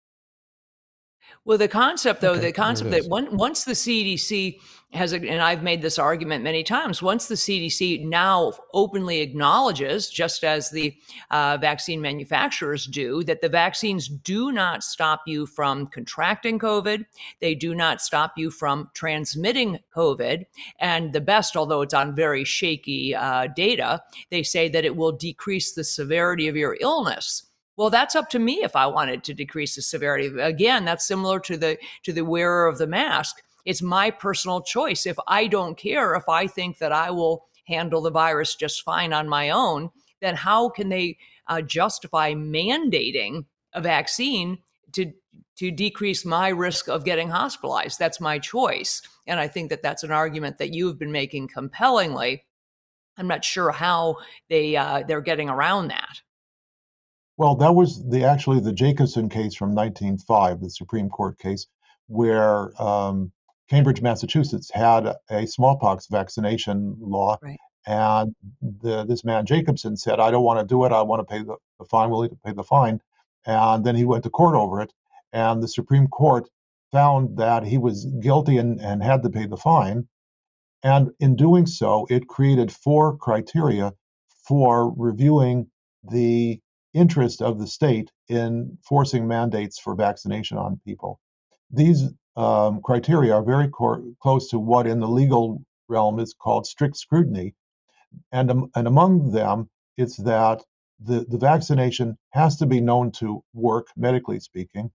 Well, 1.43 1.57
the 1.57 1.67
concept, 1.67 2.21
though, 2.21 2.33
Okay, 2.33 2.47
the 2.47 2.51
concept 2.51 2.91
that 2.91 3.05
one, 3.05 3.35
once 3.35 3.63
the 3.63 3.73
CDC 3.73 4.59
has, 4.93 5.13
and 5.13 5.41
I've 5.41 5.63
made 5.63 5.81
this 5.81 5.97
argument 5.97 6.43
many 6.43 6.63
times, 6.63 7.01
once 7.01 7.27
the 7.27 7.35
CDC 7.35 8.05
now 8.05 8.53
openly 8.73 9.21
acknowledges, 9.21 10.09
just 10.09 10.43
as 10.43 10.69
the 10.69 10.93
uh, 11.31 11.57
vaccine 11.59 12.01
manufacturers 12.01 12.85
do, 12.85 13.23
that 13.23 13.41
the 13.41 13.49
vaccines 13.49 14.07
do 14.07 14.51
not 14.51 14.83
stop 14.83 15.21
you 15.25 15.45
from 15.45 15.87
contracting 15.87 16.59
COVID, 16.59 17.05
they 17.39 17.55
do 17.55 17.73
not 17.73 18.01
stop 18.01 18.33
you 18.37 18.51
from 18.51 18.89
transmitting 18.93 19.79
COVID, 19.95 20.45
and 20.79 21.13
the 21.13 21.21
best, 21.21 21.55
although 21.55 21.81
it's 21.81 21.93
on 21.93 22.15
very 22.15 22.43
shaky 22.43 23.15
uh, 23.15 23.47
data, 23.47 24.03
they 24.29 24.43
say 24.43 24.69
that 24.69 24.85
it 24.85 24.95
will 24.95 25.11
decrease 25.11 25.73
the 25.73 25.83
severity 25.83 26.47
of 26.47 26.55
your 26.55 26.77
illness 26.81 27.50
well 27.81 27.89
that's 27.89 28.15
up 28.15 28.29
to 28.29 28.37
me 28.37 28.61
if 28.61 28.75
i 28.75 28.85
wanted 28.85 29.23
to 29.23 29.33
decrease 29.33 29.75
the 29.75 29.81
severity. 29.81 30.27
Again 30.39 30.85
that's 30.85 31.03
similar 31.03 31.39
to 31.39 31.57
the 31.57 31.79
to 32.03 32.13
the 32.13 32.23
wearer 32.23 32.67
of 32.67 32.77
the 32.77 32.85
mask. 32.85 33.41
It's 33.65 33.81
my 33.81 34.11
personal 34.11 34.61
choice. 34.61 35.07
If 35.07 35.17
i 35.27 35.47
don't 35.47 35.75
care 35.75 36.13
if 36.13 36.29
i 36.29 36.45
think 36.45 36.77
that 36.77 36.91
i 36.91 37.09
will 37.09 37.47
handle 37.65 38.01
the 38.01 38.11
virus 38.11 38.53
just 38.53 38.83
fine 38.83 39.13
on 39.13 39.27
my 39.27 39.49
own 39.49 39.89
then 40.19 40.35
how 40.35 40.69
can 40.69 40.89
they 40.89 41.17
uh, 41.47 41.61
justify 41.61 42.33
mandating 42.33 43.45
a 43.73 43.81
vaccine 43.81 44.59
to 44.91 45.11
to 45.55 45.71
decrease 45.71 46.23
my 46.23 46.49
risk 46.49 46.87
of 46.87 47.03
getting 47.03 47.29
hospitalized? 47.29 47.97
That's 47.97 48.21
my 48.21 48.37
choice. 48.37 49.01
And 49.25 49.39
i 49.39 49.47
think 49.47 49.71
that 49.71 49.81
that's 49.81 50.03
an 50.03 50.11
argument 50.11 50.59
that 50.59 50.73
you've 50.75 50.99
been 50.99 51.11
making 51.11 51.47
compellingly. 51.47 52.45
I'm 53.17 53.27
not 53.27 53.43
sure 53.43 53.71
how 53.71 54.17
they 54.49 54.75
uh, 54.75 55.01
they're 55.07 55.21
getting 55.21 55.49
around 55.49 55.87
that 55.87 56.21
Well, 57.41 57.55
that 57.55 57.73
was 57.73 58.07
the 58.07 58.23
actually 58.23 58.59
the 58.59 58.71
Jacobson 58.71 59.27
case 59.27 59.55
from 59.55 59.73
1905, 59.73 60.61
the 60.61 60.69
Supreme 60.69 61.09
Court 61.09 61.39
case, 61.39 61.65
where 62.05 62.79
um, 62.79 63.31
Cambridge, 63.67 63.99
Massachusetts, 63.99 64.69
had 64.71 65.15
a 65.27 65.47
smallpox 65.47 66.05
vaccination 66.05 66.95
law, 66.99 67.39
Right. 67.41 67.57
and 67.87 68.35
the, 68.61 69.05
this 69.05 69.23
man 69.23 69.47
Jacobson 69.47 69.97
said, 69.97 70.19
"I 70.19 70.29
don't 70.29 70.43
want 70.43 70.59
to 70.59 70.71
do 70.71 70.85
it. 70.85 70.91
I 70.91 71.01
want 71.01 71.27
to 71.27 71.33
pay 71.33 71.41
the, 71.41 71.55
the 71.79 71.85
fine. 71.85 72.11
Willing 72.11 72.29
to 72.29 72.35
pay 72.45 72.51
the 72.53 72.63
fine." 72.63 73.01
And 73.43 73.83
then 73.83 73.95
he 73.95 74.05
went 74.05 74.23
to 74.25 74.29
court 74.29 74.53
over 74.53 74.79
it, 74.79 74.93
and 75.33 75.63
the 75.63 75.67
Supreme 75.67 76.09
Court 76.09 76.47
found 76.91 77.37
that 77.37 77.63
he 77.63 77.79
was 77.79 78.05
guilty 78.21 78.59
and, 78.59 78.79
and 78.79 79.01
had 79.01 79.23
to 79.23 79.31
pay 79.31 79.47
the 79.47 79.57
fine. 79.57 80.07
And 80.83 81.09
in 81.19 81.35
doing 81.35 81.65
so, 81.65 82.05
it 82.07 82.27
created 82.27 82.71
four 82.71 83.17
criteria 83.17 83.93
for 84.47 84.93
reviewing 84.95 85.71
the 86.03 86.61
interest 86.93 87.41
of 87.41 87.59
the 87.59 87.67
state 87.67 88.11
in 88.27 88.77
forcing 88.87 89.27
mandates 89.27 89.79
for 89.79 89.95
vaccination 89.95 90.57
on 90.57 90.79
people. 90.85 91.19
These 91.71 92.09
um, 92.35 92.81
criteria 92.81 93.33
are 93.33 93.43
very 93.43 93.69
close 93.69 94.49
to 94.49 94.59
what 94.59 94.87
in 94.87 94.99
the 94.99 95.07
legal 95.07 95.63
realm 95.87 96.19
is 96.19 96.33
called 96.33 96.65
strict 96.65 96.97
scrutiny. 96.97 97.53
And, 98.31 98.51
um, 98.51 98.71
and 98.75 98.87
among 98.87 99.31
them, 99.31 99.69
it's 99.97 100.17
that 100.17 100.63
the, 100.99 101.25
the 101.27 101.37
vaccination 101.37 102.17
has 102.31 102.57
to 102.57 102.65
be 102.65 102.81
known 102.81 103.11
to 103.13 103.43
work, 103.53 103.87
medically 103.95 104.39
speaking. 104.39 104.91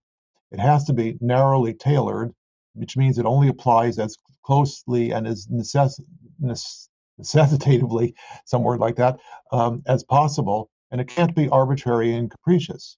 It 0.51 0.59
has 0.59 0.85
to 0.85 0.93
be 0.93 1.17
narrowly 1.19 1.73
tailored, 1.73 2.33
which 2.73 2.95
means 2.95 3.17
it 3.17 3.25
only 3.25 3.49
applies 3.49 3.99
as 3.99 4.17
closely 4.43 5.11
and 5.11 5.27
as 5.27 5.47
necess- 5.47 6.01
necessitatively, 7.17 8.15
some 8.45 8.63
word 8.63 8.79
like 8.79 8.95
that, 8.95 9.19
um, 9.51 9.83
as 9.87 10.03
possible. 10.03 10.69
And 10.91 11.01
it 11.01 11.07
can't 11.07 11.35
be 11.35 11.49
arbitrary 11.49 12.13
and 12.13 12.31
capricious. 12.31 12.97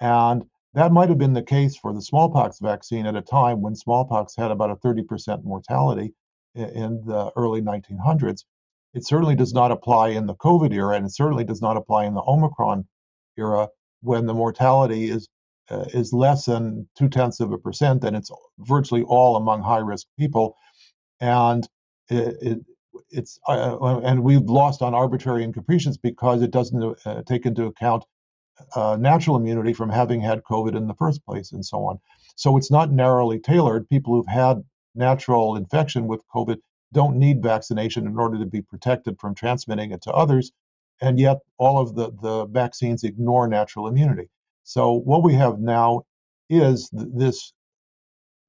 And 0.00 0.44
that 0.74 0.92
might 0.92 1.08
have 1.08 1.18
been 1.18 1.32
the 1.32 1.42
case 1.42 1.76
for 1.76 1.94
the 1.94 2.02
smallpox 2.02 2.58
vaccine 2.58 3.06
at 3.06 3.16
a 3.16 3.22
time 3.22 3.62
when 3.62 3.74
smallpox 3.74 4.36
had 4.36 4.50
about 4.50 4.70
a 4.70 4.76
30% 4.76 5.42
mortality 5.44 6.12
in 6.54 7.02
the 7.06 7.32
early 7.36 7.62
1900s. 7.62 8.44
It 8.94 9.06
certainly 9.06 9.34
does 9.34 9.52
not 9.52 9.70
apply 9.70 10.08
in 10.08 10.26
the 10.26 10.34
COVID 10.34 10.72
era, 10.72 10.96
and 10.96 11.06
it 11.06 11.14
certainly 11.14 11.44
does 11.44 11.60
not 11.60 11.76
apply 11.76 12.04
in 12.04 12.14
the 12.14 12.22
Omicron 12.26 12.86
era 13.36 13.68
when 14.00 14.26
the 14.26 14.34
mortality 14.34 15.10
is 15.10 15.28
uh, 15.68 15.84
is 15.92 16.12
less 16.12 16.44
than 16.44 16.88
two 16.96 17.08
tenths 17.08 17.40
of 17.40 17.52
a 17.52 17.58
percent, 17.58 18.04
and 18.04 18.16
it's 18.16 18.30
virtually 18.60 19.02
all 19.02 19.36
among 19.36 19.62
high 19.62 19.78
risk 19.78 20.06
people, 20.18 20.56
and 21.20 21.66
it, 22.08 22.36
it 22.40 22.58
it's 23.10 23.38
uh, 23.48 23.76
uh, 23.80 24.00
and 24.00 24.22
we've 24.22 24.42
lost 24.42 24.82
on 24.82 24.94
arbitrary 24.94 25.44
and 25.44 25.54
capricious 25.54 25.96
because 25.96 26.42
it 26.42 26.50
doesn't 26.50 26.98
uh, 27.04 27.22
take 27.22 27.46
into 27.46 27.64
account 27.64 28.04
uh, 28.74 28.96
natural 28.98 29.36
immunity 29.36 29.72
from 29.72 29.90
having 29.90 30.20
had 30.20 30.42
COVID 30.44 30.76
in 30.76 30.86
the 30.86 30.94
first 30.94 31.24
place, 31.24 31.52
and 31.52 31.64
so 31.64 31.84
on. 31.84 31.98
So 32.36 32.56
it's 32.56 32.70
not 32.70 32.90
narrowly 32.92 33.38
tailored. 33.38 33.88
People 33.88 34.14
who've 34.14 34.26
had 34.26 34.62
natural 34.94 35.56
infection 35.56 36.06
with 36.06 36.22
COVID 36.34 36.58
don't 36.92 37.16
need 37.16 37.42
vaccination 37.42 38.06
in 38.06 38.18
order 38.18 38.38
to 38.38 38.46
be 38.46 38.62
protected 38.62 39.18
from 39.20 39.34
transmitting 39.34 39.92
it 39.92 40.02
to 40.02 40.12
others. 40.12 40.52
And 41.00 41.18
yet, 41.18 41.38
all 41.58 41.78
of 41.78 41.94
the, 41.94 42.10
the 42.22 42.46
vaccines 42.46 43.04
ignore 43.04 43.46
natural 43.46 43.86
immunity. 43.86 44.28
So, 44.62 44.92
what 44.92 45.22
we 45.22 45.34
have 45.34 45.58
now 45.58 46.02
is 46.48 46.88
th- 46.88 47.08
this 47.14 47.52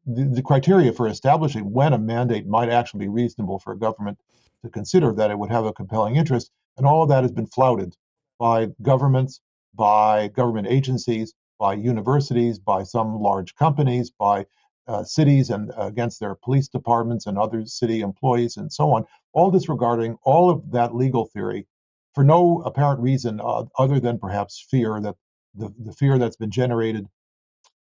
the, 0.07 0.23
the 0.23 0.41
criteria 0.41 0.93
for 0.93 1.07
establishing 1.07 1.71
when 1.71 1.93
a 1.93 1.97
mandate 1.97 2.47
might 2.47 2.69
actually 2.69 3.01
be 3.01 3.09
reasonable 3.09 3.59
for 3.59 3.73
a 3.73 3.77
government 3.77 4.17
to 4.63 4.69
consider 4.69 5.13
that 5.13 5.29
it 5.29 5.37
would 5.37 5.51
have 5.51 5.65
a 5.65 5.73
compelling 5.73 6.15
interest. 6.15 6.49
And 6.77 6.87
all 6.87 7.03
of 7.03 7.09
that 7.09 7.23
has 7.23 7.31
been 7.31 7.45
flouted 7.47 7.95
by 8.39 8.69
governments, 8.81 9.41
by 9.75 10.29
government 10.29 10.67
agencies, 10.67 11.33
by 11.59 11.73
universities, 11.73 12.57
by 12.57 12.83
some 12.83 13.19
large 13.19 13.55
companies, 13.55 14.09
by 14.09 14.45
uh, 14.87 15.03
cities 15.03 15.49
and 15.49 15.71
uh, 15.71 15.87
against 15.87 16.19
their 16.19 16.35
police 16.35 16.69
departments 16.69 17.25
and 17.25 17.37
other 17.37 17.65
city 17.65 17.99
employees 17.99 18.55
and 18.55 18.71
so 18.71 18.93
on, 18.93 19.05
all 19.33 19.51
disregarding 19.51 20.17
all 20.23 20.49
of 20.49 20.71
that 20.71 20.95
legal 20.95 21.25
theory 21.25 21.67
for 22.15 22.23
no 22.23 22.61
apparent 22.65 23.01
reason 23.01 23.41
uh, 23.43 23.65
other 23.77 23.99
than 23.99 24.17
perhaps 24.17 24.65
fear 24.71 25.01
that 25.01 25.15
the, 25.55 25.73
the 25.77 25.91
fear 25.91 26.17
that's 26.17 26.37
been 26.37 26.51
generated 26.51 27.05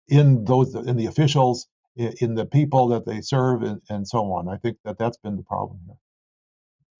in 0.07 0.45
those 0.45 0.73
in 0.75 0.95
the 0.95 1.07
officials 1.07 1.67
in, 1.95 2.13
in 2.21 2.35
the 2.35 2.45
people 2.45 2.87
that 2.89 3.05
they 3.05 3.21
serve 3.21 3.63
and, 3.63 3.81
and 3.89 4.07
so 4.07 4.31
on 4.33 4.47
i 4.49 4.57
think 4.57 4.77
that 4.85 4.97
that's 4.97 5.17
been 5.17 5.35
the 5.35 5.43
problem 5.43 5.79
here 5.85 5.95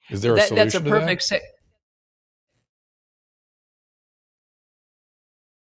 is 0.10 0.22
there 0.22 0.34
a 0.34 0.36
that, 0.36 0.48
solution 0.50 0.66
that's 0.66 0.76
a 0.76 0.80
to 0.82 0.90
perfect 0.90 1.22
that? 1.22 1.28
se- 1.28 1.42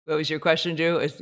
what 0.06 0.18
was 0.18 0.30
your 0.30 0.40
question 0.40 0.76
Drew? 0.76 0.98
Is, 1.00 1.22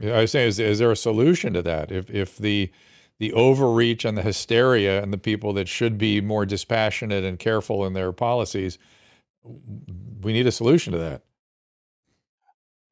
Yeah, 0.00 0.14
I 0.18 0.20
was 0.22 0.30
saying, 0.32 0.48
is, 0.48 0.58
is 0.60 0.78
there 0.78 0.92
a 0.92 0.96
solution 0.96 1.52
to 1.54 1.62
that? 1.62 1.90
If 1.90 2.08
if 2.10 2.36
the 2.38 2.70
the 3.18 3.32
overreach 3.32 4.04
and 4.04 4.16
the 4.18 4.22
hysteria 4.22 5.02
and 5.02 5.12
the 5.12 5.18
people 5.18 5.52
that 5.54 5.68
should 5.68 5.98
be 5.98 6.20
more 6.20 6.44
dispassionate 6.46 7.24
and 7.24 7.38
careful 7.38 7.86
in 7.86 7.94
their 7.94 8.12
policies, 8.12 8.78
we 9.42 10.32
need 10.32 10.46
a 10.46 10.52
solution 10.52 10.92
to 10.92 10.98
that. 10.98 11.22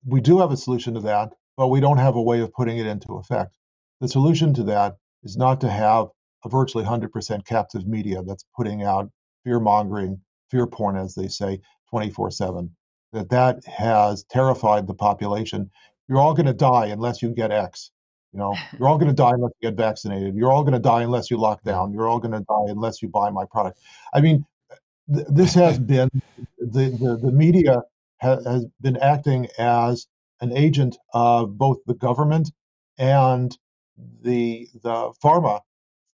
we 0.07 0.21
do 0.21 0.39
have 0.41 0.51
a 0.53 0.57
solution 0.57 0.95
to 0.95 1.01
that 1.01 1.31
but 1.57 1.69
we 1.69 1.81
don't 1.81 1.99
have 1.99 2.17
a 2.17 2.23
way 2.23 2.41
of 2.41 2.53
putting 2.53 2.79
it 2.79 2.87
into 2.87 3.15
effect 3.15 3.57
the 4.05 4.09
solution 4.09 4.53
to 4.53 4.63
that 4.65 4.97
is 5.23 5.39
not 5.39 5.63
to 5.63 5.71
have 5.71 6.09
a 6.45 6.49
virtually 6.51 6.85
100% 6.85 7.47
captive 7.47 7.87
media 7.87 8.23
that's 8.23 8.45
putting 8.55 8.83
out 8.83 9.11
fear 9.45 9.59
mongering 9.59 10.21
fear 10.51 10.67
porn 10.67 10.95
as 10.95 11.15
they 11.15 11.27
say 11.27 11.59
24 11.89 12.31
7 12.31 12.71
that 13.15 13.31
that 13.31 13.65
has 13.65 14.25
terrified 14.25 14.87
the 14.87 14.93
population. 14.93 15.71
You're 16.07 16.19
all 16.19 16.35
going 16.35 16.45
to 16.45 16.53
die 16.53 16.89
unless 16.89 17.23
you 17.23 17.31
get 17.31 17.51
x 17.51 17.93
you 18.35 18.39
know? 18.41 18.55
You're 18.79 18.89
all 18.89 18.99
going 18.99 19.09
to 19.09 19.15
die 19.15 19.31
unless 19.31 19.53
you 19.59 19.71
get 19.71 19.79
vaccinated. 19.79 20.35
You're 20.35 20.53
all 20.53 20.65
going 20.65 20.75
to 20.75 20.81
die 20.81 21.03
unless 21.03 21.31
you 21.31 21.39
lock 21.39 21.63
down. 21.63 21.95
You're 21.95 22.09
all 22.09 22.19
going 22.19 22.33
to 22.33 22.41
die 22.41 22.67
unless 22.69 23.01
you 23.01 23.09
buy 23.09 23.31
my 23.31 23.47
product. 23.47 23.79
I 24.13 24.21
mean 24.21 24.45
th- 25.15 25.29
this 25.31 25.55
has 25.55 25.79
been 25.95 26.11
the, 26.59 26.91
the, 26.91 27.19
the 27.23 27.33
media 27.33 27.85
ha- 28.21 28.43
has 28.45 28.67
been 28.83 28.99
acting 28.99 29.49
as 29.57 30.07
an 30.43 30.55
agent 30.55 30.99
of 31.15 31.57
both 31.57 31.79
the 31.87 31.95
government 31.95 32.51
and 32.99 33.57
the 34.23 34.69
the 34.83 35.13
pharma 35.23 35.61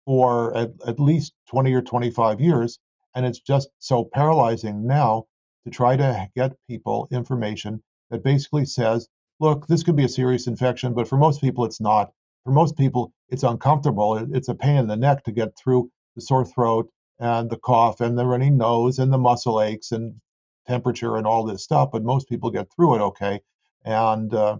for 0.06 0.56
at, 0.58 0.72
at 0.88 1.00
least 1.00 1.34
20 1.50 1.74
or 1.74 1.82
25 1.82 2.42
years 2.42 2.80
and 3.16 3.26
it's 3.26 3.40
just 3.40 3.70
so 3.80 4.04
paralyzing 4.14 4.86
now 4.88 5.26
to 5.66 5.70
try 5.72 5.96
to 5.96 6.30
get 6.36 6.56
people 6.68 7.08
information 7.12 7.82
that 8.10 8.24
basically 8.24 8.66
says 8.66 9.08
look 9.40 9.68
this 9.68 9.84
could 9.84 9.96
be 9.96 10.06
a 10.06 10.10
serious 10.10 10.48
infection 10.48 10.94
but 10.94 11.08
for 11.08 11.18
most 11.18 11.42
people 11.42 11.66
it's 11.66 11.82
not. 11.82 12.12
For 12.46 12.52
most 12.52 12.78
people 12.78 13.14
it's 13.30 13.44
uncomfortable. 13.44 14.18
It- 14.18 14.30
it's 14.34 14.50
a 14.50 14.56
pain 14.56 14.78
in 14.78 14.88
the 14.88 14.98
neck 14.98 15.24
to 15.26 15.32
get 15.32 15.58
through 15.58 15.92
the 16.16 16.22
sore 16.22 16.46
throat 16.46 16.90
and 17.20 17.50
the 17.50 17.58
cough 17.58 18.02
and 18.02 18.18
the 18.18 18.26
runny 18.26 18.50
nose 18.50 19.00
and 19.00 19.12
the 19.14 19.18
muscle 19.20 19.62
aches 19.62 19.92
and 19.92 20.16
temperature 20.68 21.18
and 21.18 21.28
all 21.28 21.44
this 21.46 21.64
stuff 21.64 21.90
but 21.92 22.04
most 22.04 22.30
people 22.30 22.50
get 22.52 22.68
through 22.76 22.96
it 22.96 23.02
okay. 23.02 23.42
And 23.86 24.34
uh, 24.34 24.58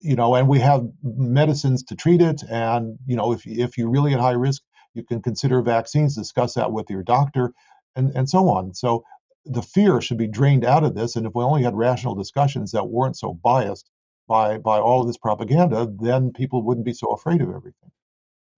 you 0.00 0.14
know 0.14 0.34
and 0.34 0.48
we 0.48 0.58
have 0.58 0.86
medicines 1.02 1.82
to 1.84 1.96
treat 1.96 2.20
it 2.20 2.42
and 2.50 2.98
you 3.06 3.16
know 3.16 3.32
if, 3.32 3.46
if 3.46 3.78
you're 3.78 3.90
really 3.90 4.12
at 4.12 4.20
high 4.20 4.32
risk 4.32 4.62
you 4.94 5.04
can 5.04 5.20
consider 5.22 5.62
vaccines 5.62 6.14
discuss 6.16 6.54
that 6.54 6.72
with 6.72 6.88
your 6.90 7.02
doctor 7.02 7.52
and, 7.94 8.12
and 8.14 8.28
so 8.28 8.48
on. 8.48 8.74
So 8.74 9.04
the 9.44 9.62
fear 9.62 10.00
should 10.00 10.18
be 10.18 10.26
drained 10.26 10.64
out 10.64 10.84
of 10.84 10.94
this 10.94 11.16
and 11.16 11.26
if 11.26 11.34
we 11.34 11.44
only 11.44 11.62
had 11.62 11.76
rational 11.76 12.14
discussions 12.14 12.72
that 12.72 12.88
weren't 12.88 13.16
so 13.16 13.32
biased 13.32 13.90
by 14.28 14.58
by 14.58 14.78
all 14.78 15.00
of 15.00 15.06
this 15.06 15.18
propaganda 15.18 15.88
then 16.00 16.32
people 16.32 16.62
wouldn't 16.62 16.86
be 16.86 16.92
so 16.92 17.08
afraid 17.12 17.40
of 17.40 17.48
everything 17.48 17.90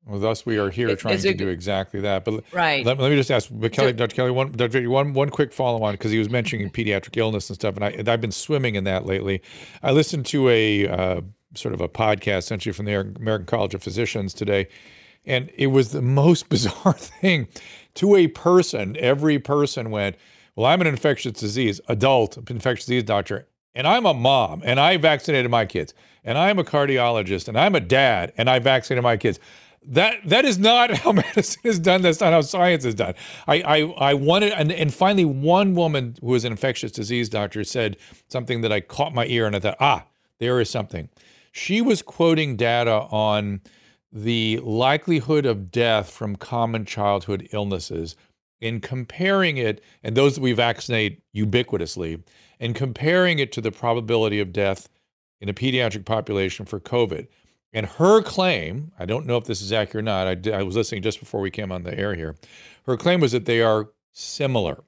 Well, 0.08 0.18
thus 0.20 0.46
we 0.46 0.56
are 0.58 0.70
here 0.70 0.88
It- 0.88 0.98
trying 1.00 1.18
to 1.18 1.28
it- 1.28 1.36
do 1.38 1.48
exactly 1.48 2.00
that. 2.00 2.24
But 2.24 2.42
right 2.52 2.84
let, 2.84 2.98
let 2.98 3.10
me 3.10 3.16
just 3.16 3.30
ask, 3.30 3.48
but 3.52 3.72
Kelly, 3.72 3.92
Dr. 3.92 4.16
Kelly, 4.16 4.30
one, 4.30 4.50
Dr. 4.52 4.68
Vicky, 4.68 4.86
one, 4.86 5.12
one 5.12 5.28
quick 5.28 5.52
follow 5.52 5.82
on 5.82 5.92
because 5.94 6.10
he 6.10 6.18
was 6.18 6.30
mentioning 6.30 6.70
pediatric 6.70 7.16
illness 7.16 7.50
and 7.50 7.54
stuff, 7.56 7.76
and 7.76 7.84
I, 7.84 7.90
and 7.90 8.08
I've 8.08 8.20
been 8.20 8.32
swimming 8.32 8.74
in 8.74 8.84
that 8.84 9.04
lately. 9.04 9.42
I 9.82 9.90
listened 9.92 10.24
to 10.26 10.48
a 10.48 10.88
uh, 10.88 11.20
sort 11.54 11.74
of 11.74 11.80
a 11.82 11.88
podcast, 11.88 12.38
essentially 12.38 12.72
from 12.72 12.86
the 12.86 12.94
American 12.94 13.46
College 13.46 13.74
of 13.74 13.82
Physicians 13.82 14.32
today, 14.32 14.68
and 15.26 15.50
it 15.56 15.66
was 15.68 15.92
the 15.92 16.02
most 16.02 16.48
bizarre 16.54 16.94
thing. 16.94 17.48
To 17.96 18.16
a 18.16 18.28
person, 18.28 18.96
every 18.98 19.38
person 19.38 19.90
went, 19.90 20.16
"Well, 20.56 20.64
I'm 20.66 20.80
an 20.80 20.86
infectious 20.86 21.32
disease 21.32 21.80
adult 21.88 22.38
infectious 22.50 22.86
disease 22.86 23.02
doctor, 23.04 23.46
and 23.74 23.86
I'm 23.86 24.06
a 24.06 24.14
mom, 24.14 24.62
and 24.64 24.80
I 24.80 24.96
vaccinated 24.96 25.50
my 25.50 25.66
kids, 25.66 25.92
and 26.24 26.38
I'm 26.38 26.58
a 26.58 26.64
cardiologist, 26.64 27.48
and 27.48 27.58
I'm 27.58 27.74
a 27.74 27.80
dad, 27.80 28.32
and 28.38 28.48
I 28.48 28.58
vaccinated 28.58 29.02
my 29.02 29.18
kids." 29.18 29.38
That 29.88 30.18
that 30.26 30.44
is 30.44 30.58
not 30.58 30.90
how 30.98 31.12
medicine 31.12 31.62
is 31.64 31.78
done. 31.78 32.02
That's 32.02 32.20
not 32.20 32.32
how 32.32 32.42
science 32.42 32.84
is 32.84 32.94
done. 32.94 33.14
I 33.46 33.62
I, 33.62 34.10
I 34.10 34.14
wanted 34.14 34.52
and, 34.52 34.70
and 34.70 34.92
finally 34.92 35.24
one 35.24 35.74
woman 35.74 36.16
who 36.20 36.28
was 36.28 36.44
an 36.44 36.52
infectious 36.52 36.92
disease 36.92 37.28
doctor 37.28 37.64
said 37.64 37.96
something 38.28 38.60
that 38.60 38.72
I 38.72 38.80
caught 38.80 39.14
my 39.14 39.26
ear 39.26 39.46
and 39.46 39.56
I 39.56 39.60
thought, 39.60 39.76
ah, 39.80 40.04
there 40.38 40.60
is 40.60 40.70
something. 40.70 41.08
She 41.52 41.80
was 41.80 42.02
quoting 42.02 42.56
data 42.56 43.06
on 43.10 43.62
the 44.12 44.60
likelihood 44.62 45.46
of 45.46 45.70
death 45.70 46.10
from 46.10 46.36
common 46.36 46.84
childhood 46.84 47.48
illnesses 47.52 48.16
and 48.60 48.82
comparing 48.82 49.56
it, 49.56 49.82
and 50.02 50.16
those 50.16 50.34
that 50.34 50.40
we 50.40 50.52
vaccinate 50.52 51.22
ubiquitously, 51.34 52.22
and 52.58 52.74
comparing 52.74 53.38
it 53.38 53.52
to 53.52 53.60
the 53.60 53.70
probability 53.70 54.40
of 54.40 54.52
death 54.52 54.88
in 55.40 55.48
a 55.48 55.54
pediatric 55.54 56.04
population 56.04 56.66
for 56.66 56.80
COVID. 56.80 57.28
And 57.72 57.86
her 57.86 58.22
claim, 58.22 58.92
I 58.98 59.04
don't 59.04 59.26
know 59.26 59.36
if 59.36 59.44
this 59.44 59.60
is 59.60 59.72
accurate 59.72 60.02
or 60.02 60.04
not, 60.04 60.26
I, 60.26 60.34
did- 60.34 60.54
I 60.54 60.62
was 60.62 60.76
listening 60.76 61.02
just 61.02 61.20
before 61.20 61.40
we 61.40 61.50
came 61.50 61.70
on 61.70 61.82
the 61.82 61.96
air 61.98 62.14
here. 62.14 62.36
Her 62.86 62.96
claim 62.96 63.20
was 63.20 63.32
that 63.32 63.44
they 63.44 63.60
are 63.60 63.90
similar, 64.12 64.84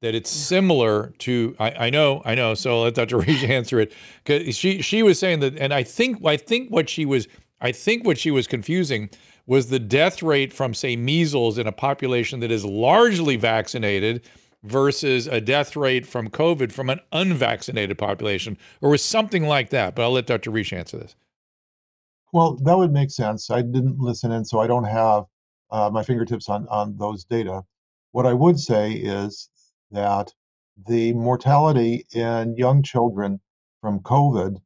that 0.00 0.14
it's 0.14 0.30
similar 0.30 1.12
to, 1.18 1.56
I, 1.58 1.70
I 1.86 1.90
know, 1.90 2.22
I 2.24 2.34
know, 2.34 2.54
so 2.54 2.82
let 2.82 2.94
Dr. 2.94 3.18
Risch 3.18 3.48
answer 3.48 3.80
it. 3.80 3.92
Because 4.24 4.56
she, 4.56 4.82
she 4.82 5.02
was 5.02 5.18
saying 5.18 5.40
that, 5.40 5.58
and 5.58 5.74
I 5.74 5.82
think, 5.82 6.24
I 6.24 6.36
think 6.36 6.70
what 6.70 6.88
she 6.88 7.04
was, 7.04 7.26
I 7.60 7.72
think 7.72 8.04
what 8.06 8.18
she 8.18 8.30
was 8.30 8.46
confusing 8.46 9.10
was 9.46 9.68
the 9.68 9.80
death 9.80 10.22
rate 10.22 10.52
from, 10.52 10.74
say, 10.74 10.94
measles 10.94 11.58
in 11.58 11.66
a 11.66 11.72
population 11.72 12.38
that 12.40 12.52
is 12.52 12.64
largely 12.64 13.34
vaccinated 13.36 14.22
versus 14.62 15.26
a 15.26 15.40
death 15.40 15.74
rate 15.74 16.06
from 16.06 16.28
COVID 16.28 16.70
from 16.70 16.88
an 16.88 17.00
unvaccinated 17.10 17.98
population, 17.98 18.56
or 18.80 18.90
was 18.90 19.04
something 19.04 19.44
like 19.44 19.70
that. 19.70 19.96
But 19.96 20.02
I'll 20.02 20.12
let 20.12 20.26
Dr. 20.26 20.52
Risch 20.52 20.72
answer 20.72 20.98
this. 20.98 21.16
Well, 22.32 22.56
that 22.62 22.78
would 22.78 22.92
make 22.92 23.10
sense. 23.10 23.50
I 23.50 23.60
didn't 23.60 23.98
listen 23.98 24.32
in, 24.32 24.46
so 24.46 24.58
I 24.58 24.66
don't 24.66 24.84
have 24.84 25.24
uh, 25.70 25.90
my 25.90 26.02
fingertips 26.02 26.48
on, 26.48 26.66
on 26.68 26.96
those 26.96 27.24
data. 27.24 27.62
What 28.12 28.24
I 28.26 28.32
would 28.32 28.58
say 28.58 28.92
is 28.92 29.50
that 29.90 30.32
the 30.86 31.12
mortality 31.12 32.06
in 32.14 32.56
young 32.56 32.82
children 32.82 33.40
from 33.82 34.00
COVID, 34.00 34.56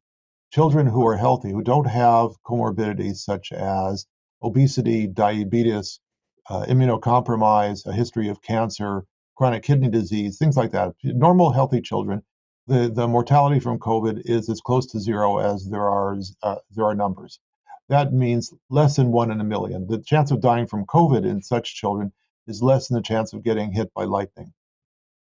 children 0.53 0.87
who 0.87 1.05
are 1.05 1.17
healthy, 1.17 1.51
who 1.51 1.61
don't 1.61 1.87
have 1.87 2.41
comorbidities 2.45 3.17
such 3.17 3.51
as 3.51 4.05
obesity, 4.41 5.05
diabetes, 5.05 5.99
uh, 6.49 6.65
immunocompromise, 6.67 7.85
a 7.85 7.91
history 7.91 8.29
of 8.29 8.41
cancer, 8.41 9.03
chronic 9.35 9.63
kidney 9.63 9.89
disease, 9.89 10.37
things 10.37 10.55
like 10.55 10.71
that. 10.71 10.93
Normal, 11.03 11.51
healthy 11.51 11.81
children, 11.81 12.23
the, 12.67 12.89
the 12.89 13.09
mortality 13.09 13.59
from 13.59 13.77
COVID 13.77 14.21
is 14.23 14.49
as 14.49 14.61
close 14.61 14.85
to 14.87 14.99
zero 15.01 15.39
as 15.39 15.69
there 15.69 15.89
are 15.89 16.17
uh, 16.43 16.55
there 16.71 16.85
are 16.85 16.95
numbers 16.95 17.39
that 17.89 18.13
means 18.13 18.53
less 18.69 18.95
than 18.97 19.11
one 19.11 19.31
in 19.31 19.39
a 19.39 19.45
million. 19.45 19.87
The 19.87 19.99
chance 19.99 20.31
of 20.31 20.41
dying 20.41 20.67
from 20.67 20.85
COVID 20.85 21.25
in 21.25 21.41
such 21.41 21.75
children 21.75 22.11
is 22.47 22.61
less 22.61 22.87
than 22.87 22.95
the 22.95 23.01
chance 23.01 23.33
of 23.33 23.43
getting 23.43 23.71
hit 23.71 23.93
by 23.93 24.03
lightning. 24.03 24.53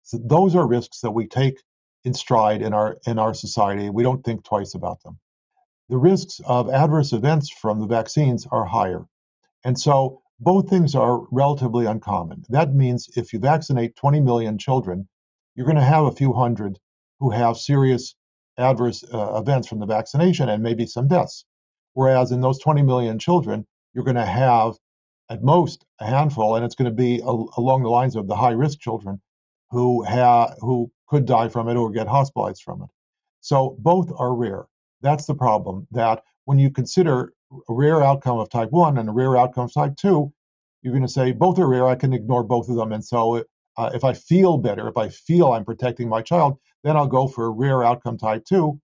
So 0.03 0.17
those 0.23 0.55
are 0.55 0.67
risks 0.67 1.01
that 1.01 1.11
we 1.11 1.27
take 1.27 1.61
in 2.03 2.13
stride 2.13 2.61
in 2.61 2.73
our 2.73 2.97
in 3.07 3.17
our 3.19 3.33
society. 3.33 3.89
We 3.89 4.03
don't 4.03 4.23
think 4.23 4.43
twice 4.43 4.75
about 4.75 5.01
them. 5.03 5.19
The 5.89 5.97
risks 5.97 6.39
of 6.45 6.69
adverse 6.69 7.13
events 7.13 7.49
from 7.49 7.79
the 7.79 7.87
vaccines 7.87 8.47
are 8.51 8.65
higher. 8.65 9.05
And 9.63 9.79
so 9.79 10.21
both 10.39 10.69
things 10.69 10.95
are 10.95 11.25
relatively 11.31 11.85
uncommon. 11.85 12.45
That 12.49 12.73
means 12.73 13.09
if 13.15 13.33
you 13.33 13.39
vaccinate 13.39 13.95
20 13.95 14.19
million 14.19 14.57
children, 14.57 15.07
you're 15.55 15.65
going 15.65 15.77
to 15.77 15.81
have 15.81 16.05
a 16.05 16.11
few 16.11 16.33
hundred 16.33 16.79
who 17.19 17.29
have 17.29 17.57
serious 17.57 18.15
adverse 18.57 19.03
uh, 19.13 19.35
events 19.39 19.67
from 19.67 19.79
the 19.79 19.85
vaccination 19.85 20.49
and 20.49 20.61
maybe 20.61 20.85
some 20.85 21.07
deaths. 21.07 21.45
Whereas 21.95 22.31
in 22.31 22.41
those 22.41 22.59
20 22.59 22.83
million 22.83 23.17
children, 23.17 23.65
you're 23.93 24.03
going 24.03 24.15
to 24.15 24.25
have 24.25 24.75
at 25.29 25.41
most 25.41 25.85
a 25.99 26.05
handful, 26.05 26.55
and 26.55 26.63
it's 26.63 26.75
going 26.75 26.91
to 26.91 26.95
be 26.95 27.19
a, 27.19 27.35
along 27.57 27.83
the 27.83 27.89
lines 27.89 28.15
of 28.15 28.27
the 28.27 28.35
high 28.35 28.51
risk 28.51 28.79
children 28.79 29.19
who 29.71 30.03
who 30.59 30.91
could 31.07 31.25
die 31.25 31.47
from 31.47 31.67
it 31.69 31.75
or 31.75 31.89
get 31.91 32.07
hospitalized 32.07 32.61
from 32.63 32.83
it. 32.83 32.89
So 33.41 33.77
both 33.79 34.11
are 34.17 34.35
rare. 34.35 34.65
That's 35.01 35.25
the 35.25 35.35
problem. 35.35 35.87
That 35.91 36.23
when 36.43 36.59
you 36.59 36.69
consider 36.69 37.33
a 37.69 37.73
rare 37.73 38.03
outcome 38.03 38.39
of 38.39 38.49
type 38.49 38.71
one 38.71 38.97
and 38.97 39.09
a 39.09 39.13
rare 39.13 39.37
outcome 39.37 39.65
of 39.65 39.73
type 39.73 39.95
two, 39.95 40.33
you're 40.81 40.93
going 40.93 41.01
to 41.01 41.11
say 41.11 41.31
both 41.31 41.57
are 41.59 41.67
rare. 41.67 41.87
I 41.87 41.95
can 41.95 42.13
ignore 42.13 42.43
both 42.43 42.69
of 42.69 42.75
them. 42.75 42.91
And 42.91 43.03
so 43.03 43.43
uh, 43.77 43.91
if 43.93 44.03
I 44.03 44.13
feel 44.13 44.57
better, 44.57 44.87
if 44.87 44.97
I 44.97 45.09
feel 45.09 45.53
I'm 45.53 45.65
protecting 45.65 46.09
my 46.09 46.21
child, 46.21 46.57
then 46.83 46.97
I'll 46.97 47.07
go 47.07 47.27
for 47.27 47.45
a 47.45 47.49
rare 47.49 47.83
outcome 47.83 48.17
type 48.17 48.45
two, 48.45 48.79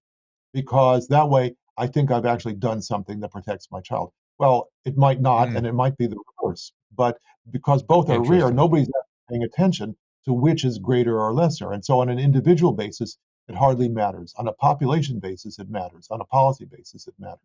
because 0.54 1.08
that 1.10 1.30
way 1.30 1.56
I 1.78 1.88
think 1.88 2.12
I've 2.12 2.26
actually 2.26 2.56
done 2.56 2.82
something 2.82 3.20
that 3.22 3.32
protects 3.32 3.72
my 3.72 3.82
child. 3.82 4.12
Well, 4.38 4.70
it 4.86 4.98
might 4.98 5.22
not, 5.22 5.50
mm. 5.50 5.58
and 5.58 5.68
it 5.68 5.74
might 5.74 5.98
be 5.98 6.08
the 6.08 6.18
reverse. 6.42 6.72
But 6.96 7.18
because 7.52 7.84
both 7.84 8.10
are 8.10 8.22
rare, 8.22 8.52
nobody's 8.52 8.90
paying 9.30 9.44
attention 9.44 9.96
to 10.26 10.34
which 10.34 10.66
is 10.66 10.78
greater 10.78 11.20
or 11.20 11.34
lesser. 11.34 11.72
And 11.72 11.84
so, 11.84 12.00
on 12.00 12.10
an 12.10 12.20
individual 12.20 12.74
basis, 12.74 13.18
it 13.48 13.56
hardly 13.56 13.90
matters. 13.90 14.34
On 14.38 14.48
a 14.48 14.54
population 14.54 15.20
basis, 15.20 15.60
it 15.60 15.70
matters. 15.70 16.08
On 16.12 16.22
a 16.22 16.26
policy 16.26 16.66
basis, 16.66 17.08
it 17.08 17.16
matters. 17.20 17.40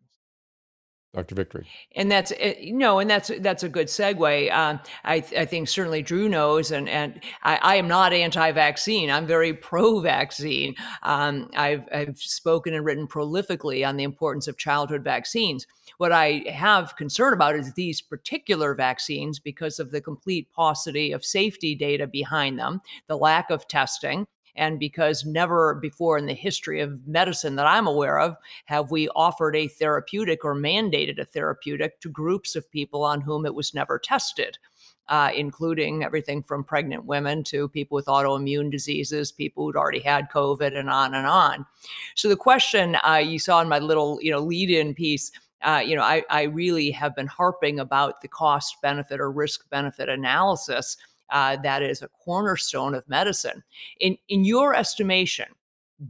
Dr. 1.13 1.35
Victory. 1.35 1.67
And 1.95 2.11
that's 2.11 2.31
eh, 2.37 2.69
no, 2.71 2.99
and 2.99 3.09
that's 3.09 3.31
that's 3.39 3.63
a 3.63 3.69
good 3.69 3.87
segue. 3.87 4.51
Um, 4.51 4.79
I, 5.03 5.15
I 5.15 5.45
think 5.45 5.67
certainly 5.67 6.01
Drew 6.01 6.29
knows, 6.29 6.71
and 6.71 6.87
and 6.87 7.21
I, 7.43 7.57
I 7.61 7.75
am 7.75 7.87
not 7.87 8.13
anti-vaccine. 8.13 9.09
I'm 9.09 9.25
very 9.25 9.53
pro-vaccine. 9.53 10.75
Um, 11.03 11.49
I've 11.55 11.83
I've 11.91 12.17
spoken 12.17 12.73
and 12.73 12.85
written 12.85 13.07
prolifically 13.07 13.87
on 13.87 13.97
the 13.97 14.03
importance 14.03 14.47
of 14.47 14.57
childhood 14.57 15.03
vaccines. 15.03 15.65
What 15.97 16.11
I 16.11 16.43
have 16.53 16.95
concern 16.97 17.33
about 17.33 17.55
is 17.55 17.73
these 17.73 18.01
particular 18.01 18.75
vaccines 18.75 19.39
because 19.39 19.79
of 19.79 19.91
the 19.91 20.01
complete 20.01 20.51
paucity 20.51 21.13
of 21.13 21.25
safety 21.25 21.73
data 21.73 22.05
behind 22.05 22.59
them, 22.59 22.81
the 23.07 23.17
lack 23.17 23.49
of 23.49 23.67
testing, 23.67 24.27
and 24.57 24.79
because 24.79 25.25
never 25.25 25.75
before 25.75 26.17
in 26.17 26.25
the 26.25 26.33
history 26.33 26.81
of 26.81 27.07
medicine 27.07 27.55
that 27.55 27.67
I'm 27.67 27.87
aware 27.87 28.19
of 28.19 28.35
have 28.65 28.91
we 28.91 29.07
offered 29.09 29.55
a 29.55 29.67
therapeutic 29.67 30.43
or 30.43 30.55
mandated 30.55 31.19
a 31.19 31.25
therapeutic 31.25 31.99
to 32.01 32.09
groups 32.09 32.55
of 32.55 32.69
people 32.71 33.03
on 33.03 33.21
whom 33.21 33.45
it 33.45 33.55
was 33.55 33.73
never 33.73 33.97
tested. 33.99 34.57
Uh, 35.09 35.31
including 35.33 36.03
everything 36.03 36.43
from 36.43 36.65
pregnant 36.65 37.05
women 37.05 37.41
to 37.41 37.69
people 37.69 37.95
with 37.95 38.07
autoimmune 38.07 38.69
diseases, 38.69 39.31
people 39.31 39.63
who'd 39.63 39.77
already 39.77 40.01
had 40.01 40.29
COVID, 40.29 40.77
and 40.77 40.89
on 40.89 41.13
and 41.13 41.25
on. 41.25 41.65
So 42.15 42.27
the 42.27 42.35
question 42.35 42.97
uh, 43.07 43.15
you 43.15 43.39
saw 43.39 43.61
in 43.61 43.69
my 43.69 43.79
little, 43.79 44.19
you 44.21 44.31
know, 44.31 44.39
lead-in 44.39 44.93
piece, 44.93 45.31
uh, 45.61 45.81
you 45.81 45.95
know, 45.95 46.01
I, 46.01 46.23
I 46.29 46.43
really 46.43 46.91
have 46.91 47.15
been 47.15 47.25
harping 47.25 47.79
about 47.79 48.19
the 48.21 48.27
cost 48.27 48.81
benefit 48.81 49.21
or 49.21 49.31
risk 49.31 49.69
benefit 49.69 50.09
analysis 50.09 50.97
uh, 51.29 51.57
that 51.63 51.81
is 51.81 52.01
a 52.01 52.09
cornerstone 52.23 52.95
of 52.95 53.07
medicine. 53.07 53.63
In, 53.99 54.17
in 54.29 54.45
your 54.45 54.75
estimation, 54.75 55.47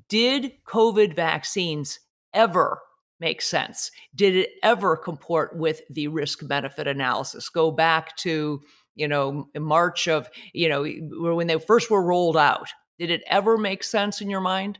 did 0.10 0.52
COVID 0.66 1.16
vaccines 1.16 2.00
ever 2.34 2.80
make 3.20 3.42
sense? 3.42 3.92
Did 4.16 4.36
it 4.36 4.50
ever 4.64 4.96
comport 4.98 5.56
with 5.56 5.82
the 5.90 6.08
risk 6.08 6.48
benefit 6.48 6.88
analysis? 6.88 7.50
Go 7.50 7.72
back 7.72 8.16
to, 8.18 8.62
you 8.96 9.08
know, 9.08 9.48
March 9.56 10.08
of, 10.08 10.30
you 10.54 10.70
know, 10.70 10.84
when 11.34 11.48
they 11.48 11.58
first 11.60 11.90
were 11.90 12.04
rolled 12.04 12.38
out. 12.38 12.70
Did 13.00 13.12
it 13.12 13.24
ever 13.28 13.58
make 13.58 13.84
sense 13.84 14.22
in 14.22 14.30
your 14.30 14.42
mind? 14.42 14.80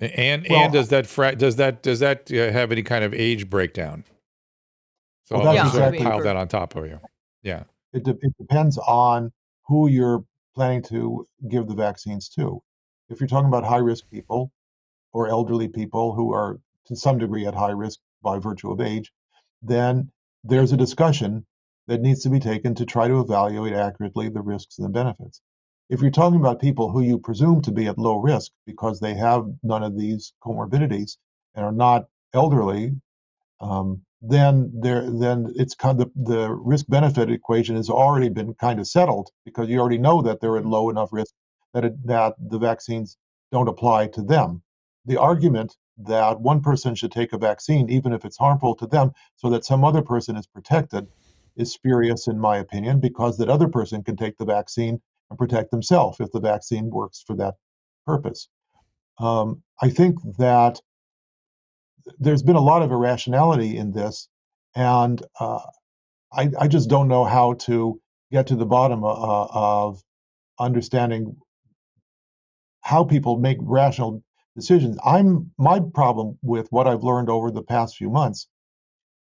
And 0.00 0.46
well, 0.50 0.64
and 0.64 0.72
does 0.72 0.88
that 0.88 1.06
fra- 1.06 1.36
does 1.36 1.56
that 1.56 1.82
does 1.82 2.00
that 2.00 2.30
uh, 2.32 2.50
have 2.50 2.72
any 2.72 2.82
kind 2.82 3.04
of 3.04 3.14
age 3.14 3.48
breakdown? 3.48 4.04
So 5.24 5.38
well, 5.38 5.48
I'll 5.48 5.54
just 5.54 5.74
exactly. 5.74 6.04
pile 6.04 6.20
that 6.22 6.36
on 6.36 6.48
top 6.48 6.74
of 6.74 6.86
you. 6.86 7.00
Yeah. 7.42 7.64
It, 7.94 8.04
de- 8.04 8.18
it 8.22 8.36
depends 8.38 8.78
on 8.78 9.32
who 9.68 9.88
you're 9.88 10.24
planning 10.56 10.82
to 10.84 11.26
give 11.48 11.68
the 11.68 11.76
vaccines 11.76 12.28
to. 12.30 12.62
If 13.10 13.20
you're 13.20 13.28
talking 13.28 13.48
about 13.48 13.64
high 13.64 13.78
risk 13.78 14.10
people 14.10 14.52
or 15.12 15.28
elderly 15.28 15.68
people 15.68 16.14
who 16.14 16.32
are 16.34 16.60
to 16.86 16.96
some 16.96 17.18
degree 17.18 17.46
at 17.46 17.54
high 17.54 17.72
risk 17.72 18.00
by 18.22 18.38
virtue 18.38 18.72
of 18.72 18.80
age, 18.80 19.12
then 19.62 20.12
there's 20.44 20.72
a 20.72 20.76
discussion 20.78 21.46
that 21.88 22.02
needs 22.02 22.22
to 22.22 22.30
be 22.30 22.40
taken 22.40 22.74
to 22.76 22.86
try 22.86 23.08
to 23.08 23.20
evaluate 23.20 23.74
accurately 23.74 24.28
the 24.28 24.42
risks 24.42 24.78
and 24.78 24.86
the 24.86 24.90
benefits. 24.90 25.40
If 25.90 26.02
you're 26.02 26.10
talking 26.10 26.40
about 26.40 26.60
people 26.60 26.90
who 26.90 27.02
you 27.02 27.18
presume 27.18 27.62
to 27.62 27.72
be 27.72 27.86
at 27.88 27.98
low 27.98 28.16
risk 28.16 28.52
because 28.66 29.00
they 29.00 29.14
have 29.14 29.46
none 29.62 29.82
of 29.82 29.98
these 29.98 30.34
comorbidities 30.42 31.18
and 31.54 31.64
are 31.64 31.72
not 31.72 32.06
elderly, 32.34 32.92
um, 33.60 34.02
then 34.26 34.70
there 34.74 35.10
then 35.10 35.52
it's 35.56 35.74
kind 35.74 36.00
of 36.00 36.10
the, 36.14 36.32
the 36.32 36.50
risk 36.50 36.86
benefit 36.88 37.30
equation 37.30 37.76
has 37.76 37.90
already 37.90 38.28
been 38.28 38.54
kind 38.54 38.80
of 38.80 38.86
settled 38.86 39.30
because 39.44 39.68
you 39.68 39.78
already 39.78 39.98
know 39.98 40.22
that 40.22 40.40
they're 40.40 40.56
at 40.56 40.64
low 40.64 40.88
enough 40.90 41.12
risk 41.12 41.34
that 41.74 41.84
it, 41.84 42.06
that 42.06 42.34
the 42.38 42.58
vaccines 42.58 43.16
don't 43.52 43.68
apply 43.68 44.06
to 44.08 44.22
them. 44.22 44.62
The 45.04 45.18
argument 45.18 45.76
that 45.98 46.40
one 46.40 46.60
person 46.60 46.94
should 46.94 47.12
take 47.12 47.32
a 47.32 47.38
vaccine 47.38 47.90
even 47.90 48.12
if 48.12 48.24
it's 48.24 48.38
harmful 48.38 48.74
to 48.76 48.86
them 48.86 49.12
so 49.36 49.50
that 49.50 49.64
some 49.64 49.84
other 49.84 50.02
person 50.02 50.36
is 50.36 50.46
protected 50.46 51.06
is 51.56 51.72
spurious 51.72 52.26
in 52.26 52.38
my 52.38 52.56
opinion 52.56 53.00
because 53.00 53.36
that 53.38 53.48
other 53.48 53.68
person 53.68 54.02
can 54.02 54.16
take 54.16 54.36
the 54.38 54.44
vaccine 54.44 55.00
and 55.30 55.38
protect 55.38 55.70
themselves 55.70 56.18
if 56.18 56.30
the 56.32 56.40
vaccine 56.40 56.90
works 56.90 57.22
for 57.26 57.36
that 57.36 57.54
purpose. 58.06 58.48
Um, 59.18 59.62
I 59.80 59.90
think 59.90 60.16
that 60.38 60.80
there's 62.18 62.42
been 62.42 62.56
a 62.56 62.60
lot 62.60 62.82
of 62.82 62.92
irrationality 62.92 63.76
in 63.76 63.92
this, 63.92 64.28
and 64.74 65.22
uh, 65.40 65.60
I, 66.32 66.50
I, 66.58 66.68
just 66.68 66.88
don't 66.88 67.08
know 67.08 67.24
how 67.24 67.54
to 67.54 68.00
get 68.30 68.48
to 68.48 68.56
the 68.56 68.66
bottom 68.66 69.04
of, 69.04 69.16
uh, 69.16 69.46
of 69.52 70.02
understanding 70.58 71.36
how 72.82 73.04
people 73.04 73.38
make 73.38 73.58
rational 73.60 74.22
decisions. 74.56 74.98
I'm 75.04 75.50
my 75.58 75.80
problem 75.80 76.38
with 76.42 76.68
what 76.70 76.86
I've 76.86 77.02
learned 77.02 77.30
over 77.30 77.50
the 77.50 77.62
past 77.62 77.96
few 77.96 78.10
months 78.10 78.48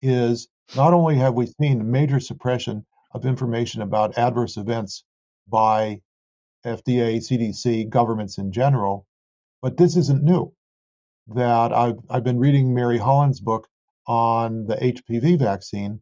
is 0.03 0.49
not 0.77 0.93
only 0.93 1.16
have 1.16 1.35
we 1.35 1.47
seen 1.47 1.91
major 1.91 2.21
suppression 2.21 2.85
of 3.12 3.25
information 3.25 3.83
about 3.83 4.19
adverse 4.19 4.57
events 4.57 5.05
by 5.49 6.01
FDA, 6.64 7.16
CDC, 7.16 7.89
governments 7.89 8.37
in 8.39 8.53
general, 8.53 9.07
but 9.62 9.77
this 9.77 9.97
isn't 9.97 10.23
new 10.23 10.53
that 11.35 11.72
I've, 11.72 11.99
I've 12.11 12.24
been 12.24 12.39
reading 12.39 12.74
Mary 12.74 12.99
Holland's 12.99 13.41
book 13.41 13.68
on 14.07 14.66
the 14.66 14.76
HPV 14.76 15.39
vaccine, 15.39 16.01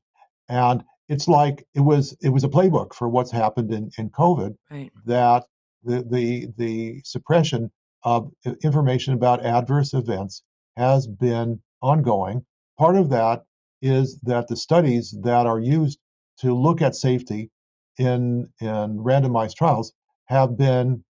and 0.48 0.84
it's 1.08 1.28
like 1.28 1.66
it 1.74 1.80
was 1.80 2.16
it 2.22 2.30
was 2.30 2.44
a 2.44 2.48
playbook 2.48 2.94
for 2.94 3.08
what's 3.08 3.30
happened 3.30 3.72
in, 3.72 3.90
in 3.98 4.10
COVID. 4.10 4.56
Right. 4.70 4.90
That 5.04 5.44
the 5.84 6.04
the 6.08 6.48
the 6.56 7.00
suppression 7.04 7.70
of 8.02 8.30
information 8.62 9.14
about 9.14 9.44
adverse 9.44 9.92
events 9.94 10.42
has 10.76 11.06
been 11.06 11.60
ongoing. 11.82 12.44
Part 12.78 12.96
of 12.96 13.10
that 13.10 13.44
is 13.82 14.20
that 14.20 14.48
the 14.48 14.56
studies 14.56 15.16
that 15.22 15.46
are 15.46 15.58
used 15.58 15.98
to 16.38 16.54
look 16.54 16.82
at 16.82 16.94
safety 16.94 17.50
in 17.98 18.48
in 18.60 18.98
randomized 18.98 19.56
trials 19.56 19.92
have 20.26 20.56
been 20.56 21.04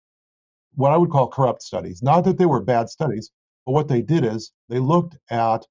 what 0.74 0.92
I 0.92 0.96
would 0.96 1.10
call 1.10 1.28
corrupt 1.28 1.62
studies. 1.62 2.02
Not 2.02 2.24
that 2.24 2.38
they 2.38 2.46
were 2.46 2.60
bad 2.60 2.88
studies, 2.88 3.30
but 3.66 3.72
what 3.72 3.88
they 3.88 4.02
did 4.02 4.24
is 4.24 4.52
they 4.68 4.78
looked 4.78 5.16
at, 5.30 5.66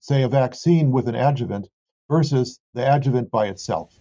say, 0.00 0.22
a 0.22 0.28
vaccine 0.28 0.90
with 0.90 1.08
an 1.08 1.14
adjuvant 1.14 1.68
versus 2.08 2.60
the 2.74 2.94
adjuvant 2.94 3.30
by 3.30 3.46
itself. 3.48 3.98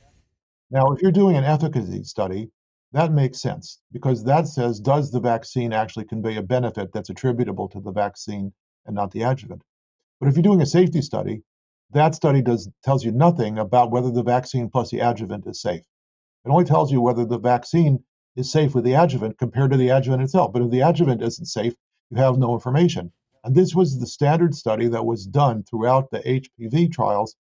Now, 0.70 0.92
if 0.92 1.02
you're 1.02 1.12
doing 1.12 1.36
an 1.36 1.44
efficacy 1.44 2.04
study, 2.04 2.52
that 2.94 3.14
makes 3.14 3.42
sense 3.42 3.80
because 3.92 4.24
that 4.26 4.48
says, 4.48 4.80
does 4.80 5.12
the 5.12 5.20
vaccine 5.20 5.74
actually 5.74 6.06
convey 6.06 6.36
a 6.36 6.42
benefit 6.42 6.92
that's 6.92 7.10
attributable 7.10 7.68
to 7.70 7.80
the 7.80 7.92
vaccine 7.92 8.54
and 8.86 8.96
not 8.96 9.12
the 9.12 9.24
adjuvant? 9.24 9.64
But 10.20 10.30
if 10.30 10.36
you're 10.36 10.44
doing 10.44 10.62
a 10.62 10.66
safety 10.66 11.02
study, 11.02 11.44
that 11.92 12.16
study 12.16 12.42
does 12.42 12.70
tells 12.84 13.04
you 13.04 13.12
nothing 13.12 13.58
about 13.58 13.92
whether 13.92 14.12
the 14.12 14.24
vaccine 14.24 14.70
plus 14.70 14.92
the 14.92 15.00
adjuvant 15.00 15.46
is 15.48 15.62
safe. 15.62 15.84
It 16.46 16.50
only 16.50 16.66
tells 16.66 16.92
you 16.92 17.02
whether 17.02 17.26
the 17.26 17.40
vaccine 17.40 18.04
is 18.36 18.52
safe 18.52 18.74
with 18.74 18.84
the 18.84 18.94
adjuvant 18.94 19.38
compared 19.38 19.72
to 19.72 19.78
the 19.78 19.90
adjuvant 19.90 20.24
itself. 20.24 20.54
But 20.54 20.62
if 20.62 20.72
the 20.72 20.82
adjuvant 20.82 21.22
isn't 21.22 21.46
safe, 21.46 21.76
you 22.10 22.18
have 22.18 22.38
no 22.38 22.54
information. 22.54 23.12
And 23.44 23.56
this 23.56 23.74
was 23.74 24.00
the 24.00 24.08
standard 24.08 24.54
study 24.54 24.88
that 24.90 25.06
was 25.06 25.26
done 25.26 25.64
throughout 25.64 26.12
the 26.12 26.20
HPV 26.20 26.92
trials. 26.92 27.36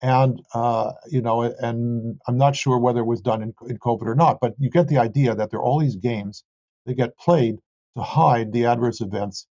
And, 0.00 0.40
uh, 0.54 0.92
you 1.08 1.22
know, 1.22 1.42
and 1.42 2.20
I'm 2.26 2.36
not 2.36 2.56
sure 2.56 2.78
whether 2.78 3.00
it 3.00 3.06
was 3.06 3.20
done 3.20 3.42
in, 3.42 3.54
in 3.68 3.78
COVID 3.78 4.06
or 4.06 4.14
not, 4.14 4.38
but 4.40 4.54
you 4.58 4.70
get 4.70 4.88
the 4.88 4.98
idea 4.98 5.34
that 5.34 5.50
there 5.50 5.60
are 5.60 5.64
all 5.64 5.78
these 5.78 5.96
games 5.96 6.44
that 6.86 6.94
get 6.94 7.16
played 7.16 7.58
to 7.96 8.02
hide 8.02 8.52
the 8.52 8.66
adverse 8.66 9.00
events 9.00 9.46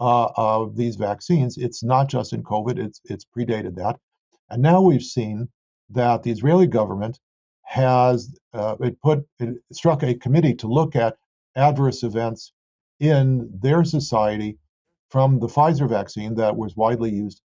uh, 0.00 0.28
of 0.36 0.76
these 0.76 0.96
vaccines. 0.96 1.56
It's 1.56 1.84
not 1.84 2.08
just 2.08 2.32
in 2.32 2.42
COVID; 2.42 2.78
it's 2.78 3.00
it's 3.04 3.24
predated 3.36 3.76
that, 3.76 3.98
and 4.50 4.60
now 4.60 4.80
we've 4.80 5.02
seen 5.02 5.48
that 5.90 6.22
the 6.22 6.30
Israeli 6.30 6.66
government 6.66 7.20
has 7.62 8.34
uh, 8.54 8.76
it 8.80 9.00
put 9.00 9.24
it 9.38 9.54
struck 9.72 10.02
a 10.02 10.14
committee 10.14 10.54
to 10.54 10.66
look 10.66 10.96
at 10.96 11.16
adverse 11.54 12.02
events 12.02 12.52
in 12.98 13.48
their 13.60 13.84
society 13.84 14.58
from 15.12 15.38
the 15.40 15.46
Pfizer 15.46 15.86
vaccine 15.86 16.34
that 16.36 16.56
was 16.56 16.74
widely 16.74 17.10
used 17.10 17.42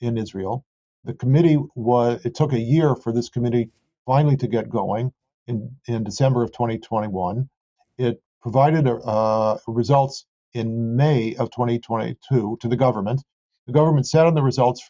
in 0.00 0.16
Israel. 0.16 0.64
The 1.02 1.14
committee 1.14 1.58
was 1.74 2.24
it 2.24 2.36
took 2.36 2.52
a 2.52 2.60
year 2.60 2.94
for 2.94 3.12
this 3.12 3.28
committee 3.28 3.70
finally 4.06 4.36
to 4.36 4.46
get 4.46 4.70
going 4.70 5.12
in, 5.48 5.68
in 5.88 6.04
December 6.04 6.44
of 6.44 6.52
2021. 6.52 7.48
It 7.98 8.22
provided 8.40 8.86
uh, 8.86 9.58
results 9.66 10.26
in 10.54 10.94
May 10.94 11.34
of 11.34 11.50
2022 11.50 12.58
to 12.60 12.68
the 12.68 12.76
government. 12.76 13.20
The 13.66 13.72
government 13.72 14.06
sat 14.06 14.26
on 14.26 14.34
the 14.34 14.42
results 14.42 14.88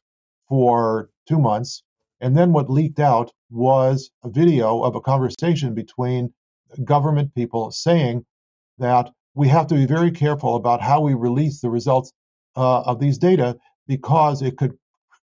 for 0.51 1.09
two 1.27 1.39
months. 1.39 1.83
And 2.21 2.37
then 2.37 2.53
what 2.53 2.69
leaked 2.69 3.01
out 3.01 3.33
was 3.49 4.11
a 4.23 4.29
video 4.29 4.83
of 4.83 4.95
a 4.95 5.01
conversation 5.01 5.73
between 5.73 6.35
government 6.85 7.35
people 7.35 7.71
saying 7.71 8.27
that 8.77 9.11
we 9.35 9.49
have 9.49 9.67
to 9.69 9.75
be 9.75 9.87
very 9.87 10.11
careful 10.11 10.57
about 10.57 10.83
how 10.83 11.01
we 11.01 11.15
release 11.15 11.61
the 11.61 11.71
results 11.71 12.13
of 12.59 13.01
these 13.01 13.19
data 13.19 13.57
because 13.87 14.43
it 14.43 14.57
could 14.57 14.77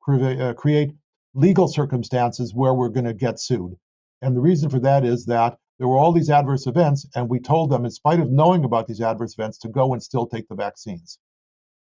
cre- 0.00 0.24
uh, 0.24 0.54
create 0.54 0.92
legal 1.34 1.68
circumstances 1.68 2.54
where 2.54 2.74
we're 2.74 2.88
going 2.88 3.04
to 3.04 3.14
get 3.14 3.40
sued. 3.40 3.76
And 4.22 4.36
the 4.36 4.40
reason 4.40 4.68
for 4.70 4.80
that 4.80 5.04
is 5.04 5.26
that 5.26 5.56
there 5.78 5.86
were 5.86 5.98
all 5.98 6.12
these 6.12 6.30
adverse 6.30 6.66
events, 6.66 7.06
and 7.14 7.28
we 7.28 7.38
told 7.38 7.70
them, 7.70 7.84
in 7.84 7.90
spite 7.90 8.18
of 8.18 8.30
knowing 8.30 8.64
about 8.64 8.88
these 8.88 9.00
adverse 9.00 9.34
events, 9.34 9.58
to 9.58 9.68
go 9.68 9.92
and 9.92 10.02
still 10.02 10.26
take 10.26 10.48
the 10.48 10.56
vaccines. 10.56 11.18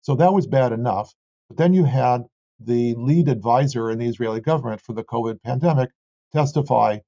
So 0.02 0.16
that 0.16 0.32
was 0.32 0.46
bad 0.46 0.72
enough. 0.72 1.14
But 1.48 1.58
then 1.58 1.74
you 1.74 1.84
had 1.84 2.24
the 2.58 2.94
lead 2.94 3.28
advisor 3.28 3.90
in 3.90 3.98
the 3.98 4.08
Israeli 4.08 4.40
government 4.40 4.80
for 4.80 4.94
the 4.94 5.04
COVID 5.04 5.42
pandemic 5.42 5.90
testify 6.32 6.98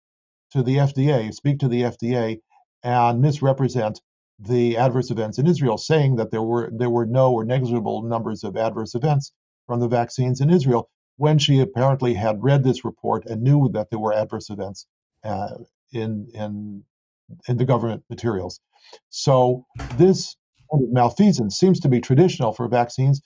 to 0.53 0.62
the 0.62 0.76
FDA, 0.76 1.34
speak 1.34 1.59
to 1.59 1.68
the 1.68 1.82
FDA, 1.82 2.41
and 2.84 3.20
misrepresent 3.20 4.01
the 4.39 4.76
adverse 4.76 5.11
events 5.11 5.39
in 5.39 5.47
Israel, 5.47 5.78
saying 5.78 6.16
that 6.16 6.30
there 6.30 6.43
were 6.43 6.70
there 6.72 6.91
were 6.91 7.07
no 7.07 7.32
or 7.32 7.45
negligible 7.45 8.03
numbers 8.03 8.45
of 8.45 8.57
adverse 8.57 8.95
events 8.95 9.32
from 9.66 9.80
the 9.80 9.89
vaccines 9.89 10.41
in 10.41 10.51
Israel, 10.51 10.89
when 11.16 11.39
she 11.39 11.61
apparently 11.61 12.14
had 12.14 12.43
read 12.43 12.62
this 12.62 12.84
report 12.84 13.24
and 13.26 13.43
knew 13.43 13.68
that 13.72 13.91
there 13.91 13.99
were 13.99 14.12
adverse 14.12 14.51
events 14.51 14.87
uh, 15.24 15.57
in 15.93 16.28
in 16.34 16.84
in 17.49 17.57
the 17.57 17.64
government 17.64 18.05
materials. 18.11 18.61
So 19.09 19.66
this 19.97 20.37
malfeasance 20.72 21.59
seems 21.59 21.80
to 21.80 21.89
be 21.89 22.01
traditional 22.01 22.53
for 22.53 22.68
vaccines, 22.68 23.22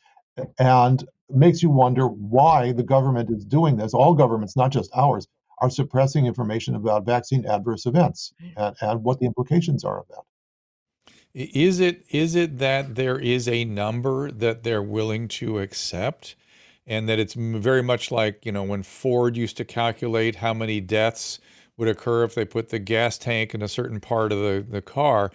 and 0.58 1.04
makes 1.28 1.62
you 1.62 1.70
wonder 1.70 2.06
why 2.06 2.72
the 2.72 2.82
government 2.82 3.30
is 3.30 3.44
doing 3.44 3.76
this. 3.76 3.94
All 3.94 4.14
governments, 4.14 4.56
not 4.56 4.70
just 4.70 4.90
ours, 4.94 5.26
are 5.58 5.70
suppressing 5.70 6.26
information 6.26 6.74
about 6.74 7.04
vaccine 7.04 7.46
adverse 7.46 7.86
events 7.86 8.32
and, 8.56 8.74
and 8.80 9.04
what 9.04 9.20
the 9.20 9.26
implications 9.26 9.84
are 9.84 10.00
of 10.00 10.08
that. 10.08 10.22
Is 11.32 11.78
it 11.78 12.04
is 12.10 12.34
it 12.34 12.58
that 12.58 12.96
there 12.96 13.18
is 13.18 13.46
a 13.46 13.64
number 13.64 14.32
that 14.32 14.64
they're 14.64 14.82
willing 14.82 15.28
to 15.28 15.60
accept, 15.60 16.34
and 16.86 17.08
that 17.08 17.20
it's 17.20 17.34
very 17.34 17.82
much 17.82 18.10
like 18.10 18.44
you 18.44 18.50
know 18.50 18.64
when 18.64 18.82
Ford 18.82 19.36
used 19.36 19.56
to 19.58 19.64
calculate 19.64 20.36
how 20.36 20.52
many 20.52 20.80
deaths 20.80 21.38
would 21.76 21.88
occur 21.88 22.24
if 22.24 22.34
they 22.34 22.44
put 22.44 22.70
the 22.70 22.80
gas 22.80 23.16
tank 23.16 23.54
in 23.54 23.62
a 23.62 23.68
certain 23.68 24.00
part 24.00 24.32
of 24.32 24.38
the, 24.38 24.66
the 24.68 24.82
car. 24.82 25.30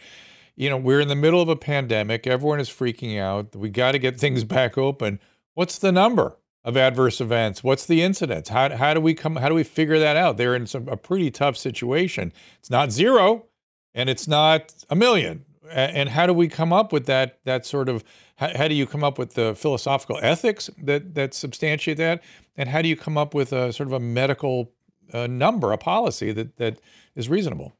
You 0.58 0.70
know, 0.70 0.78
we're 0.78 1.00
in 1.00 1.08
the 1.08 1.16
middle 1.16 1.42
of 1.42 1.50
a 1.50 1.56
pandemic. 1.56 2.28
Everyone 2.28 2.60
is 2.60 2.70
freaking 2.70 3.20
out. 3.20 3.56
We 3.56 3.70
got 3.70 3.94
to 3.94 4.00
get 4.00 4.20
things 4.20 4.44
back 4.44 4.78
open. 4.78 5.20
What's 5.54 5.80
the 5.80 5.92
number 5.94 6.38
of 6.66 6.76
adverse 6.76 7.22
events? 7.22 7.64
What's 7.64 7.86
the 7.86 8.02
incidence? 8.02 8.50
How, 8.50 8.76
how 8.76 8.94
do 8.94 9.00
we 9.00 9.14
come? 9.14 9.38
How 9.38 9.48
do 9.48 9.56
we 9.56 9.64
figure 9.64 10.00
that 10.00 10.18
out? 10.18 10.36
They're 10.36 10.56
in 10.56 10.68
some, 10.68 10.90
a 10.90 10.98
pretty 10.98 11.32
tough 11.32 11.56
situation. 11.56 12.34
It's 12.60 12.70
not 12.70 12.92
zero, 12.92 13.46
and 13.94 14.10
it's 14.10 14.28
not 14.28 14.74
a 14.90 14.96
million 14.96 15.46
and 15.72 16.10
how 16.10 16.26
do 16.26 16.34
we 16.34 16.48
come 16.48 16.74
up 16.74 16.92
with 16.92 17.06
that 17.06 17.40
that 17.46 17.66
sort 17.66 17.90
of 17.90 18.04
how, 18.38 18.56
how, 18.56 18.68
do 18.68 18.76
you 18.76 18.86
come 18.86 19.04
up 19.04 19.18
with 19.18 19.34
the 19.34 19.56
philosophical 19.56 20.20
ethics 20.22 20.70
that 20.84 21.16
that 21.16 21.34
substantiate 21.34 21.98
that? 21.98 22.24
And 22.58 22.70
how 22.70 22.82
do 22.82 22.88
you 22.88 22.96
come 22.96 23.18
up 23.18 23.34
with 23.34 23.54
a 23.54 23.74
sort 23.74 23.88
of 23.88 23.94
a 23.94 24.00
medical 24.00 24.72
uh, 25.14 25.28
number 25.28 25.72
a 25.72 25.78
policy 25.78 26.32
that 26.32 26.58
that 26.58 26.80
is 27.16 27.30
reasonable? 27.30 27.76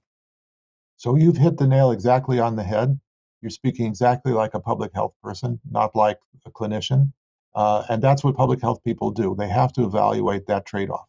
So 0.98 1.16
you've 1.16 1.38
hit 1.38 1.58
the 1.58 1.68
nail 1.68 1.92
exactly 1.92 2.40
on 2.40 2.56
the 2.56 2.64
head. 2.64 3.00
You're 3.42 3.50
speaking 3.50 3.86
exactly 3.86 4.32
like 4.32 4.54
a 4.54 4.60
public 4.60 4.94
health 4.94 5.14
person 5.22 5.60
not 5.70 5.96
like 5.96 6.20
a 6.46 6.52
clinician. 6.52 7.12
Uh, 7.54 7.84
and 7.90 8.02
that's 8.02 8.24
what 8.24 8.36
public 8.36 8.62
health 8.62 8.84
people 8.84 9.12
do. 9.12 9.34
They 9.38 9.48
have 9.48 9.72
to 9.74 9.86
evaluate 9.86 10.46
that 10.48 10.66
trade-off. 10.66 11.08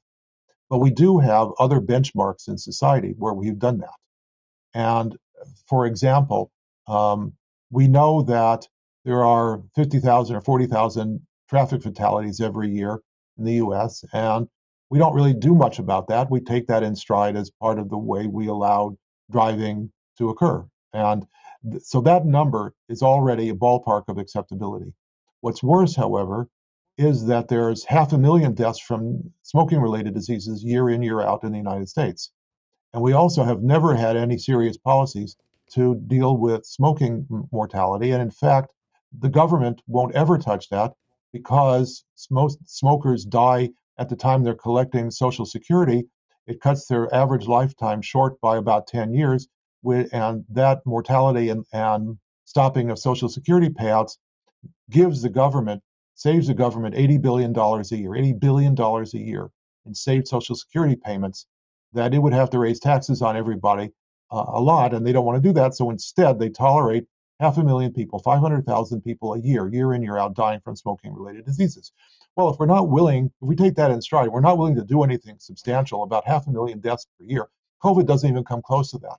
But 0.71 0.79
we 0.79 0.91
do 0.91 1.19
have 1.19 1.49
other 1.59 1.81
benchmarks 1.81 2.47
in 2.47 2.57
society 2.57 3.15
where 3.19 3.35
we've 3.35 3.59
done 3.59 3.79
that. 3.79 3.99
And 4.75 5.17
for 5.67 5.87
example 5.87 6.53
um, 6.87 7.33
we 7.71 7.89
know 7.89 8.23
that 8.23 8.67
there 9.05 9.25
are 9.25 9.63
50,000 9.75 10.37
or 10.37 10.41
40,000 10.41 11.21
traffic 11.49 11.83
fatalities 11.83 12.41
every 12.41 12.69
year 12.69 13.01
in 13.39 13.45
the 13.45 13.55
US, 13.55 14.05
and 14.13 14.49
we 14.91 14.99
don't 14.99 15.15
really 15.15 15.35
do 15.35 15.55
much 15.55 15.79
about 15.79 16.09
that. 16.09 16.31
We 16.31 16.41
take 16.41 16.67
that 16.69 16.83
in 16.83 16.95
stride 16.95 17.37
as 17.37 17.51
part 17.51 17.79
of 17.79 17.89
the 17.89 17.99
way 17.99 18.27
we 18.27 18.47
allow 18.49 18.97
driving 19.31 19.91
to 20.19 20.29
occur. 20.29 20.65
And 20.93 21.27
th- 21.71 21.83
so 21.83 22.01
that 22.03 22.25
number 22.25 22.75
is 22.89 23.03
already 23.03 23.49
a 23.49 23.55
ballpark 23.55 24.05
of 24.09 24.19
acceptability. 24.19 24.93
What's 25.41 25.63
worse, 25.63 25.95
however, 25.97 26.49
is 26.99 27.27
that 27.27 27.49
there's 27.49 27.85
half 27.85 28.13
a 28.13 28.19
million 28.19 28.55
deaths 28.55 28.81
from 28.81 29.33
smoking 29.43 29.81
related 29.81 30.15
diseases 30.15 30.65
year 30.65 30.89
in, 30.89 31.03
year 31.03 31.21
out 31.21 31.45
in 31.45 31.53
the 31.53 31.59
United 31.59 31.89
States. 31.89 32.31
And 32.95 33.03
we 33.03 33.13
also 33.13 33.45
have 33.45 33.63
never 33.63 33.95
had 33.95 34.17
any 34.17 34.39
serious 34.39 34.79
policies 34.79 35.37
to 35.73 35.97
deal 36.07 36.37
with 36.37 36.65
smoking 36.65 37.27
mortality. 37.53 38.13
And 38.13 38.23
in 38.23 38.31
fact, 38.31 38.73
the 39.19 39.29
government 39.29 39.83
won't 39.87 40.15
ever 40.15 40.39
touch 40.39 40.69
that 40.71 40.93
because 41.33 42.05
most 42.31 42.59
smokers 42.67 43.25
die 43.25 43.71
at 43.99 44.09
the 44.09 44.17
time 44.17 44.43
they're 44.43 44.55
collecting 44.55 45.11
Social 45.11 45.47
Security. 45.47 46.05
It 46.47 46.61
cuts 46.61 46.87
their 46.87 47.13
average 47.15 47.47
lifetime 47.47 48.03
short 48.03 48.41
by 48.41 48.57
about 48.57 48.87
10 48.87 49.15
years. 49.15 49.49
And 50.13 50.45
that 50.51 50.81
mortality 50.85 51.49
and, 51.49 51.65
and 51.73 52.19
stopping 52.45 52.91
of 52.91 52.99
Social 52.99 53.29
Security 53.29 53.69
payouts 53.69 54.17
gives 54.91 55.23
the 55.23 55.31
government, 55.31 55.83
saves 56.15 56.49
the 56.49 56.55
government 56.55 56.95
$80 56.95 57.23
billion 57.23 57.57
a 57.57 57.97
year, 57.97 58.11
$80 58.11 58.41
billion 58.41 58.81
a 58.81 59.05
year 59.19 59.51
in 59.85 59.95
saved 59.95 60.29
Social 60.29 60.55
Security 60.55 60.97
payments 60.97 61.47
that 61.93 62.15
it 62.15 62.19
would 62.19 62.33
have 62.33 62.51
to 62.51 62.59
raise 62.59 62.81
taxes 62.81 63.23
on 63.23 63.37
everybody 63.37 63.91
uh, 64.31 64.45
a 64.49 64.61
lot, 64.61 64.95
and 64.95 65.07
they 65.07 65.13
don't 65.13 65.25
want 65.25 65.43
to 65.43 65.49
do 65.49 65.53
that. 65.55 65.75
So 65.75 65.91
instead, 65.91 66.39
they 66.39 66.49
tolerate 66.49 67.07
half 67.41 67.59
a 67.59 67.65
million 67.65 67.93
people, 67.93 68.19
500,000 68.19 69.01
people 69.03 69.35
a 69.35 69.39
year, 69.39 69.69
year 69.69 69.93
in, 69.95 70.03
year 70.03 70.17
out, 70.17 70.35
dying 70.35 70.61
from 70.61 70.77
smoking 70.77 71.13
related 71.13 71.45
diseases. 71.45 71.93
Well, 72.35 72.51
if 72.51 72.59
we're 72.59 72.67
not 72.67 72.89
willing, 72.89 73.27
if 73.27 73.49
we 73.49 73.57
take 73.57 73.75
that 73.77 73.91
in 73.91 74.01
stride, 74.01 74.29
we're 74.29 74.41
not 74.41 74.59
willing 74.59 74.75
to 74.77 74.85
do 74.85 75.03
anything 75.03 75.37
substantial 75.39 76.03
about 76.03 76.27
half 76.27 76.47
a 76.47 76.51
million 76.51 76.81
deaths 76.81 77.07
per 77.19 77.25
year. 77.25 77.47
COVID 77.83 78.07
doesn't 78.07 78.29
even 78.29 78.45
come 78.45 78.63
close 78.63 78.91
to 78.91 78.99
that. 78.99 79.17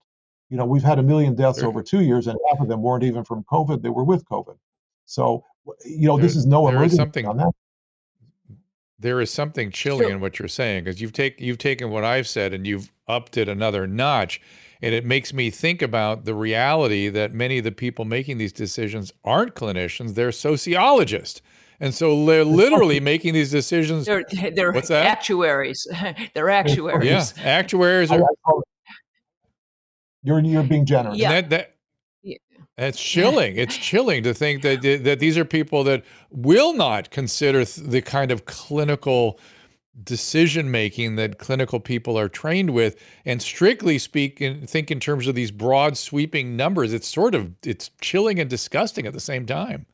You 0.49 0.58
know, 0.58 0.66
we've 0.66 0.84
had 0.84 0.99
a 0.99 1.03
million 1.03 1.36
deaths 1.36 1.62
over 1.62 1.84
two 1.84 2.01
years, 2.01 2.28
and 2.28 2.39
half 2.49 2.62
of 2.62 2.68
them 2.70 2.82
weren't 2.82 3.03
even 3.03 3.24
from 3.24 3.43
COVID; 3.43 3.82
they 3.82 3.89
were 3.89 4.03
with 4.03 4.24
COVID. 4.26 4.58
So, 5.05 5.43
you 5.86 6.08
know, 6.08 6.16
there, 6.16 6.26
this 6.26 6.36
is 6.36 6.45
no 6.45 6.68
emergency 6.68 6.95
something, 6.95 7.26
on 7.26 7.38
that. 7.38 7.51
There 8.99 9.20
is 9.20 9.30
something 9.30 9.72
chilling 9.72 10.03
sure. 10.03 10.12
in 10.12 10.22
what 10.22 10.39
you're 10.39 10.47
saying 10.47 10.86
because 10.86 11.01
you've 11.01 11.14
taken 11.14 11.45
you've 11.45 11.58
taken 11.58 11.89
what 11.89 12.05
I've 12.05 12.28
said 12.28 12.53
and 12.53 12.66
you've 12.66 12.91
upped 13.08 13.38
it 13.38 13.49
another 13.49 13.88
notch 13.88 14.41
and 14.82 14.93
it 14.93 15.05
makes 15.05 15.34
me 15.34 15.49
think 15.49 15.82
about 15.82 16.25
the 16.25 16.34
reality 16.34 17.09
that 17.09 17.34
many 17.34 17.57
of 17.57 17.63
the 17.63 17.71
people 17.71 18.05
making 18.05 18.38
these 18.38 18.53
decisions 18.53 19.11
aren't 19.23 19.55
clinicians, 19.55 20.15
they're 20.15 20.32
sociologists. 20.32 21.41
And 21.80 21.93
so 21.93 22.25
they're 22.25 22.43
literally 22.63 22.99
making 22.99 23.34
these 23.34 23.51
decisions. 23.51 24.05
They're, 24.05 24.25
they're 24.53 24.71
What's 24.71 24.88
that? 24.88 25.05
actuaries. 25.05 25.88
they're 26.34 26.49
actuaries. 26.49 27.05
Yeah, 27.05 27.43
actuaries 27.43 28.11
are. 28.11 28.21
You're, 30.23 30.39
you're 30.39 30.63
being 30.63 30.86
generous. 30.86 31.17
Yeah. 31.17 31.41
That, 31.41 31.49
that, 31.51 31.73
it's 32.78 33.01
chilling. 33.01 33.57
It's 33.57 33.75
chilling 33.75 34.21
to 34.23 34.36
think 34.36 34.61
that 34.61 34.82
that 35.03 35.19
these 35.19 35.36
are 35.36 35.45
people 35.45 35.84
that 35.86 36.03
will 36.30 36.73
not 36.73 37.09
consider 37.09 37.65
the 37.65 38.03
kind 38.03 38.32
of 38.32 38.45
clinical 38.45 39.39
decision 40.04 40.70
making 40.70 41.16
that 41.16 41.38
clinical 41.38 41.80
people 41.80 42.18
are 42.18 42.30
trained 42.30 42.72
with 42.72 42.95
and 43.26 43.41
strictly 43.41 43.98
speak 43.98 44.39
and 44.41 44.70
think 44.70 44.91
in 44.91 45.00
terms 45.00 45.28
of 45.28 45.36
these 45.36 45.52
broad 45.52 45.98
sweeping 45.98 46.56
numbers. 46.56 46.93
It's 46.93 47.08
sort 47.08 47.36
of 47.36 47.54
it's 47.64 47.89
chilling 48.02 48.39
and 48.39 48.50
disgusting 48.50 49.06
at 49.06 49.14
the 49.14 49.20
same 49.20 49.45
time 49.45 49.86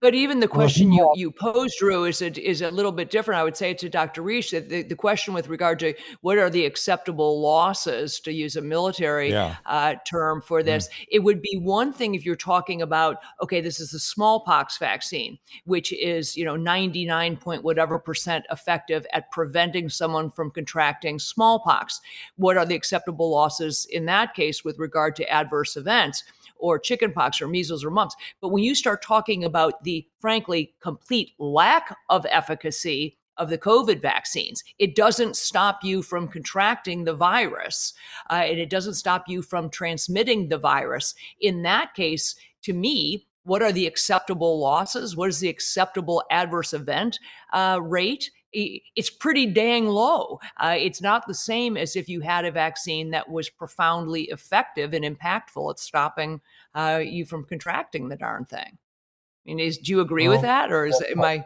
But 0.00 0.14
even 0.14 0.40
the 0.40 0.48
question 0.48 0.92
you, 0.92 1.12
you 1.14 1.30
posed, 1.30 1.78
Drew, 1.78 2.04
is 2.04 2.22
a, 2.22 2.32
is 2.40 2.62
a 2.62 2.70
little 2.70 2.92
bit 2.92 3.10
different. 3.10 3.40
I 3.40 3.44
would 3.44 3.56
say 3.56 3.74
to 3.74 3.88
Dr. 3.88 4.22
Risch 4.22 4.50
that 4.50 4.68
the, 4.68 4.82
the 4.82 4.96
question 4.96 5.34
with 5.34 5.48
regard 5.48 5.78
to 5.80 5.94
what 6.20 6.38
are 6.38 6.50
the 6.50 6.64
acceptable 6.64 7.40
losses, 7.40 8.18
to 8.20 8.32
use 8.32 8.56
a 8.56 8.62
military 8.62 9.30
yeah. 9.30 9.56
uh, 9.66 9.94
term 10.06 10.42
for 10.42 10.62
mm. 10.62 10.64
this, 10.64 10.88
mm. 10.88 11.06
it 11.10 11.18
would 11.20 11.40
be 11.40 11.58
one 11.58 11.92
thing 11.92 12.14
if 12.14 12.24
you're 12.24 12.36
talking 12.36 12.82
about, 12.82 13.18
okay, 13.42 13.60
this 13.60 13.78
is 13.78 13.90
the 13.90 13.98
smallpox 13.98 14.78
vaccine, 14.78 15.38
which 15.64 15.92
is, 15.92 16.36
you 16.36 16.44
know, 16.44 16.56
99 16.56 17.36
point 17.36 17.62
whatever 17.62 17.98
percent 17.98 18.44
effective 18.50 19.06
at 19.12 19.30
preventing 19.30 19.88
someone 19.88 20.30
from 20.30 20.50
contracting 20.50 21.18
smallpox. 21.18 22.00
What 22.36 22.56
are 22.56 22.66
the 22.66 22.74
acceptable 22.74 23.30
losses 23.30 23.86
in 23.90 24.06
that 24.06 24.34
case 24.34 24.64
with 24.64 24.78
regard 24.78 25.14
to 25.16 25.30
adverse 25.30 25.76
events? 25.76 26.24
Or 26.64 26.78
chickenpox 26.78 27.42
or 27.42 27.46
measles 27.46 27.84
or 27.84 27.90
mumps. 27.90 28.16
But 28.40 28.48
when 28.48 28.64
you 28.64 28.74
start 28.74 29.02
talking 29.02 29.44
about 29.44 29.84
the 29.84 30.06
frankly 30.18 30.72
complete 30.80 31.32
lack 31.38 31.94
of 32.08 32.24
efficacy 32.30 33.18
of 33.36 33.50
the 33.50 33.58
COVID 33.58 34.00
vaccines. 34.00 34.62
It 34.78 34.94
doesn't 34.94 35.34
stop 35.34 35.82
you 35.82 36.02
from 36.02 36.28
contracting 36.28 37.02
the 37.02 37.14
virus, 37.14 37.92
uh, 38.30 38.34
and 38.34 38.60
it 38.60 38.70
doesn't 38.70 38.94
stop 38.94 39.24
you 39.26 39.42
from 39.42 39.70
transmitting 39.70 40.48
the 40.48 40.58
virus. 40.58 41.16
In 41.40 41.62
that 41.62 41.94
case, 41.94 42.36
to 42.62 42.72
me, 42.72 43.26
what 43.42 43.60
are 43.60 43.72
the 43.72 43.88
acceptable 43.88 44.60
losses? 44.60 45.16
What 45.16 45.28
is 45.28 45.40
the 45.40 45.48
acceptable 45.48 46.22
adverse 46.30 46.72
event 46.72 47.18
uh, 47.52 47.80
rate? 47.82 48.30
It's 48.54 49.10
pretty 49.10 49.46
dang 49.46 49.86
low. 49.86 50.38
Uh, 50.58 50.76
it's 50.78 51.02
not 51.02 51.26
the 51.26 51.34
same 51.34 51.76
as 51.76 51.96
if 51.96 52.08
you 52.08 52.20
had 52.20 52.44
a 52.44 52.52
vaccine 52.52 53.10
that 53.10 53.28
was 53.28 53.50
profoundly 53.50 54.22
effective 54.24 54.94
and 54.94 55.04
impactful 55.04 55.70
at 55.70 55.78
stopping 55.80 56.40
uh, 56.74 57.00
you 57.04 57.24
from 57.24 57.44
contracting 57.44 58.08
the 58.08 58.16
darn 58.16 58.44
thing. 58.44 58.78
I 58.78 59.42
mean, 59.44 59.60
is, 59.60 59.78
do 59.78 59.92
you 59.92 60.00
agree 60.00 60.28
well, 60.28 60.36
with 60.36 60.42
that, 60.42 60.72
or 60.72 60.86
is 60.86 61.02
am 61.10 61.22
I? 61.22 61.44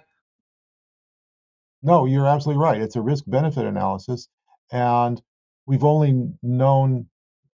No, 1.82 2.04
you're 2.04 2.26
absolutely 2.26 2.62
right. 2.62 2.80
It's 2.80 2.96
a 2.96 3.02
risk 3.02 3.24
benefit 3.26 3.64
analysis, 3.64 4.28
and 4.70 5.20
we've 5.66 5.84
only 5.84 6.32
known 6.42 7.06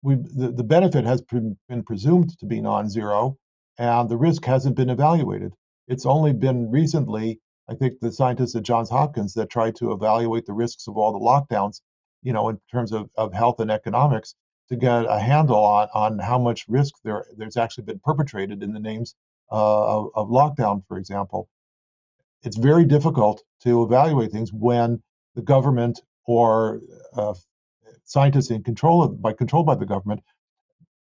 we 0.02 0.16
the, 0.16 0.52
the 0.52 0.64
benefit 0.64 1.06
has 1.06 1.22
pre- 1.22 1.56
been 1.68 1.84
presumed 1.84 2.38
to 2.39 2.45
be 2.45 2.62
non-zero, 2.62 3.38
and 3.78 4.10
the 4.10 4.18
risk 4.18 4.45
hasn't 4.45 4.76
been 4.76 4.89
evaluated. 4.89 5.54
It's 5.88 6.06
only 6.06 6.34
been 6.34 6.72
recently 6.72 7.41
I 7.70 7.76
think 7.76 7.99
the 7.99 8.12
scientists 8.12 8.55
at 8.55 8.64
Johns 8.64 8.89
Hopkins 8.89 9.34
that 9.36 9.49
tried 9.49 9.76
to 9.78 9.91
evaluate 9.91 10.45
the 10.45 10.53
risks 10.53 10.88
of 10.88 10.97
all 10.97 11.14
the 11.14 11.20
lockdowns, 11.20 11.82
you 12.22 12.34
know, 12.34 12.49
in 12.49 12.59
terms 12.72 12.91
of, 12.91 13.09
of 13.16 13.34
health 13.34 13.59
and 13.59 13.72
economics, 13.72 14.36
to 14.70 14.76
get 14.76 15.05
a 15.07 15.20
handle 15.20 15.64
on, 15.64 15.88
on 15.93 16.20
how 16.20 16.39
much 16.39 16.66
risk 16.68 16.95
there 17.03 17.26
there's 17.38 17.57
actually 17.57 17.84
been 17.84 17.99
perpetrated 17.99 18.64
in 18.64 18.74
the 18.74 18.80
names 18.80 19.16
uh, 19.51 19.97
of, 19.97 20.09
of 20.16 20.30
lockdown, 20.30 20.84
for 20.88 20.97
example. 20.97 21.49
It's 22.43 22.57
very 22.57 22.86
difficult 22.86 23.43
to 23.64 23.84
evaluate 23.84 24.32
things 24.32 24.51
when 24.51 25.01
the 25.36 25.41
government 25.41 26.01
or 26.26 26.82
uh, 27.16 27.34
scientists 28.05 28.49
in 28.49 28.64
control 28.64 29.03
of, 29.03 29.22
by 29.22 29.34
controlled 29.34 29.66
by 29.66 29.76
the 29.76 29.86
government 29.86 30.22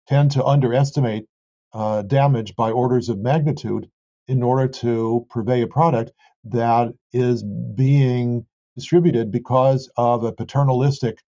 tend 0.07 0.31
to 0.31 0.45
underestimate 0.45 1.25
uh, 1.73 2.01
damage 2.01 2.55
by 2.55 2.71
orders 2.71 3.09
of 3.09 3.19
magnitude 3.19 3.89
in 4.27 4.43
order 4.43 4.67
to 4.67 5.25
purvey 5.29 5.61
a 5.61 5.67
product 5.67 6.11
that 6.51 6.93
is 7.13 7.43
being 7.43 8.45
distributed 8.75 9.31
because 9.31 9.89
of 9.97 10.23
a 10.23 10.31
paternalistic, 10.31 11.19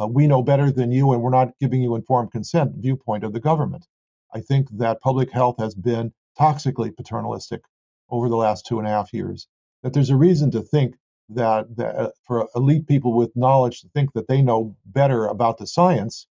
uh, 0.00 0.06
we 0.06 0.26
know 0.26 0.42
better 0.42 0.70
than 0.70 0.90
you 0.90 1.12
and 1.12 1.22
we're 1.22 1.30
not 1.30 1.52
giving 1.60 1.82
you 1.82 1.94
informed 1.94 2.32
consent 2.32 2.72
viewpoint 2.76 3.24
of 3.24 3.32
the 3.32 3.40
government. 3.40 3.86
I 4.34 4.40
think 4.40 4.68
that 4.78 5.00
public 5.00 5.30
health 5.30 5.56
has 5.58 5.74
been 5.74 6.12
toxically 6.38 6.94
paternalistic 6.94 7.62
over 8.10 8.28
the 8.28 8.36
last 8.36 8.66
two 8.66 8.78
and 8.78 8.88
a 8.88 8.90
half 8.90 9.12
years. 9.12 9.46
That 9.82 9.92
there's 9.92 10.10
a 10.10 10.16
reason 10.16 10.50
to 10.52 10.62
think 10.62 10.96
that, 11.28 11.76
that 11.76 11.96
uh, 11.96 12.10
for 12.26 12.48
elite 12.56 12.86
people 12.86 13.12
with 13.12 13.36
knowledge 13.36 13.80
to 13.80 13.88
think 13.88 14.12
that 14.14 14.28
they 14.28 14.42
know 14.42 14.76
better 14.86 15.26
about 15.26 15.58
the 15.58 15.66
science, 15.66 16.26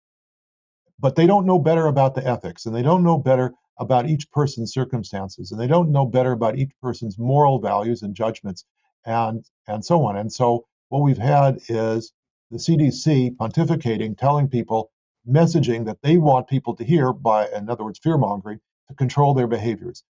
but 0.99 1.15
they 1.15 1.25
don't 1.25 1.45
know 1.45 1.59
better 1.59 1.87
about 1.87 2.15
the 2.15 2.25
ethics 2.27 2.65
and 2.65 2.75
they 2.75 2.81
don't 2.81 3.03
know 3.03 3.17
better 3.17 3.53
about 3.79 4.07
each 4.07 4.29
person's 4.31 4.73
circumstances 4.73 5.51
and 5.51 5.59
they 5.59 5.67
don't 5.67 5.91
know 5.91 6.05
better 6.05 6.31
about 6.31 6.57
each 6.57 6.71
person's 6.81 7.17
moral 7.17 7.59
values 7.59 8.01
and 8.03 8.15
judgments 8.15 8.65
and 9.05 9.45
and 9.67 9.83
so 9.83 10.05
on. 10.05 10.15
And 10.17 10.31
so 10.31 10.65
what 10.89 11.01
we've 11.01 11.17
had 11.17 11.57
is 11.69 12.13
the 12.51 12.57
CDC 12.57 13.35
pontificating 13.37 14.17
telling 14.17 14.47
people 14.47 14.91
messaging 15.27 15.85
that 15.85 16.01
they 16.03 16.17
want 16.17 16.47
people 16.47 16.75
to 16.75 16.83
hear 16.83 17.13
by 17.13 17.47
in 17.49 17.69
other 17.69 17.83
words 17.83 17.99
fear 17.99 18.17
mongering 18.17 18.59
to 18.89 18.93
control 18.93 19.33
their 19.33 19.47
behaviors. 19.47 20.03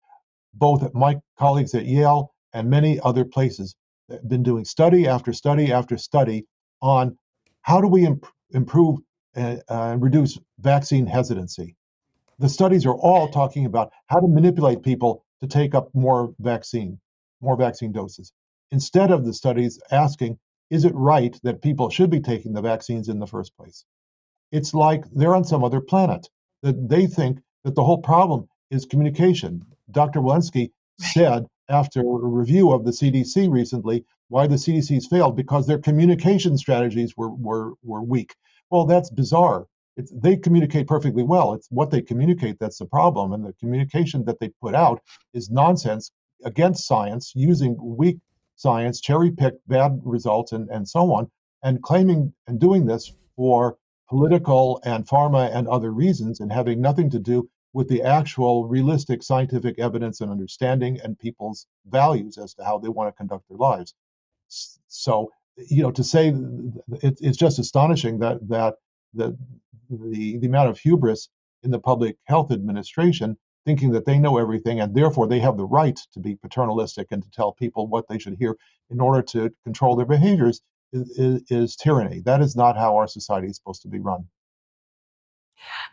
Both 0.54 0.94
my 0.94 1.20
colleagues 1.38 1.74
at 1.74 1.86
Yale 1.86 2.32
and 2.52 2.70
many 2.70 2.98
other 3.00 3.24
places 3.24 3.76
have 4.10 4.28
been 4.28 4.42
doing 4.42 4.64
study 4.64 5.06
after 5.06 5.32
study 5.32 5.72
after 5.72 5.96
study 5.96 6.46
on 6.80 7.16
how 7.62 7.80
do 7.80 7.88
we 7.88 8.06
imp- 8.06 8.26
improve 8.50 8.98
and 9.34 9.62
uh, 9.68 9.96
reduce 9.98 10.38
vaccine 10.58 11.06
hesitancy 11.06 11.76
the 12.40 12.48
studies 12.48 12.86
are 12.86 12.94
all 12.94 13.28
talking 13.28 13.66
about 13.66 13.92
how 14.06 14.18
to 14.18 14.26
manipulate 14.26 14.82
people 14.82 15.24
to 15.40 15.46
take 15.46 15.74
up 15.74 15.94
more 15.94 16.34
vaccine, 16.40 16.98
more 17.42 17.54
vaccine 17.54 17.92
doses. 17.92 18.32
Instead 18.70 19.10
of 19.10 19.26
the 19.26 19.34
studies 19.34 19.78
asking, 19.90 20.38
is 20.70 20.86
it 20.86 20.94
right 20.94 21.38
that 21.42 21.60
people 21.60 21.90
should 21.90 22.08
be 22.08 22.20
taking 22.20 22.54
the 22.54 22.62
vaccines 22.62 23.10
in 23.10 23.18
the 23.18 23.26
first 23.26 23.54
place? 23.58 23.84
It's 24.52 24.72
like 24.72 25.04
they're 25.12 25.34
on 25.34 25.44
some 25.44 25.62
other 25.62 25.82
planet, 25.82 26.30
that 26.62 26.88
they 26.88 27.06
think 27.06 27.40
that 27.64 27.74
the 27.74 27.84
whole 27.84 27.98
problem 27.98 28.48
is 28.70 28.86
communication. 28.86 29.66
Dr. 29.90 30.20
Walensky 30.20 30.70
said 30.98 31.46
after 31.68 32.00
a 32.00 32.04
review 32.04 32.72
of 32.72 32.86
the 32.86 32.90
CDC 32.90 33.50
recently 33.50 34.06
why 34.28 34.46
the 34.46 34.56
CDC's 34.56 35.06
failed 35.08 35.36
because 35.36 35.66
their 35.66 35.78
communication 35.78 36.56
strategies 36.56 37.18
were, 37.18 37.30
were, 37.30 37.74
were 37.82 38.02
weak. 38.02 38.34
Well, 38.70 38.86
that's 38.86 39.10
bizarre 39.10 39.66
it's, 40.00 40.12
they 40.24 40.36
communicate 40.36 40.86
perfectly 40.86 41.22
well. 41.22 41.52
It's 41.54 41.68
what 41.70 41.90
they 41.90 42.02
communicate 42.02 42.58
that's 42.58 42.78
the 42.78 42.86
problem. 42.86 43.32
And 43.32 43.44
the 43.44 43.52
communication 43.54 44.24
that 44.24 44.38
they 44.40 44.50
put 44.60 44.74
out 44.74 45.00
is 45.34 45.50
nonsense 45.50 46.10
against 46.44 46.86
science, 46.86 47.32
using 47.34 47.76
weak 47.78 48.18
science, 48.56 49.00
cherry 49.00 49.30
picked 49.30 49.66
bad 49.68 50.00
results, 50.04 50.52
and, 50.52 50.68
and 50.70 50.88
so 50.88 51.12
on, 51.12 51.30
and 51.62 51.82
claiming 51.82 52.32
and 52.46 52.58
doing 52.58 52.86
this 52.86 53.12
for 53.36 53.76
political 54.08 54.80
and 54.84 55.06
pharma 55.06 55.54
and 55.54 55.68
other 55.68 55.92
reasons, 55.92 56.40
and 56.40 56.52
having 56.52 56.80
nothing 56.80 57.10
to 57.10 57.18
do 57.18 57.48
with 57.72 57.88
the 57.88 58.02
actual 58.02 58.66
realistic 58.66 59.22
scientific 59.22 59.78
evidence 59.78 60.20
and 60.20 60.30
understanding 60.30 60.98
and 61.04 61.18
people's 61.18 61.66
values 61.86 62.36
as 62.38 62.54
to 62.54 62.64
how 62.64 62.78
they 62.78 62.88
want 62.88 63.08
to 63.08 63.16
conduct 63.16 63.44
their 63.48 63.58
lives. 63.58 63.94
So, 64.88 65.30
you 65.56 65.82
know, 65.82 65.92
to 65.92 66.02
say 66.02 66.34
it, 67.02 67.18
it's 67.20 67.36
just 67.36 67.58
astonishing 67.58 68.18
that 68.18 68.36
that 68.48 68.74
that 69.14 69.36
the, 69.90 70.38
the 70.38 70.46
amount 70.46 70.68
of 70.68 70.78
hubris 70.78 71.28
in 71.62 71.70
the 71.70 71.78
public 71.78 72.16
health 72.24 72.52
administration 72.52 73.36
thinking 73.66 73.90
that 73.90 74.06
they 74.06 74.18
know 74.18 74.38
everything 74.38 74.80
and 74.80 74.94
therefore 74.94 75.26
they 75.26 75.40
have 75.40 75.56
the 75.56 75.64
right 75.64 75.98
to 76.12 76.20
be 76.20 76.34
paternalistic 76.36 77.08
and 77.10 77.22
to 77.22 77.30
tell 77.30 77.52
people 77.52 77.86
what 77.86 78.06
they 78.08 78.18
should 78.18 78.36
hear 78.38 78.56
in 78.90 79.00
order 79.00 79.20
to 79.22 79.50
control 79.64 79.96
their 79.96 80.06
behaviors 80.06 80.62
is, 80.92 81.10
is, 81.18 81.42
is 81.50 81.76
tyranny. 81.76 82.20
That 82.20 82.40
is 82.40 82.56
not 82.56 82.76
how 82.76 82.96
our 82.96 83.06
society 83.06 83.48
is 83.48 83.56
supposed 83.56 83.82
to 83.82 83.88
be 83.88 83.98
run. 83.98 84.26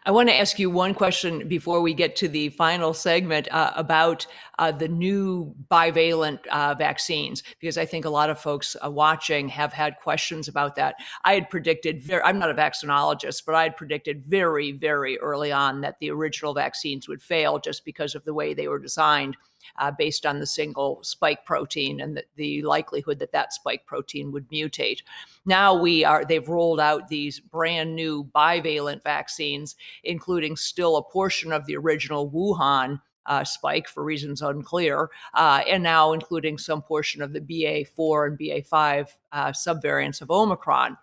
I 0.06 0.12
want 0.12 0.30
to 0.30 0.36
ask 0.36 0.58
you 0.60 0.70
one 0.70 0.94
question 0.94 1.48
before 1.48 1.82
we 1.82 1.94
get 1.94 2.16
to 2.18 2.28
the 2.28 2.50
final 2.50 2.94
segment 2.94 3.48
uh, 3.52 3.74
about 3.76 4.26
uh, 4.60 4.72
the 4.72 4.88
new 4.88 5.54
bivalent 5.70 6.46
uh, 6.48 6.76
vaccines, 6.76 7.44
because 7.60 7.78
I 7.78 7.86
think 7.86 8.06
a 8.06 8.10
lot 8.10 8.30
of 8.30 8.40
folks 8.40 8.76
uh, 8.84 8.90
watching 8.90 9.50
have 9.50 9.74
had 9.74 9.98
questions 10.02 10.48
about 10.48 10.76
that. 10.76 10.96
I 11.24 11.34
had 11.34 11.50
predicted, 11.50 12.02
very, 12.02 12.24
I'm 12.24 12.40
not 12.40 12.50
a 12.50 12.54
vaccinologist, 12.54 13.44
but 13.46 13.56
I 13.56 13.64
had 13.64 13.78
predicted 13.78 14.24
very, 14.26 14.72
very 14.72 15.18
early 15.20 15.52
on 15.52 15.82
that 15.82 16.00
the 16.00 16.12
original 16.12 16.54
vaccines 16.54 17.08
would 17.08 17.22
fail 17.22 17.60
just 17.60 17.86
because 17.86 18.16
of 18.16 18.24
the 18.24 18.34
way 18.34 18.54
they 18.54 18.68
were 18.68 18.80
designed 18.80 19.38
uh, 19.78 19.92
based 19.92 20.26
on 20.26 20.40
the 20.40 20.48
single 20.48 21.00
spike 21.04 21.46
protein 21.46 22.00
and 22.00 22.18
the, 22.18 22.24
the 22.36 22.62
likelihood 22.64 23.20
that 23.20 23.32
that 23.32 23.54
spike 23.54 23.86
protein 23.86 24.32
would 24.32 24.50
mutate. 24.50 25.02
Now 25.46 25.76
we 25.80 26.04
are 26.04 26.26
they've 26.26 26.48
rolled 26.48 26.80
out 26.80 27.08
these 27.08 27.40
brand 27.40 27.96
new 27.96 28.24
bivalent 28.36 29.04
vaccines, 29.04 29.76
including 30.04 30.56
still 30.56 30.98
a 30.98 31.04
portion 31.04 31.52
of 31.52 31.66
the 31.66 31.78
original 31.78 32.30
Wuhan 32.30 33.02
uh, 33.28 33.44
spike 33.44 33.88
for 33.88 34.04
reasons 34.04 34.42
unclear, 34.42 35.10
uh, 35.34 35.62
and 35.68 35.84
now 35.84 36.14
including 36.14 36.58
some 36.58 36.82
portion 36.82 37.22
of 37.22 37.34
the 37.34 37.42
BA4 37.42 38.28
and 38.28 38.40
BA5 38.40 39.08
uh, 39.34 39.48
subvariants 39.48 40.22
of 40.22 40.32
Omicron. 40.32 40.98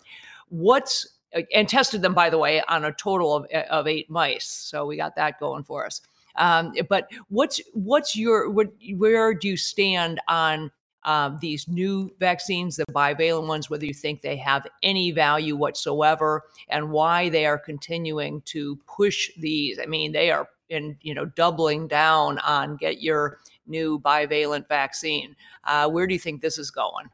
What's 0.49 1.15
and 1.53 1.69
tested 1.69 2.03
them, 2.03 2.15
by 2.15 2.31
the 2.31 2.39
way, 2.39 2.63
on 2.69 2.85
a 2.85 2.93
total 2.93 3.35
of, 3.35 3.47
of 3.47 3.87
eight 3.87 4.09
mice. 4.09 4.47
So 4.47 4.87
we 4.87 4.97
got 4.97 5.17
that 5.17 5.41
going 5.41 5.65
for 5.65 5.85
us. 5.85 6.01
Um, 6.37 6.75
but 6.89 7.11
what's 7.29 7.61
what's 7.73 8.17
your 8.17 8.51
what 8.51 8.69
where 8.97 9.35
do 9.35 9.49
you 9.49 9.57
stand 9.57 10.21
on 10.29 10.71
um, 11.05 11.39
these 11.41 11.69
new 11.69 12.11
vaccines, 12.19 12.77
the 12.77 12.85
bivalent 12.87 13.47
ones, 13.47 13.69
whether 13.69 13.85
you 13.85 13.95
think 13.95 14.23
they 14.23 14.37
have 14.37 14.67
any 14.83 15.11
value 15.11 15.55
whatsoever, 15.55 16.45
and 16.69 16.91
why 16.91 17.29
they 17.29 17.47
are 17.47 17.59
continuing 17.59 18.41
to 18.47 18.77
push 18.87 19.31
these. 19.39 19.79
I 19.79 19.87
mean, 19.87 20.13
they 20.13 20.31
are 20.31 20.49
in 20.71 20.97
you 21.03 21.15
know 21.15 21.27
doubling 21.27 21.89
down 21.89 22.39
on 22.39 22.77
get 22.77 23.03
your 23.03 23.41
new 23.67 23.99
bivalent 24.01 24.69
vaccine. 24.69 25.37
Uh, 25.65 25.89
where 25.89 26.07
do 26.07 26.15
you 26.15 26.21
think 26.21 26.41
this 26.41 26.59
is 26.59 26.71
going? 26.71 27.07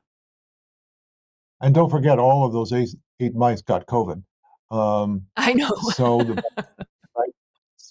And 1.60 1.74
don't 1.74 1.90
forget, 1.90 2.18
all 2.18 2.46
of 2.46 2.52
those 2.52 2.72
eight, 2.72 2.90
eight 3.20 3.34
mice 3.34 3.60
got 3.60 3.86
COVID. 3.86 4.22
Um, 4.70 5.26
I 5.36 5.52
know. 5.52 5.74
so, 5.94 6.22
the? 6.22 6.42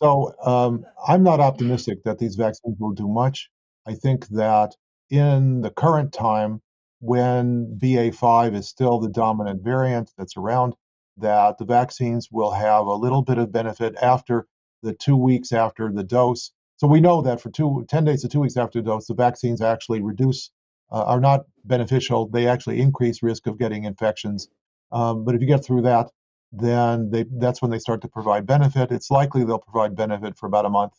So 0.01 0.33
um, 0.41 0.85
I'm 1.05 1.23
not 1.23 1.41
optimistic 1.41 2.05
that 2.05 2.19
these 2.19 2.35
vaccines 2.35 2.77
will 2.79 2.93
do 2.93 3.05
much. 3.05 3.49
I 3.85 3.95
think 3.95 4.27
that 4.29 4.73
in 5.09 5.59
the 5.59 5.71
current 5.71 6.13
time, 6.13 6.61
when 7.01 7.77
BA5 7.77 8.55
is 8.55 8.69
still 8.69 8.99
the 8.99 9.09
dominant 9.09 9.61
variant 9.61 10.11
that's 10.17 10.37
around, 10.37 10.73
that 11.17 11.57
the 11.57 11.65
vaccines 11.65 12.29
will 12.31 12.51
have 12.51 12.85
a 12.85 12.93
little 12.93 13.23
bit 13.23 13.37
of 13.37 13.51
benefit 13.51 13.93
after 14.01 14.47
the 14.83 14.93
two 14.93 15.17
weeks 15.17 15.51
after 15.51 15.91
the 15.91 16.03
dose. 16.03 16.51
So 16.77 16.87
we 16.87 17.01
know 17.01 17.21
that 17.23 17.41
for 17.41 17.49
two, 17.49 17.85
10 17.89 18.05
days 18.05 18.21
to 18.21 18.29
two 18.29 18.39
weeks 18.39 18.55
after 18.55 18.79
the 18.79 18.85
dose, 18.91 19.07
the 19.07 19.15
vaccines 19.15 19.61
actually 19.61 20.01
reduce, 20.01 20.49
uh, 20.93 21.03
are 21.03 21.19
not 21.19 21.41
beneficial. 21.65 22.29
They 22.29 22.47
actually 22.47 22.79
increase 22.79 23.21
risk 23.21 23.47
of 23.47 23.59
getting 23.59 23.83
infections. 23.83 24.47
Um, 24.93 25.25
but 25.25 25.35
if 25.35 25.41
you 25.41 25.47
get 25.47 25.65
through 25.65 25.81
that, 25.81 26.09
then 26.51 27.11
they, 27.11 27.25
that's 27.37 27.61
when 27.61 27.71
they 27.71 27.79
start 27.79 28.01
to 28.01 28.07
provide 28.07 28.45
benefit. 28.45 28.91
It's 28.91 29.11
likely 29.11 29.43
they'll 29.43 29.59
provide 29.59 29.95
benefit 29.95 30.37
for 30.37 30.47
about 30.47 30.65
a 30.65 30.69
month 30.69 30.93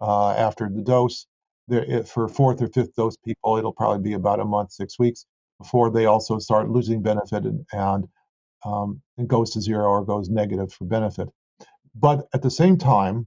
uh, 0.00 0.32
after 0.32 0.68
the 0.68 0.82
dose. 0.82 1.26
There, 1.66 2.04
for 2.04 2.28
fourth 2.28 2.60
or 2.60 2.68
fifth 2.68 2.94
dose 2.94 3.16
people, 3.16 3.56
it'll 3.56 3.72
probably 3.72 4.02
be 4.02 4.12
about 4.12 4.40
a 4.40 4.44
month, 4.44 4.72
six 4.72 4.98
weeks 4.98 5.24
before 5.58 5.90
they 5.90 6.06
also 6.06 6.38
start 6.38 6.68
losing 6.68 7.02
benefit 7.02 7.44
and, 7.44 7.64
and 7.72 8.08
um, 8.64 9.00
it 9.18 9.28
goes 9.28 9.50
to 9.52 9.60
zero 9.60 9.84
or 9.84 10.04
goes 10.04 10.28
negative 10.28 10.72
for 10.72 10.84
benefit. 10.84 11.28
But 11.94 12.26
at 12.34 12.42
the 12.42 12.50
same 12.50 12.76
time, 12.76 13.26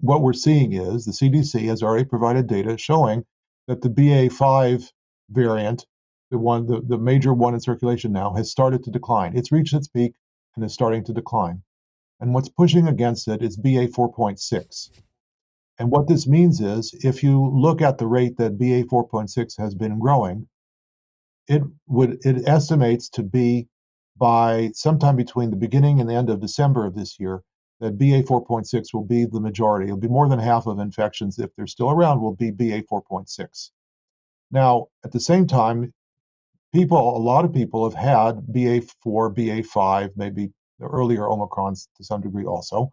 what 0.00 0.22
we're 0.22 0.32
seeing 0.32 0.72
is 0.72 1.04
the 1.04 1.12
CDC 1.12 1.62
has 1.66 1.82
already 1.82 2.04
provided 2.04 2.46
data 2.46 2.76
showing 2.76 3.24
that 3.66 3.80
the 3.80 3.88
BA5 3.88 4.92
variant, 5.30 5.86
the 6.30 6.38
one, 6.38 6.66
the, 6.66 6.82
the 6.82 6.98
major 6.98 7.32
one 7.32 7.54
in 7.54 7.60
circulation 7.60 8.12
now, 8.12 8.34
has 8.34 8.50
started 8.50 8.84
to 8.84 8.90
decline. 8.90 9.36
It's 9.36 9.52
reached 9.52 9.74
its 9.74 9.88
peak 9.88 10.12
and 10.56 10.64
is 10.64 10.72
starting 10.72 11.04
to 11.04 11.12
decline. 11.12 11.62
And 12.20 12.32
what's 12.32 12.48
pushing 12.48 12.88
against 12.88 13.28
it 13.28 13.42
is 13.42 13.56
BA 13.56 13.88
4.6. 13.88 14.90
And 15.78 15.90
what 15.90 16.08
this 16.08 16.26
means 16.26 16.60
is 16.60 16.94
if 17.04 17.22
you 17.22 17.48
look 17.48 17.82
at 17.82 17.98
the 17.98 18.06
rate 18.06 18.38
that 18.38 18.58
BA 18.58 18.84
4.6 18.84 19.58
has 19.58 19.74
been 19.74 19.98
growing, 19.98 20.48
it 21.48 21.62
would 21.86 22.18
it 22.24 22.48
estimates 22.48 23.08
to 23.10 23.22
be 23.22 23.68
by 24.16 24.70
sometime 24.74 25.16
between 25.16 25.50
the 25.50 25.56
beginning 25.56 26.00
and 26.00 26.08
the 26.08 26.14
end 26.14 26.30
of 26.30 26.40
December 26.40 26.86
of 26.86 26.94
this 26.94 27.20
year 27.20 27.42
that 27.80 27.98
BA 27.98 28.22
4.6 28.22 28.94
will 28.94 29.04
be 29.04 29.26
the 29.26 29.40
majority. 29.40 29.86
It'll 29.86 29.98
be 29.98 30.08
more 30.08 30.28
than 30.28 30.38
half 30.38 30.66
of 30.66 30.78
infections, 30.78 31.38
if 31.38 31.54
they're 31.54 31.66
still 31.66 31.90
around, 31.90 32.22
will 32.22 32.34
be 32.34 32.50
BA 32.50 32.82
4.6. 32.90 33.70
Now, 34.50 34.86
at 35.04 35.12
the 35.12 35.20
same 35.20 35.46
time, 35.46 35.92
people, 36.74 37.16
a 37.16 37.18
lot 37.18 37.44
of 37.44 37.52
people 37.52 37.88
have 37.88 37.98
had 37.98 38.40
BA4, 38.52 39.34
BA5, 39.34 40.10
maybe 40.16 40.52
the 40.78 40.86
earlier 40.86 41.22
Omicrons 41.22 41.88
to 41.96 42.04
some 42.04 42.20
degree 42.20 42.44
also. 42.44 42.90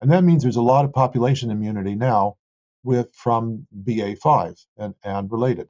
And 0.00 0.10
that 0.12 0.24
means 0.24 0.42
there's 0.42 0.56
a 0.56 0.62
lot 0.62 0.84
of 0.84 0.92
population 0.92 1.50
immunity 1.50 1.94
now 1.94 2.36
with 2.82 3.14
from 3.14 3.66
BA5 3.84 4.66
and, 4.76 4.94
and 5.02 5.30
related. 5.30 5.68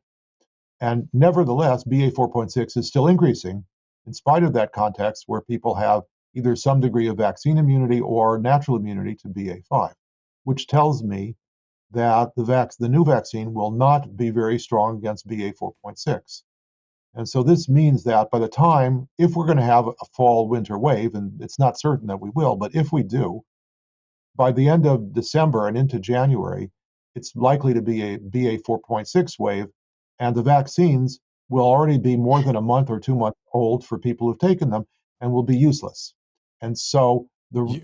And 0.80 1.08
nevertheless, 1.12 1.84
BA 1.84 2.10
4.6 2.10 2.76
is 2.76 2.88
still 2.88 3.06
increasing 3.06 3.64
in 4.06 4.12
spite 4.12 4.42
of 4.42 4.52
that 4.54 4.72
context 4.72 5.24
where 5.26 5.40
people 5.40 5.74
have 5.76 6.02
either 6.34 6.56
some 6.56 6.80
degree 6.80 7.06
of 7.06 7.16
vaccine 7.16 7.58
immunity 7.58 8.00
or 8.00 8.38
natural 8.38 8.76
immunity 8.76 9.14
to 9.14 9.28
BA5, 9.28 9.92
which 10.42 10.66
tells 10.66 11.02
me 11.02 11.36
that 11.92 12.34
the, 12.36 12.42
vac- 12.42 12.76
the 12.78 12.88
new 12.88 13.04
vaccine 13.04 13.54
will 13.54 13.70
not 13.70 14.16
be 14.16 14.30
very 14.30 14.58
strong 14.58 14.98
against 14.98 15.28
BA 15.28 15.52
4.6. 15.52 16.42
And 17.14 17.28
so 17.28 17.42
this 17.42 17.68
means 17.68 18.04
that 18.04 18.30
by 18.30 18.40
the 18.40 18.48
time, 18.48 19.08
if 19.18 19.36
we're 19.36 19.46
going 19.46 19.58
to 19.58 19.64
have 19.64 19.86
a 19.86 20.04
fall 20.16 20.48
winter 20.48 20.78
wave, 20.78 21.14
and 21.14 21.40
it's 21.40 21.58
not 21.58 21.78
certain 21.78 22.08
that 22.08 22.20
we 22.20 22.30
will, 22.34 22.56
but 22.56 22.74
if 22.74 22.92
we 22.92 23.02
do, 23.02 23.42
by 24.36 24.50
the 24.50 24.68
end 24.68 24.84
of 24.84 25.12
December 25.12 25.68
and 25.68 25.78
into 25.78 26.00
January, 26.00 26.70
it's 27.14 27.36
likely 27.36 27.72
to 27.72 27.82
be 27.82 28.02
a 28.02 28.18
BA 28.18 28.58
4.6 28.58 29.38
wave, 29.38 29.66
and 30.18 30.34
the 30.34 30.42
vaccines 30.42 31.20
will 31.48 31.64
already 31.64 31.98
be 31.98 32.16
more 32.16 32.42
than 32.42 32.56
a 32.56 32.60
month 32.60 32.90
or 32.90 32.98
two 32.98 33.14
months 33.14 33.38
old 33.52 33.86
for 33.86 33.98
people 33.98 34.26
who've 34.26 34.38
taken 34.38 34.70
them 34.70 34.84
and 35.20 35.30
will 35.30 35.42
be 35.42 35.56
useless. 35.56 36.14
And 36.60 36.76
so 36.76 37.28
the 37.52 37.80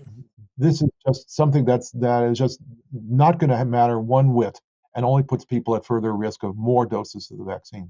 this 0.57 0.81
is 0.81 0.89
just 1.07 1.33
something 1.33 1.63
that's 1.65 1.91
that 1.91 2.23
is 2.23 2.37
just 2.37 2.59
not 2.91 3.39
going 3.39 3.49
to 3.49 3.65
matter 3.65 3.99
one 3.99 4.33
whit 4.33 4.59
and 4.95 5.05
only 5.05 5.23
puts 5.23 5.45
people 5.45 5.75
at 5.75 5.85
further 5.85 6.13
risk 6.13 6.43
of 6.43 6.57
more 6.57 6.85
doses 6.85 7.31
of 7.31 7.37
the 7.37 7.43
vaccine. 7.45 7.89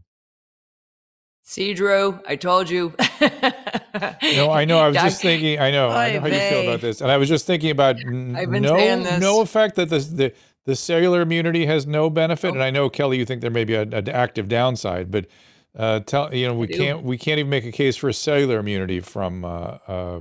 See, 1.43 1.73
Drew, 1.73 2.19
I 2.27 2.35
told 2.35 2.69
you. 2.69 2.93
no, 3.19 4.51
I 4.51 4.65
know. 4.65 4.79
I 4.79 4.87
was 4.87 4.97
just 4.97 5.21
thinking. 5.23 5.59
I 5.59 5.71
know. 5.71 5.89
I 5.89 6.13
know 6.13 6.21
how 6.21 6.27
you 6.27 6.33
feel 6.33 6.61
about 6.61 6.81
this, 6.81 7.01
and 7.01 7.11
I 7.11 7.17
was 7.17 7.27
just 7.27 7.45
thinking 7.45 7.71
about 7.71 7.95
I've 7.99 8.51
been 8.51 8.61
no 8.61 8.75
this. 8.77 9.19
no 9.19 9.41
effect 9.41 9.75
that 9.75 9.89
the 9.89 9.99
the 9.99 10.33
the 10.65 10.75
cellular 10.75 11.21
immunity 11.21 11.65
has 11.65 11.87
no 11.87 12.09
benefit. 12.09 12.51
Oh. 12.51 12.53
And 12.53 12.63
I 12.63 12.69
know 12.69 12.89
Kelly, 12.89 13.17
you 13.17 13.25
think 13.25 13.41
there 13.41 13.51
may 13.51 13.65
be 13.65 13.75
an 13.75 14.09
active 14.09 14.47
downside, 14.47 15.11
but 15.11 15.27
uh, 15.75 16.01
tell 16.01 16.33
you 16.33 16.47
know 16.47 16.53
we 16.53 16.67
can't 16.67 17.03
we 17.03 17.17
can't 17.17 17.39
even 17.39 17.49
make 17.49 17.65
a 17.65 17.71
case 17.71 17.95
for 17.95 18.11
cellular 18.13 18.59
immunity 18.59 18.99
from 18.99 19.43
uh, 19.43 19.77
uh, 19.87 20.19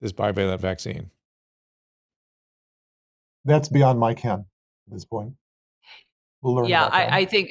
this 0.00 0.12
bivalent 0.12 0.60
vaccine. 0.60 1.10
That's 3.44 3.68
beyond 3.68 3.98
my 3.98 4.14
ken 4.14 4.44
at 4.86 4.92
this 4.92 5.04
point. 5.04 5.34
We'll 6.42 6.54
learn. 6.54 6.66
Yeah, 6.66 6.84
I, 6.84 7.20
I, 7.20 7.24
think 7.24 7.50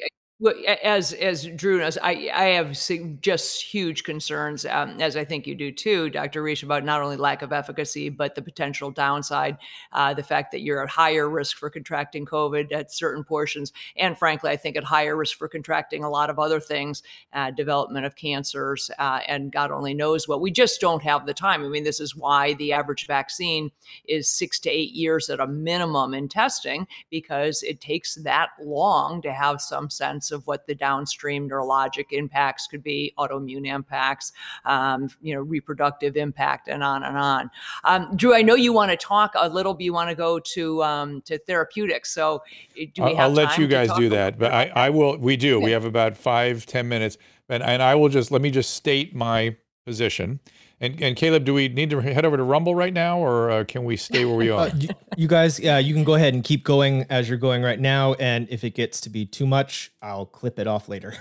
as 0.82 1.12
as 1.12 1.46
Drew 1.46 1.78
knows, 1.78 1.98
I 1.98 2.30
I 2.34 2.44
have 2.50 2.78
just 3.20 3.62
huge 3.62 4.04
concerns, 4.04 4.64
um, 4.66 5.00
as 5.00 5.16
I 5.16 5.24
think 5.24 5.46
you 5.46 5.54
do 5.54 5.70
too, 5.70 6.10
Dr. 6.10 6.42
Risch, 6.42 6.62
about 6.62 6.84
not 6.84 7.02
only 7.02 7.16
lack 7.16 7.42
of 7.42 7.52
efficacy 7.52 8.08
but 8.08 8.34
the 8.34 8.42
potential 8.42 8.90
downside, 8.90 9.58
uh, 9.92 10.14
the 10.14 10.22
fact 10.22 10.52
that 10.52 10.62
you're 10.62 10.82
at 10.82 10.88
higher 10.88 11.28
risk 11.28 11.56
for 11.56 11.70
contracting 11.70 12.26
COVID 12.26 12.72
at 12.72 12.92
certain 12.92 13.24
portions, 13.24 13.72
and 13.96 14.18
frankly, 14.18 14.50
I 14.50 14.56
think 14.56 14.76
at 14.76 14.84
higher 14.84 15.16
risk 15.16 15.38
for 15.38 15.48
contracting 15.48 16.02
a 16.02 16.10
lot 16.10 16.30
of 16.30 16.38
other 16.38 16.60
things, 16.60 17.02
uh, 17.32 17.50
development 17.50 18.06
of 18.06 18.16
cancers, 18.16 18.90
uh, 18.98 19.20
and 19.28 19.52
God 19.52 19.70
only 19.70 19.94
knows 19.94 20.26
what. 20.26 20.40
We 20.40 20.50
just 20.50 20.80
don't 20.80 21.02
have 21.02 21.26
the 21.26 21.34
time. 21.34 21.64
I 21.64 21.68
mean, 21.68 21.84
this 21.84 22.00
is 22.00 22.16
why 22.16 22.54
the 22.54 22.72
average 22.72 23.06
vaccine 23.06 23.70
is 24.08 24.28
six 24.28 24.58
to 24.60 24.70
eight 24.70 24.92
years 24.92 25.30
at 25.30 25.40
a 25.40 25.46
minimum 25.46 26.14
in 26.14 26.28
testing 26.28 26.86
because 27.10 27.62
it 27.62 27.80
takes 27.80 28.16
that 28.16 28.50
long 28.60 29.22
to 29.22 29.32
have 29.32 29.60
some 29.60 29.88
sense 29.88 30.31
of 30.32 30.46
what 30.46 30.66
the 30.66 30.74
downstream 30.74 31.48
neurologic 31.48 32.06
impacts 32.10 32.66
could 32.66 32.82
be, 32.82 33.12
autoimmune 33.18 33.66
impacts, 33.66 34.32
um, 34.64 35.08
you 35.20 35.34
know, 35.34 35.40
reproductive 35.40 36.16
impact, 36.16 36.68
and 36.68 36.82
on 36.82 37.04
and 37.04 37.16
on. 37.16 37.50
Um, 37.84 38.16
Drew, 38.16 38.34
I 38.34 38.42
know 38.42 38.54
you 38.54 38.72
want 38.72 38.90
to 38.90 38.96
talk 38.96 39.32
a 39.36 39.48
little, 39.48 39.74
but 39.74 39.82
you 39.82 39.92
want 39.92 40.10
to 40.10 40.16
go 40.16 40.38
to 40.38 40.82
um, 40.82 41.22
to 41.22 41.38
therapeutics. 41.38 42.12
So, 42.12 42.42
eh, 42.78 42.86
do 42.92 43.04
we 43.04 43.10
I'll, 43.10 43.22
I'll 43.22 43.30
let 43.30 43.58
you 43.58 43.66
guys 43.66 43.92
do 43.92 44.08
that, 44.10 44.38
but 44.38 44.52
I, 44.52 44.72
I 44.74 44.90
will. 44.90 45.16
We 45.18 45.36
do. 45.36 45.56
Okay. 45.56 45.66
We 45.66 45.70
have 45.72 45.84
about 45.84 46.16
five 46.16 46.66
ten 46.66 46.88
minutes, 46.88 47.18
and 47.48 47.62
and 47.62 47.82
I 47.82 47.94
will 47.94 48.08
just 48.08 48.30
let 48.30 48.42
me 48.42 48.50
just 48.50 48.74
state 48.74 49.14
my 49.14 49.56
position. 49.84 50.40
And, 50.82 51.00
and 51.00 51.14
Caleb, 51.14 51.44
do 51.44 51.54
we 51.54 51.68
need 51.68 51.90
to 51.90 52.00
head 52.00 52.24
over 52.24 52.36
to 52.36 52.42
Rumble 52.42 52.74
right 52.74 52.92
now, 52.92 53.16
or 53.16 53.50
uh, 53.50 53.64
can 53.64 53.84
we 53.84 53.96
stay 53.96 54.24
where 54.24 54.34
we 54.34 54.50
are? 54.50 54.66
Uh, 54.66 54.70
you, 54.76 54.88
you, 55.16 55.28
guys, 55.28 55.60
yeah, 55.60 55.78
you 55.78 55.94
can 55.94 56.02
go 56.02 56.14
ahead 56.14 56.34
and 56.34 56.42
keep 56.42 56.64
going 56.64 57.06
as 57.08 57.28
you're 57.28 57.38
going 57.38 57.62
right 57.62 57.78
now. 57.78 58.14
And 58.14 58.48
if 58.50 58.64
it 58.64 58.70
gets 58.74 59.00
to 59.02 59.08
be 59.08 59.24
too 59.24 59.46
much, 59.46 59.92
I'll 60.02 60.26
clip 60.26 60.58
it 60.58 60.66
off 60.66 60.88
later. 60.88 61.14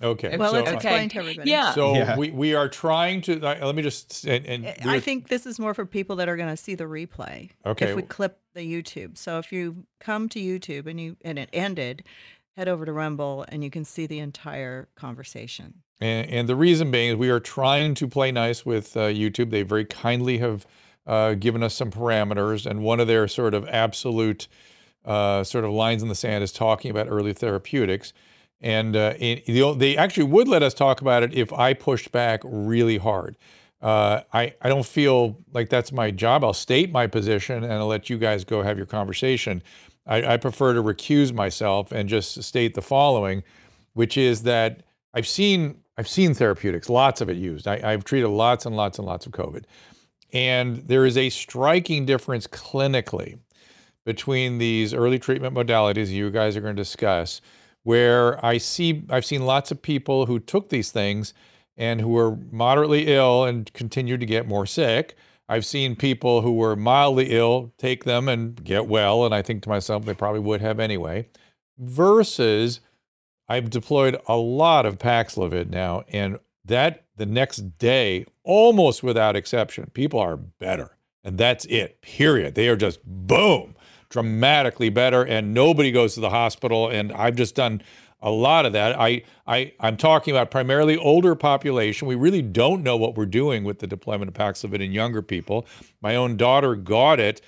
Okay. 0.00 0.36
Well, 0.36 0.52
so, 0.52 0.58
let's 0.58 0.70
explain 0.70 1.08
to 1.08 1.18
everybody. 1.18 1.50
Yeah. 1.50 1.72
So 1.72 1.94
yeah. 1.94 2.16
we, 2.16 2.30
we 2.30 2.54
are 2.54 2.68
trying 2.68 3.20
to. 3.22 3.40
Uh, 3.40 3.66
let 3.66 3.74
me 3.74 3.82
just. 3.82 4.24
And, 4.26 4.46
and 4.46 4.88
I 4.88 5.00
think 5.00 5.26
this 5.28 5.44
is 5.44 5.58
more 5.58 5.74
for 5.74 5.84
people 5.84 6.14
that 6.16 6.28
are 6.28 6.36
going 6.36 6.50
to 6.50 6.56
see 6.56 6.76
the 6.76 6.84
replay. 6.84 7.50
Okay. 7.66 7.90
If 7.90 7.96
we 7.96 8.02
clip 8.02 8.38
the 8.54 8.60
YouTube, 8.60 9.18
so 9.18 9.38
if 9.38 9.52
you 9.52 9.86
come 9.98 10.28
to 10.28 10.38
YouTube 10.38 10.86
and 10.86 11.00
you 11.00 11.16
and 11.22 11.36
it 11.36 11.48
ended, 11.52 12.04
head 12.56 12.68
over 12.68 12.84
to 12.84 12.92
Rumble 12.92 13.44
and 13.48 13.64
you 13.64 13.70
can 13.70 13.84
see 13.84 14.06
the 14.06 14.20
entire 14.20 14.88
conversation. 14.94 15.82
And, 16.00 16.30
and 16.30 16.48
the 16.48 16.56
reason 16.56 16.90
being 16.90 17.10
is 17.10 17.16
we 17.16 17.30
are 17.30 17.40
trying 17.40 17.94
to 17.94 18.06
play 18.08 18.30
nice 18.32 18.64
with 18.64 18.96
uh, 18.96 19.06
YouTube. 19.06 19.50
They 19.50 19.62
very 19.62 19.84
kindly 19.84 20.38
have 20.38 20.66
uh, 21.06 21.34
given 21.34 21.62
us 21.62 21.74
some 21.74 21.90
parameters, 21.90 22.66
and 22.66 22.82
one 22.82 23.00
of 23.00 23.06
their 23.06 23.26
sort 23.28 23.54
of 23.54 23.66
absolute 23.68 24.46
uh, 25.04 25.42
sort 25.42 25.64
of 25.64 25.72
lines 25.72 26.02
in 26.02 26.08
the 26.08 26.14
sand 26.14 26.44
is 26.44 26.52
talking 26.52 26.90
about 26.90 27.08
early 27.08 27.32
therapeutics. 27.32 28.12
And 28.60 28.96
uh, 28.96 29.14
they 29.18 29.96
actually 29.96 30.24
would 30.24 30.48
let 30.48 30.62
us 30.62 30.74
talk 30.74 31.00
about 31.00 31.22
it 31.22 31.32
if 31.32 31.52
I 31.52 31.74
pushed 31.74 32.10
back 32.12 32.40
really 32.44 32.98
hard. 32.98 33.36
Uh, 33.80 34.22
I, 34.32 34.54
I 34.60 34.68
don't 34.68 34.84
feel 34.84 35.38
like 35.52 35.68
that's 35.68 35.92
my 35.92 36.10
job. 36.10 36.44
I'll 36.44 36.52
state 36.52 36.90
my 36.90 37.06
position 37.06 37.62
and 37.62 37.72
I'll 37.72 37.86
let 37.86 38.10
you 38.10 38.18
guys 38.18 38.44
go 38.44 38.62
have 38.62 38.76
your 38.76 38.86
conversation. 38.86 39.62
I, 40.06 40.34
I 40.34 40.36
prefer 40.36 40.74
to 40.74 40.82
recuse 40.82 41.32
myself 41.32 41.92
and 41.92 42.08
just 42.08 42.42
state 42.42 42.74
the 42.74 42.82
following, 42.82 43.44
which 43.92 44.16
is 44.16 44.42
that 44.42 44.82
I've 45.14 45.28
seen 45.28 45.82
I've 45.98 46.08
seen 46.08 46.32
therapeutics, 46.32 46.88
lots 46.88 47.20
of 47.20 47.28
it 47.28 47.36
used. 47.36 47.66
I, 47.66 47.90
have 47.90 48.04
treated 48.04 48.28
lots 48.28 48.64
and 48.64 48.76
lots 48.76 48.98
and 48.98 49.06
lots 49.06 49.26
of 49.26 49.32
COVID. 49.32 49.64
And 50.32 50.76
there 50.86 51.04
is 51.04 51.16
a 51.16 51.28
striking 51.28 52.06
difference 52.06 52.46
clinically 52.46 53.40
between 54.06 54.58
these 54.58 54.94
early 54.94 55.18
treatment 55.18 55.56
modalities 55.56 56.08
you 56.08 56.30
guys 56.30 56.56
are 56.56 56.60
going 56.60 56.76
to 56.76 56.80
discuss, 56.80 57.40
where 57.82 58.44
I 58.46 58.58
see 58.58 59.02
I've 59.10 59.26
seen 59.26 59.44
lots 59.44 59.72
of 59.72 59.82
people 59.82 60.26
who 60.26 60.38
took 60.38 60.68
these 60.68 60.92
things 60.92 61.34
and 61.76 62.00
who 62.00 62.08
were 62.08 62.36
moderately 62.52 63.08
ill 63.08 63.44
and 63.44 63.70
continued 63.72 64.20
to 64.20 64.26
get 64.26 64.46
more 64.46 64.66
sick. 64.66 65.16
I've 65.48 65.66
seen 65.66 65.96
people 65.96 66.42
who 66.42 66.52
were 66.52 66.76
mildly 66.76 67.30
ill 67.30 67.72
take 67.76 68.04
them 68.04 68.28
and 68.28 68.62
get 68.62 68.86
well, 68.86 69.24
and 69.24 69.34
I 69.34 69.42
think 69.42 69.62
to 69.64 69.68
myself 69.68 70.04
they 70.04 70.14
probably 70.14 70.40
would 70.40 70.60
have 70.60 70.78
anyway. 70.78 71.28
Versus, 71.78 72.80
I've 73.48 73.70
deployed 73.70 74.18
a 74.26 74.36
lot 74.36 74.86
of 74.86 74.98
Paxlovid 74.98 75.70
now, 75.70 76.04
and 76.08 76.38
that 76.64 77.04
the 77.16 77.26
next 77.26 77.78
day, 77.78 78.26
almost 78.44 79.02
without 79.02 79.36
exception, 79.36 79.90
people 79.94 80.20
are 80.20 80.36
better. 80.36 80.96
And 81.24 81.36
that's 81.38 81.64
it, 81.66 82.00
period. 82.00 82.54
They 82.54 82.68
are 82.68 82.76
just 82.76 83.00
boom, 83.04 83.74
dramatically 84.08 84.88
better, 84.88 85.24
and 85.24 85.52
nobody 85.52 85.90
goes 85.90 86.14
to 86.14 86.20
the 86.20 86.30
hospital. 86.30 86.88
And 86.88 87.12
I've 87.12 87.36
just 87.36 87.54
done 87.54 87.82
a 88.20 88.30
lot 88.30 88.66
of 88.66 88.72
that. 88.72 88.98
I, 88.98 89.22
I, 89.46 89.72
I'm 89.80 89.96
talking 89.96 90.34
about 90.34 90.50
primarily 90.50 90.96
older 90.96 91.34
population. 91.34 92.08
We 92.08 92.14
really 92.14 92.42
don't 92.42 92.82
know 92.82 92.96
what 92.96 93.16
we're 93.16 93.26
doing 93.26 93.64
with 93.64 93.78
the 93.78 93.86
deployment 93.86 94.28
of 94.28 94.34
Paxlovid 94.34 94.80
in 94.80 94.92
younger 94.92 95.22
people. 95.22 95.66
My 96.00 96.16
own 96.16 96.36
daughter 96.36 96.74
got 96.74 97.20
it 97.20 97.40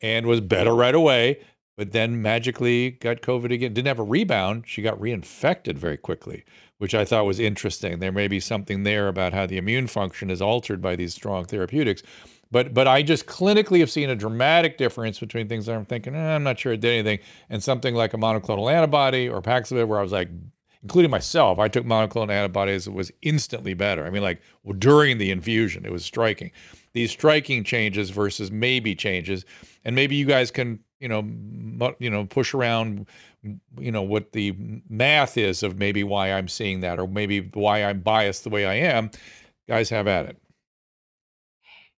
and 0.00 0.26
was 0.26 0.40
better 0.40 0.74
right 0.74 0.94
away, 0.94 1.40
but 1.76 1.92
then 1.92 2.20
magically 2.20 2.90
got 2.90 3.22
COVID 3.22 3.52
again. 3.52 3.72
Didn't 3.72 3.88
have 3.88 3.98
a 3.98 4.04
rebound. 4.04 4.64
She 4.66 4.82
got 4.82 4.98
reinfected 5.00 5.76
very 5.76 5.96
quickly, 5.96 6.44
which 6.78 6.94
I 6.94 7.04
thought 7.04 7.26
was 7.26 7.40
interesting. 7.40 7.98
There 7.98 8.12
may 8.12 8.28
be 8.28 8.40
something 8.40 8.82
there 8.82 9.08
about 9.08 9.32
how 9.32 9.46
the 9.46 9.56
immune 9.56 9.86
function 9.86 10.30
is 10.30 10.42
altered 10.42 10.82
by 10.82 10.96
these 10.96 11.14
strong 11.14 11.44
therapeutics. 11.44 12.02
But 12.50 12.74
but 12.74 12.86
I 12.86 13.02
just 13.02 13.26
clinically 13.26 13.80
have 13.80 13.90
seen 13.90 14.10
a 14.10 14.14
dramatic 14.14 14.76
difference 14.76 15.18
between 15.18 15.48
things 15.48 15.66
that 15.66 15.74
I'm 15.74 15.86
thinking, 15.86 16.14
eh, 16.14 16.34
I'm 16.34 16.42
not 16.42 16.58
sure 16.58 16.74
it 16.74 16.80
did 16.80 16.92
anything, 16.92 17.24
and 17.48 17.62
something 17.62 17.94
like 17.94 18.12
a 18.12 18.18
monoclonal 18.18 18.70
antibody 18.70 19.28
or 19.28 19.40
Paxlovid, 19.40 19.88
where 19.88 19.98
I 19.98 20.02
was 20.02 20.12
like, 20.12 20.28
including 20.82 21.10
myself, 21.10 21.58
I 21.58 21.68
took 21.68 21.86
monoclonal 21.86 22.30
antibodies, 22.30 22.86
it 22.86 22.92
was 22.92 23.10
instantly 23.22 23.72
better. 23.72 24.04
I 24.04 24.10
mean, 24.10 24.22
like 24.22 24.42
well, 24.64 24.76
during 24.78 25.16
the 25.16 25.30
infusion, 25.30 25.86
it 25.86 25.92
was 25.92 26.04
striking. 26.04 26.52
These 26.92 27.10
striking 27.10 27.64
changes 27.64 28.10
versus 28.10 28.50
maybe 28.50 28.94
changes, 28.94 29.46
and 29.84 29.96
maybe 29.96 30.14
you 30.16 30.26
guys 30.26 30.50
can, 30.50 30.80
you 31.02 31.08
know, 31.08 31.94
you 31.98 32.08
know, 32.08 32.24
push 32.24 32.54
around, 32.54 33.06
you 33.42 33.90
know, 33.90 34.02
what 34.02 34.30
the 34.32 34.56
math 34.88 35.36
is 35.36 35.64
of 35.64 35.76
maybe 35.76 36.04
why 36.04 36.32
I'm 36.32 36.46
seeing 36.46 36.80
that, 36.80 37.00
or 37.00 37.08
maybe 37.08 37.40
why 37.40 37.82
I'm 37.82 38.00
biased 38.00 38.44
the 38.44 38.50
way 38.50 38.64
I 38.64 38.74
am. 38.74 39.10
Guys, 39.68 39.90
have 39.90 40.06
at 40.06 40.26
it. 40.26 40.36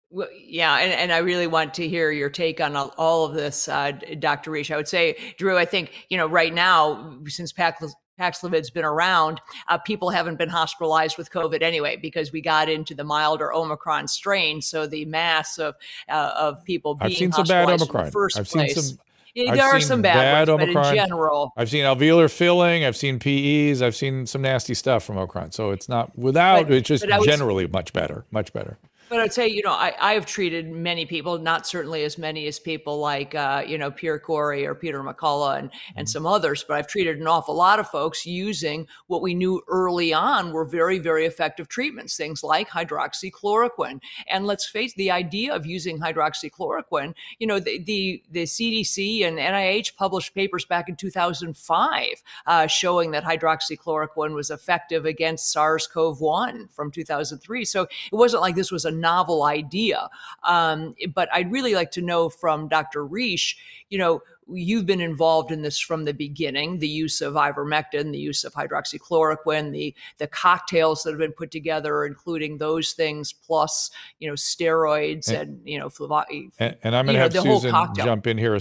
Well, 0.10 0.30
yeah, 0.34 0.78
and, 0.78 0.93
and 0.93 1.12
I 1.12 1.18
really 1.18 1.47
want 1.47 1.74
to 1.74 1.88
hear 1.88 2.12
your 2.12 2.30
take 2.30 2.62
on 2.62 2.78
all, 2.78 3.26
of 3.26 3.34
this, 3.34 3.68
uh, 3.68 3.91
Dr. 4.20 4.51
Risch. 4.51 4.72
I 4.74 4.78
would 4.78 4.88
say, 4.88 5.18
Drew, 5.38 5.58
I 5.58 5.66
think, 5.66 5.91
you 6.10 6.18
know, 6.18 6.28
right 6.28 6.54
now, 6.54 7.20
since 7.28 7.51
Pax, 7.51 7.84
Paxlovid's 8.20 8.70
been 8.70 8.86
around, 8.86 9.41
uh, 9.68 9.78
people 9.78 10.09
haven't 10.09 10.38
been 10.38 10.49
hospitalized 10.49 11.18
with 11.18 11.32
COVID 11.32 11.61
anyway 11.61 11.97
because 11.97 12.32
we 12.32 12.41
got 12.41 12.70
into 12.70 12.93
the 12.93 13.03
milder 13.03 13.53
Omicron 13.53 14.07
strain. 14.07 14.61
So 14.61 14.86
the 14.88 15.05
mass 15.05 15.57
of 15.57 15.76
uh, 16.09 16.32
of 16.38 16.64
people 16.64 16.95
being 16.95 17.11
I've 17.11 17.18
seen 17.18 17.32
some 17.32 17.45
bad 17.47 17.70
Omicron. 17.70 18.11
first 18.11 18.38
I've 18.38 18.47
place. 18.47 18.76
seen 18.76 18.84
some. 18.84 18.99
Yeah, 19.36 19.49
I've 19.51 19.57
there 19.57 19.66
are 19.66 19.80
seen 19.80 19.88
some 19.88 20.01
bad, 20.03 20.14
bad 20.14 20.49
ones, 20.49 20.61
Omicron. 20.61 20.84
but 20.84 20.89
in 20.91 20.95
general, 20.95 21.53
I've 21.57 21.70
seen 21.70 21.86
alveolar 21.86 22.32
filling. 22.32 22.86
I've 22.86 22.95
seen 22.95 23.18
PEs. 23.18 23.82
I've 23.82 23.95
seen 23.95 24.28
some 24.28 24.43
nasty 24.43 24.76
stuff 24.76 25.03
from 25.03 25.18
Omicron. 25.18 25.51
So 25.53 25.72
it's 25.72 25.89
not 25.89 26.16
without. 26.18 26.68
But- 26.68 26.76
it's 26.76 26.88
just 26.88 27.03
was- 27.07 27.26
generally 27.26 27.66
much 27.68 27.93
better. 27.93 28.26
Much 28.30 28.53
better. 28.53 28.78
But 29.14 29.22
I'd 29.22 29.32
say, 29.32 29.47
you 29.47 29.61
know, 29.61 29.74
I, 29.74 29.93
I 29.99 30.14
have 30.14 30.26
treated 30.26 30.72
many 30.72 31.05
people, 31.05 31.38
not 31.38 31.68
certainly 31.68 32.03
as 32.03 32.18
many 32.18 32.47
as 32.47 32.57
people 32.57 32.97
like, 32.97 33.36
uh, 33.36 33.64
you 33.64 33.78
know, 33.78 33.91
Pierre 33.91 34.18
Kory 34.18 34.66
or 34.66 34.74
Peter 34.74 35.03
McCullough 35.03 35.59
and, 35.59 35.70
and 35.95 36.09
some 36.09 36.26
others, 36.26 36.66
but 36.68 36.78
I've 36.78 36.88
treated 36.88 37.20
an 37.20 37.28
awful 37.28 37.53
lot 37.53 37.78
of 37.78 37.88
folks 37.88 38.26
using 38.26 38.88
what 39.05 39.22
we 39.22 39.36
knew 39.36 39.61
early 39.68 40.14
on 40.14 40.51
were 40.51 40.66
very, 40.66 40.97
very 40.97 41.28
effective 41.28 41.68
treatments, 41.68 42.18
things 42.18 42.43
like 42.43 42.70
hydroxychloroquine. 42.70 43.99
And 44.32 44.47
let's 44.47 44.66
face 44.66 44.95
the 44.95 45.11
idea 45.11 45.53
of 45.53 45.68
using 45.68 45.99
hydroxychloroquine, 45.99 47.14
you 47.38 47.45
know, 47.45 47.59
the, 47.59 47.84
the, 47.84 48.24
the 48.32 48.43
CDC 48.45 49.28
and 49.28 49.38
NIH 49.38 49.95
published 49.95 50.34
papers 50.34 50.66
back 50.66 50.89
in 50.89 50.95
2005 50.95 52.24
uh, 52.47 52.66
showing 52.66 53.11
that 53.11 53.24
hydroxychloroquine 53.24 54.34
was 54.34 54.49
effective 54.49 55.05
against 55.05 55.51
SARS 55.51 55.86
CoV 55.86 56.20
1 56.20 56.70
from 56.72 56.89
2003. 56.89 57.64
So 57.64 57.84
it 57.84 58.16
wasn't 58.16 58.41
like 58.41 58.55
this 58.55 58.72
was 58.72 58.86
a 58.86 59.03
novel 59.04 59.43
idea. 59.43 60.10
Um, 60.43 60.95
but 61.14 61.28
I'd 61.34 61.51
really 61.51 61.76
like 61.76 61.91
to 61.91 62.01
know 62.01 62.30
from 62.30 62.68
Dr. 62.68 63.06
Risch, 63.06 63.56
you 63.89 63.97
know, 63.97 64.22
you've 64.51 64.86
been 64.86 65.01
involved 65.01 65.51
in 65.51 65.62
this 65.62 65.80
from 65.80 66.04
the 66.04 66.14
beginning 66.14 66.80
the 66.80 66.88
use 66.88 67.22
of 67.22 67.36
ivermectin 67.36 68.12
the 68.12 68.18
use 68.20 68.43
of 68.43 68.51
hydroxychloroquine 68.54 69.72
the 69.72 69.95
the 70.18 70.28
cocktails 70.28 71.01
that 71.04 71.12
have 71.12 71.20
been 71.20 71.32
put 71.32 71.49
together 71.49 72.04
including 72.04 72.58
those 72.58 72.91
things 72.91 73.32
plus 73.32 73.89
you 74.20 74.28
know 74.28 74.34
steroids 74.34 75.30
and, 75.30 75.38
And- 75.38 75.62
you 75.66 75.80
know 75.80 75.88
fluvi- 75.88 76.51
And, 76.60 76.76
and 76.84 76.93
I'm 76.93 77.06
going 77.06 77.16
to 77.16 77.20
have 77.24 77.34
Susan 77.62 77.72
jump 78.06 78.28
in 78.28 78.38
here. 78.38 78.60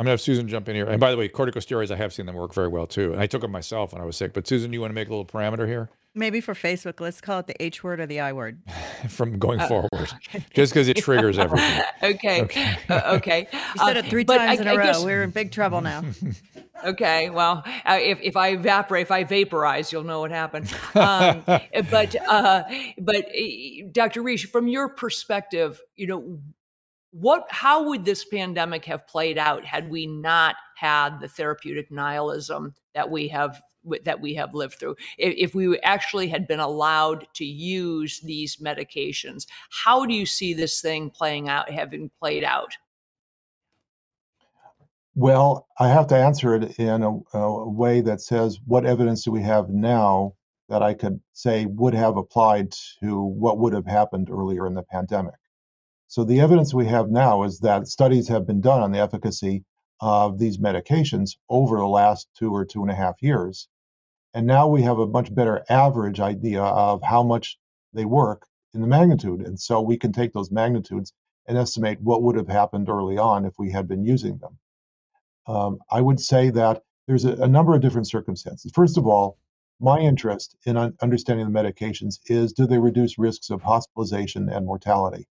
I'm 0.00 0.06
to 0.06 0.10
have 0.12 0.20
Susan 0.22 0.48
jump 0.48 0.66
in 0.66 0.74
here. 0.74 0.86
And 0.86 0.98
by 0.98 1.10
the 1.10 1.18
way, 1.18 1.28
corticosteroids, 1.28 1.90
I 1.90 1.96
have 1.96 2.10
seen 2.14 2.24
them 2.24 2.34
work 2.34 2.54
very 2.54 2.68
well 2.68 2.86
too. 2.86 3.12
And 3.12 3.20
I 3.20 3.26
took 3.26 3.42
them 3.42 3.50
myself 3.52 3.92
when 3.92 4.00
I 4.00 4.06
was 4.06 4.16
sick. 4.16 4.32
But 4.32 4.46
Susan, 4.46 4.72
you 4.72 4.80
want 4.80 4.92
to 4.92 4.94
make 4.94 5.08
a 5.08 5.10
little 5.10 5.26
parameter 5.26 5.66
here 5.66 5.90
Maybe 6.14 6.40
for 6.40 6.54
Facebook, 6.54 6.98
let's 7.00 7.20
call 7.20 7.38
it 7.40 7.46
the 7.46 7.62
H 7.62 7.84
word 7.84 8.00
or 8.00 8.06
the 8.06 8.18
I 8.18 8.32
word. 8.32 8.62
from 9.10 9.38
going 9.38 9.60
Uh, 9.60 9.68
forward, 9.68 10.08
just 10.54 10.72
because 10.72 10.88
it 10.88 10.96
triggers 10.96 11.38
everything. 11.38 11.82
okay 12.02 12.42
Okay. 12.42 12.78
Uh, 12.88 13.16
okay 13.18 13.46
You 13.52 13.58
said 13.86 13.96
Uh, 13.96 14.00
it 14.00 14.06
three 14.06 14.24
but 14.24 14.38
times 14.38 14.58
I- 14.58 14.62
in 14.62 14.68
I 14.68 14.72
a 14.72 14.76
row. 14.78 14.84
guess- 14.84 15.04
We're 15.04 15.22
in 15.22 15.30
big 15.30 15.52
trouble 15.52 15.82
now. 15.82 16.02
Okay, 16.82 17.28
well, 17.28 17.62
uh, 17.84 17.98
if, 18.00 18.18
if 18.22 18.36
I 18.38 18.48
evaporate, 18.52 19.02
if 19.02 19.10
I 19.10 19.22
vaporize, 19.24 19.92
you'll 19.92 20.02
know 20.02 20.20
what 20.20 20.30
happened. 20.30 20.72
Um, 20.94 21.42
but 21.44 22.16
uh, 22.26 22.62
but 22.98 23.26
uh, 23.36 23.86
Dr. 23.92 24.22
Risch, 24.22 24.48
from 24.48 24.66
your 24.66 24.88
perspective, 24.88 25.78
you 25.94 26.06
know, 26.06 26.38
what 27.12 27.46
how 27.50 27.88
would 27.88 28.04
this 28.04 28.24
pandemic 28.24 28.84
have 28.84 29.06
played 29.06 29.38
out 29.38 29.64
had 29.64 29.90
we 29.90 30.06
not 30.06 30.56
had 30.76 31.20
the 31.20 31.28
therapeutic 31.28 31.90
nihilism 31.90 32.74
that 32.94 33.10
we 33.10 33.28
have 33.28 33.60
that 34.04 34.20
we 34.20 34.34
have 34.34 34.54
lived 34.54 34.74
through? 34.74 34.96
If, 35.18 35.34
if 35.36 35.54
we 35.54 35.78
actually 35.80 36.28
had 36.28 36.46
been 36.46 36.60
allowed 36.60 37.26
to 37.34 37.44
use 37.44 38.20
these 38.20 38.56
medications, 38.56 39.46
how 39.84 40.06
do 40.06 40.14
you 40.14 40.26
see 40.26 40.54
this 40.54 40.80
thing 40.80 41.10
playing 41.10 41.48
out, 41.48 41.70
having 41.70 42.10
played 42.20 42.44
out? 42.44 42.76
Well, 45.16 45.66
I 45.78 45.88
have 45.88 46.06
to 46.08 46.16
answer 46.16 46.54
it 46.54 46.78
in 46.78 47.02
a, 47.02 47.36
a 47.36 47.68
way 47.68 48.00
that 48.02 48.20
says, 48.20 48.60
what 48.66 48.86
evidence 48.86 49.24
do 49.24 49.32
we 49.32 49.42
have 49.42 49.68
now 49.68 50.34
that 50.68 50.82
I 50.82 50.94
could 50.94 51.20
say 51.32 51.66
would 51.66 51.94
have 51.94 52.16
applied 52.16 52.72
to 53.02 53.20
what 53.20 53.58
would 53.58 53.72
have 53.72 53.86
happened 53.86 54.30
earlier 54.30 54.66
in 54.66 54.74
the 54.74 54.84
pandemic? 54.84 55.34
So 56.10 56.24
the 56.24 56.40
evidence 56.40 56.74
we 56.74 56.86
have 56.86 57.08
now 57.08 57.44
is 57.44 57.60
that 57.60 57.86
studies 57.86 58.26
have 58.26 58.44
been 58.44 58.60
done 58.60 58.82
on 58.82 58.90
the 58.90 58.98
efficacy 58.98 59.64
of 60.00 60.40
these 60.40 60.58
medications 60.58 61.36
over 61.48 61.76
the 61.76 61.86
last 61.86 62.26
two 62.36 62.52
or 62.52 62.64
two 62.64 62.82
and 62.82 62.90
a 62.90 62.96
half 62.96 63.22
years. 63.22 63.68
And 64.34 64.44
now 64.44 64.66
we 64.66 64.82
have 64.82 64.98
a 64.98 65.06
much 65.06 65.32
better 65.32 65.64
average 65.68 66.18
idea 66.18 66.64
of 66.64 67.00
how 67.04 67.22
much 67.22 67.60
they 67.92 68.04
work 68.04 68.48
in 68.74 68.80
the 68.80 68.88
magnitude. 68.88 69.42
And 69.42 69.60
so 69.60 69.80
we 69.80 69.96
can 69.96 70.12
take 70.12 70.32
those 70.32 70.50
magnitudes 70.50 71.12
and 71.46 71.56
estimate 71.56 72.00
what 72.00 72.24
would 72.24 72.34
have 72.34 72.48
happened 72.48 72.88
early 72.88 73.16
on 73.16 73.44
if 73.44 73.54
we 73.56 73.70
had 73.70 73.86
been 73.86 74.04
using 74.04 74.38
them. 74.38 74.58
Um, 75.46 75.78
I 75.92 76.00
would 76.00 76.18
say 76.18 76.50
that 76.50 76.82
there's 77.06 77.24
a, 77.24 77.34
a 77.34 77.46
number 77.46 77.72
of 77.72 77.82
different 77.82 78.08
circumstances. 78.08 78.72
First 78.74 78.98
of 78.98 79.06
all, 79.06 79.38
my 79.78 80.00
interest 80.00 80.56
in 80.66 80.76
un- 80.76 80.94
understanding 81.00 81.52
the 81.52 81.56
medications 81.56 82.18
is 82.26 82.52
do 82.52 82.66
they 82.66 82.78
reduce 82.78 83.16
risks 83.16 83.50
of 83.50 83.62
hospitalization 83.62 84.48
and 84.48 84.66
mortality? 84.66 85.28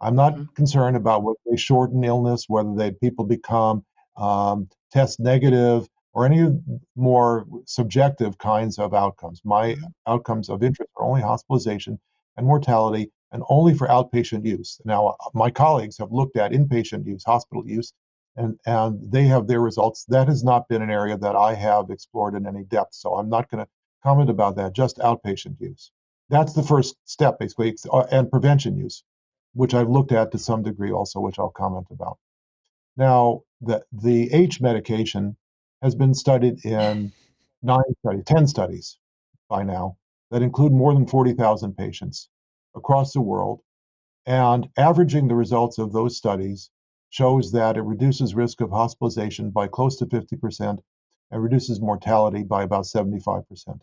I'm 0.00 0.14
not 0.14 0.34
Mhm. 0.34 0.54
concerned 0.54 0.96
about 0.96 1.22
whether 1.22 1.38
they 1.46 1.56
shorten 1.56 2.04
illness, 2.04 2.44
whether 2.48 2.74
they 2.74 2.92
people 2.92 3.24
become 3.24 3.84
um, 4.16 4.68
test 4.92 5.20
negative, 5.20 5.88
or 6.12 6.24
any 6.26 6.50
more 6.96 7.46
subjective 7.66 8.36
kinds 8.38 8.78
of 8.78 8.92
outcomes. 8.94 9.40
My 9.44 9.76
outcomes 10.06 10.48
of 10.48 10.62
interest 10.64 10.90
are 10.96 11.04
only 11.04 11.20
hospitalization 11.22 12.00
and 12.36 12.46
mortality, 12.46 13.12
and 13.32 13.42
only 13.48 13.74
for 13.74 13.86
outpatient 13.88 14.44
use. 14.44 14.80
Now, 14.84 15.14
my 15.34 15.50
colleagues 15.50 15.98
have 15.98 16.10
looked 16.12 16.36
at 16.36 16.52
inpatient 16.52 17.06
use, 17.06 17.22
hospital 17.24 17.66
use, 17.66 17.92
and 18.36 18.58
and 18.66 19.00
they 19.12 19.24
have 19.24 19.46
their 19.46 19.60
results. 19.60 20.04
That 20.06 20.28
has 20.28 20.42
not 20.42 20.68
been 20.68 20.82
an 20.82 20.90
area 20.90 21.16
that 21.18 21.36
I 21.36 21.54
have 21.54 21.90
explored 21.90 22.34
in 22.34 22.46
any 22.46 22.64
depth, 22.64 22.94
so 22.94 23.16
I'm 23.16 23.28
not 23.28 23.48
going 23.50 23.64
to 23.64 23.70
comment 24.02 24.30
about 24.30 24.56
that. 24.56 24.72
Just 24.72 24.98
outpatient 24.98 25.60
use. 25.60 25.90
That's 26.30 26.52
the 26.54 26.62
first 26.62 26.96
step, 27.04 27.38
basically, 27.38 27.76
uh, 27.92 28.06
and 28.10 28.30
prevention 28.30 28.76
use, 28.76 29.04
which 29.58 29.74
I've 29.74 29.90
looked 29.90 30.12
at 30.12 30.30
to 30.30 30.38
some 30.38 30.62
degree 30.62 30.92
also, 30.92 31.18
which 31.18 31.36
I'll 31.40 31.50
comment 31.50 31.88
about. 31.90 32.16
Now, 32.96 33.42
the 33.60 33.84
the 33.90 34.32
H 34.32 34.60
medication 34.60 35.36
has 35.82 35.96
been 35.96 36.14
studied 36.14 36.64
in 36.64 37.12
nine 37.60 37.90
studies, 37.98 38.22
ten 38.24 38.46
studies 38.46 38.98
by 39.48 39.64
now 39.64 39.96
that 40.30 40.42
include 40.42 40.70
more 40.72 40.94
than 40.94 41.08
forty 41.08 41.32
thousand 41.32 41.76
patients 41.76 42.28
across 42.76 43.12
the 43.12 43.20
world, 43.20 43.60
and 44.26 44.68
averaging 44.76 45.26
the 45.26 45.34
results 45.34 45.78
of 45.78 45.92
those 45.92 46.16
studies 46.16 46.70
shows 47.10 47.50
that 47.50 47.76
it 47.76 47.82
reduces 47.82 48.36
risk 48.36 48.60
of 48.60 48.70
hospitalization 48.70 49.50
by 49.50 49.66
close 49.66 49.96
to 49.96 50.06
50% 50.06 50.78
and 51.32 51.42
reduces 51.42 51.80
mortality 51.80 52.44
by 52.44 52.62
about 52.62 52.84
75%. 52.84 53.80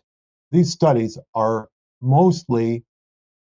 These 0.52 0.70
studies 0.72 1.18
are 1.34 1.68
mostly 2.00 2.84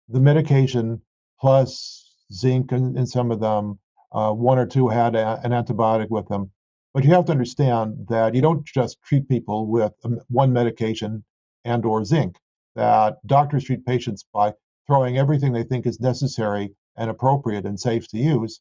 the 0.09 0.20
medication 0.20 1.02
plus 1.39 2.04
zinc 2.33 2.73
in, 2.73 2.97
in 2.97 3.07
some 3.07 3.31
of 3.31 3.41
them. 3.41 3.79
Uh, 4.13 4.33
one 4.33 4.59
or 4.59 4.67
two 4.67 4.89
had 4.89 5.17
a, 5.17 5.41
an 5.43 5.51
antibiotic 5.51 6.09
with 6.11 6.29
them. 6.29 6.51
But 6.93 7.05
you 7.05 7.11
have 7.11 7.25
to 7.25 7.33
understand 7.33 8.07
that 8.09 8.35
you 8.35 8.41
don't 8.41 8.65
just 8.65 9.03
treat 9.03 9.29
people 9.29 9.67
with 9.67 9.93
um, 10.05 10.21
one 10.29 10.53
medication 10.53 11.25
and 11.65 11.85
or 11.85 12.05
zinc. 12.05 12.37
That 12.77 13.17
doctors 13.27 13.65
treat 13.65 13.85
patients 13.85 14.25
by 14.33 14.55
throwing 14.87 15.19
everything 15.19 15.53
they 15.53 15.65
think 15.65 15.87
is 15.87 16.01
necessary 16.01 16.75
and 16.97 17.11
appropriate 17.11 17.65
and 17.65 17.79
safe 17.79 18.07
to 18.09 18.19
use. 18.19 18.61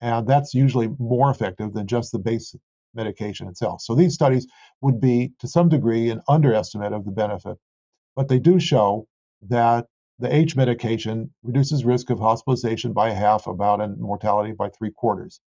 And 0.00 0.26
that's 0.26 0.52
usually 0.52 0.88
more 0.98 1.30
effective 1.30 1.72
than 1.72 1.86
just 1.86 2.12
the 2.12 2.18
base 2.18 2.54
medication 2.94 3.48
itself. 3.48 3.80
So 3.80 3.94
these 3.94 4.14
studies 4.14 4.46
would 4.82 5.00
be, 5.00 5.32
to 5.38 5.48
some 5.48 5.68
degree, 5.68 6.10
an 6.10 6.20
underestimate 6.28 6.92
of 6.92 7.04
the 7.04 7.12
benefit. 7.12 7.56
But 8.16 8.28
they 8.28 8.38
do 8.38 8.60
show 8.60 9.06
that 9.48 9.86
the 10.18 10.34
H 10.34 10.56
medication 10.56 11.32
reduces 11.42 11.84
risk 11.84 12.10
of 12.10 12.18
hospitalization 12.18 12.92
by 12.92 13.10
half, 13.10 13.46
about, 13.46 13.80
and 13.80 13.98
mortality 13.98 14.52
by 14.52 14.68
three 14.68 14.90
quarters. 14.90 15.40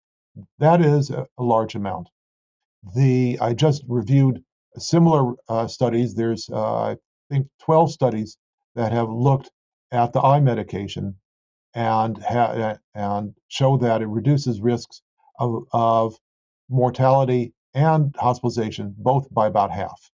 That 0.59 0.81
is 0.81 1.09
a, 1.09 1.27
a 1.37 1.43
large 1.43 1.75
amount. 1.75 2.09
The 2.95 3.39
I 3.39 3.53
just 3.53 3.83
reviewed 3.87 4.43
similar 4.77 5.33
uh, 5.47 5.67
studies. 5.67 6.15
There's 6.15 6.49
uh, 6.49 6.91
I 6.91 6.97
think 7.29 7.47
12 7.63 7.91
studies 7.91 8.37
that 8.75 8.91
have 8.91 9.09
looked 9.09 9.49
at 9.91 10.13
the 10.13 10.21
eye 10.21 10.41
medication 10.41 11.15
and 11.73 12.17
ha- 12.23 12.77
and 12.93 13.33
show 13.47 13.77
that 13.77 14.01
it 14.01 14.07
reduces 14.07 14.61
risks 14.61 15.01
of, 15.39 15.63
of 15.71 16.15
mortality 16.69 17.53
and 17.73 18.15
hospitalization 18.17 18.95
both 18.97 19.31
by 19.33 19.47
about 19.47 19.71
half. 19.71 20.09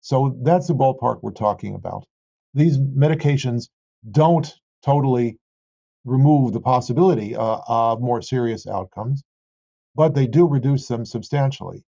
So 0.00 0.38
that's 0.42 0.68
the 0.68 0.74
ballpark 0.74 1.22
we're 1.22 1.32
talking 1.32 1.74
about. 1.74 2.06
These 2.54 2.78
medications 2.78 3.68
don't 4.10 4.52
totally 4.84 5.38
remove 6.04 6.52
the 6.52 6.60
possibility 6.60 7.36
uh, 7.36 7.58
of 7.66 8.00
more 8.00 8.22
serious 8.22 8.66
outcomes, 8.66 9.22
but 9.94 10.14
they 10.14 10.26
do 10.26 10.46
reduce 10.46 10.86
them 10.88 11.04
substantially. 11.04 11.84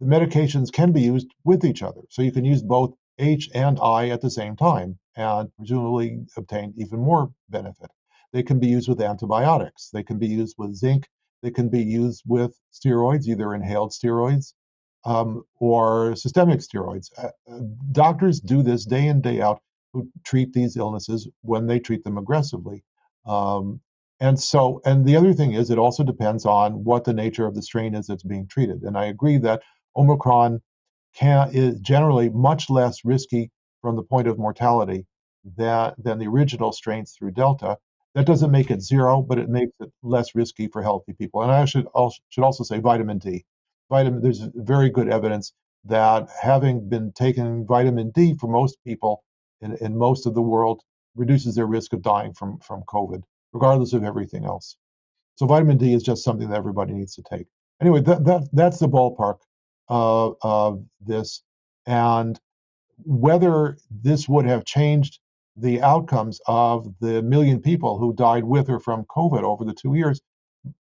The 0.00 0.06
medications 0.06 0.72
can 0.72 0.92
be 0.92 1.02
used 1.02 1.28
with 1.44 1.64
each 1.64 1.82
other, 1.82 2.02
so 2.08 2.22
you 2.22 2.32
can 2.32 2.44
use 2.44 2.62
both 2.62 2.94
H 3.18 3.50
and 3.54 3.78
I 3.82 4.10
at 4.10 4.20
the 4.20 4.30
same 4.30 4.56
time 4.56 4.98
and 5.16 5.50
presumably 5.56 6.24
obtain 6.36 6.72
even 6.76 7.00
more 7.00 7.32
benefit. 7.48 7.90
They 8.32 8.42
can 8.42 8.60
be 8.60 8.68
used 8.68 8.88
with 8.88 9.00
antibiotics, 9.00 9.90
they 9.90 10.04
can 10.04 10.18
be 10.18 10.28
used 10.28 10.54
with 10.58 10.74
zinc, 10.74 11.08
they 11.42 11.50
can 11.50 11.68
be 11.68 11.82
used 11.82 12.22
with 12.26 12.56
steroids, 12.72 13.26
either 13.26 13.54
inhaled 13.54 13.90
steroids 13.90 14.54
um, 15.04 15.42
or 15.58 16.14
systemic 16.14 16.60
steroids. 16.60 17.10
Uh, 17.16 17.30
uh 17.50 17.60
doctors 17.92 18.40
do 18.40 18.62
this 18.62 18.84
day 18.84 19.08
in, 19.08 19.20
day 19.20 19.40
out 19.40 19.60
who 19.92 20.08
treat 20.24 20.52
these 20.52 20.76
illnesses 20.76 21.28
when 21.42 21.66
they 21.66 21.78
treat 21.78 22.04
them 22.04 22.18
aggressively. 22.18 22.84
Um, 23.26 23.80
and 24.20 24.38
so, 24.38 24.80
and 24.84 25.06
the 25.06 25.16
other 25.16 25.32
thing 25.32 25.52
is, 25.52 25.70
it 25.70 25.78
also 25.78 26.02
depends 26.02 26.44
on 26.44 26.84
what 26.84 27.04
the 27.04 27.12
nature 27.12 27.46
of 27.46 27.54
the 27.54 27.62
strain 27.62 27.94
is 27.94 28.06
that's 28.06 28.24
being 28.24 28.48
treated. 28.48 28.82
And 28.82 28.98
I 28.98 29.06
agree 29.06 29.38
that 29.38 29.62
Omicron 29.96 30.60
can, 31.14 31.50
is 31.52 31.78
generally 31.80 32.28
much 32.30 32.68
less 32.68 33.04
risky 33.04 33.50
from 33.80 33.96
the 33.96 34.02
point 34.02 34.26
of 34.26 34.38
mortality 34.38 35.06
than, 35.56 35.92
than 35.98 36.18
the 36.18 36.26
original 36.26 36.72
strains 36.72 37.12
through 37.12 37.32
Delta. 37.32 37.76
That 38.14 38.26
doesn't 38.26 38.50
make 38.50 38.70
it 38.70 38.82
zero, 38.82 39.22
but 39.22 39.38
it 39.38 39.48
makes 39.48 39.72
it 39.80 39.92
less 40.02 40.34
risky 40.34 40.66
for 40.66 40.82
healthy 40.82 41.12
people. 41.12 41.42
And 41.42 41.52
I 41.52 41.64
should 41.64 41.86
also, 41.86 42.20
should 42.30 42.44
also 42.44 42.64
say 42.64 42.80
vitamin 42.80 43.18
D. 43.18 43.44
Vitamin, 43.88 44.20
there's 44.20 44.48
very 44.54 44.90
good 44.90 45.08
evidence 45.08 45.52
that 45.84 46.28
having 46.42 46.88
been 46.88 47.12
taking 47.12 47.66
vitamin 47.66 48.10
D 48.10 48.34
for 48.34 48.48
most 48.48 48.78
people 48.84 49.22
in, 49.60 49.76
in 49.76 49.96
most 49.96 50.26
of 50.26 50.34
the 50.34 50.42
world 50.42 50.82
reduces 51.16 51.54
their 51.54 51.66
risk 51.66 51.92
of 51.92 52.02
dying 52.02 52.32
from, 52.32 52.58
from 52.58 52.82
COVID, 52.82 53.22
regardless 53.52 53.92
of 53.92 54.04
everything 54.04 54.44
else. 54.44 54.76
So 55.36 55.46
vitamin 55.46 55.78
D 55.78 55.94
is 55.94 56.02
just 56.02 56.24
something 56.24 56.48
that 56.48 56.56
everybody 56.56 56.92
needs 56.92 57.14
to 57.16 57.22
take. 57.22 57.46
Anyway, 57.80 58.00
that, 58.02 58.24
that 58.24 58.48
that's 58.52 58.78
the 58.78 58.88
ballpark 58.88 59.38
of, 59.88 60.36
of 60.42 60.84
this. 61.00 61.42
And 61.86 62.38
whether 63.04 63.78
this 63.90 64.28
would 64.28 64.46
have 64.46 64.64
changed 64.64 65.20
the 65.56 65.80
outcomes 65.82 66.40
of 66.46 66.92
the 67.00 67.22
million 67.22 67.60
people 67.60 67.98
who 67.98 68.12
died 68.14 68.44
with 68.44 68.68
or 68.68 68.80
from 68.80 69.04
COVID 69.04 69.42
over 69.42 69.64
the 69.64 69.74
two 69.74 69.94
years, 69.94 70.20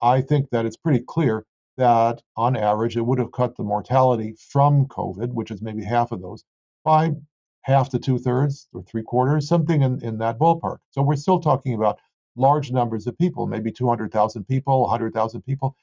I 0.02 0.20
think 0.20 0.51
that 0.51 0.66
it's 0.66 0.76
pretty 0.76 1.05
clear 1.06 1.44
that 1.76 2.22
on 2.36 2.56
average 2.56 2.97
it 2.97 3.06
would 3.06 3.18
have 3.18 3.32
cut 3.32 3.56
the 3.56 3.62
mortality 3.62 4.34
from 4.38 4.86
COVID, 4.86 5.32
which 5.32 5.51
is 5.51 5.62
maybe 5.62 5.82
half 5.82 6.12
of 6.12 6.20
those, 6.20 6.44
by 6.84 7.12
half 7.62 7.91
to 7.91 7.99
two 7.99 8.19
thirds 8.19 8.69
or 8.73 8.82
three 8.82 9.03
quarters, 9.03 9.49
something 9.49 9.82
in, 9.82 10.03
in 10.05 10.19
that 10.19 10.39
ballpark. 10.39 10.78
So 10.91 11.03
we're 11.03 11.16
still 11.16 11.41
talking 11.41 11.74
about 11.74 11.99
large 12.37 12.70
numbers 12.73 13.07
of 13.07 13.19
people, 13.19 13.47
maybe 13.47 13.70
200,000 13.70 14.45
people, 14.45 14.82
100,000 14.82 15.43
people, 15.43 15.77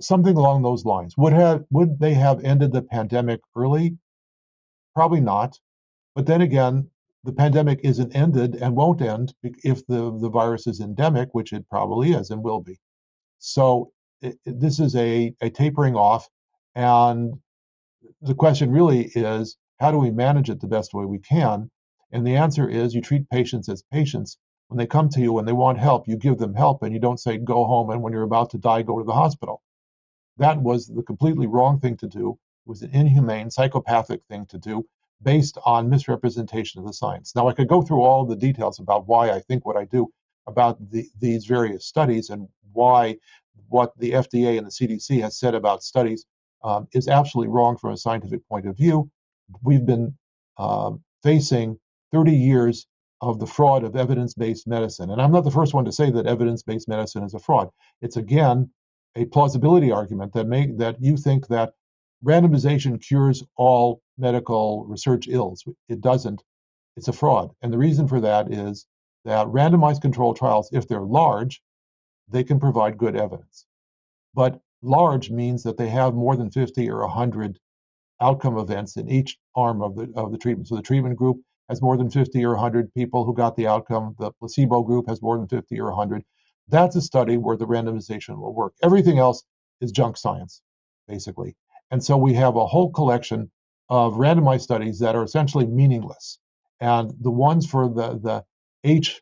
something 0.00 0.36
along 0.36 0.62
those 0.62 0.84
lines. 0.84 1.16
Would 1.16 1.32
have 1.32 1.64
would 1.70 1.98
they 1.98 2.14
have 2.14 2.44
ended 2.44 2.72
the 2.72 2.82
pandemic 2.82 3.40
early? 3.56 3.98
Probably 4.94 5.20
not. 5.20 5.58
But 6.14 6.26
then 6.26 6.40
again, 6.40 6.88
the 7.24 7.32
pandemic 7.32 7.80
isn't 7.82 8.16
ended 8.16 8.56
and 8.56 8.74
won't 8.74 9.02
end 9.02 9.34
if 9.42 9.86
the, 9.86 10.16
the 10.18 10.30
virus 10.30 10.66
is 10.66 10.80
endemic, 10.80 11.28
which 11.32 11.52
it 11.52 11.68
probably 11.68 12.12
is 12.12 12.30
and 12.30 12.42
will 12.42 12.60
be. 12.60 12.78
So 13.38 13.92
it, 14.22 14.38
this 14.44 14.80
is 14.80 14.96
a, 14.96 15.34
a 15.40 15.50
tapering 15.50 15.96
off. 15.96 16.28
And 16.74 17.34
the 18.22 18.34
question 18.34 18.70
really 18.70 19.06
is 19.14 19.56
how 19.80 19.90
do 19.90 19.98
we 19.98 20.10
manage 20.10 20.50
it 20.50 20.60
the 20.60 20.66
best 20.66 20.92
way 20.94 21.04
we 21.04 21.18
can? 21.18 21.70
And 22.12 22.26
the 22.26 22.36
answer 22.36 22.68
is 22.68 22.94
you 22.94 23.00
treat 23.00 23.30
patients 23.30 23.68
as 23.68 23.82
patients. 23.82 24.36
When 24.68 24.78
they 24.78 24.86
come 24.86 25.08
to 25.10 25.20
you 25.20 25.38
and 25.38 25.48
they 25.48 25.52
want 25.52 25.78
help, 25.78 26.06
you 26.06 26.16
give 26.16 26.38
them 26.38 26.54
help 26.54 26.82
and 26.82 26.92
you 26.92 27.00
don't 27.00 27.18
say, 27.18 27.38
go 27.38 27.64
home. 27.64 27.90
And 27.90 28.02
when 28.02 28.12
you're 28.12 28.22
about 28.22 28.50
to 28.50 28.58
die, 28.58 28.82
go 28.82 28.98
to 28.98 29.04
the 29.04 29.12
hospital. 29.12 29.62
That 30.36 30.60
was 30.60 30.86
the 30.86 31.02
completely 31.02 31.46
wrong 31.46 31.80
thing 31.80 31.96
to 31.98 32.06
do. 32.06 32.38
It 32.66 32.68
was 32.68 32.82
an 32.82 32.90
inhumane, 32.90 33.50
psychopathic 33.50 34.22
thing 34.28 34.46
to 34.46 34.58
do 34.58 34.86
based 35.22 35.58
on 35.64 35.90
misrepresentation 35.90 36.80
of 36.80 36.86
the 36.86 36.92
science. 36.92 37.34
Now, 37.34 37.48
I 37.48 37.52
could 37.52 37.68
go 37.68 37.82
through 37.82 38.02
all 38.02 38.24
the 38.24 38.36
details 38.36 38.78
about 38.78 39.06
why 39.06 39.30
I 39.30 39.40
think 39.40 39.66
what 39.66 39.76
I 39.76 39.84
do 39.84 40.08
about 40.46 40.78
the, 40.90 41.08
these 41.18 41.46
various 41.46 41.86
studies 41.86 42.30
and 42.30 42.48
why 42.72 43.16
what 43.68 43.96
the 43.98 44.12
FDA 44.12 44.58
and 44.58 44.66
the 44.66 44.70
CDC 44.70 45.20
has 45.20 45.38
said 45.38 45.54
about 45.54 45.82
studies 45.82 46.26
um, 46.64 46.88
is 46.92 47.08
absolutely 47.08 47.52
wrong 47.52 47.76
from 47.76 47.92
a 47.92 47.96
scientific 47.96 48.46
point 48.48 48.66
of 48.66 48.76
view. 48.76 49.10
We've 49.62 49.84
been 49.84 50.16
um, 50.58 51.02
facing 51.22 51.78
30 52.12 52.32
years 52.32 52.86
of 53.20 53.38
the 53.38 53.46
fraud 53.46 53.84
of 53.84 53.96
evidence 53.96 54.34
based 54.34 54.66
medicine. 54.66 55.10
And 55.10 55.20
I'm 55.20 55.32
not 55.32 55.44
the 55.44 55.50
first 55.50 55.74
one 55.74 55.84
to 55.84 55.92
say 55.92 56.10
that 56.10 56.26
evidence 56.26 56.62
based 56.62 56.88
medicine 56.88 57.22
is 57.22 57.34
a 57.34 57.38
fraud. 57.38 57.68
It's 58.00 58.16
again 58.16 58.70
a 59.16 59.26
plausibility 59.26 59.90
argument 59.90 60.32
that 60.32 60.48
that 60.78 60.96
you 61.00 61.16
think 61.16 61.48
that 61.48 61.74
randomization 62.24 63.02
cures 63.02 63.42
all 63.56 64.00
medical 64.18 64.84
research 64.86 65.28
ills. 65.28 65.64
It 65.88 66.00
doesn't. 66.00 66.42
It's 66.96 67.08
a 67.08 67.12
fraud. 67.12 67.50
And 67.62 67.72
the 67.72 67.78
reason 67.78 68.08
for 68.08 68.20
that 68.20 68.52
is 68.52 68.86
that 69.24 69.46
randomized 69.48 70.02
control 70.02 70.34
trials, 70.34 70.70
if 70.72 70.88
they're 70.88 71.00
large, 71.00 71.62
they 72.28 72.44
can 72.44 72.60
provide 72.60 72.98
good 72.98 73.16
evidence. 73.16 73.66
But 74.34 74.60
large 74.82 75.30
means 75.30 75.62
that 75.64 75.76
they 75.76 75.88
have 75.88 76.14
more 76.14 76.36
than 76.36 76.50
50 76.50 76.88
or 76.88 77.00
100 77.00 77.58
outcome 78.20 78.58
events 78.58 78.96
in 78.96 79.08
each 79.08 79.38
arm 79.54 79.82
of 79.82 79.96
the 79.96 80.12
of 80.14 80.32
the 80.32 80.38
treatment. 80.38 80.68
So 80.68 80.76
the 80.76 80.82
treatment 80.82 81.16
group 81.16 81.40
has 81.68 81.80
more 81.80 81.96
than 81.96 82.10
50 82.10 82.44
or 82.44 82.50
100 82.50 82.92
people 82.94 83.24
who 83.24 83.34
got 83.34 83.56
the 83.56 83.66
outcome. 83.66 84.14
The 84.18 84.32
placebo 84.32 84.82
group 84.82 85.08
has 85.08 85.22
more 85.22 85.38
than 85.38 85.48
50 85.48 85.80
or 85.80 85.86
100. 85.86 86.24
That's 86.68 86.96
a 86.96 87.00
study 87.00 87.36
where 87.36 87.56
the 87.56 87.66
randomization 87.66 88.38
will 88.38 88.54
work. 88.54 88.74
Everything 88.82 89.18
else 89.18 89.44
is 89.80 89.92
junk 89.92 90.16
science, 90.16 90.62
basically. 91.08 91.56
And 91.90 92.02
so 92.02 92.16
we 92.16 92.34
have 92.34 92.56
a 92.56 92.66
whole 92.66 92.90
collection 92.90 93.50
of 93.88 94.14
randomized 94.14 94.62
studies 94.62 94.98
that 95.00 95.16
are 95.16 95.24
essentially 95.24 95.66
meaningless. 95.66 96.38
And 96.80 97.12
the 97.20 97.30
ones 97.30 97.66
for 97.68 97.88
the, 97.88 98.18
the 98.18 98.44
H 98.84 99.20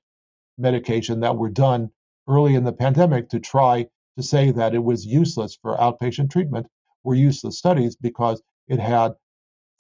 medication 0.58 1.20
that 1.20 1.36
were 1.36 1.48
done 1.48 1.90
early 2.28 2.54
in 2.54 2.64
the 2.64 2.72
pandemic 2.72 3.30
to 3.30 3.40
try 3.40 3.86
to 4.16 4.22
say 4.22 4.50
that 4.50 4.74
it 4.74 4.84
was 4.84 5.06
useless 5.06 5.56
for 5.60 5.76
outpatient 5.76 6.30
treatment 6.30 6.66
were 7.04 7.14
useless 7.14 7.56
studies 7.58 7.96
because 7.96 8.42
it 8.69 8.78
had 8.78 9.12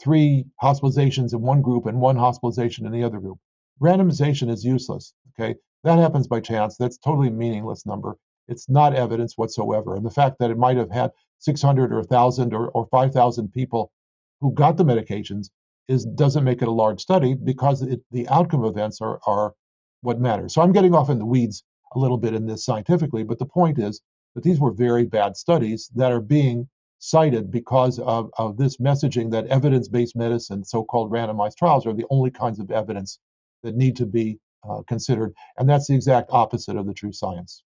three 0.00 0.44
hospitalizations 0.62 1.32
in 1.32 1.40
one 1.42 1.62
group 1.62 1.86
and 1.86 2.00
one 2.00 2.16
hospitalization 2.16 2.86
in 2.86 2.92
the 2.92 3.04
other 3.04 3.20
group. 3.20 3.38
Randomization 3.80 4.50
is 4.50 4.64
useless. 4.64 5.12
Okay, 5.38 5.54
that 5.84 5.98
happens 5.98 6.26
by 6.26 6.40
chance. 6.40 6.76
That's 6.76 6.98
totally 6.98 7.30
meaningless 7.30 7.86
number. 7.86 8.16
It's 8.48 8.68
not 8.68 8.94
evidence 8.94 9.36
whatsoever. 9.36 9.94
And 9.94 10.04
the 10.04 10.10
fact 10.10 10.38
that 10.38 10.50
it 10.50 10.58
might 10.58 10.76
have 10.76 10.90
had 10.90 11.12
600 11.40 11.92
or 11.92 11.98
1,000 11.98 12.54
or, 12.54 12.68
or 12.70 12.86
5,000 12.86 13.52
people 13.52 13.92
who 14.40 14.52
got 14.52 14.76
the 14.76 14.84
medications 14.84 15.50
is 15.86 16.04
doesn't 16.04 16.44
make 16.44 16.62
it 16.62 16.68
a 16.68 16.72
large 16.72 17.00
study 17.00 17.34
because 17.34 17.82
it, 17.82 18.00
the 18.10 18.28
outcome 18.28 18.64
events 18.64 19.00
are, 19.00 19.20
are 19.26 19.54
what 20.00 20.20
matters. 20.20 20.54
So 20.54 20.62
I'm 20.62 20.72
getting 20.72 20.94
off 20.94 21.10
in 21.10 21.18
the 21.18 21.26
weeds 21.26 21.64
a 21.94 21.98
little 21.98 22.18
bit 22.18 22.34
in 22.34 22.46
this 22.46 22.64
scientifically, 22.64 23.22
but 23.22 23.38
the 23.38 23.46
point 23.46 23.78
is 23.78 24.00
that 24.34 24.44
these 24.44 24.60
were 24.60 24.72
very 24.72 25.04
bad 25.04 25.36
studies 25.36 25.90
that 25.94 26.12
are 26.12 26.20
being 26.20 26.68
cited 26.98 27.50
because 27.50 27.98
of, 28.00 28.30
of 28.38 28.56
this 28.56 28.78
messaging 28.78 29.30
that 29.30 29.46
evidence-based 29.46 30.16
medicine, 30.16 30.64
so-called 30.64 31.10
randomized 31.12 31.56
trials, 31.56 31.86
are 31.86 31.94
the 31.94 32.06
only 32.10 32.30
kinds 32.30 32.58
of 32.58 32.70
evidence 32.70 33.18
that 33.62 33.76
need 33.76 33.96
to 33.96 34.06
be 34.06 34.38
uh, 34.68 34.82
considered, 34.88 35.32
and 35.58 35.68
that's 35.68 35.86
the 35.86 35.94
exact 35.94 36.30
opposite 36.32 36.76
of 36.76 36.86
the 36.86 36.94
true 36.94 37.12
science. 37.12 37.62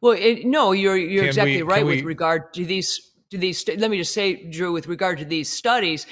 Well, 0.00 0.16
it, 0.18 0.44
no, 0.44 0.72
you're 0.72 0.96
you're 0.96 1.22
Can 1.22 1.28
exactly 1.28 1.62
we- 1.62 1.62
right 1.62 1.86
with 1.86 2.00
we- 2.00 2.02
regard 2.02 2.52
to 2.54 2.64
these. 2.64 3.04
To 3.30 3.36
these, 3.36 3.62
let 3.76 3.90
me 3.90 3.98
just 3.98 4.14
say, 4.14 4.48
Drew, 4.48 4.72
with 4.72 4.86
regard 4.86 5.18
to 5.18 5.24
these 5.26 5.50
studies, 5.50 6.06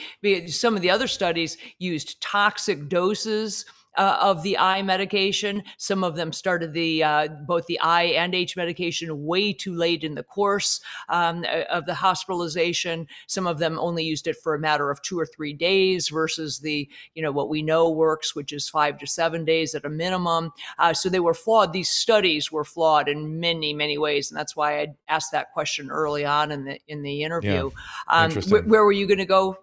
some 0.48 0.76
of 0.76 0.82
the 0.82 0.90
other 0.90 1.06
studies 1.06 1.56
used 1.78 2.20
toxic 2.20 2.90
doses 2.90 3.64
uh, 3.96 4.18
of 4.20 4.42
the 4.42 4.58
eye 4.58 4.82
medication. 4.82 5.62
Some 5.76 6.04
of 6.04 6.16
them 6.16 6.32
started 6.32 6.72
the 6.72 7.02
uh, 7.02 7.28
both 7.46 7.66
the 7.66 7.80
eye 7.80 8.04
and 8.04 8.34
H 8.34 8.56
medication 8.56 9.24
way 9.24 9.52
too 9.52 9.74
late 9.74 10.04
in 10.04 10.14
the 10.14 10.22
course 10.22 10.80
um, 11.08 11.44
of 11.70 11.86
the 11.86 11.94
hospitalization. 11.94 13.06
Some 13.26 13.46
of 13.46 13.58
them 13.58 13.78
only 13.78 14.04
used 14.04 14.26
it 14.26 14.36
for 14.36 14.54
a 14.54 14.58
matter 14.58 14.90
of 14.90 15.00
two 15.02 15.18
or 15.18 15.26
three 15.26 15.52
days 15.52 16.08
versus 16.08 16.58
the 16.58 16.88
you 17.14 17.22
know 17.22 17.32
what 17.32 17.48
we 17.48 17.62
know 17.62 17.90
works, 17.90 18.34
which 18.34 18.52
is 18.52 18.68
five 18.68 18.98
to 18.98 19.06
seven 19.06 19.44
days 19.44 19.74
at 19.74 19.84
a 19.84 19.90
minimum. 19.90 20.52
Uh, 20.78 20.92
so 20.92 21.08
they 21.08 21.20
were 21.20 21.34
flawed. 21.34 21.72
These 21.72 21.88
studies 21.88 22.52
were 22.52 22.64
flawed 22.64 23.08
in 23.08 23.40
many 23.40 23.72
many 23.72 23.98
ways, 23.98 24.30
and 24.30 24.38
that's 24.38 24.56
why 24.56 24.80
I 24.80 24.94
asked 25.08 25.32
that 25.32 25.52
question 25.52 25.90
early 25.90 26.24
on 26.24 26.52
in 26.52 26.64
the 26.64 26.78
in 26.88 27.02
the 27.02 27.22
interview. 27.22 27.70
Um, 28.08 28.30
wh- 28.30 28.68
where 28.68 28.84
were 28.84 28.92
you 28.92 29.06
going 29.06 29.18
to 29.18 29.24
go, 29.24 29.58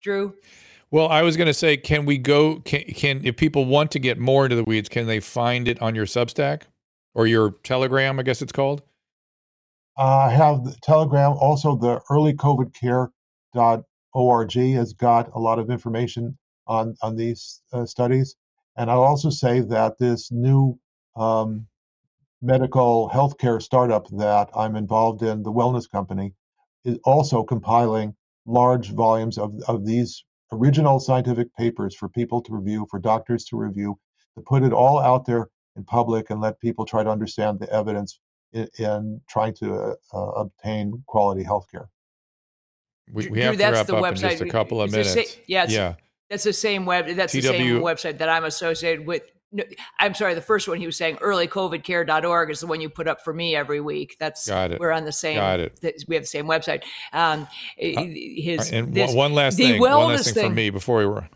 Drew? 0.00 0.34
Well, 0.92 1.08
I 1.08 1.22
was 1.22 1.36
going 1.38 1.46
to 1.46 1.54
say, 1.54 1.78
can 1.78 2.04
we 2.04 2.18
go? 2.18 2.60
Can, 2.60 2.82
can 2.82 3.24
if 3.24 3.38
people 3.38 3.64
want 3.64 3.90
to 3.92 3.98
get 3.98 4.18
more 4.18 4.44
into 4.44 4.56
the 4.56 4.64
weeds, 4.64 4.90
can 4.90 5.06
they 5.06 5.20
find 5.20 5.66
it 5.66 5.80
on 5.80 5.94
your 5.94 6.04
Substack 6.04 6.64
or 7.14 7.26
your 7.26 7.52
Telegram? 7.62 8.20
I 8.20 8.22
guess 8.22 8.42
it's 8.42 8.52
called. 8.52 8.82
Uh, 9.98 10.18
I 10.18 10.30
have 10.30 10.64
the 10.64 10.76
Telegram. 10.82 11.32
Also, 11.32 11.76
the 11.76 12.02
earlycovidcare.org 12.10 14.52
has 14.52 14.92
got 14.92 15.30
a 15.34 15.38
lot 15.38 15.58
of 15.58 15.70
information 15.70 16.36
on 16.66 16.94
on 17.00 17.16
these 17.16 17.62
uh, 17.72 17.86
studies. 17.86 18.36
And 18.76 18.90
I'll 18.90 19.02
also 19.02 19.30
say 19.30 19.60
that 19.60 19.96
this 19.98 20.30
new 20.30 20.78
um, 21.16 21.68
medical 22.42 23.08
healthcare 23.08 23.62
startup 23.62 24.08
that 24.18 24.50
I'm 24.54 24.76
involved 24.76 25.22
in, 25.22 25.42
the 25.42 25.52
Wellness 25.52 25.90
Company, 25.90 26.34
is 26.84 26.98
also 27.04 27.44
compiling 27.44 28.14
large 28.44 28.90
volumes 28.90 29.38
of, 29.38 29.54
of 29.66 29.86
these 29.86 30.22
original 30.56 31.00
scientific 31.00 31.54
papers 31.56 31.96
for 31.96 32.08
people 32.08 32.40
to 32.42 32.52
review, 32.54 32.86
for 32.90 32.98
doctors 33.00 33.44
to 33.46 33.56
review, 33.56 33.98
to 34.36 34.42
put 34.42 34.62
it 34.62 34.72
all 34.72 34.98
out 35.00 35.24
there 35.26 35.48
in 35.76 35.84
public 35.84 36.30
and 36.30 36.40
let 36.40 36.60
people 36.60 36.84
try 36.84 37.02
to 37.02 37.10
understand 37.10 37.58
the 37.58 37.70
evidence 37.72 38.20
in, 38.52 38.68
in 38.78 39.20
trying 39.28 39.54
to 39.54 39.74
uh, 39.74 39.94
uh, 40.12 40.30
obtain 40.42 41.02
quality 41.06 41.42
healthcare. 41.42 41.86
We, 43.10 43.28
we 43.28 43.30
Drew, 43.30 43.42
have 43.42 43.52
to 43.54 43.58
that's 43.58 43.72
wrap 43.78 43.86
the 43.86 43.96
up 43.96 44.04
website. 44.04 44.22
in 44.22 44.30
just 44.30 44.42
a 44.42 44.48
couple 44.48 44.80
of 44.80 44.94
It's 44.94 45.08
minutes. 45.14 45.32
sa- 45.34 45.40
yeah, 45.46 45.62
it's- 45.64 45.74
yeah. 45.74 45.94
That's 46.30 46.44
the 46.44 46.52
same 46.54 46.86
web. 46.86 47.08
That's 47.08 47.34
the 47.34 47.42
same 47.42 47.82
website 47.82 48.16
that 48.16 48.30
I'm 48.30 48.44
associated 48.44 49.06
with. 49.06 49.22
No, 49.52 49.64
I'm 49.98 50.14
sorry. 50.14 50.34
The 50.34 50.40
first 50.40 50.66
one 50.66 50.78
he 50.78 50.86
was 50.86 50.96
saying, 50.96 51.16
earlycovidcare.org, 51.16 52.50
is 52.50 52.60
the 52.60 52.66
one 52.66 52.80
you 52.80 52.88
put 52.88 53.06
up 53.06 53.22
for 53.22 53.32
me 53.34 53.54
every 53.54 53.80
week. 53.80 54.16
That's 54.18 54.48
Got 54.48 54.72
it. 54.72 54.80
We're 54.80 54.92
on 54.92 55.04
the 55.04 55.12
same. 55.12 55.36
Got 55.36 55.60
it. 55.60 55.78
th- 55.80 56.04
We 56.08 56.14
have 56.14 56.24
the 56.24 56.28
same 56.28 56.46
website. 56.46 56.82
Um, 57.12 57.46
his 57.76 58.72
and 58.72 58.94
this- 58.94 59.14
one, 59.14 59.34
last 59.34 59.56
the 59.58 59.64
thing, 59.72 59.80
one 59.80 60.08
last 60.08 60.24
thing, 60.24 60.34
thing 60.34 60.44
from 60.46 60.54
me 60.54 60.70
before 60.70 60.98
we 60.98 61.06
were 61.06 61.28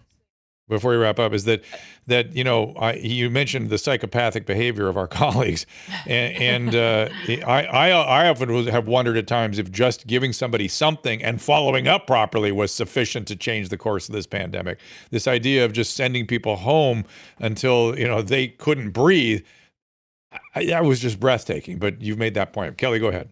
before 0.69 0.91
we 0.91 0.97
wrap 0.97 1.19
up 1.19 1.33
is 1.33 1.45
that 1.45 1.63
that 2.07 2.35
you 2.35 2.43
know 2.43 2.75
I, 2.77 2.95
you 2.95 3.31
mentioned 3.31 3.71
the 3.71 3.79
psychopathic 3.79 4.47
behavior 4.47 4.89
of 4.89 4.97
our 4.97 5.07
colleagues, 5.23 5.67
and, 6.07 6.75
and 6.75 6.75
uh, 6.75 7.09
I, 7.47 7.65
I 7.65 7.89
I 7.91 8.29
often 8.29 8.67
have 8.67 8.89
wondered 8.89 9.17
at 9.17 9.27
times 9.27 9.59
if 9.59 9.71
just 9.71 10.07
giving 10.07 10.33
somebody 10.33 10.69
something 10.69 11.23
and 11.23 11.41
following 11.41 11.87
up 11.87 12.07
properly 12.07 12.53
was 12.53 12.73
sufficient 12.73 13.29
to 13.29 13.37
change 13.37 13.69
the 13.69 13.79
course 13.79 14.09
of 14.09 14.15
this 14.15 14.27
pandemic. 14.27 14.81
This 15.11 15.29
idea 15.29 15.65
of 15.65 15.73
just 15.73 15.95
sending 15.95 16.27
people 16.27 16.57
home 16.57 17.05
until 17.39 17.99
you 17.99 18.07
know 18.07 18.23
they 18.23 18.49
couldn't 18.49 18.91
breathe, 18.91 19.45
I, 20.55 20.67
that 20.67 20.85
was 20.85 21.01
just 21.01 21.21
breathtaking. 21.21 21.79
But 21.79 22.03
you've 22.03 22.19
made 22.19 22.35
that 22.35 22.53
point, 22.53 22.77
Kelly. 22.79 22.99
Go 22.99 23.09
ahead. 23.09 23.31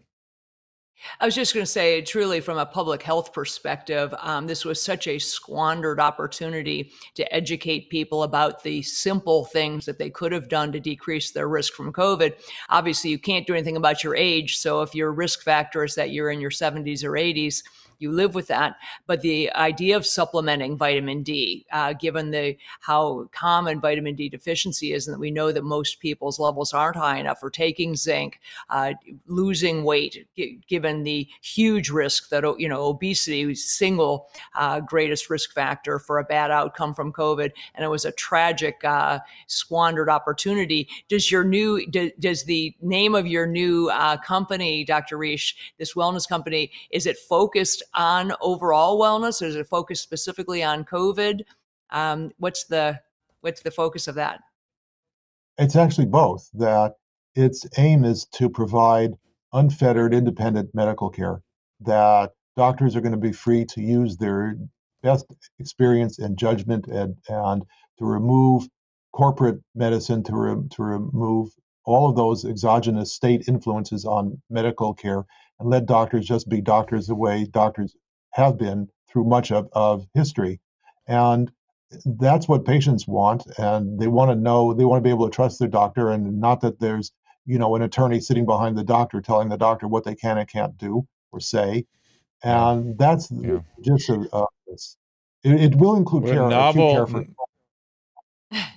I 1.20 1.24
was 1.26 1.34
just 1.34 1.54
going 1.54 1.64
to 1.64 1.70
say, 1.70 2.02
truly, 2.02 2.40
from 2.40 2.58
a 2.58 2.66
public 2.66 3.02
health 3.02 3.32
perspective, 3.32 4.14
um, 4.18 4.46
this 4.46 4.64
was 4.64 4.82
such 4.82 5.06
a 5.06 5.18
squandered 5.18 6.00
opportunity 6.00 6.92
to 7.14 7.34
educate 7.34 7.90
people 7.90 8.22
about 8.22 8.62
the 8.62 8.82
simple 8.82 9.44
things 9.44 9.86
that 9.86 9.98
they 9.98 10.10
could 10.10 10.32
have 10.32 10.48
done 10.48 10.72
to 10.72 10.80
decrease 10.80 11.30
their 11.30 11.48
risk 11.48 11.72
from 11.74 11.92
COVID. 11.92 12.34
Obviously, 12.70 13.10
you 13.10 13.18
can't 13.18 13.46
do 13.46 13.54
anything 13.54 13.76
about 13.76 14.02
your 14.02 14.16
age. 14.16 14.58
So, 14.58 14.82
if 14.82 14.94
your 14.94 15.12
risk 15.12 15.42
factor 15.42 15.84
is 15.84 15.94
that 15.94 16.10
you're 16.10 16.30
in 16.30 16.40
your 16.40 16.50
70s 16.50 17.04
or 17.04 17.12
80s, 17.12 17.62
you 17.98 18.12
live 18.12 18.34
with 18.34 18.48
that. 18.48 18.76
But 19.06 19.22
the 19.22 19.52
idea 19.52 19.96
of 19.96 20.06
supplementing 20.06 20.76
vitamin 20.76 21.22
D, 21.22 21.66
uh, 21.72 21.92
given 21.92 22.30
the 22.30 22.56
how 22.80 23.28
common 23.32 23.80
vitamin 23.80 24.14
D 24.14 24.28
deficiency 24.28 24.92
is, 24.92 25.06
and 25.06 25.14
that 25.14 25.20
we 25.20 25.30
know 25.30 25.52
that 25.52 25.64
most 25.64 26.00
people's 26.00 26.38
levels 26.38 26.72
aren't 26.72 26.96
high 26.96 27.18
enough, 27.18 27.42
or 27.42 27.50
taking 27.50 27.96
zinc, 27.96 28.40
uh, 28.70 28.94
losing 29.26 29.84
weight, 29.84 30.26
gi- 30.36 30.60
given 30.68 31.04
the 31.04 31.28
huge 31.42 31.90
risk 31.90 32.28
that 32.30 32.44
you 32.58 32.68
know 32.68 32.84
obesity 32.84 33.42
is 33.42 33.64
single 33.68 34.28
uh, 34.54 34.80
greatest 34.80 35.30
risk 35.30 35.52
factor 35.52 35.98
for 35.98 36.18
a 36.18 36.24
bad 36.24 36.50
outcome 36.50 36.94
from 36.94 37.12
COVID, 37.12 37.50
and 37.74 37.84
it 37.84 37.88
was 37.88 38.04
a 38.04 38.12
tragic 38.12 38.84
uh, 38.84 39.18
squandered 39.46 40.08
opportunity. 40.08 40.88
Does 41.08 41.30
your 41.30 41.44
new 41.44 41.86
do, 41.86 42.10
does 42.18 42.44
the 42.44 42.74
name 42.80 43.14
of 43.14 43.26
your 43.26 43.46
new 43.46 43.88
uh, 43.90 44.16
company, 44.18 44.84
Dr. 44.84 45.18
Risch, 45.18 45.54
this 45.78 45.94
wellness 45.94 46.28
company, 46.28 46.70
is 46.90 47.06
it 47.06 47.18
focused 47.18 47.82
on 47.94 48.32
overall 48.40 49.00
wellness, 49.00 49.42
or 49.42 49.46
is 49.46 49.56
it 49.56 49.66
focused 49.66 50.02
specifically 50.02 50.62
on 50.62 50.84
COVID? 50.84 51.42
Um, 51.90 52.32
what's 52.38 52.64
the 52.64 53.00
what's 53.40 53.62
the 53.62 53.70
focus 53.70 54.08
of 54.08 54.14
that? 54.16 54.40
It's 55.58 55.76
actually 55.76 56.06
both. 56.06 56.48
That 56.54 56.94
its 57.34 57.66
aim 57.78 58.04
is 58.04 58.26
to 58.34 58.48
provide 58.48 59.12
unfettered, 59.52 60.14
independent 60.14 60.74
medical 60.74 61.10
care. 61.10 61.42
That 61.80 62.32
doctors 62.56 62.96
are 62.96 63.00
going 63.00 63.12
to 63.12 63.18
be 63.18 63.32
free 63.32 63.64
to 63.66 63.80
use 63.80 64.16
their 64.16 64.56
best 65.02 65.26
experience 65.58 66.18
and 66.18 66.36
judgment, 66.36 66.86
and 66.86 67.16
and 67.28 67.64
to 67.98 68.04
remove 68.04 68.68
corporate 69.12 69.60
medicine, 69.74 70.24
to 70.24 70.34
re, 70.34 70.56
to 70.70 70.82
remove 70.82 71.50
all 71.84 72.08
of 72.08 72.16
those 72.16 72.44
exogenous 72.44 73.12
state 73.12 73.46
influences 73.46 74.04
on 74.04 74.40
medical 74.50 74.94
care, 74.94 75.24
and 75.60 75.70
let 75.70 75.86
doctors 75.86 76.26
just 76.26 76.48
be 76.48 76.60
doctors 76.60 77.06
the 77.06 77.14
way 77.14 77.44
doctors 77.50 77.96
have 78.32 78.58
been 78.58 78.88
through 79.08 79.24
much 79.24 79.52
of, 79.52 79.68
of 79.72 80.06
history. 80.14 80.60
And 81.06 81.50
that's 82.04 82.48
what 82.48 82.64
patients 82.64 83.06
want 83.06 83.46
and 83.58 84.00
they 84.00 84.08
want 84.08 84.30
to 84.30 84.34
know 84.34 84.74
they 84.74 84.84
want 84.84 85.02
to 85.02 85.06
be 85.06 85.10
able 85.10 85.28
to 85.28 85.34
trust 85.34 85.58
their 85.60 85.68
doctor 85.68 86.10
and 86.10 86.40
not 86.40 86.60
that 86.60 86.80
there's 86.80 87.12
you 87.46 87.56
know 87.56 87.76
an 87.76 87.82
attorney 87.82 88.18
sitting 88.20 88.44
behind 88.44 88.76
the 88.76 88.82
doctor 88.82 89.20
telling 89.20 89.48
the 89.48 89.56
doctor 89.56 89.86
what 89.86 90.02
they 90.02 90.14
can 90.14 90.38
and 90.38 90.48
can't 90.48 90.76
do 90.76 91.06
or 91.30 91.38
say 91.38 91.84
and 92.42 92.98
that's 92.98 93.30
Yeah. 93.30 93.60
just 93.80 94.08
a, 94.08 94.28
uh, 94.32 94.46
it, 95.44 95.52
it 95.52 95.74
will 95.76 95.94
include 95.94 96.24
What 96.24 96.32
care, 96.32 96.48
novel, 96.48 96.94
care 96.94 97.06
for 97.06 97.24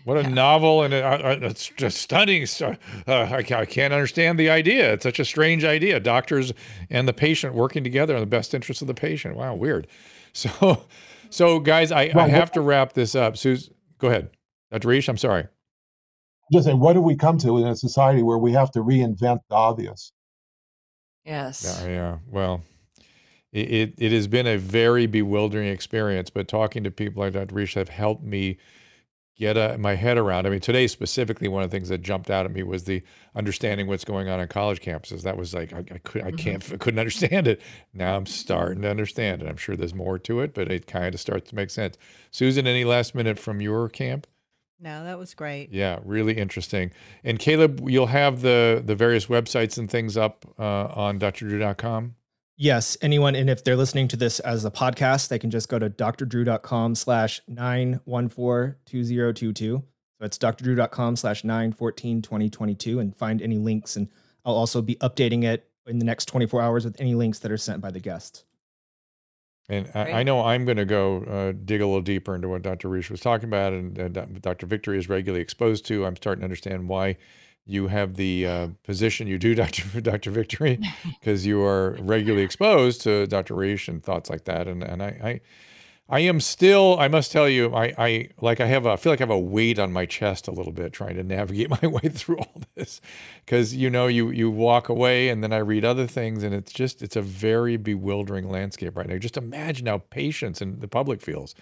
what 0.06 0.18
a 0.18 0.30
novel, 0.30 0.84
and 0.84 0.94
it's 0.94 1.68
just 1.78 1.98
stunning. 2.00 2.46
Uh, 2.62 2.76
I, 3.08 3.38
I 3.38 3.66
can't 3.66 3.94
understand 3.94 4.40
the 4.40 4.50
idea. 4.50 4.94
It's 4.94 5.04
such 5.04 5.20
a 5.20 5.26
strange 5.26 5.64
idea. 5.64 6.00
Doctors 6.00 6.54
and 6.90 7.08
the 7.08 7.14
patient 7.14 7.54
working 7.56 7.84
together 7.84 8.16
in 8.16 8.20
the 8.20 8.26
best 8.26 8.54
interest 8.54 8.82
of 8.82 8.88
the 8.88 8.94
patient. 8.94 9.36
Wow, 9.36 9.56
weird. 9.56 9.88
So, 10.34 10.86
so 11.32 11.60
guys, 11.60 11.92
I, 11.92 12.12
I 12.16 12.28
Well, 12.28 12.28
have 12.28 12.52
to 12.52 12.62
wrap 12.62 12.94
this 12.94 13.16
up. 13.16 13.38
Suze, 13.38 13.72
go 13.98 14.08
ahead, 14.10 14.30
Dr. 14.72 14.88
Risch. 14.90 15.10
I'm 15.10 15.18
sorry. 15.18 15.48
just 16.54 16.66
saying 16.66 16.80
what 16.80 16.94
do 16.94 17.02
we 17.02 17.16
come 17.16 17.38
to 17.40 17.58
in 17.58 17.68
a 17.68 17.76
society 17.76 18.22
where 18.24 18.38
we 18.38 18.54
have 18.54 18.70
to 18.72 18.80
reinvent 18.80 19.40
the 19.50 19.56
obvious 19.56 20.12
Yes. 21.26 21.82
Yeah, 21.84 21.90
yeah. 21.90 22.18
Well, 22.28 22.64
it, 23.52 23.72
it, 23.72 23.94
it 23.98 24.12
has 24.14 24.28
been 24.28 24.48
a 24.48 24.58
very 24.58 25.08
bewildering 25.08 25.68
experience, 25.68 26.30
but 26.30 26.48
talking 26.48 26.84
to 26.84 26.92
people 26.92 27.24
like 27.24 27.34
Dr. 27.34 27.56
Risch 27.56 27.76
have 27.76 27.90
helped 27.90 28.24
me 28.24 28.58
get 29.38 29.58
uh 29.58 29.78
my 29.80 29.96
head 29.96 30.18
around. 30.18 30.46
I 30.46 30.50
mean, 30.50 30.60
today 30.60 30.88
specifically, 30.88 31.48
one 31.48 31.64
of 31.64 31.70
the 31.70 31.76
things 31.76 31.90
that 31.90 32.00
jumped 32.00 32.30
out 32.30 32.46
at 32.46 32.52
me 32.52 32.64
was 32.64 32.84
the 32.84 33.04
understanding 33.36 33.88
what's 33.88 34.06
going 34.06 34.30
on 34.30 34.40
on 34.40 34.48
college 34.48 34.82
campuses. 34.82 35.24
That 35.24 35.38
was 35.38 35.54
like 35.54 35.74
I, 35.74 35.80
I 35.80 35.98
could 36.00 36.24
I 36.24 36.32
can't 36.32 36.64
I 36.72 36.78
couldn't 36.78 37.00
understand 37.00 37.48
it. 37.48 37.62
Now 37.94 38.16
I'm 38.16 38.26
starting 38.26 38.82
to 38.82 38.90
understand 38.90 39.42
it. 39.42 39.48
I'm 39.48 39.58
sure 39.58 39.76
there's 39.76 39.96
more 39.96 40.20
to 40.20 40.42
it, 40.42 40.54
but 40.54 40.72
it 40.72 40.88
kind 40.88 41.14
of 41.14 41.22
starts 41.22 41.50
to 41.50 41.56
make 41.56 41.70
sense. 41.70 41.98
Susan, 42.32 42.68
any 42.68 42.84
last 42.84 43.16
minute 43.16 43.40
from 43.40 43.62
your 43.62 43.90
camp? 43.90 44.28
No, 44.80 45.04
that 45.06 45.18
was 45.18 45.34
great. 45.34 45.72
Yeah, 45.72 46.00
really 46.04 46.34
interesting. 46.38 46.92
And 47.24 47.40
Caleb, 47.40 47.82
you'll 47.90 48.08
have 48.08 48.42
the 48.42 48.82
the 48.86 48.96
various 48.96 49.26
websites 49.28 49.78
and 49.78 49.90
things 49.90 50.18
up 50.18 50.46
uh, 50.60 50.88
on 50.88 51.20
drdrew.com. 51.20 52.16
Yes, 52.60 52.98
anyone, 53.04 53.36
and 53.36 53.52
if 53.52 53.64
they're 53.64 53.76
listening 53.76 54.08
to 54.08 54.18
this 54.18 54.40
as 54.40 54.66
a 54.66 54.72
podcast, 54.72 55.28
they 55.28 55.38
can 55.38 55.52
just 55.52 55.70
go 55.70 55.78
to 55.78 55.92
drdrew.com 55.92 56.96
slash 56.96 57.40
9142022. 57.48 59.84
So 60.20 60.22
it's 60.22 60.40
drdrew.com 60.40 61.16
slash 61.16 61.44
9142022 61.44 63.00
and 63.00 63.16
find 63.16 63.44
any 63.44 63.60
links. 63.60 63.96
And 63.96 64.10
I'll 64.44 64.56
also 64.56 64.82
be 64.82 64.96
updating 64.96 65.44
it 65.44 65.70
in 65.86 66.00
the 66.00 66.06
next 66.06 66.26
24 66.26 66.60
hours 66.60 66.84
with 66.84 67.00
any 67.00 67.14
links 67.14 67.38
that 67.40 67.52
are 67.52 67.58
sent 67.58 67.80
by 67.80 67.92
the 67.92 68.00
guests. 68.00 68.44
And 69.70 69.92
I, 69.94 70.14
I, 70.14 70.24
know 70.24 70.44
I'm 70.44 70.66
going 70.66 70.78
to 70.78 70.86
go 70.86 71.24
uh, 71.24 71.52
dig 71.52 71.82
a 71.82 71.86
little 71.86 72.02
deeper 72.02 72.34
into 72.34 72.48
what 72.48 72.62
Dr. 72.62 72.88
Risch 72.88 73.12
was 73.12 73.20
talking 73.20 73.50
about, 73.50 73.74
and 73.74 74.18
uh, 74.18 74.26
Dr. 74.40 74.66
Victory 74.66 74.98
is 74.98 75.10
regularly 75.10 75.42
exposed 75.42 75.86
to. 75.88 76.06
I'm 76.06 76.16
starting 76.16 76.40
to 76.40 76.46
understand 76.46 76.88
why 76.88 77.18
you 77.68 77.88
have 77.88 78.16
the 78.16 78.46
uh, 78.46 78.68
position 78.84 79.28
you 79.28 79.38
do, 79.38 79.54
Dr. 79.64 80.02
Dr. 80.02 80.32
Victory, 80.32 80.80
because 81.20 81.46
you 81.46 81.64
are 81.64 81.98
regularly 82.00 82.44
exposed 82.44 83.02
to 83.02 83.28
Dr. 83.28 83.54
Risch 83.54 83.88
and 83.88 84.04
thoughts 84.04 84.30
like 84.30 84.46
that. 84.46 84.68
And 84.68 84.84
and 84.84 85.04
I, 85.04 85.08
I 85.08 85.42
I 86.10 86.22
am 86.22 86.40
still, 86.40 86.98
I 87.00 87.10
must 87.10 87.34
tell 87.34 87.50
you, 87.50 87.76
I, 87.76 87.94
I 87.98 88.30
like 88.40 88.62
I 88.62 88.66
have 88.68 88.86
a, 88.86 88.92
I 88.92 88.96
feel 88.96 89.12
like 89.12 89.20
I 89.20 89.24
have 89.24 89.30
a 89.30 89.38
weight 89.38 89.78
on 89.78 89.92
my 89.92 90.06
chest 90.06 90.48
a 90.48 90.52
little 90.52 90.72
bit 90.72 90.94
trying 90.94 91.16
to 91.18 91.24
navigate 91.24 91.70
my 91.82 91.88
way 91.88 92.08
through 92.10 92.38
all 92.38 92.62
this, 92.76 93.02
because 93.46 93.76
you 93.76 93.90
know 93.90 94.08
you 94.08 94.30
you 94.30 94.50
walk 94.50 94.88
away 94.88 95.28
and 95.28 95.44
then 95.44 95.52
I 95.52 95.58
read 95.58 95.84
other 95.84 96.08
things 96.08 96.44
and 96.44 96.56
it's 96.56 96.72
just 96.72 97.02
it's 97.02 97.18
a 97.18 97.22
very 97.22 97.76
bewildering 97.76 98.50
landscape 98.50 98.96
right 98.96 99.08
now. 99.08 99.18
Just 99.18 99.36
imagine 99.36 99.88
how 99.88 99.98
patients 99.98 100.62
and 100.62 100.80
the 100.80 100.88
public 100.88 101.22
feels 101.22 101.56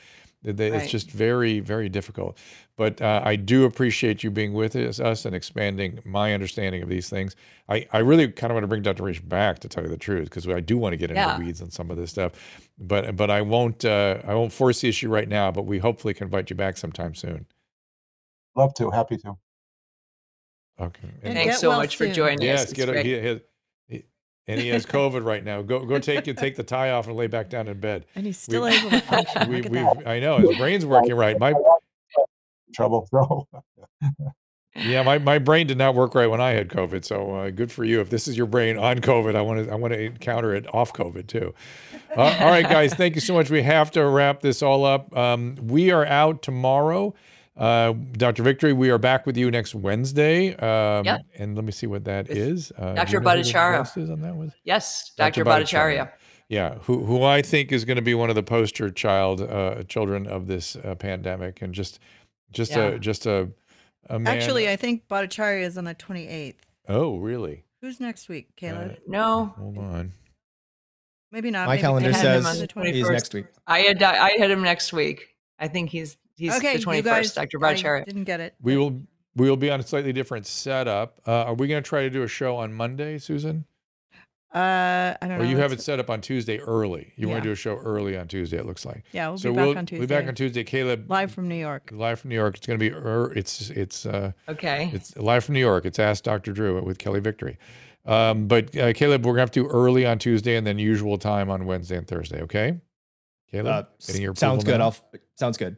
it's 0.45 0.59
right. 0.59 0.89
just 0.89 1.11
very, 1.11 1.59
very 1.59 1.89
difficult. 1.89 2.38
But 2.77 3.01
uh, 3.01 3.22
I 3.23 3.35
do 3.35 3.65
appreciate 3.65 4.23
you 4.23 4.31
being 4.31 4.53
with 4.53 4.76
us, 4.76 4.99
us 4.99 5.26
and 5.26 5.35
expanding 5.35 5.99
my 6.05 6.34
understanding 6.34 6.84
of 6.84 6.89
these 6.89 7.09
things. 7.09 7.35
I, 7.69 7.88
I 7.93 7.99
really 7.99 8.27
kind 8.30 8.51
of 8.51 8.55
want 8.55 8.63
to 8.63 8.67
bring 8.67 8.81
Dr. 8.81 9.03
Risch 9.03 9.27
back 9.27 9.59
to 9.59 9.69
tell 9.69 9.84
you 9.84 9.89
the 9.89 9.97
truth 9.97 10.26
because 10.26 10.47
I 10.47 10.59
do 10.59 10.77
want 10.77 10.93
to 10.93 10.97
get 10.97 11.09
into 11.09 11.22
yeah. 11.22 11.38
the 11.38 11.43
weeds 11.43 11.61
on 11.61 11.72
some 11.72 11.89
of 11.89 11.97
this 11.97 12.11
stuff. 12.11 12.34
But 12.77 13.15
but 13.15 13.31
I 13.31 13.41
won't 13.41 13.85
uh, 13.85 14.19
I 14.27 14.35
won't 14.35 14.51
force 14.51 14.81
the 14.81 14.89
issue 14.89 15.09
right 15.09 15.27
now. 15.27 15.51
But 15.51 15.63
we 15.63 15.80
hopefully 15.80 16.13
can 16.13 16.26
invite 16.26 16.49
you 16.49 16.55
back 16.55 16.77
sometime 16.77 17.15
soon. 17.15 17.45
Love 18.55 18.73
to, 18.76 18.89
happy 18.89 19.17
to. 19.17 19.38
Okay. 20.80 21.09
And 21.23 21.34
Thanks 21.35 21.59
so 21.59 21.69
well 21.69 21.80
much 21.80 21.97
soon. 21.97 22.09
for 22.09 22.13
joining 22.13 22.41
yes, 22.41 22.63
us. 22.63 22.77
Yes, 22.77 22.85
get 22.85 23.05
a, 23.05 23.41
and 24.47 24.59
he 24.59 24.69
has 24.69 24.85
COVID 24.85 25.26
right 25.26 25.43
now. 25.43 25.61
Go 25.61 25.85
go 25.85 25.99
take 25.99 26.23
take 26.35 26.55
the 26.55 26.63
tie 26.63 26.91
off 26.91 27.07
and 27.07 27.15
lay 27.15 27.27
back 27.27 27.49
down 27.49 27.67
in 27.67 27.80
bed. 27.80 28.05
And 28.15 28.26
he's 28.26 28.38
still 28.38 28.63
we, 28.63 28.72
able 28.77 28.89
to 28.91 29.01
function. 29.01 29.49
We, 29.51 29.61
we, 29.61 29.80
I 29.80 30.19
know 30.19 30.38
his 30.38 30.57
brain's 30.57 30.85
working 30.85 31.15
right. 31.15 31.38
My 31.39 31.53
trouble. 32.73 33.07
So. 33.09 33.47
yeah, 34.76 35.03
my, 35.03 35.17
my 35.17 35.39
brain 35.39 35.67
did 35.67 35.77
not 35.77 35.95
work 35.95 36.13
right 36.15 36.27
when 36.27 36.41
I 36.41 36.51
had 36.51 36.69
COVID. 36.69 37.05
So 37.05 37.34
uh, 37.34 37.49
good 37.49 37.72
for 37.72 37.85
you. 37.85 38.01
If 38.01 38.09
this 38.09 38.27
is 38.27 38.38
your 38.38 38.47
brain 38.47 38.77
on 38.77 38.99
COVID, 38.99 39.35
I 39.35 39.41
want 39.41 39.65
to 39.65 39.72
I 39.72 39.76
want 39.76 39.93
to 39.93 40.01
encounter 40.01 40.53
it 40.53 40.73
off 40.73 40.93
COVID 40.93 41.27
too. 41.27 41.53
Uh, 42.15 42.35
all 42.39 42.49
right, 42.49 42.63
guys, 42.63 42.93
thank 42.93 43.15
you 43.15 43.22
so 43.22 43.34
much. 43.34 43.49
We 43.49 43.61
have 43.63 43.91
to 43.91 44.05
wrap 44.05 44.41
this 44.41 44.61
all 44.61 44.85
up. 44.85 45.15
Um, 45.17 45.55
we 45.61 45.91
are 45.91 46.05
out 46.05 46.41
tomorrow. 46.41 47.13
Uh, 47.57 47.94
Dr. 48.14 48.44
Victory, 48.44 48.73
we 48.73 48.90
are 48.90 48.98
back 48.98 49.26
with 49.26 49.38
you 49.38 49.49
next 49.49 49.76
Wednesday. 49.76 50.56
Um, 50.56 51.06
yep. 51.06 51.22
And 51.38 51.56
let 51.56 51.64
me 51.64 51.72
see 51.72 51.88
what 51.88 52.03
that 52.03 52.30
is. 52.30 52.72
Uh, 52.77 52.94
Dr. 52.94 53.22
Bhattacharya. 53.22 53.98
Is 53.98 54.10
on 54.10 54.22
that 54.22 54.36
one? 54.36 54.53
Yes, 54.64 55.14
Dr. 55.15 55.44
Dr. 55.44 55.64
Bhattacharya. 55.64 56.11
Yeah, 56.49 56.76
who 56.82 57.03
who 57.03 57.23
I 57.23 57.41
think 57.41 57.72
is 57.72 57.86
going 57.86 57.95
to 57.95 58.03
be 58.03 58.14
one 58.14 58.30
of 58.30 58.36
the 58.36 58.44
poster 58.44 58.91
child 58.91 59.41
uh, 59.41 59.84
children 59.84 60.27
of 60.27 60.45
this 60.48 60.76
uh, 60.76 60.94
pandemic, 60.95 61.61
and 61.61 61.73
just 61.73 61.99
just 62.52 62.72
yeah. 62.72 62.84
a 62.84 62.99
just 62.99 63.26
a, 63.26 63.49
a 64.10 64.19
man. 64.19 64.36
Actually, 64.36 64.69
I 64.69 64.76
think 64.76 65.07
Bhattacharya 65.07 65.64
is 65.64 65.77
on 65.77 65.86
the 65.86 65.95
twenty 65.95 66.27
eighth. 66.27 66.64
Oh, 66.88 67.18
really? 67.18 67.64
Who's 67.82 67.99
next 67.99 68.30
week, 68.30 68.56
Caleb? 68.56 68.91
Uh, 68.91 68.95
no. 69.07 69.53
Hold 69.57 69.77
on. 69.80 70.14
Maybe 71.32 71.49
not. 71.49 71.68
My 71.68 71.73
maybe 71.73 71.82
calendar 71.82 72.14
says 72.14 72.65
he's 72.84 73.10
next 73.10 73.34
week. 73.34 73.45
I 73.65 73.80
had 73.80 74.03
I 74.03 74.38
had 74.38 74.52
him 74.52 74.61
next 74.61 74.94
week. 74.94 75.36
I 75.57 75.68
think 75.68 75.90
he's 75.90 76.18
He's 76.35 76.55
okay, 76.57 76.77
the 76.77 76.83
21st, 76.83 77.35
Dr. 77.35 77.59
Bhattacharya. 77.59 78.05
Didn't 78.05 78.25
get 78.25 78.39
it. 78.39 78.55
We 78.61 78.77
will 78.77 79.01
we 79.35 79.49
will 79.49 79.57
be 79.57 79.69
on 79.69 79.79
a 79.79 79.83
slightly 79.83 80.13
different 80.13 80.45
setup. 80.45 81.19
Uh, 81.27 81.43
are 81.43 81.53
we 81.53 81.67
going 81.67 81.81
to 81.81 81.87
try 81.87 82.03
to 82.03 82.09
do 82.09 82.23
a 82.23 82.27
show 82.27 82.55
on 82.57 82.73
Monday, 82.73 83.17
Susan? 83.17 83.65
Uh, 84.53 85.13
I 85.21 85.27
don't 85.27 85.31
or 85.31 85.37
know. 85.39 85.43
Or 85.43 85.47
you 85.47 85.57
have 85.57 85.73
it 85.73 85.81
set 85.81 85.99
up 85.99 86.09
on 86.09 86.21
Tuesday 86.21 86.59
early. 86.59 87.11
You 87.17 87.27
yeah. 87.27 87.33
want 87.33 87.43
to 87.43 87.49
do 87.49 87.51
a 87.51 87.57
show 87.57 87.75
early 87.75 88.17
on 88.17 88.29
Tuesday? 88.29 88.57
It 88.57 88.65
looks 88.65 88.85
like. 88.85 89.03
Yeah, 89.11 89.27
we'll 89.27 89.37
so 89.37 89.51
be 89.51 89.55
back 89.57 89.65
we'll, 89.65 89.77
on 89.77 89.85
Tuesday. 89.85 89.99
We'll 89.99 90.07
be 90.07 90.15
back 90.15 90.27
on 90.29 90.35
Tuesday. 90.35 90.63
Caleb, 90.63 91.11
live 91.11 91.31
from 91.33 91.49
New 91.49 91.55
York. 91.55 91.89
Live 91.93 92.21
from 92.21 92.29
New 92.29 92.35
York. 92.35 92.55
It's 92.55 92.65
going 92.65 92.79
to 92.79 92.89
be. 92.89 92.95
Er, 92.95 93.33
it's 93.35 93.69
it's. 93.71 94.05
Uh, 94.05 94.31
okay. 94.47 94.91
It's 94.93 95.17
live 95.17 95.43
from 95.43 95.55
New 95.55 95.59
York. 95.59 95.85
It's 95.85 95.99
Ask 95.99 96.23
Dr. 96.23 96.53
Drew 96.53 96.81
with 96.81 96.97
Kelly 96.99 97.19
Victory. 97.19 97.57
Um, 98.05 98.47
but 98.47 98.75
uh, 98.77 98.93
Caleb, 98.93 99.25
we're 99.25 99.31
going 99.33 99.37
to 99.37 99.41
have 99.41 99.51
to 99.51 99.63
do 99.63 99.67
early 99.67 100.05
on 100.05 100.19
Tuesday 100.19 100.55
and 100.55 100.65
then 100.65 100.79
usual 100.79 101.17
time 101.17 101.49
on 101.49 101.65
Wednesday 101.65 101.97
and 101.97 102.07
Thursday. 102.07 102.41
Okay. 102.43 102.79
Caleb, 103.51 103.67
uh, 103.67 104.33
sounds 104.35 104.63
good. 104.63 104.77
Now? 104.77 104.85
I'll 104.85 104.95
sounds 105.35 105.57
good. 105.57 105.75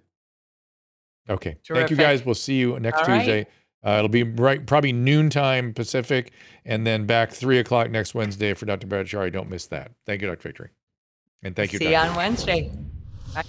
Okay. 1.30 1.58
Terrific. 1.64 1.76
Thank 1.76 1.92
you 1.92 1.98
guys. 1.98 2.26
We'll 2.26 2.36
see 2.36 2.56
you 2.56 2.80
next 2.80 3.00
All 3.00 3.06
Tuesday. 3.06 3.38
Right. 3.40 3.48
Uh, 3.84 3.98
it'll 4.00 4.10
be 4.10 4.24
right, 4.24 4.66
probably 4.66 4.92
noontime 4.92 5.74
Pacific, 5.74 6.32
and 6.66 6.86
then 6.86 7.06
back 7.06 7.32
three 7.32 7.60
o'clock 7.60 7.90
next 7.90 8.16
Wednesday 8.16 8.54
for 8.54 8.66
Dr. 8.66 8.88
Bhattacharya. 8.88 9.32
Don't 9.32 9.50
miss 9.50 9.68
that. 9.68 9.92
Thank 10.06 10.22
you, 10.22 10.28
Dr. 10.28 10.50
Victory. 10.50 10.70
And 11.44 11.56
thank 11.56 11.74
you. 11.74 11.80
See 11.80 11.92
you 11.92 11.96
on 11.96 12.16
Wednesday. 12.16 12.72
Bye. 13.34 13.44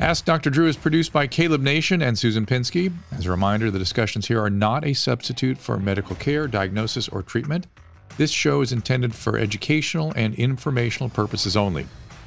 Ask 0.00 0.24
Dr. 0.24 0.48
Drew 0.48 0.66
is 0.66 0.78
produced 0.78 1.12
by 1.12 1.26
Caleb 1.26 1.60
Nation 1.60 2.00
and 2.00 2.18
Susan 2.18 2.46
Pinsky. 2.46 2.90
As 3.12 3.26
a 3.26 3.30
reminder, 3.30 3.70
the 3.70 3.78
discussions 3.78 4.28
here 4.28 4.40
are 4.42 4.48
not 4.48 4.82
a 4.82 4.94
substitute 4.94 5.58
for 5.58 5.76
medical 5.78 6.16
care, 6.16 6.48
diagnosis, 6.48 7.06
or 7.06 7.22
treatment. 7.22 7.66
This 8.16 8.30
show 8.30 8.62
is 8.62 8.72
intended 8.72 9.14
for 9.14 9.36
educational 9.36 10.10
and 10.16 10.34
informational 10.36 11.10
purposes 11.10 11.54
only. 11.54 11.86